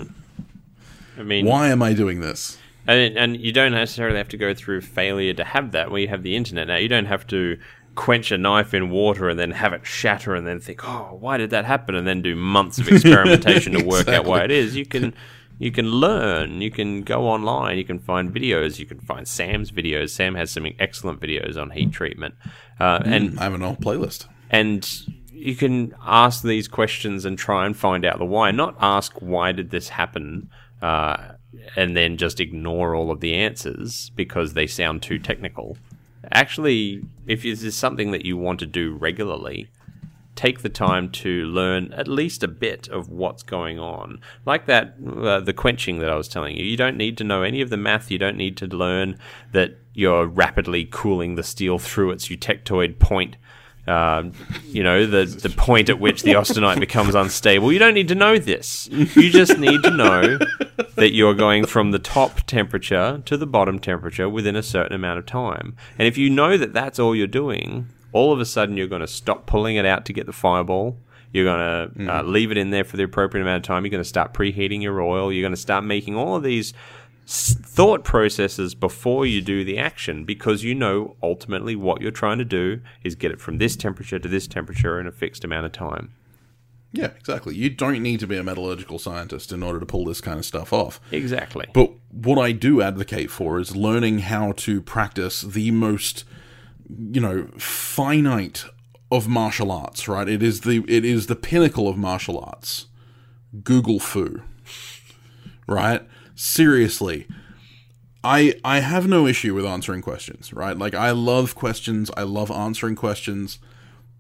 I 1.20 1.24
mean, 1.24 1.46
why 1.46 1.70
am 1.70 1.82
i 1.84 1.94
doing 1.94 2.20
this 2.22 2.58
And, 2.88 3.18
and 3.18 3.38
you 3.38 3.52
don't 3.52 3.74
necessarily 3.74 4.18
have 4.18 4.30
to 4.30 4.38
go 4.38 4.54
through 4.54 4.82
failure 4.82 5.34
to 5.34 5.44
have 5.44 5.74
that. 5.74 5.92
We 5.92 6.08
have 6.08 6.24
the 6.24 6.36
internet 6.38 6.68
now. 6.68 6.78
You 6.78 6.88
don't 6.88 7.06
have 7.08 7.28
to 7.28 7.58
quench 7.98 8.32
a 8.32 8.38
knife 8.38 8.74
in 8.74 8.90
water 8.90 9.28
and 9.28 9.38
then 9.38 9.52
have 9.52 9.74
it 9.74 9.86
shatter 9.86 10.36
and 10.36 10.48
then 10.48 10.62
think, 10.62 10.88
oh, 10.88 11.18
why 11.20 11.36
did 11.36 11.50
that 11.50 11.66
happen? 11.66 11.96
And 11.96 12.08
then 12.08 12.22
do 12.22 12.36
months 12.36 12.78
of 12.78 12.88
experimentation 12.88 13.74
to 13.74 13.84
work 13.94 14.08
out 14.08 14.24
why 14.24 14.44
it 14.44 14.52
is. 14.52 14.76
You 14.76 14.86
can. 14.86 15.14
You 15.60 15.72
can 15.72 15.88
learn. 15.88 16.62
You 16.62 16.70
can 16.70 17.02
go 17.02 17.28
online. 17.28 17.80
You 17.80 17.84
can 17.84 17.98
find 17.98 18.32
videos. 18.32 18.78
You 18.78 18.86
can 18.86 19.00
find 19.00 19.28
Sam's 19.28 19.72
videos. 19.72 20.12
Sam 20.12 20.36
has 20.36 20.52
some 20.52 20.68
excellent 20.78 21.20
videos 21.20 21.60
on 21.60 21.72
heat 21.72 21.92
treatment, 21.92 22.36
uh, 22.80 23.02
and 23.04 23.40
i 23.40 23.46
have 23.46 23.56
an 23.56 23.64
old 23.64 23.80
playlist 23.80 24.28
and 24.50 24.88
you 25.32 25.56
can 25.56 25.94
ask 26.06 26.44
these 26.44 26.68
questions 26.68 27.26
and 27.26 27.38
try 27.38 27.66
and 27.66 27.78
find 27.78 28.06
out 28.06 28.18
the 28.18 28.26
why 28.26 28.52
not 28.52 28.76
ask 28.80 29.14
why 29.20 29.52
did 29.52 29.70
this 29.70 29.90
happen 29.90 30.50
uh, 30.82 31.18
and 31.76 31.96
then 31.96 32.18
just 32.18 32.40
ignore 32.40 32.96
all 32.96 33.12
of 33.12 33.20
the 33.20 33.34
answers 33.34 34.12
because 34.16 34.54
they 34.54 34.68
sound 34.68 35.02
too 35.02 35.20
technical 35.20 35.78
actually 36.32 37.04
if 37.26 37.44
this 37.44 37.64
is 37.64 37.76
something 37.76 38.12
that 38.12 38.26
you 38.26 38.38
want 38.38 38.60
to 38.60 38.66
do 38.66 38.96
regularly 38.96 39.70
take 40.38 40.62
the 40.62 40.70
time 40.70 41.10
to 41.10 41.46
learn 41.46 41.92
at 41.94 42.08
least 42.08 42.44
a 42.44 42.48
bit 42.48 42.88
of 42.88 43.10
what's 43.10 43.42
going 43.44 43.80
on. 43.80 44.22
Like 44.46 44.68
that, 44.68 44.96
uh, 45.04 45.40
the 45.40 45.52
quenching 45.52 45.98
that 45.98 46.12
I 46.12 46.16
was 46.16 46.28
telling 46.28 46.56
you. 46.56 46.64
You 46.64 46.78
don't 46.78 46.96
need 46.96 47.18
to 47.18 47.24
know 47.24 47.42
any 47.42 47.60
of 47.60 47.72
the 47.72 47.76
math. 47.76 48.12
You 48.12 48.20
don't 48.20 48.38
need 48.38 48.56
to 48.58 48.68
learn 48.68 49.18
that 49.52 49.78
you're 49.94 50.28
rapidly 50.28 50.88
cooling 50.90 51.36
the 51.36 51.44
steel 51.44 51.80
through 51.80 52.12
its 52.12 52.28
eutectoid 52.28 53.00
point. 53.00 53.36
Um, 53.88 54.34
you 54.66 54.84
know, 54.84 55.06
the, 55.06 55.26
the 55.26 55.50
point 55.50 55.90
at 55.90 56.00
which 56.00 56.24
the 56.24 56.34
austenite 56.34 56.80
becomes 56.80 57.16
unstable. 57.16 57.72
You 57.72 57.80
don't 57.80 57.94
need 57.94 58.10
to 58.10 58.16
know 58.16 58.38
this. 58.38 58.90
You 58.92 59.30
just 59.30 59.58
need 59.58 59.82
to 59.84 59.92
know 59.92 60.38
that 60.96 61.14
you're 61.14 61.34
going 61.34 61.66
from 61.66 61.92
the 61.92 62.00
top 62.00 62.42
temperature 62.42 63.22
to 63.26 63.38
the 63.38 63.48
bottom 63.48 63.80
temperature 63.80 64.28
within 64.28 64.56
a 64.56 64.64
certain 64.64 64.94
amount 64.94 65.20
of 65.20 65.26
time. 65.26 65.76
And 65.98 66.08
if 66.08 66.18
you 66.18 66.30
know 66.30 66.58
that 66.58 66.74
that's 66.74 67.00
all 67.00 67.16
you're 67.16 67.28
doing, 67.28 67.88
all 68.12 68.34
of 68.34 68.40
a 68.40 68.46
sudden 68.46 68.76
you're 68.78 68.88
going 68.88 69.02
to 69.02 69.08
stop 69.08 69.46
pulling 69.46 69.78
it 69.78 69.86
out 69.86 70.06
to 70.06 70.14
get 70.14 70.26
the 70.26 70.34
fireball. 70.34 70.98
You're 71.32 71.46
going 71.46 71.94
to 72.08 72.18
uh, 72.18 72.24
leave 72.24 72.52
it 72.52 72.58
in 72.58 72.72
there 72.72 72.84
for 72.84 72.98
the 72.98 73.04
appropriate 73.04 73.44
amount 73.44 73.64
of 73.64 73.68
time. 73.68 73.84
You're 73.84 73.92
going 73.92 74.04
to 74.04 74.10
start 74.10 74.34
preheating 74.34 74.82
your 74.82 75.02
oil. 75.02 75.32
You're 75.32 75.44
going 75.44 75.52
to 75.54 75.58
start 75.58 75.84
making 75.84 76.16
all 76.16 76.36
of 76.36 76.44
these 76.44 76.74
thought 77.30 78.06
processes 78.06 78.74
before 78.74 79.26
you 79.26 79.42
do 79.42 79.64
the 79.66 79.78
action 79.78 80.24
because 80.24 80.64
you 80.64 80.74
know 80.74 81.16
ultimately 81.22 81.76
what 81.76 82.02
you're 82.02 82.10
trying 82.10 82.38
to 82.38 82.46
do 82.46 82.80
is 83.04 83.16
get 83.16 83.32
it 83.32 83.42
from 83.42 83.58
this 83.58 83.76
temperature 83.76 84.18
to 84.18 84.30
this 84.30 84.48
temperature 84.48 84.98
in 85.00 85.06
a 85.06 85.12
fixed 85.12 85.44
amount 85.44 85.66
of 85.66 85.74
time. 85.74 86.14
yeah 86.94 87.12
exactly 87.18 87.54
you 87.54 87.70
don't 87.70 88.02
need 88.02 88.20
to 88.22 88.28
be 88.28 88.38
a 88.38 88.44
metallurgical 88.44 88.98
scientist 88.98 89.52
in 89.52 89.62
order 89.62 89.78
to 89.78 89.86
pull 89.86 90.06
this 90.06 90.22
kind 90.22 90.40
of 90.40 90.46
stuff 90.46 90.72
off 90.72 91.02
Exactly. 91.12 91.66
But 91.74 91.92
what 92.12 92.40
I 92.40 92.54
do 92.54 92.82
advocate 92.82 93.30
for 93.30 93.60
is 93.60 93.76
learning 93.76 94.20
how 94.20 94.54
to 94.54 94.82
practice 94.82 95.42
the 95.42 95.72
most, 95.72 96.24
you 96.90 97.20
know, 97.22 97.48
finite 97.58 98.64
of 99.12 99.28
martial 99.28 99.72
arts. 99.72 100.08
Right? 100.08 100.28
It 100.30 100.42
is 100.42 100.62
the 100.62 100.84
it 100.88 101.04
is 101.06 101.28
the 101.28 101.36
pinnacle 101.36 101.88
of 101.88 101.98
martial 101.98 102.40
arts. 102.40 102.88
Google 103.64 104.00
fu. 104.00 104.42
Right? 105.68 106.08
Seriously. 106.38 107.28
I 108.24 108.54
I 108.64 108.80
have 108.80 109.08
no 109.08 109.26
issue 109.26 109.56
with 109.56 109.66
answering 109.66 110.04
questions, 110.04 110.54
right? 110.54 110.78
Like 110.78 110.94
I 110.94 111.10
love 111.10 111.56
questions, 111.56 112.12
I 112.16 112.24
love 112.24 112.52
answering 112.52 112.96
questions, 112.96 113.58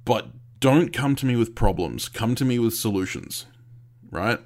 but 0.03 0.29
don't 0.59 0.91
come 0.91 1.15
to 1.15 1.27
me 1.27 1.35
with 1.35 1.53
problems. 1.53 2.09
Come 2.09 2.33
to 2.35 2.43
me 2.43 2.57
with 2.57 2.73
solutions. 2.73 3.45
Right? 4.09 4.39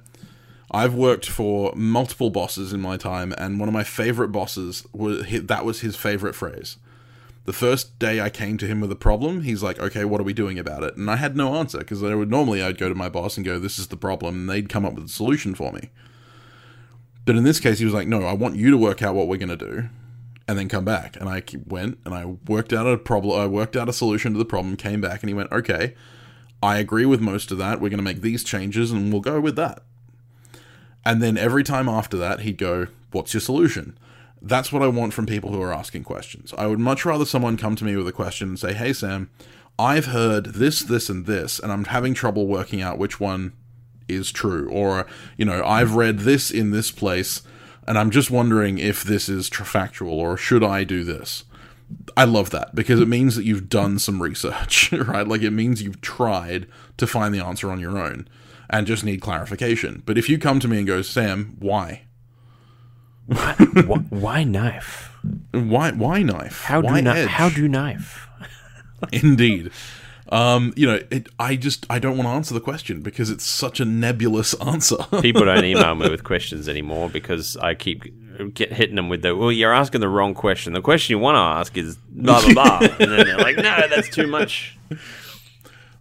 I've 0.70 0.94
worked 0.94 1.26
for 1.26 1.72
multiple 1.74 2.28
bosses 2.28 2.74
in 2.74 2.80
my 2.82 2.98
time, 2.98 3.32
and 3.38 3.58
one 3.58 3.70
of 3.70 3.74
my 3.74 3.84
favorite 3.84 4.32
bosses 4.32 4.86
was 4.92 5.24
that 5.30 5.64
was 5.64 5.80
his 5.80 5.96
favorite 5.96 6.34
phrase. 6.34 6.76
The 7.46 7.54
first 7.54 7.98
day 7.98 8.20
I 8.20 8.28
came 8.28 8.58
to 8.58 8.66
him 8.66 8.82
with 8.82 8.92
a 8.92 8.96
problem, 8.96 9.42
he's 9.42 9.62
like, 9.62 9.80
"Okay, 9.80 10.04
what 10.04 10.20
are 10.20 10.24
we 10.24 10.34
doing 10.34 10.58
about 10.58 10.82
it?" 10.82 10.98
And 10.98 11.10
I 11.10 11.16
had 11.16 11.36
no 11.36 11.54
answer 11.54 11.78
because 11.78 12.02
I 12.02 12.14
would 12.14 12.30
normally 12.30 12.62
I'd 12.62 12.76
go 12.76 12.90
to 12.90 12.94
my 12.94 13.08
boss 13.08 13.38
and 13.38 13.46
go, 13.46 13.58
"This 13.58 13.78
is 13.78 13.86
the 13.86 13.96
problem," 13.96 14.40
and 14.40 14.50
they'd 14.50 14.68
come 14.68 14.84
up 14.84 14.92
with 14.92 15.06
a 15.06 15.08
solution 15.08 15.54
for 15.54 15.72
me. 15.72 15.88
But 17.24 17.36
in 17.36 17.44
this 17.44 17.60
case, 17.60 17.78
he 17.78 17.84
was 17.84 17.94
like, 17.94 18.08
"No, 18.08 18.22
I 18.22 18.32
want 18.32 18.56
you 18.56 18.70
to 18.70 18.76
work 18.76 19.02
out 19.02 19.14
what 19.14 19.28
we're 19.28 19.36
going 19.36 19.48
to 19.48 19.56
do, 19.56 19.88
and 20.48 20.58
then 20.58 20.68
come 20.68 20.84
back." 20.84 21.16
And 21.16 21.28
I 21.28 21.42
went 21.66 21.98
and 22.04 22.14
I 22.14 22.24
worked 22.46 22.72
out 22.72 22.86
a 22.86 22.96
problem. 22.98 23.38
I 23.38 23.46
worked 23.46 23.76
out 23.76 23.88
a 23.88 23.92
solution 23.92 24.32
to 24.32 24.38
the 24.38 24.44
problem. 24.44 24.76
Came 24.76 25.00
back 25.00 25.22
and 25.22 25.30
he 25.30 25.34
went, 25.34 25.52
"Okay, 25.52 25.94
I 26.62 26.78
agree 26.78 27.06
with 27.06 27.20
most 27.20 27.50
of 27.50 27.58
that. 27.58 27.80
We're 27.80 27.90
going 27.90 27.98
to 27.98 28.04
make 28.04 28.22
these 28.22 28.44
changes, 28.44 28.90
and 28.90 29.12
we'll 29.12 29.20
go 29.20 29.40
with 29.40 29.56
that." 29.56 29.82
And 31.04 31.22
then 31.22 31.36
every 31.36 31.64
time 31.64 31.88
after 31.88 32.16
that, 32.18 32.40
he'd 32.40 32.58
go, 32.58 32.86
What's 33.10 33.34
your 33.34 33.40
solution? 33.40 33.98
That's 34.40 34.72
what 34.72 34.82
I 34.82 34.88
want 34.88 35.12
from 35.12 35.26
people 35.26 35.52
who 35.52 35.62
are 35.62 35.72
asking 35.72 36.04
questions. 36.04 36.54
I 36.56 36.66
would 36.66 36.78
much 36.78 37.04
rather 37.04 37.24
someone 37.24 37.56
come 37.56 37.76
to 37.76 37.84
me 37.84 37.96
with 37.96 38.08
a 38.08 38.12
question 38.12 38.48
and 38.48 38.58
say, 38.58 38.72
Hey, 38.72 38.92
Sam, 38.92 39.30
I've 39.78 40.06
heard 40.06 40.46
this, 40.46 40.80
this, 40.80 41.08
and 41.08 41.26
this, 41.26 41.58
and 41.58 41.72
I'm 41.72 41.84
having 41.86 42.14
trouble 42.14 42.46
working 42.46 42.80
out 42.80 42.98
which 42.98 43.20
one 43.20 43.52
is 44.08 44.32
true, 44.32 44.68
or 44.70 45.06
you 45.36 45.44
know, 45.44 45.64
I've 45.64 45.94
read 45.94 46.20
this 46.20 46.50
in 46.50 46.70
this 46.70 46.90
place, 46.90 47.42
and 47.86 47.98
I'm 47.98 48.10
just 48.10 48.30
wondering 48.30 48.78
if 48.78 49.02
this 49.02 49.28
is 49.28 49.48
factual 49.48 50.18
or 50.18 50.36
should 50.36 50.64
I 50.64 50.84
do 50.84 51.04
this. 51.04 51.44
I 52.16 52.24
love 52.24 52.50
that 52.50 52.74
because 52.74 53.00
it 53.00 53.08
means 53.08 53.36
that 53.36 53.44
you've 53.44 53.68
done 53.68 53.98
some 53.98 54.22
research, 54.22 54.92
right? 54.92 55.26
Like 55.26 55.42
it 55.42 55.50
means 55.50 55.82
you've 55.82 56.00
tried 56.00 56.66
to 56.96 57.06
find 57.06 57.34
the 57.34 57.44
answer 57.44 57.70
on 57.70 57.80
your 57.80 57.98
own 57.98 58.28
and 58.70 58.86
just 58.86 59.04
need 59.04 59.20
clarification. 59.20 60.02
But 60.06 60.16
if 60.16 60.28
you 60.28 60.38
come 60.38 60.58
to 60.60 60.68
me 60.68 60.78
and 60.78 60.86
go, 60.86 61.02
Sam, 61.02 61.56
why? 61.58 62.04
why, 63.26 63.54
why 64.08 64.44
knife? 64.44 65.14
Why 65.52 65.92
why 65.92 66.22
knife? 66.22 66.62
How 66.62 66.80
do 66.80 66.88
why 66.88 67.00
kni- 67.00 67.14
edge? 67.14 67.28
how 67.28 67.48
do 67.48 67.68
knife? 67.68 68.28
Indeed. 69.12 69.70
Um, 70.32 70.72
you 70.76 70.86
know, 70.86 70.98
it, 71.10 71.28
I 71.38 71.56
just 71.56 71.84
I 71.90 71.98
don't 71.98 72.16
want 72.16 72.26
to 72.26 72.32
answer 72.32 72.54
the 72.54 72.60
question 72.60 73.02
because 73.02 73.28
it's 73.28 73.44
such 73.44 73.80
a 73.80 73.84
nebulous 73.84 74.54
answer. 74.62 74.96
People 75.20 75.44
don't 75.44 75.64
email 75.64 75.94
me 75.94 76.08
with 76.08 76.24
questions 76.24 76.68
anymore 76.68 77.10
because 77.10 77.56
I 77.58 77.74
keep 77.74 78.02
get 78.54 78.72
hitting 78.72 78.96
them 78.96 79.10
with 79.10 79.20
the 79.20 79.36
well, 79.36 79.52
you're 79.52 79.74
asking 79.74 80.00
the 80.00 80.08
wrong 80.08 80.32
question. 80.32 80.72
The 80.72 80.80
question 80.80 81.12
you 81.12 81.18
want 81.18 81.34
to 81.36 81.40
ask 81.40 81.76
is 81.76 81.96
blah 82.08 82.40
blah 82.42 82.54
blah, 82.54 82.78
and 82.98 83.10
then 83.12 83.26
they're 83.26 83.36
like, 83.36 83.56
no, 83.56 83.86
that's 83.88 84.08
too 84.08 84.26
much. 84.26 84.78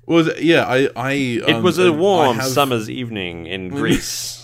was 0.06 0.30
yeah, 0.40 0.64
I 0.66 0.88
I 0.96 1.12
It 1.12 1.56
um, 1.56 1.64
was 1.64 1.78
a 1.78 1.92
warm 1.92 2.38
have- 2.38 2.48
summer's 2.48 2.90
evening 2.90 3.48
in 3.48 3.68
Greece. 3.80 4.38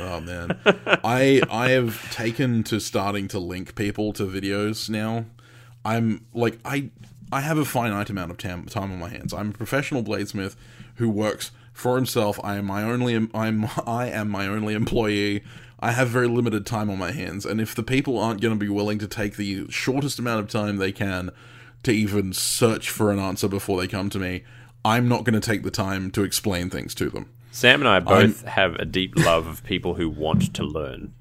Oh 0.00 0.20
man, 0.22 0.58
I 1.04 1.42
I 1.50 1.70
have 1.70 2.10
taken 2.10 2.62
to 2.64 2.80
starting 2.80 3.28
to 3.28 3.38
link 3.38 3.74
people 3.74 4.14
to 4.14 4.24
videos 4.26 4.88
now. 4.88 5.26
I'm 5.84 6.24
like 6.32 6.58
I 6.64 6.90
I 7.32 7.40
have 7.40 7.58
a 7.58 7.64
finite 7.64 8.10
amount 8.10 8.30
of 8.30 8.38
tam- 8.38 8.66
time 8.66 8.92
on 8.92 8.98
my 8.98 9.08
hands. 9.08 9.34
I'm 9.34 9.50
a 9.50 9.52
professional 9.52 10.02
bladesmith 10.02 10.54
who 10.96 11.08
works 11.08 11.50
for 11.72 11.96
himself. 11.96 12.38
I 12.42 12.56
am 12.56 12.66
my 12.66 12.82
only 12.82 13.14
I'm 13.34 13.66
I 13.86 14.08
am 14.08 14.30
my 14.30 14.46
only 14.46 14.74
employee. 14.74 15.42
I 15.78 15.92
have 15.92 16.08
very 16.08 16.28
limited 16.28 16.64
time 16.64 16.88
on 16.88 16.98
my 16.98 17.12
hands, 17.12 17.44
and 17.44 17.60
if 17.60 17.74
the 17.74 17.82
people 17.82 18.18
aren't 18.18 18.40
going 18.40 18.54
to 18.54 18.58
be 18.58 18.68
willing 18.68 18.98
to 18.98 19.06
take 19.06 19.36
the 19.36 19.70
shortest 19.70 20.18
amount 20.18 20.40
of 20.40 20.48
time 20.48 20.78
they 20.78 20.90
can 20.92 21.30
to 21.82 21.92
even 21.92 22.32
search 22.32 22.88
for 22.88 23.12
an 23.12 23.18
answer 23.18 23.46
before 23.46 23.78
they 23.78 23.86
come 23.86 24.08
to 24.10 24.18
me, 24.18 24.42
I'm 24.84 25.06
not 25.06 25.24
going 25.24 25.38
to 25.38 25.46
take 25.46 25.64
the 25.64 25.70
time 25.70 26.10
to 26.12 26.22
explain 26.22 26.70
things 26.70 26.94
to 26.94 27.10
them. 27.10 27.30
Sam 27.50 27.80
and 27.80 27.88
I 27.88 28.00
both 28.00 28.42
have 28.44 28.74
a 28.76 28.84
deep 28.86 29.16
love 29.16 29.46
of 29.46 29.64
people 29.64 29.94
who 29.94 30.08
want 30.08 30.54
to 30.54 30.64
learn. 30.64 31.12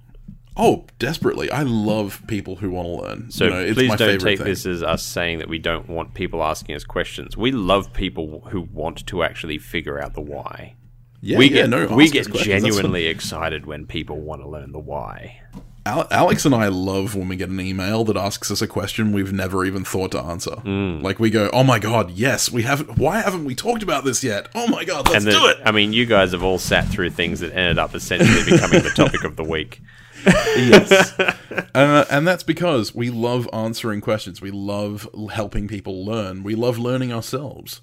Oh, 0.58 0.86
desperately! 1.00 1.52
I 1.52 1.64
love 1.64 2.22
people 2.28 2.56
who 2.56 2.72
want 2.72 2.88
to 2.88 3.08
learn. 3.08 3.32
So 3.32 3.46
you 3.46 3.50
know, 3.50 3.60
it's 3.60 3.74
please 3.74 3.90
my 3.90 3.96
don't 3.98 4.10
favorite 4.10 4.30
take 4.30 4.38
thing. 4.40 4.48
this 4.48 4.66
as 4.66 4.84
us 4.84 5.04
saying 5.04 5.40
that 5.40 5.50
we 5.50 5.60
don't 5.60 5.90
want 5.90 6.14
people 6.14 6.44
asking 6.44 6.76
us 6.76 6.84
questions. 6.84 7.36
We 7.36 7.52
love 7.52 7.92
people 7.94 8.42
who 8.52 8.62
want 8.62 9.06
to 9.08 9.24
actually 9.24 9.58
figure 9.58 10.02
out 10.02 10.14
the 10.14 10.22
why. 10.22 10.76
Yeah, 11.20 11.38
we 11.40 11.48
yeah, 11.48 11.64
get 11.64 11.70
no, 11.70 11.88
we 11.88 12.10
get 12.10 12.32
genuinely 12.34 13.08
excited 13.08 13.66
when 13.66 13.86
people 13.86 14.22
want 14.22 14.42
to 14.42 14.48
learn 14.48 14.72
the 14.72 14.80
why. 14.80 15.42
Alex 15.88 16.46
and 16.46 16.56
I 16.56 16.68
love 16.68 17.16
when 17.16 17.28
we 17.28 17.36
get 17.36 17.50
an 17.50 17.60
email 17.60 18.04
that 18.06 18.18
asks 18.18 18.50
us 18.50 18.60
a 18.60 18.68
question 18.68 19.12
we've 19.12 19.32
never 19.32 19.64
even 19.66 19.84
thought 19.84 20.12
to 20.14 20.20
answer. 20.20 20.52
Mm. 20.52 21.04
Like 21.04 21.20
we 21.20 21.30
go, 21.30 21.50
"Oh 21.54 21.64
my 21.64 21.78
god, 21.78 22.12
yes, 22.12 22.52
we 22.52 22.64
haven't. 22.64 22.98
Why 22.98 23.22
haven't 23.22 23.46
we 23.46 23.54
talked 23.54 23.84
about 23.84 24.04
this 24.04 24.24
yet? 24.24 24.48
Oh 24.56 24.68
my 24.68 24.84
god, 24.84 25.08
let's 25.10 25.26
then, 25.26 25.34
do 25.34 25.48
it." 25.48 25.58
I 25.64 25.72
mean, 25.72 25.94
you 25.94 26.08
guys 26.08 26.32
have 26.32 26.44
all 26.44 26.58
sat 26.58 26.88
through 26.88 27.12
things 27.12 27.42
that 27.42 27.54
ended 27.54 27.78
up 27.78 27.94
essentially 27.94 28.52
becoming 28.52 28.82
the 28.82 28.90
topic 28.90 29.24
of 29.24 29.36
the 29.36 29.44
week. 29.44 29.82
yes, 30.26 31.18
uh, 31.76 32.06
and 32.10 32.28
that's 32.28 32.44
because 32.44 32.94
we 32.96 33.10
love 33.10 33.48
answering 33.54 34.02
questions. 34.02 34.42
We 34.42 34.52
love 34.52 35.08
helping 35.32 35.68
people 35.68 36.06
learn. 36.06 36.44
We 36.44 36.56
love 36.56 36.78
learning 36.78 37.12
ourselves. 37.14 37.82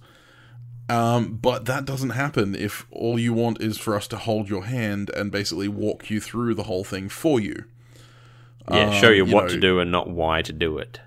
Um, 0.88 1.36
but 1.40 1.64
that 1.66 1.84
doesn't 1.84 2.10
happen 2.10 2.54
if 2.54 2.86
all 2.90 3.18
you 3.18 3.32
want 3.32 3.62
is 3.62 3.78
for 3.78 3.94
us 3.94 4.06
to 4.08 4.16
hold 4.16 4.50
your 4.50 4.64
hand 4.64 5.10
and 5.10 5.30
basically 5.30 5.68
walk 5.68 6.10
you 6.10 6.20
through 6.20 6.54
the 6.54 6.64
whole 6.64 6.84
thing 6.84 7.08
for 7.08 7.40
you. 7.40 7.64
Yeah, 8.70 8.90
show 9.00 9.10
you 9.10 9.22
Um, 9.22 9.28
you 9.30 9.34
what 9.34 9.44
know- 9.44 9.54
to 9.54 9.60
do 9.60 9.78
and 9.80 9.90
not 9.90 10.10
why 10.10 10.42
to 10.42 10.52
do 10.52 10.78
it. 10.78 11.00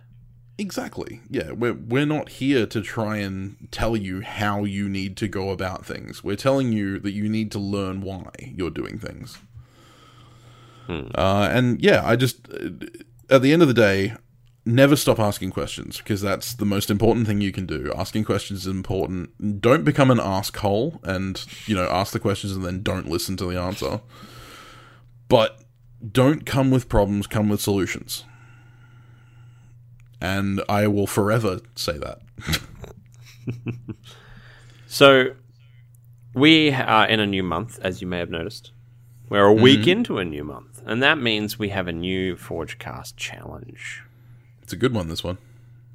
Exactly. 0.57 1.19
Yeah, 1.29 1.51
we're 1.51 1.73
we're 1.73 2.05
not 2.05 2.29
here 2.29 2.65
to 2.67 2.81
try 2.81 3.17
and 3.17 3.67
tell 3.71 3.97
you 3.97 4.21
how 4.21 4.63
you 4.63 4.87
need 4.87 5.17
to 5.17 5.27
go 5.27 5.49
about 5.49 5.85
things. 5.85 6.23
We're 6.23 6.37
telling 6.37 6.71
you 6.71 6.97
that 6.99 7.11
you 7.11 7.27
need 7.27 7.51
to 7.51 7.59
learn 7.59 7.99
why 7.99 8.29
you're 8.55 8.69
doing 8.69 8.97
things. 8.97 9.37
Uh, 10.89 11.49
and 11.51 11.81
yeah, 11.81 12.01
I 12.05 12.15
just 12.15 12.47
at 13.29 13.41
the 13.41 13.53
end 13.53 13.61
of 13.61 13.67
the 13.67 13.73
day, 13.73 14.13
never 14.65 14.95
stop 14.95 15.19
asking 15.19 15.51
questions 15.51 15.97
because 15.97 16.21
that's 16.21 16.53
the 16.53 16.65
most 16.65 16.89
important 16.89 17.27
thing 17.27 17.41
you 17.41 17.51
can 17.51 17.65
do. 17.65 17.91
Asking 17.95 18.23
questions 18.23 18.61
is 18.61 18.67
important. 18.67 19.61
Don't 19.61 19.83
become 19.83 20.11
an 20.11 20.19
asshole 20.19 20.99
and 21.03 21.43
you 21.65 21.75
know 21.75 21.87
ask 21.89 22.13
the 22.13 22.19
questions 22.19 22.53
and 22.53 22.63
then 22.63 22.83
don't 22.83 23.09
listen 23.09 23.37
to 23.37 23.45
the 23.45 23.59
answer. 23.59 24.01
But 25.27 25.61
don't 26.11 26.45
come 26.45 26.71
with 26.71 26.87
problems. 26.87 27.27
Come 27.27 27.49
with 27.49 27.61
solutions 27.61 28.25
and 30.21 30.61
I 30.69 30.87
will 30.87 31.07
forever 31.07 31.59
say 31.75 31.97
that. 31.97 32.19
So, 34.87 35.31
we 36.33 36.71
are 36.71 37.05
in 37.05 37.19
a 37.19 37.25
new 37.25 37.43
month, 37.43 37.79
as 37.81 38.01
you 38.01 38.07
may 38.07 38.19
have 38.19 38.29
noticed. 38.29 38.71
We're 39.27 39.43
a 39.45 39.51
week 39.51 39.87
into 39.87 40.19
a 40.19 40.23
new 40.23 40.45
month, 40.45 40.74
and 40.85 41.01
that 41.03 41.17
means 41.17 41.59
we 41.59 41.69
have 41.69 41.87
a 41.87 41.91
new 41.91 42.35
Forgecast 42.35 43.15
challenge. 43.17 44.03
It's 44.61 44.73
a 44.73 44.77
good 44.77 44.93
one. 44.93 45.07
This 45.07 45.23
one. 45.23 45.37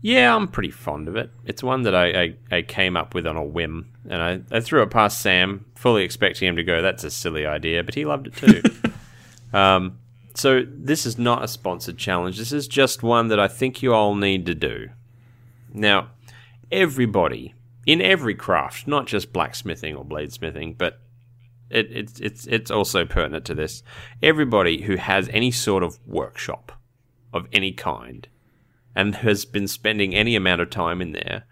Yeah, 0.02 0.34
I'm 0.34 0.48
pretty 0.48 0.70
fond 0.70 1.08
of 1.08 1.16
it. 1.16 1.30
It's 1.44 1.62
one 1.62 1.82
that 1.82 1.94
I, 1.94 2.22
I, 2.22 2.34
I 2.50 2.62
came 2.62 2.96
up 2.96 3.14
with 3.14 3.26
on 3.26 3.36
a 3.36 3.44
whim, 3.44 3.92
and 4.08 4.22
I, 4.22 4.56
I 4.56 4.60
threw 4.60 4.82
it 4.82 4.90
past 4.90 5.20
Sam, 5.20 5.66
fully 5.74 6.04
expecting 6.04 6.48
him 6.48 6.56
to 6.56 6.64
go, 6.64 6.80
that's 6.80 7.04
a 7.04 7.10
silly 7.10 7.44
idea, 7.44 7.82
but 7.82 7.94
he 7.94 8.06
loved 8.06 8.28
it 8.28 8.36
too. 8.36 8.62
um, 9.56 9.98
so, 10.34 10.64
this 10.66 11.04
is 11.04 11.18
not 11.18 11.44
a 11.44 11.48
sponsored 11.48 11.98
challenge. 11.98 12.38
This 12.38 12.52
is 12.52 12.66
just 12.66 13.02
one 13.02 13.28
that 13.28 13.40
I 13.40 13.48
think 13.48 13.82
you 13.82 13.92
all 13.92 14.14
need 14.14 14.46
to 14.46 14.54
do. 14.54 14.88
Now, 15.74 16.10
everybody 16.72 17.54
in 17.86 18.00
every 18.00 18.34
craft, 18.34 18.86
not 18.86 19.06
just 19.06 19.32
blacksmithing 19.32 19.96
or 19.96 20.04
bladesmithing, 20.04 20.78
but 20.78 21.00
it, 21.70 21.86
it's 21.90 22.20
it's 22.20 22.46
it's 22.46 22.70
also 22.70 23.04
pertinent 23.04 23.44
to 23.46 23.54
this. 23.54 23.82
Everybody 24.22 24.82
who 24.82 24.96
has 24.96 25.28
any 25.32 25.50
sort 25.50 25.82
of 25.82 25.98
workshop 26.06 26.72
of 27.32 27.46
any 27.52 27.72
kind 27.72 28.28
and 28.94 29.16
has 29.16 29.44
been 29.44 29.68
spending 29.68 30.14
any 30.14 30.34
amount 30.34 30.60
of 30.60 30.70
time 30.70 31.00
in 31.00 31.12
there 31.12 31.44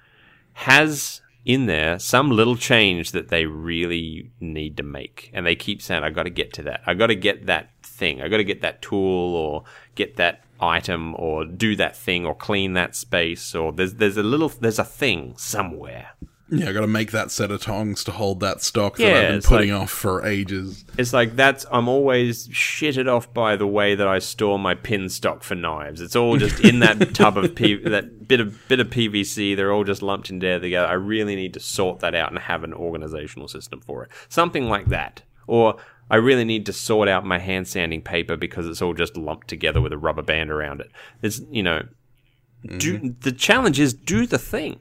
has 0.54 1.20
in 1.44 1.66
there 1.66 1.98
some 1.98 2.30
little 2.30 2.56
change 2.56 3.12
that 3.12 3.28
they 3.28 3.46
really 3.46 4.30
need 4.40 4.76
to 4.76 4.82
make. 4.82 5.30
And 5.32 5.46
they 5.46 5.54
keep 5.54 5.80
saying 5.80 6.02
i 6.02 6.10
got 6.10 6.24
to 6.24 6.30
get 6.30 6.52
to 6.54 6.62
that. 6.64 6.82
I 6.86 6.94
got 6.94 7.06
to 7.06 7.14
get 7.14 7.46
that 7.46 7.70
thing. 7.82 8.20
I 8.20 8.28
got 8.28 8.38
to 8.38 8.44
get 8.44 8.60
that 8.62 8.82
tool 8.82 9.34
or 9.34 9.64
get 9.94 10.16
that 10.16 10.44
item 10.60 11.14
or 11.16 11.44
do 11.44 11.76
that 11.76 11.96
thing 11.96 12.26
or 12.26 12.34
clean 12.34 12.72
that 12.72 12.96
space 12.96 13.54
or 13.54 13.72
there's 13.72 13.94
there's 13.94 14.16
a 14.16 14.22
little 14.22 14.48
there's 14.48 14.80
a 14.80 14.84
thing 14.84 15.34
somewhere 15.36 16.10
Yeah, 16.50 16.70
I 16.70 16.72
got 16.72 16.80
to 16.80 16.86
make 16.86 17.10
that 17.10 17.30
set 17.30 17.50
of 17.50 17.60
tongs 17.60 18.02
to 18.04 18.12
hold 18.12 18.40
that 18.40 18.62
stock 18.62 18.96
that 18.96 19.02
Yeah, 19.02 19.18
I've 19.18 19.28
been 19.28 19.42
putting 19.42 19.72
like- 19.72 19.82
off 19.82 19.90
for 19.90 20.24
ages. 20.24 20.84
It's 20.96 21.12
like 21.12 21.36
that's 21.36 21.66
I'm 21.70 21.88
always 21.88 22.48
shitted 22.48 23.06
off 23.06 23.32
by 23.34 23.56
the 23.56 23.66
way 23.66 23.94
that 23.94 24.08
I 24.08 24.18
store 24.18 24.58
my 24.58 24.74
pin 24.74 25.08
stock 25.08 25.42
for 25.42 25.54
knives. 25.54 26.00
It's 26.00 26.16
all 26.16 26.36
just 26.38 26.60
in 26.60 26.78
that 26.80 27.14
tub 27.14 27.36
of 27.36 27.54
P- 27.54 27.82
that 27.88 28.26
bit 28.26 28.40
of 28.40 28.66
bit 28.68 28.80
of 28.80 28.88
PVC. 28.88 29.56
They're 29.56 29.72
all 29.72 29.84
just 29.84 30.02
lumped 30.02 30.30
in 30.30 30.38
there 30.38 30.58
together. 30.58 30.86
I 30.86 30.94
really 30.94 31.36
need 31.36 31.54
to 31.54 31.60
sort 31.60 32.00
that 32.00 32.14
out 32.14 32.30
and 32.30 32.38
have 32.38 32.64
an 32.64 32.72
organizational 32.72 33.48
system 33.48 33.80
for 33.80 34.04
it. 34.04 34.10
Something 34.28 34.68
like 34.68 34.86
that. 34.86 35.22
Or 35.46 35.76
I 36.10 36.16
really 36.16 36.44
need 36.44 36.64
to 36.66 36.72
sort 36.72 37.08
out 37.08 37.24
my 37.24 37.38
hand 37.38 37.68
sanding 37.68 38.02
paper 38.02 38.36
because 38.36 38.66
it's 38.66 38.80
all 38.80 38.94
just 38.94 39.16
lumped 39.16 39.48
together 39.48 39.80
with 39.80 39.92
a 39.92 39.98
rubber 39.98 40.22
band 40.22 40.50
around 40.50 40.80
it. 40.80 40.90
It's 41.22 41.40
you 41.50 41.62
know, 41.62 41.82
do 42.78 42.98
mm-hmm. 42.98 43.08
the 43.20 43.32
challenge 43.32 43.78
is 43.78 43.92
do 43.92 44.26
the 44.26 44.38
thing. 44.38 44.80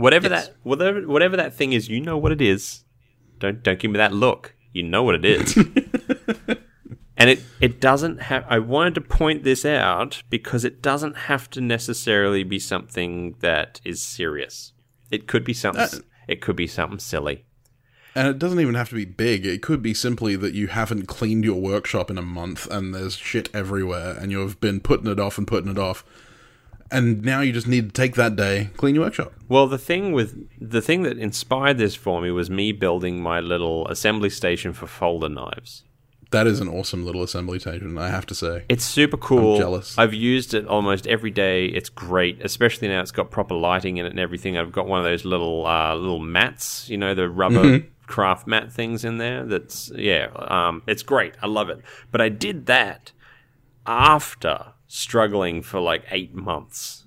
Whatever 0.00 0.28
Yes. 0.28 0.46
that 0.48 0.56
whatever 0.62 1.06
whatever 1.06 1.36
that 1.36 1.54
thing 1.54 1.72
is, 1.72 1.88
you 1.88 2.00
know 2.00 2.16
what 2.18 2.32
it 2.32 2.40
is. 2.40 2.84
Don't 3.38 3.62
don't 3.62 3.78
give 3.78 3.90
me 3.90 3.98
that 3.98 4.12
look. 4.12 4.54
You 4.72 4.82
know 4.82 5.02
what 5.02 5.14
it 5.16 5.24
is. 5.24 5.56
and 7.16 7.30
it 7.30 7.42
it 7.60 7.80
doesn't 7.80 8.22
have 8.22 8.44
I 8.48 8.58
wanted 8.58 8.94
to 8.96 9.00
point 9.00 9.44
this 9.44 9.64
out 9.64 10.22
because 10.30 10.64
it 10.64 10.80
doesn't 10.82 11.16
have 11.16 11.50
to 11.50 11.60
necessarily 11.60 12.44
be 12.44 12.58
something 12.58 13.36
that 13.40 13.80
is 13.84 14.02
serious. 14.02 14.72
It 15.10 15.26
could 15.26 15.44
be 15.44 15.54
something 15.54 15.82
Uh, 15.82 16.02
it 16.28 16.40
could 16.40 16.56
be 16.56 16.66
something 16.66 16.98
silly. 16.98 17.44
And 18.14 18.26
it 18.26 18.38
doesn't 18.40 18.58
even 18.60 18.74
have 18.74 18.88
to 18.88 18.96
be 18.96 19.04
big. 19.04 19.46
It 19.46 19.62
could 19.62 19.82
be 19.82 19.94
simply 19.94 20.34
that 20.36 20.54
you 20.54 20.66
haven't 20.66 21.06
cleaned 21.06 21.44
your 21.44 21.60
workshop 21.60 22.10
in 22.10 22.18
a 22.18 22.22
month 22.22 22.66
and 22.68 22.92
there's 22.94 23.16
shit 23.16 23.48
everywhere 23.54 24.16
and 24.18 24.32
you've 24.32 24.60
been 24.60 24.80
putting 24.80 25.06
it 25.06 25.20
off 25.20 25.38
and 25.38 25.46
putting 25.46 25.70
it 25.70 25.78
off. 25.78 26.04
And 26.92 27.22
now 27.22 27.40
you 27.40 27.52
just 27.52 27.68
need 27.68 27.88
to 27.88 27.92
take 27.92 28.16
that 28.16 28.36
day, 28.36 28.70
clean 28.76 28.94
your 28.94 29.04
workshop. 29.04 29.32
Well, 29.48 29.66
the 29.66 29.78
thing 29.78 30.12
with 30.12 30.48
the 30.60 30.82
thing 30.82 31.02
that 31.02 31.18
inspired 31.18 31.78
this 31.78 31.94
for 31.94 32.20
me 32.20 32.30
was 32.30 32.50
me 32.50 32.72
building 32.72 33.22
my 33.22 33.40
little 33.40 33.86
assembly 33.88 34.30
station 34.30 34.72
for 34.72 34.86
folder 34.86 35.28
knives. 35.28 35.84
That 36.30 36.46
is 36.46 36.60
an 36.60 36.68
awesome 36.68 37.04
little 37.04 37.24
assembly 37.24 37.58
station, 37.58 37.98
I 37.98 38.08
have 38.08 38.24
to 38.26 38.36
say. 38.36 38.64
It's 38.68 38.84
super 38.84 39.16
cool. 39.16 39.58
jealous. 39.58 39.98
I've 39.98 40.14
used 40.14 40.54
it 40.54 40.64
almost 40.66 41.08
every 41.08 41.32
day. 41.32 41.66
It's 41.66 41.88
great, 41.88 42.40
especially 42.44 42.86
now 42.86 43.00
it's 43.00 43.10
got 43.10 43.32
proper 43.32 43.54
lighting 43.54 43.96
in 43.96 44.06
it 44.06 44.10
and 44.10 44.20
everything. 44.20 44.56
I've 44.56 44.70
got 44.70 44.86
one 44.86 45.00
of 45.00 45.04
those 45.04 45.24
little 45.24 45.66
uh, 45.66 45.94
little 45.96 46.20
mats, 46.20 46.88
you 46.88 46.96
know, 46.96 47.14
the 47.14 47.28
rubber 47.28 47.80
craft 48.06 48.46
mat 48.46 48.70
things 48.70 49.04
in 49.04 49.18
there. 49.18 49.44
That's 49.44 49.90
yeah, 49.94 50.28
um, 50.34 50.82
it's 50.86 51.02
great. 51.02 51.34
I 51.42 51.46
love 51.46 51.68
it. 51.68 51.80
But 52.12 52.20
I 52.20 52.28
did 52.28 52.66
that 52.66 53.12
after 53.86 54.74
struggling 54.92 55.62
for 55.62 55.78
like 55.80 56.02
eight 56.10 56.34
months, 56.34 57.04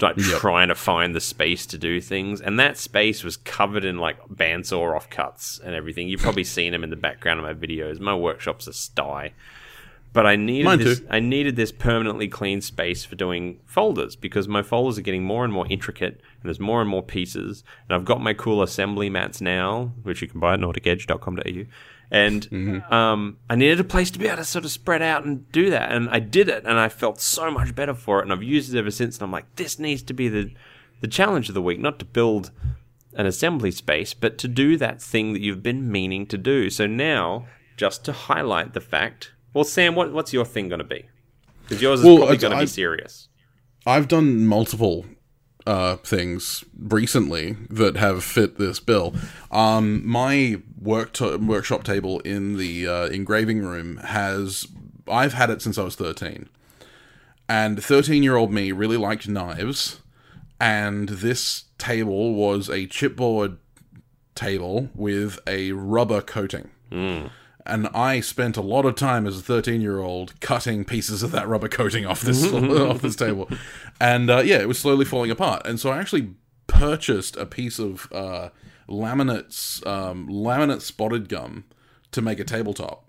like 0.00 0.16
Yep. 0.16 0.40
trying 0.40 0.68
to 0.68 0.74
find 0.74 1.14
the 1.14 1.20
space 1.20 1.64
to 1.66 1.78
do 1.78 2.00
things, 2.00 2.40
and 2.40 2.58
that 2.58 2.76
space 2.76 3.22
was 3.22 3.36
covered 3.36 3.84
in 3.84 3.98
like 3.98 4.18
bandsaw 4.28 4.98
offcuts 5.00 5.62
and 5.62 5.74
everything. 5.74 6.08
You've 6.08 6.20
probably 6.22 6.44
seen 6.56 6.72
them 6.72 6.82
in 6.84 6.90
the 6.90 6.96
background 6.96 7.38
of 7.38 7.46
my 7.46 7.54
videos. 7.54 8.00
My 8.00 8.14
workshop's 8.16 8.66
a 8.66 8.72
sty. 8.72 9.32
But 10.12 10.26
I 10.26 10.34
needed 10.34 10.64
Mine 10.64 10.78
this. 10.80 10.98
too. 10.98 11.06
I 11.08 11.20
needed 11.20 11.54
this 11.54 11.70
permanently 11.70 12.26
clean 12.26 12.60
space 12.62 13.04
for 13.04 13.14
doing 13.14 13.60
folders 13.64 14.16
because 14.16 14.48
my 14.48 14.60
folders 14.60 14.98
are 14.98 15.02
getting 15.02 15.22
more 15.22 15.44
and 15.44 15.52
more 15.52 15.68
intricate, 15.70 16.14
and 16.14 16.42
there's 16.48 16.58
more 16.58 16.80
and 16.80 16.90
more 16.90 17.04
pieces. 17.04 17.62
And 17.88 17.94
I've 17.94 18.04
got 18.04 18.20
my 18.20 18.34
cool 18.34 18.60
assembly 18.60 19.08
mats 19.08 19.40
now, 19.40 19.92
which 20.02 20.20
you 20.20 20.26
can 20.26 20.40
buy 20.40 20.54
at 20.54 20.58
nauticedge.com.au. 20.60 21.64
And 22.10 22.42
Mm-hmm. 22.50 22.92
um, 22.92 23.36
I 23.48 23.54
needed 23.54 23.78
a 23.80 23.84
place 23.84 24.10
to 24.10 24.18
be 24.18 24.26
able 24.26 24.38
to 24.38 24.44
sort 24.44 24.64
of 24.64 24.70
spread 24.72 25.00
out 25.00 25.24
and 25.24 25.50
do 25.52 25.70
that, 25.70 25.92
and 25.92 26.08
I 26.10 26.18
did 26.18 26.48
it, 26.48 26.64
and 26.64 26.78
I 26.78 26.88
felt 26.88 27.20
so 27.20 27.50
much 27.50 27.74
better 27.74 27.94
for 27.94 28.18
it, 28.18 28.22
and 28.22 28.32
I've 28.32 28.42
used 28.42 28.74
it 28.74 28.78
ever 28.78 28.90
since. 28.90 29.16
And 29.16 29.22
I'm 29.24 29.30
like, 29.30 29.54
this 29.56 29.78
needs 29.78 30.02
to 30.04 30.12
be 30.12 30.28
the 30.28 30.50
the 31.00 31.08
challenge 31.08 31.48
of 31.48 31.54
the 31.54 31.62
week, 31.62 31.78
not 31.80 31.98
to 32.00 32.04
build 32.04 32.50
an 33.14 33.26
assembly 33.26 33.70
space, 33.70 34.12
but 34.12 34.38
to 34.38 34.46
do 34.48 34.76
that 34.76 35.00
thing 35.00 35.32
that 35.32 35.40
you've 35.40 35.62
been 35.62 35.90
meaning 35.90 36.26
to 36.26 36.36
do. 36.38 36.68
So 36.68 36.86
now, 36.86 37.46
just 37.76 38.04
to 38.04 38.12
highlight 38.12 38.74
the 38.74 38.80
fact, 38.80 39.32
well, 39.54 39.64
Sam, 39.64 39.94
what, 39.94 40.12
what's 40.12 40.32
your 40.32 40.44
thing 40.44 40.68
going 40.68 40.78
to 40.80 40.84
be? 40.84 41.06
Because 41.62 41.80
yours 41.80 42.00
is 42.00 42.06
Well, 42.06 42.18
probably 42.18 42.36
going 42.36 42.52
to 42.52 42.58
be 42.60 42.66
serious. 42.66 43.28
I've 43.86 44.08
done 44.08 44.46
multiple 44.46 45.06
uh, 45.66 45.96
things 45.96 46.64
recently 46.78 47.56
that 47.68 47.96
have 47.96 48.24
fit 48.24 48.58
this 48.58 48.80
bill. 48.80 49.14
Um, 49.50 50.06
my 50.06 50.60
work 50.80 51.12
to- 51.14 51.36
workshop 51.38 51.84
table 51.84 52.20
in 52.20 52.56
the 52.56 52.86
uh, 52.86 53.06
engraving 53.06 53.60
room 53.62 53.98
has 53.98 54.66
I've 55.08 55.32
had 55.34 55.50
it 55.50 55.60
since 55.62 55.76
I 55.78 55.82
was 55.82 55.96
thirteen, 55.96 56.48
and 57.48 57.82
thirteen 57.82 58.22
year 58.22 58.36
old 58.36 58.52
me 58.52 58.72
really 58.72 58.96
liked 58.96 59.28
knives, 59.28 60.00
and 60.60 61.08
this 61.08 61.64
table 61.78 62.34
was 62.34 62.68
a 62.68 62.86
chipboard 62.86 63.58
table 64.34 64.88
with 64.94 65.38
a 65.46 65.72
rubber 65.72 66.20
coating. 66.22 66.70
And 67.70 67.86
I 67.88 68.20
spent 68.20 68.56
a 68.56 68.60
lot 68.60 68.84
of 68.84 68.96
time 68.96 69.26
as 69.26 69.38
a 69.38 69.42
13 69.42 69.80
year 69.80 70.00
old 70.00 70.38
cutting 70.40 70.84
pieces 70.84 71.22
of 71.22 71.30
that 71.30 71.48
rubber 71.48 71.68
coating 71.68 72.04
off 72.04 72.20
this 72.20 72.52
off 72.52 73.00
this 73.00 73.16
table, 73.16 73.48
and 74.00 74.28
uh, 74.28 74.38
yeah, 74.38 74.58
it 74.58 74.68
was 74.68 74.78
slowly 74.78 75.04
falling 75.04 75.30
apart. 75.30 75.62
And 75.64 75.78
so 75.78 75.90
I 75.90 75.98
actually 75.98 76.34
purchased 76.66 77.36
a 77.36 77.46
piece 77.46 77.78
of 77.78 78.10
uh, 78.12 78.50
laminates 78.88 79.86
um, 79.86 80.28
laminate 80.28 80.82
spotted 80.82 81.28
gum 81.28 81.64
to 82.10 82.20
make 82.20 82.40
a 82.40 82.44
tabletop, 82.44 83.08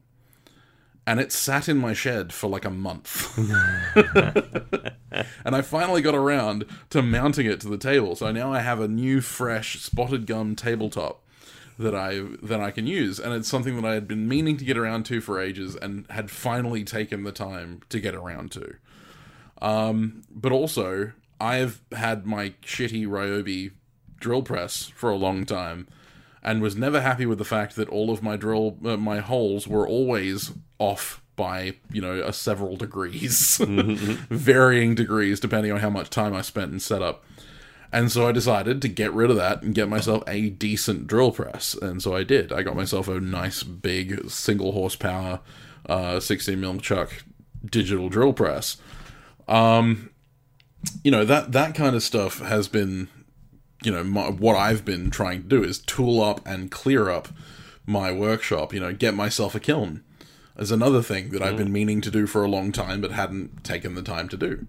and 1.07 1.19
it 1.19 1.31
sat 1.31 1.67
in 1.67 1.77
my 1.77 1.93
shed 1.93 2.31
for 2.31 2.47
like 2.47 2.65
a 2.65 2.69
month. 2.69 3.35
and 5.43 5.55
I 5.55 5.61
finally 5.61 6.01
got 6.01 6.15
around 6.15 6.65
to 6.91 7.01
mounting 7.01 7.47
it 7.47 7.59
to 7.61 7.67
the 7.67 7.77
table. 7.77 8.15
So 8.15 8.31
now 8.31 8.53
I 8.53 8.59
have 8.59 8.79
a 8.79 8.87
new, 8.87 9.21
fresh 9.21 9.79
spotted 9.79 10.27
gum 10.27 10.55
tabletop 10.55 11.20
that 11.81 11.95
I 11.95 12.21
that 12.43 12.61
I 12.61 12.71
can 12.71 12.87
use, 12.87 13.19
and 13.19 13.33
it's 13.33 13.47
something 13.47 13.75
that 13.75 13.85
I 13.85 13.93
had 13.93 14.07
been 14.07 14.27
meaning 14.27 14.57
to 14.57 14.65
get 14.65 14.77
around 14.77 15.05
to 15.07 15.21
for 15.21 15.39
ages, 15.39 15.75
and 15.75 16.05
had 16.09 16.31
finally 16.31 16.83
taken 16.83 17.23
the 17.23 17.31
time 17.31 17.81
to 17.89 17.99
get 17.99 18.15
around 18.15 18.51
to. 18.53 18.75
Um, 19.61 20.23
but 20.29 20.51
also, 20.51 21.11
I've 21.39 21.81
had 21.91 22.25
my 22.25 22.53
shitty 22.63 23.07
Ryobi 23.07 23.71
drill 24.19 24.43
press 24.43 24.85
for 24.95 25.09
a 25.09 25.15
long 25.15 25.45
time, 25.45 25.87
and 26.43 26.61
was 26.61 26.75
never 26.75 27.01
happy 27.01 27.25
with 27.25 27.37
the 27.37 27.45
fact 27.45 27.75
that 27.75 27.89
all 27.89 28.09
of 28.09 28.23
my 28.23 28.35
drill 28.37 28.77
uh, 28.85 28.97
my 28.97 29.19
holes 29.19 29.67
were 29.67 29.87
always 29.87 30.51
off 30.79 31.21
by 31.35 31.75
you 31.91 32.01
know 32.01 32.21
a 32.21 32.31
several 32.33 32.75
degrees, 32.77 33.57
varying 34.29 34.95
degrees 34.95 35.39
depending 35.39 35.71
on 35.71 35.79
how 35.79 35.89
much 35.89 36.09
time 36.09 36.33
I 36.33 36.41
spent 36.41 36.71
in 36.71 36.79
setup. 36.79 37.23
And 37.93 38.11
so 38.11 38.27
I 38.27 38.31
decided 38.31 38.81
to 38.81 38.87
get 38.87 39.13
rid 39.13 39.29
of 39.29 39.35
that 39.35 39.61
and 39.61 39.75
get 39.75 39.89
myself 39.89 40.23
a 40.25 40.49
decent 40.49 41.07
drill 41.07 41.31
press. 41.31 41.73
And 41.73 42.01
so 42.01 42.15
I 42.15 42.23
did. 42.23 42.53
I 42.53 42.63
got 42.63 42.75
myself 42.75 43.07
a 43.07 43.19
nice 43.19 43.63
big 43.63 44.29
single 44.29 44.71
horsepower 44.71 45.41
uh, 45.87 46.19
16 46.19 46.59
mil 46.59 46.77
chuck 46.77 47.23
digital 47.65 48.09
drill 48.09 48.33
press. 48.33 48.77
Um, 49.47 50.09
you 51.03 51.11
know 51.11 51.25
that 51.25 51.51
that 51.51 51.75
kind 51.75 51.95
of 51.95 52.01
stuff 52.01 52.39
has 52.39 52.67
been, 52.67 53.07
you 53.83 53.91
know, 53.91 54.03
my, 54.03 54.29
what 54.29 54.55
I've 54.55 54.85
been 54.85 55.11
trying 55.11 55.43
to 55.43 55.47
do 55.47 55.63
is 55.63 55.79
tool 55.79 56.21
up 56.21 56.45
and 56.45 56.71
clear 56.71 57.09
up 57.09 57.29
my 57.85 58.11
workshop. 58.11 58.73
You 58.73 58.79
know, 58.79 58.93
get 58.93 59.13
myself 59.13 59.53
a 59.55 59.59
kiln. 59.59 60.03
Is 60.57 60.71
another 60.71 61.01
thing 61.01 61.29
that 61.29 61.41
I've 61.41 61.57
been 61.57 61.71
meaning 61.71 62.01
to 62.01 62.11
do 62.11 62.27
for 62.27 62.43
a 62.43 62.47
long 62.47 62.71
time, 62.71 63.01
but 63.01 63.11
hadn't 63.11 63.63
taken 63.63 63.95
the 63.95 64.01
time 64.03 64.27
to 64.29 64.37
do. 64.37 64.67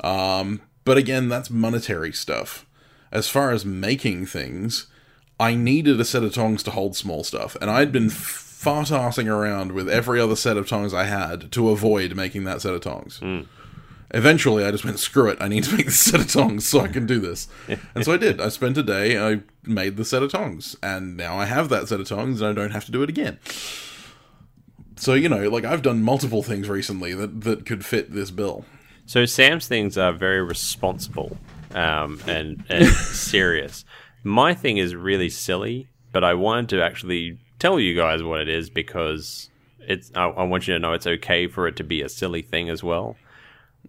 Um, 0.00 0.60
but 0.84 0.96
again, 0.96 1.28
that's 1.28 1.50
monetary 1.50 2.12
stuff. 2.12 2.66
As 3.10 3.28
far 3.28 3.50
as 3.50 3.64
making 3.64 4.26
things, 4.26 4.86
I 5.38 5.54
needed 5.54 6.00
a 6.00 6.04
set 6.04 6.22
of 6.22 6.34
tongs 6.34 6.62
to 6.64 6.70
hold 6.70 6.96
small 6.96 7.24
stuff, 7.24 7.56
and 7.60 7.70
I'd 7.70 7.92
been 7.92 8.10
fart 8.10 8.88
arsing 8.88 9.28
around 9.28 9.72
with 9.72 9.88
every 9.88 10.20
other 10.20 10.36
set 10.36 10.56
of 10.56 10.68
tongs 10.68 10.94
I 10.94 11.04
had 11.04 11.52
to 11.52 11.70
avoid 11.70 12.16
making 12.16 12.44
that 12.44 12.62
set 12.62 12.74
of 12.74 12.80
tongs. 12.80 13.18
Hmm. 13.18 13.42
Eventually, 14.12 14.64
I 14.64 14.70
just 14.70 14.84
went, 14.84 15.00
screw 15.00 15.28
it, 15.28 15.38
I 15.40 15.48
need 15.48 15.64
to 15.64 15.76
make 15.76 15.86
this 15.86 15.98
set 15.98 16.20
of 16.20 16.30
tongs 16.30 16.66
so 16.66 16.80
I 16.80 16.88
can 16.88 17.04
do 17.04 17.18
this. 17.18 17.48
and 17.94 18.04
so 18.04 18.12
I 18.12 18.16
did. 18.16 18.40
I 18.40 18.48
spent 18.48 18.78
a 18.78 18.82
day, 18.82 19.18
I 19.18 19.40
made 19.64 19.96
the 19.96 20.04
set 20.04 20.22
of 20.22 20.30
tongs, 20.30 20.76
and 20.82 21.16
now 21.16 21.36
I 21.36 21.46
have 21.46 21.68
that 21.70 21.88
set 21.88 22.00
of 22.00 22.08
tongs, 22.08 22.40
and 22.40 22.48
I 22.48 22.52
don't 22.52 22.70
have 22.70 22.84
to 22.86 22.92
do 22.92 23.02
it 23.02 23.08
again. 23.08 23.38
So, 24.96 25.14
you 25.14 25.28
know, 25.28 25.48
like 25.48 25.64
I've 25.64 25.82
done 25.82 26.02
multiple 26.02 26.42
things 26.42 26.68
recently 26.68 27.12
that, 27.14 27.40
that 27.42 27.66
could 27.66 27.84
fit 27.84 28.12
this 28.12 28.30
bill. 28.30 28.64
So 29.06 29.24
Sam's 29.24 29.68
things 29.68 29.98
are 29.98 30.12
very 30.12 30.42
responsible 30.42 31.36
um, 31.74 32.20
and, 32.26 32.64
and 32.68 32.88
serious. 32.94 33.84
My 34.22 34.54
thing 34.54 34.78
is 34.78 34.94
really 34.94 35.28
silly, 35.28 35.88
but 36.12 36.24
I 36.24 36.34
wanted 36.34 36.70
to 36.70 36.82
actually 36.82 37.38
tell 37.58 37.78
you 37.78 37.94
guys 37.94 38.22
what 38.22 38.40
it 38.40 38.48
is 38.48 38.70
because 38.70 39.50
it's. 39.80 40.10
I, 40.14 40.26
I 40.28 40.44
want 40.44 40.66
you 40.66 40.74
to 40.74 40.80
know 40.80 40.94
it's 40.94 41.06
okay 41.06 41.46
for 41.46 41.66
it 41.68 41.76
to 41.76 41.84
be 41.84 42.00
a 42.00 42.08
silly 42.08 42.42
thing 42.42 42.70
as 42.70 42.82
well. 42.82 43.16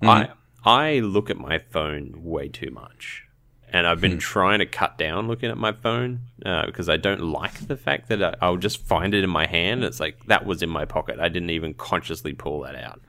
I 0.01 0.29
I 0.65 0.99
look 0.99 1.29
at 1.29 1.37
my 1.37 1.59
phone 1.59 2.11
way 2.17 2.49
too 2.49 2.71
much, 2.71 3.23
and 3.71 3.87
I've 3.87 4.01
been 4.01 4.17
trying 4.17 4.59
to 4.59 4.65
cut 4.65 4.97
down 4.97 5.29
looking 5.29 5.49
at 5.49 5.57
my 5.57 5.71
phone 5.71 6.21
uh, 6.45 6.65
because 6.65 6.89
I 6.89 6.97
don't 6.97 7.21
like 7.21 7.67
the 7.67 7.77
fact 7.77 8.09
that 8.09 8.21
I, 8.21 8.35
I'll 8.41 8.57
just 8.57 8.85
find 8.85 9.13
it 9.13 9.23
in 9.23 9.29
my 9.29 9.45
hand. 9.45 9.85
It's 9.85 10.01
like 10.01 10.25
that 10.25 10.45
was 10.45 10.61
in 10.61 10.69
my 10.69 10.83
pocket. 10.83 11.19
I 11.19 11.29
didn't 11.29 11.51
even 11.51 11.73
consciously 11.75 12.33
pull 12.33 12.61
that 12.61 12.75
out. 12.75 12.99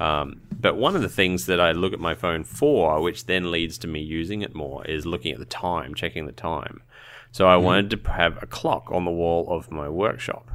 Um, 0.00 0.40
but 0.50 0.76
one 0.76 0.96
of 0.96 1.02
the 1.02 1.08
things 1.08 1.46
that 1.46 1.60
I 1.60 1.72
look 1.72 1.92
at 1.92 2.00
my 2.00 2.14
phone 2.14 2.44
for, 2.44 3.00
which 3.00 3.26
then 3.26 3.50
leads 3.50 3.78
to 3.78 3.86
me 3.86 4.00
using 4.00 4.42
it 4.42 4.54
more, 4.54 4.84
is 4.86 5.06
looking 5.06 5.32
at 5.32 5.38
the 5.38 5.44
time, 5.44 5.94
checking 5.94 6.26
the 6.26 6.32
time. 6.32 6.82
So 7.30 7.46
I 7.46 7.56
wanted 7.56 7.90
to 7.90 8.10
have 8.12 8.42
a 8.42 8.46
clock 8.46 8.90
on 8.90 9.04
the 9.04 9.10
wall 9.10 9.48
of 9.48 9.70
my 9.70 9.88
workshop. 9.88 10.50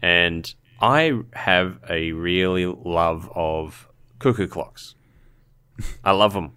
And 0.00 0.52
I 0.80 1.20
have 1.34 1.78
a 1.88 2.12
really 2.12 2.66
love 2.66 3.30
of 3.34 3.88
cuckoo 4.18 4.46
clocks. 4.46 4.94
I 6.04 6.12
love 6.12 6.32
them. 6.32 6.52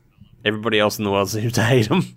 Everybody 0.45 0.80
else 0.80 0.98
in 0.98 1.03
the 1.06 1.11
world 1.11 1.30
seems 1.30 1.53
to 1.53 1.64
hate 1.64 1.90
them. 1.90 2.15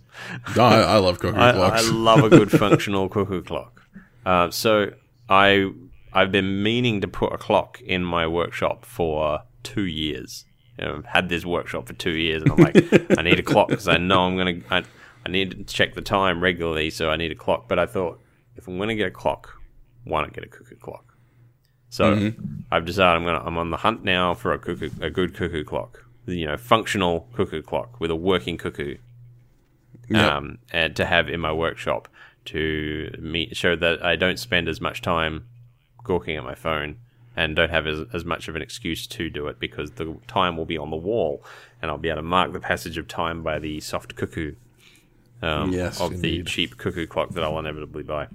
I, 0.56 0.82
I 0.82 0.96
love 0.98 1.18
cuckoo 1.18 1.36
I, 1.38 1.50
I 1.50 1.80
love 1.90 2.22
a 2.22 2.28
good 2.28 2.50
functional 2.50 3.08
cuckoo 3.08 3.42
clock. 3.42 3.82
Uh, 4.24 4.50
so 4.50 4.92
I 5.28 5.70
I've 6.12 6.32
been 6.32 6.62
meaning 6.62 7.00
to 7.00 7.08
put 7.08 7.32
a 7.32 7.38
clock 7.38 7.80
in 7.80 8.04
my 8.04 8.26
workshop 8.26 8.84
for 8.84 9.42
two 9.66 9.86
years. 9.86 10.44
You 10.78 10.84
know, 10.84 10.96
I've 10.96 11.06
had 11.06 11.28
this 11.28 11.44
workshop 11.46 11.86
for 11.86 11.94
two 11.94 12.10
years, 12.10 12.42
and 12.42 12.52
I'm 12.52 12.58
like, 12.58 12.76
I 13.18 13.22
need 13.22 13.38
a 13.38 13.42
clock 13.52 13.68
because 13.68 13.88
I 13.88 13.96
know 13.98 14.20
I'm 14.22 14.36
gonna. 14.36 14.60
I, 14.70 14.84
I 15.24 15.28
need 15.28 15.50
to 15.50 15.64
check 15.64 15.94
the 15.94 16.02
time 16.02 16.40
regularly, 16.42 16.90
so 16.90 17.10
I 17.10 17.16
need 17.16 17.32
a 17.32 17.34
clock. 17.34 17.66
But 17.68 17.78
I 17.78 17.86
thought, 17.86 18.20
if 18.56 18.68
I'm 18.68 18.78
gonna 18.78 18.94
get 18.94 19.08
a 19.08 19.10
clock, 19.10 19.54
why 20.04 20.22
not 20.22 20.32
get 20.32 20.44
a 20.44 20.48
cuckoo 20.48 20.76
clock? 20.76 21.14
So 21.88 22.32
I've 22.70 22.84
decided 22.84 23.16
I'm 23.16 23.24
gonna 23.24 23.42
I'm 23.44 23.56
on 23.58 23.70
the 23.70 23.78
hunt 23.78 24.04
now 24.04 24.34
for 24.34 24.52
a 24.52 24.58
cuckoo 24.58 24.90
a 25.00 25.10
good 25.10 25.34
cuckoo 25.34 25.64
clock. 25.64 26.04
You 26.26 26.46
know, 26.46 26.56
functional 26.56 27.28
cuckoo 27.34 27.62
clock 27.62 28.00
with 28.00 28.10
a 28.10 28.16
working 28.16 28.58
cuckoo 28.58 28.96
Yep. 30.08 30.32
um, 30.32 30.58
and 30.72 30.94
to 30.96 31.04
have 31.04 31.28
in 31.28 31.40
my 31.40 31.52
workshop 31.52 32.08
to 32.46 33.10
meet, 33.18 33.56
show 33.56 33.74
that 33.76 34.04
I 34.04 34.14
don't 34.16 34.38
spend 34.38 34.68
as 34.68 34.80
much 34.80 35.02
time 35.02 35.46
gawking 36.04 36.36
at 36.36 36.44
my 36.44 36.54
phone 36.54 36.98
and 37.36 37.54
don't 37.54 37.70
have 37.70 37.86
as, 37.86 38.00
as 38.14 38.24
much 38.24 38.48
of 38.48 38.56
an 38.56 38.62
excuse 38.62 39.06
to 39.06 39.28
do 39.28 39.46
it 39.46 39.60
because 39.60 39.92
the 39.92 40.16
time 40.26 40.56
will 40.56 40.64
be 40.64 40.78
on 40.78 40.90
the 40.90 40.96
wall 40.96 41.44
and 41.80 41.90
I'll 41.90 41.98
be 41.98 42.08
able 42.08 42.18
to 42.18 42.22
mark 42.22 42.52
the 42.52 42.60
passage 42.60 42.96
of 42.96 43.06
time 43.06 43.42
by 43.42 43.58
the 43.58 43.80
soft 43.80 44.16
cuckoo 44.16 44.54
um, 45.42 45.70
Yes, 45.72 46.00
of 46.00 46.22
the 46.22 46.42
cheap 46.44 46.78
cuckoo 46.78 47.06
clock 47.06 47.30
that 47.30 47.44
I'll 47.44 47.58
inevitably 47.58 48.02
buy. 48.02 48.28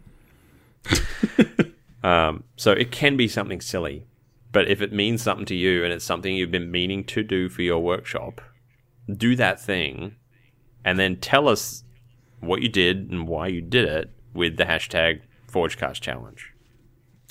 um, 2.04 2.44
so 2.56 2.72
it 2.72 2.92
can 2.92 3.18
be 3.18 3.28
something 3.28 3.60
silly, 3.60 4.06
but 4.52 4.68
if 4.70 4.82
it 4.82 4.94
means 4.94 5.24
something 5.24 5.48
to 5.48 5.56
you 5.56 5.84
and 5.84 5.92
it's 5.92 6.06
something 6.06 6.36
you've 6.36 6.52
been 6.52 6.70
meaning 6.70 7.04
to 7.06 7.24
do 7.24 7.50
for 7.50 7.64
your 7.64 7.80
workshop, 7.80 8.40
do 9.18 9.36
that 9.36 9.60
thing 9.60 10.16
and 10.86 11.00
then 11.00 11.16
tell 11.16 11.48
us 11.48 11.84
what 12.40 12.62
you 12.62 12.70
did 12.70 13.10
and 13.12 13.28
why 13.28 13.48
you 13.48 13.62
did 13.62 13.88
it 13.88 14.12
with 14.34 14.58
the 14.58 14.66
hashtag 14.66 15.22
Forgecast 15.52 16.02
challenge 16.02 16.54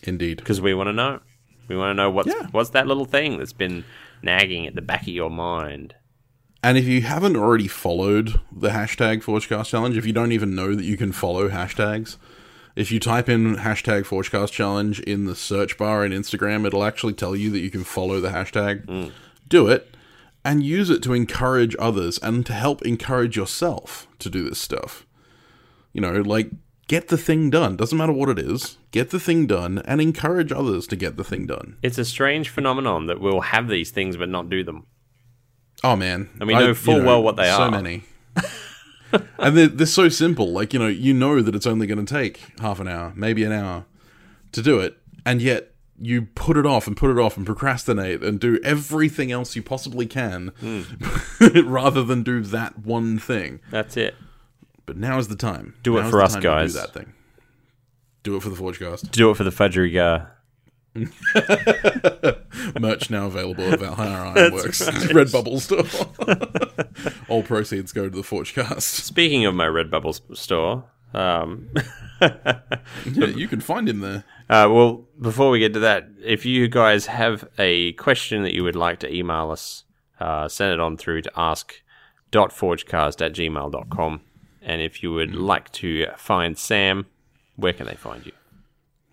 Indeed. 0.04 0.38
because 0.38 0.60
we 0.60 0.74
want 0.74 0.88
to 0.88 0.92
know. 0.92 1.20
We 1.68 1.76
want 1.76 1.90
to 1.90 1.94
know 1.94 2.10
what's 2.10 2.28
Yeah. 2.28 2.48
what's 2.50 2.70
that 2.70 2.86
little 2.86 3.04
thing 3.04 3.38
that's 3.38 3.52
been 3.52 3.84
nagging 4.22 4.66
at 4.66 4.74
the 4.74 4.82
back 4.82 5.02
of 5.02 5.08
your 5.08 5.30
mind. 5.30 5.94
And 6.62 6.76
if 6.76 6.84
you 6.86 7.00
haven't 7.02 7.36
already 7.36 7.68
followed 7.68 8.38
the 8.52 8.68
hashtag 8.70 9.22
Forgecast 9.22 9.68
Challenge, 9.70 9.96
if 9.96 10.04
you 10.04 10.12
don't 10.12 10.32
even 10.32 10.54
know 10.54 10.74
that 10.74 10.84
you 10.84 10.96
can 10.98 11.10
follow 11.12 11.48
hashtags, 11.48 12.16
if 12.76 12.92
you 12.92 13.00
type 13.00 13.28
in 13.30 13.56
hashtag 13.56 14.02
Forgecast 14.04 14.52
Challenge 14.52 15.00
in 15.00 15.24
the 15.24 15.34
search 15.34 15.78
bar 15.78 16.04
in 16.04 16.12
Instagram, 16.12 16.66
it'll 16.66 16.84
actually 16.84 17.14
tell 17.14 17.34
you 17.34 17.50
that 17.50 17.60
you 17.60 17.70
can 17.70 17.82
follow 17.84 18.20
the 18.20 18.28
hashtag. 18.28 18.84
Mm. 18.86 19.12
Do 19.48 19.68
it 19.68 19.94
and 20.44 20.62
use 20.62 20.90
it 20.90 21.02
to 21.04 21.12
encourage 21.14 21.74
others 21.78 22.18
and 22.18 22.44
to 22.46 22.52
help 22.52 22.82
encourage 22.82 23.36
yourself 23.36 24.06
to 24.18 24.28
do 24.28 24.48
this 24.48 24.58
stuff. 24.60 25.06
You 25.92 26.00
know, 26.02 26.20
like 26.20 26.50
get 26.90 27.06
the 27.06 27.16
thing 27.16 27.50
done. 27.50 27.76
Doesn't 27.76 27.96
matter 27.96 28.12
what 28.12 28.28
it 28.28 28.38
is. 28.38 28.76
Get 28.90 29.10
the 29.10 29.20
thing 29.20 29.46
done 29.46 29.78
and 29.84 30.00
encourage 30.00 30.50
others 30.50 30.88
to 30.88 30.96
get 30.96 31.16
the 31.16 31.22
thing 31.22 31.46
done. 31.46 31.76
It's 31.82 31.98
a 31.98 32.04
strange 32.04 32.48
phenomenon 32.48 33.06
that 33.06 33.20
we'll 33.20 33.42
have 33.42 33.68
these 33.68 33.92
things 33.92 34.16
but 34.16 34.28
not 34.28 34.50
do 34.50 34.64
them. 34.64 34.86
Oh 35.84 35.94
man, 35.94 36.28
And 36.40 36.48
we 36.48 36.54
know 36.54 36.74
full 36.74 37.00
well 37.02 37.22
what 37.22 37.36
they 37.36 37.44
so 37.44 37.52
are. 37.52 37.68
So 37.68 37.70
many, 37.70 38.02
and 39.38 39.56
they're, 39.56 39.68
they're 39.68 39.86
so 39.86 40.08
simple. 40.08 40.50
Like 40.52 40.72
you 40.72 40.78
know, 40.80 40.88
you 40.88 41.14
know 41.14 41.40
that 41.40 41.54
it's 41.54 41.66
only 41.66 41.86
going 41.86 42.04
to 42.04 42.12
take 42.12 42.40
half 42.60 42.80
an 42.80 42.88
hour, 42.88 43.12
maybe 43.14 43.44
an 43.44 43.52
hour, 43.52 43.86
to 44.52 44.60
do 44.62 44.80
it, 44.80 44.98
and 45.24 45.40
yet 45.40 45.68
you 45.98 46.22
put 46.34 46.56
it 46.56 46.66
off 46.66 46.86
and 46.86 46.96
put 46.96 47.10
it 47.10 47.18
off 47.18 47.36
and 47.36 47.46
procrastinate 47.46 48.22
and 48.22 48.40
do 48.40 48.58
everything 48.64 49.30
else 49.30 49.54
you 49.56 49.62
possibly 49.62 50.06
can, 50.06 50.48
Hmm. 50.60 50.82
rather 51.64 52.02
than 52.02 52.22
do 52.24 52.40
that 52.42 52.80
one 52.80 53.18
thing. 53.18 53.60
That's 53.70 53.96
it. 53.96 54.14
But 54.90 54.96
now 54.96 55.20
is 55.20 55.28
the 55.28 55.36
time. 55.36 55.74
Do 55.84 55.98
it 55.98 56.10
for 56.10 56.20
us, 56.20 56.34
to 56.34 56.40
do 56.40 56.48
guys. 56.48 56.74
that 56.74 56.92
thing. 56.92 57.12
Do 58.24 58.34
it 58.34 58.42
for 58.42 58.48
the 58.48 58.56
Forgecast. 58.56 59.12
Do 59.12 59.30
it 59.30 59.36
for 59.36 59.44
the 59.44 59.50
Fudgerigar. 59.50 60.26
Merch 62.80 63.08
now 63.08 63.26
available 63.26 63.72
at 63.72 63.78
Valhalla 63.78 64.32
Ironworks 64.36 64.82
Redbubble 64.82 65.60
store. 65.60 65.84
All 67.28 67.44
proceeds 67.44 67.92
go 67.92 68.10
to 68.10 68.16
the 68.16 68.22
Forgecast. 68.22 68.82
Speaking 68.82 69.46
of 69.46 69.54
my 69.54 69.66
Redbubble 69.66 70.36
store, 70.36 70.86
um, 71.14 71.68
Yeah, 72.20 73.26
you 73.28 73.46
can 73.46 73.60
find 73.60 73.88
him 73.88 74.00
there. 74.00 74.24
Uh, 74.48 74.66
well, 74.68 75.06
before 75.20 75.50
we 75.50 75.60
get 75.60 75.72
to 75.74 75.78
that, 75.78 76.08
if 76.20 76.44
you 76.44 76.66
guys 76.66 77.06
have 77.06 77.48
a 77.60 77.92
question 77.92 78.42
that 78.42 78.54
you 78.54 78.64
would 78.64 78.74
like 78.74 78.98
to 78.98 79.14
email 79.14 79.52
us, 79.52 79.84
uh, 80.18 80.48
send 80.48 80.72
it 80.72 80.80
on 80.80 80.96
through 80.96 81.22
to 81.22 81.30
ask.forgecast 81.36 83.24
at 83.24 83.32
gmail.com. 83.34 84.22
And 84.62 84.82
if 84.82 85.02
you 85.02 85.12
would 85.12 85.34
like 85.34 85.70
to 85.72 86.06
find 86.16 86.56
Sam, 86.58 87.06
where 87.56 87.72
can 87.72 87.86
they 87.86 87.94
find 87.94 88.26
you? 88.26 88.32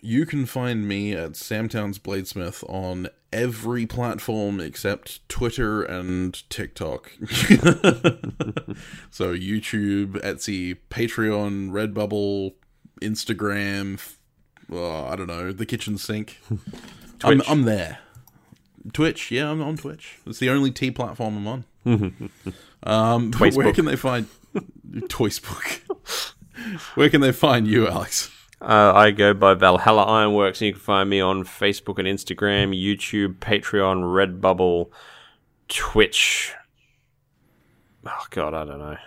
You 0.02 0.26
can 0.26 0.46
find 0.46 0.88
me 0.88 1.14
at 1.14 1.36
Sam 1.36 1.70
Towns 1.70 2.00
Bladesmith 2.00 2.64
on 2.70 3.10
every 3.34 3.86
platform 3.86 4.60
except 4.60 5.28
Twitter 5.28 5.84
and 5.84 6.50
TikTok. 6.50 7.12
so 9.10 9.36
YouTube, 9.36 10.22
Etsy, 10.22 10.78
Patreon, 10.90 11.72
Redbubble, 11.72 12.54
Instagram, 13.02 14.00
uh, 14.72 15.06
I 15.08 15.16
don't 15.16 15.28
know, 15.28 15.52
the 15.52 15.66
kitchen 15.66 15.98
sink. 15.98 16.40
I'm, 17.24 17.42
I'm 17.48 17.64
there. 17.64 18.00
Twitch, 18.94 19.32
yeah, 19.32 19.50
I'm 19.50 19.62
on 19.62 19.78
Twitch. 19.78 20.20
It's 20.26 20.40
the 20.40 20.50
only 20.50 20.72
T 20.72 20.92
platform 20.92 21.38
I'm 21.38 21.48
on. 21.48 21.64
um, 22.84 23.32
where 23.34 23.74
can 23.74 23.86
they 23.86 23.96
find 23.96 24.28
Toyspok? 25.08 25.82
where 26.96 27.10
can 27.10 27.22
they 27.22 27.32
find 27.32 27.68
you, 27.68 27.88
Alex? 27.88 28.32
Uh, 28.60 28.92
I 28.96 29.12
go 29.12 29.34
by 29.36 29.54
Valhalla 29.54 30.04
Ironworks, 30.04 30.62
and 30.62 30.68
you 30.68 30.74
can 30.74 30.82
find 30.82 31.10
me 31.10 31.20
on 31.20 31.44
Facebook 31.44 32.00
and 32.00 32.08
Instagram, 32.08 32.70
YouTube, 32.76 33.36
Patreon, 33.36 34.02
Redbubble, 34.42 34.90
Twitch. 35.68 36.54
Oh, 38.06 38.26
God, 38.32 38.54
I 38.56 38.66
don't 38.66 38.80
know. 38.80 38.98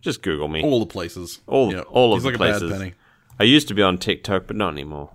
Just 0.00 0.22
Google 0.22 0.48
me. 0.48 0.62
All 0.62 0.80
the 0.80 0.86
places. 0.86 1.40
All- 1.46 1.72
Yeah. 1.72 1.82
all 1.82 2.12
of 2.14 2.16
He's 2.16 2.22
the 2.24 2.28
like 2.38 2.54
a 2.56 2.58
places. 2.58 2.92
I 3.38 3.44
used 3.44 3.68
to 3.68 3.74
be 3.74 3.82
on 3.82 3.98
TikTok, 3.98 4.46
but 4.46 4.56
not 4.56 4.72
anymore. 4.72 5.10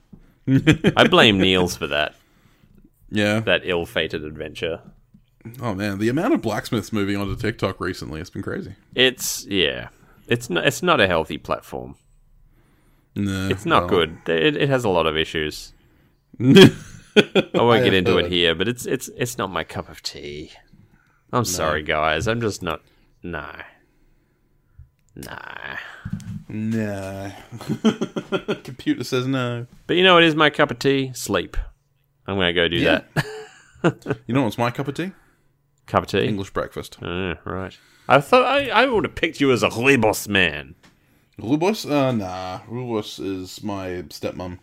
I 0.96 1.06
blame 1.08 1.38
Niels 1.38 1.76
for 1.76 1.88
that. 1.88 2.14
Yeah. 3.10 3.40
that 3.40 3.62
ill-fated 3.64 4.24
adventure. 4.24 4.80
Oh 5.60 5.74
man, 5.74 5.98
the 5.98 6.08
amount 6.08 6.34
of 6.34 6.42
blacksmiths 6.42 6.92
moving 6.92 7.16
onto 7.16 7.36
TikTok 7.36 7.80
recently 7.80 8.18
has 8.20 8.30
been 8.30 8.42
crazy. 8.42 8.74
It's 8.94 9.46
yeah, 9.46 9.88
it's 10.26 10.48
not 10.50 10.66
it's 10.66 10.82
not 10.82 11.00
a 11.00 11.06
healthy 11.06 11.38
platform. 11.38 11.96
Nah, 13.14 13.48
It's 13.48 13.64
not 13.64 13.82
well, 13.82 13.90
good. 14.06 14.18
It, 14.28 14.56
it 14.56 14.68
has 14.68 14.84
a 14.84 14.90
lot 14.90 15.06
of 15.06 15.16
issues. 15.16 15.72
I 16.40 16.70
won't 17.54 17.82
get 17.82 17.94
into 17.94 18.18
it 18.18 18.26
uh, 18.26 18.28
here, 18.28 18.54
but 18.54 18.68
it's 18.68 18.84
it's 18.84 19.08
it's 19.16 19.38
not 19.38 19.50
my 19.50 19.64
cup 19.64 19.88
of 19.88 20.02
tea. 20.02 20.52
I'm 21.32 21.44
sorry, 21.46 21.82
guys. 21.82 22.28
I'm 22.28 22.40
just 22.40 22.62
not. 22.62 22.82
No. 23.22 23.50
Nah. 25.14 25.76
Nah. 26.48 27.30
Computer 28.64 29.02
says 29.02 29.26
no. 29.26 29.66
But 29.86 29.96
you 29.96 30.02
know 30.04 30.14
what 30.14 30.22
is 30.24 30.34
my 30.34 30.50
cup 30.50 30.70
of 30.70 30.78
tea? 30.78 31.12
Sleep. 31.14 31.56
I'm 32.26 32.36
gonna 32.36 32.52
go 32.52 32.68
do 32.68 32.76
Yeah. 32.76 33.00
that. 33.14 33.26
You 34.26 34.34
know 34.34 34.42
what's 34.42 34.58
my 34.58 34.70
cup 34.72 34.88
of 34.88 34.94
tea? 34.94 35.12
Cup 35.86 36.04
of 36.04 36.08
tea. 36.08 36.26
English 36.26 36.50
breakfast. 36.50 36.98
Uh, 37.02 37.36
right. 37.44 37.76
I 38.08 38.20
thought 38.20 38.44
I, 38.44 38.68
I 38.68 38.86
would 38.86 39.04
have 39.04 39.14
picked 39.14 39.40
you 39.40 39.52
as 39.52 39.62
a 39.62 39.68
Rooibos 39.68 40.28
man. 40.28 40.74
Rooibos? 41.40 41.90
Uh, 41.90 42.12
nah. 42.12 42.60
Rooibos 42.68 43.24
is 43.24 43.62
my 43.62 43.88
stepmom. 44.08 44.58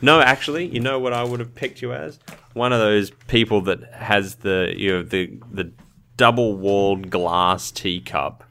No, 0.00 0.20
actually, 0.20 0.66
you 0.66 0.80
know 0.80 0.98
what 0.98 1.12
I 1.12 1.22
would 1.22 1.40
have 1.40 1.54
picked 1.54 1.80
you 1.80 1.92
as? 1.92 2.18
One 2.54 2.72
of 2.72 2.80
those 2.80 3.10
people 3.28 3.60
that 3.62 3.92
has 3.94 4.36
the 4.36 4.74
you 4.76 4.92
know 4.92 5.02
the 5.02 5.38
the 5.50 5.72
double 6.16 6.56
walled 6.56 7.08
glass 7.08 7.70
teacup 7.70 8.44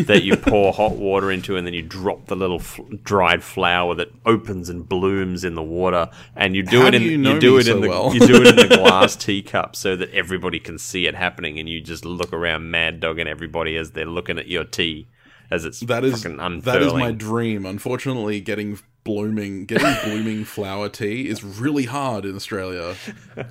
that 0.00 0.22
you 0.22 0.36
pour 0.36 0.72
hot 0.72 0.96
water 0.96 1.30
into, 1.30 1.56
and 1.56 1.66
then 1.66 1.74
you 1.74 1.82
drop 1.82 2.26
the 2.26 2.36
little 2.36 2.60
f- 2.60 2.80
dried 3.02 3.42
flower 3.42 3.94
that 3.94 4.12
opens 4.26 4.68
and 4.68 4.88
blooms 4.88 5.44
in 5.44 5.54
the 5.54 5.62
water, 5.62 6.10
and 6.36 6.54
you 6.56 6.62
do 6.62 6.80
How 6.82 6.86
it 6.88 6.94
in 6.94 7.02
you 7.02 7.10
you, 7.10 7.18
know 7.18 7.40
do 7.40 7.54
me 7.54 7.60
it 7.60 7.68
in 7.68 7.74
so 7.76 7.80
the 7.80 7.88
well? 7.88 8.14
you 8.14 8.20
do 8.20 8.42
it 8.42 8.46
in 8.48 8.68
the 8.68 8.76
glass 8.76 9.16
teacup 9.16 9.76
so 9.76 9.96
that 9.96 10.10
everybody 10.10 10.58
can 10.58 10.78
see 10.78 11.06
it 11.06 11.14
happening, 11.14 11.58
and 11.58 11.68
you 11.68 11.80
just 11.80 12.04
look 12.04 12.32
around 12.32 12.70
mad 12.70 13.00
dogging 13.00 13.26
everybody 13.28 13.76
as 13.76 13.92
they're 13.92 14.04
looking 14.06 14.38
at 14.38 14.48
your 14.48 14.64
tea 14.64 15.08
as 15.50 15.64
it's 15.64 15.80
That 15.80 16.04
is 16.04 16.22
that 16.22 16.82
is 16.82 16.92
my 16.92 17.12
dream. 17.12 17.66
Unfortunately, 17.66 18.40
getting 18.40 18.78
blooming, 19.04 19.66
getting 19.66 19.94
blooming 20.04 20.44
flower 20.44 20.88
tea 20.88 21.28
is 21.28 21.44
really 21.44 21.84
hard 21.84 22.24
in 22.24 22.34
Australia. 22.34 22.96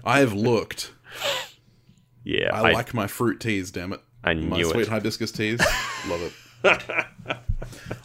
I 0.03 0.19
have 0.19 0.33
looked. 0.33 0.91
yeah, 2.23 2.49
I, 2.53 2.73
like 2.73 2.93
my 2.93 3.07
fruit 3.07 3.39
teas. 3.39 3.71
Damn 3.71 3.93
it! 3.93 4.01
I 4.23 4.33
my 4.33 4.57
knew 4.57 4.65
sweet 4.65 4.87
hibiscus 4.87 5.31
teas. 5.31 5.59
Love 6.07 6.21
it. 6.21 6.33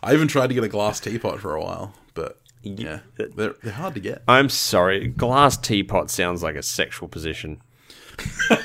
I 0.03 0.15
even 0.15 0.29
tried 0.29 0.49
to 0.49 0.55
get 0.55 0.65
a 0.65 0.69
glass 0.69 1.01
teapot 1.01 1.41
for 1.41 1.55
a 1.55 1.63
while, 1.63 1.95
but 2.15 2.41
yeah, 2.63 3.01
they're 3.17 3.55
they're 3.63 3.73
hard 3.73 3.95
to 3.95 4.01
get. 4.01 4.23
I'm 4.27 4.49
sorry. 4.49 5.09
Glass 5.09 5.57
teapot 5.57 6.11
sounds 6.11 6.43
like 6.43 6.57
a 6.57 6.63
sexual 6.63 7.09
position. 7.09 7.63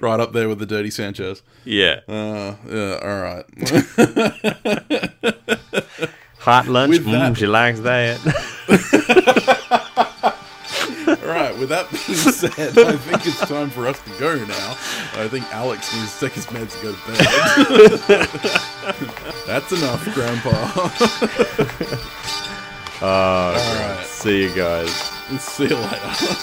right 0.00 0.20
up 0.20 0.32
there 0.32 0.48
with 0.48 0.58
the 0.58 0.66
dirty 0.66 0.90
Sanchez. 0.90 1.42
Yeah. 1.64 2.00
Uh, 2.08 2.56
yeah, 2.68 2.98
all 3.02 3.22
right. 3.22 3.44
Hot 6.38 6.66
lunch. 6.68 6.96
Mm, 6.96 7.36
she 7.36 7.46
likes 7.46 7.80
that. 7.80 8.18
All 11.08 11.28
right. 11.28 11.56
With 11.58 11.68
that 11.70 11.90
being 11.90 12.00
said, 12.18 12.78
I 12.78 12.96
think 12.96 13.26
it's 13.26 13.40
time 13.40 13.70
for 13.70 13.86
us 13.86 14.00
to 14.02 14.10
go 14.18 14.36
now. 14.44 14.70
I 15.14 15.28
think 15.28 15.44
Alex 15.52 15.94
needs 15.94 16.18
to 16.18 16.26
take 16.26 16.34
his 16.34 16.46
meds 16.46 16.74
and 16.74 16.82
go 16.82 16.92
to 16.92 16.98
bed. 18.08 18.28
That's 19.46 19.72
enough, 19.72 20.04
Grandpa. 20.14 20.54
Uh, 23.00 23.04
oh, 23.04 23.60
all 23.60 23.96
right. 23.96 24.04
see 24.04 24.42
you 24.42 24.52
guys. 24.56 24.90
See 25.40 25.68
you 25.68 25.76
later. 25.76 26.34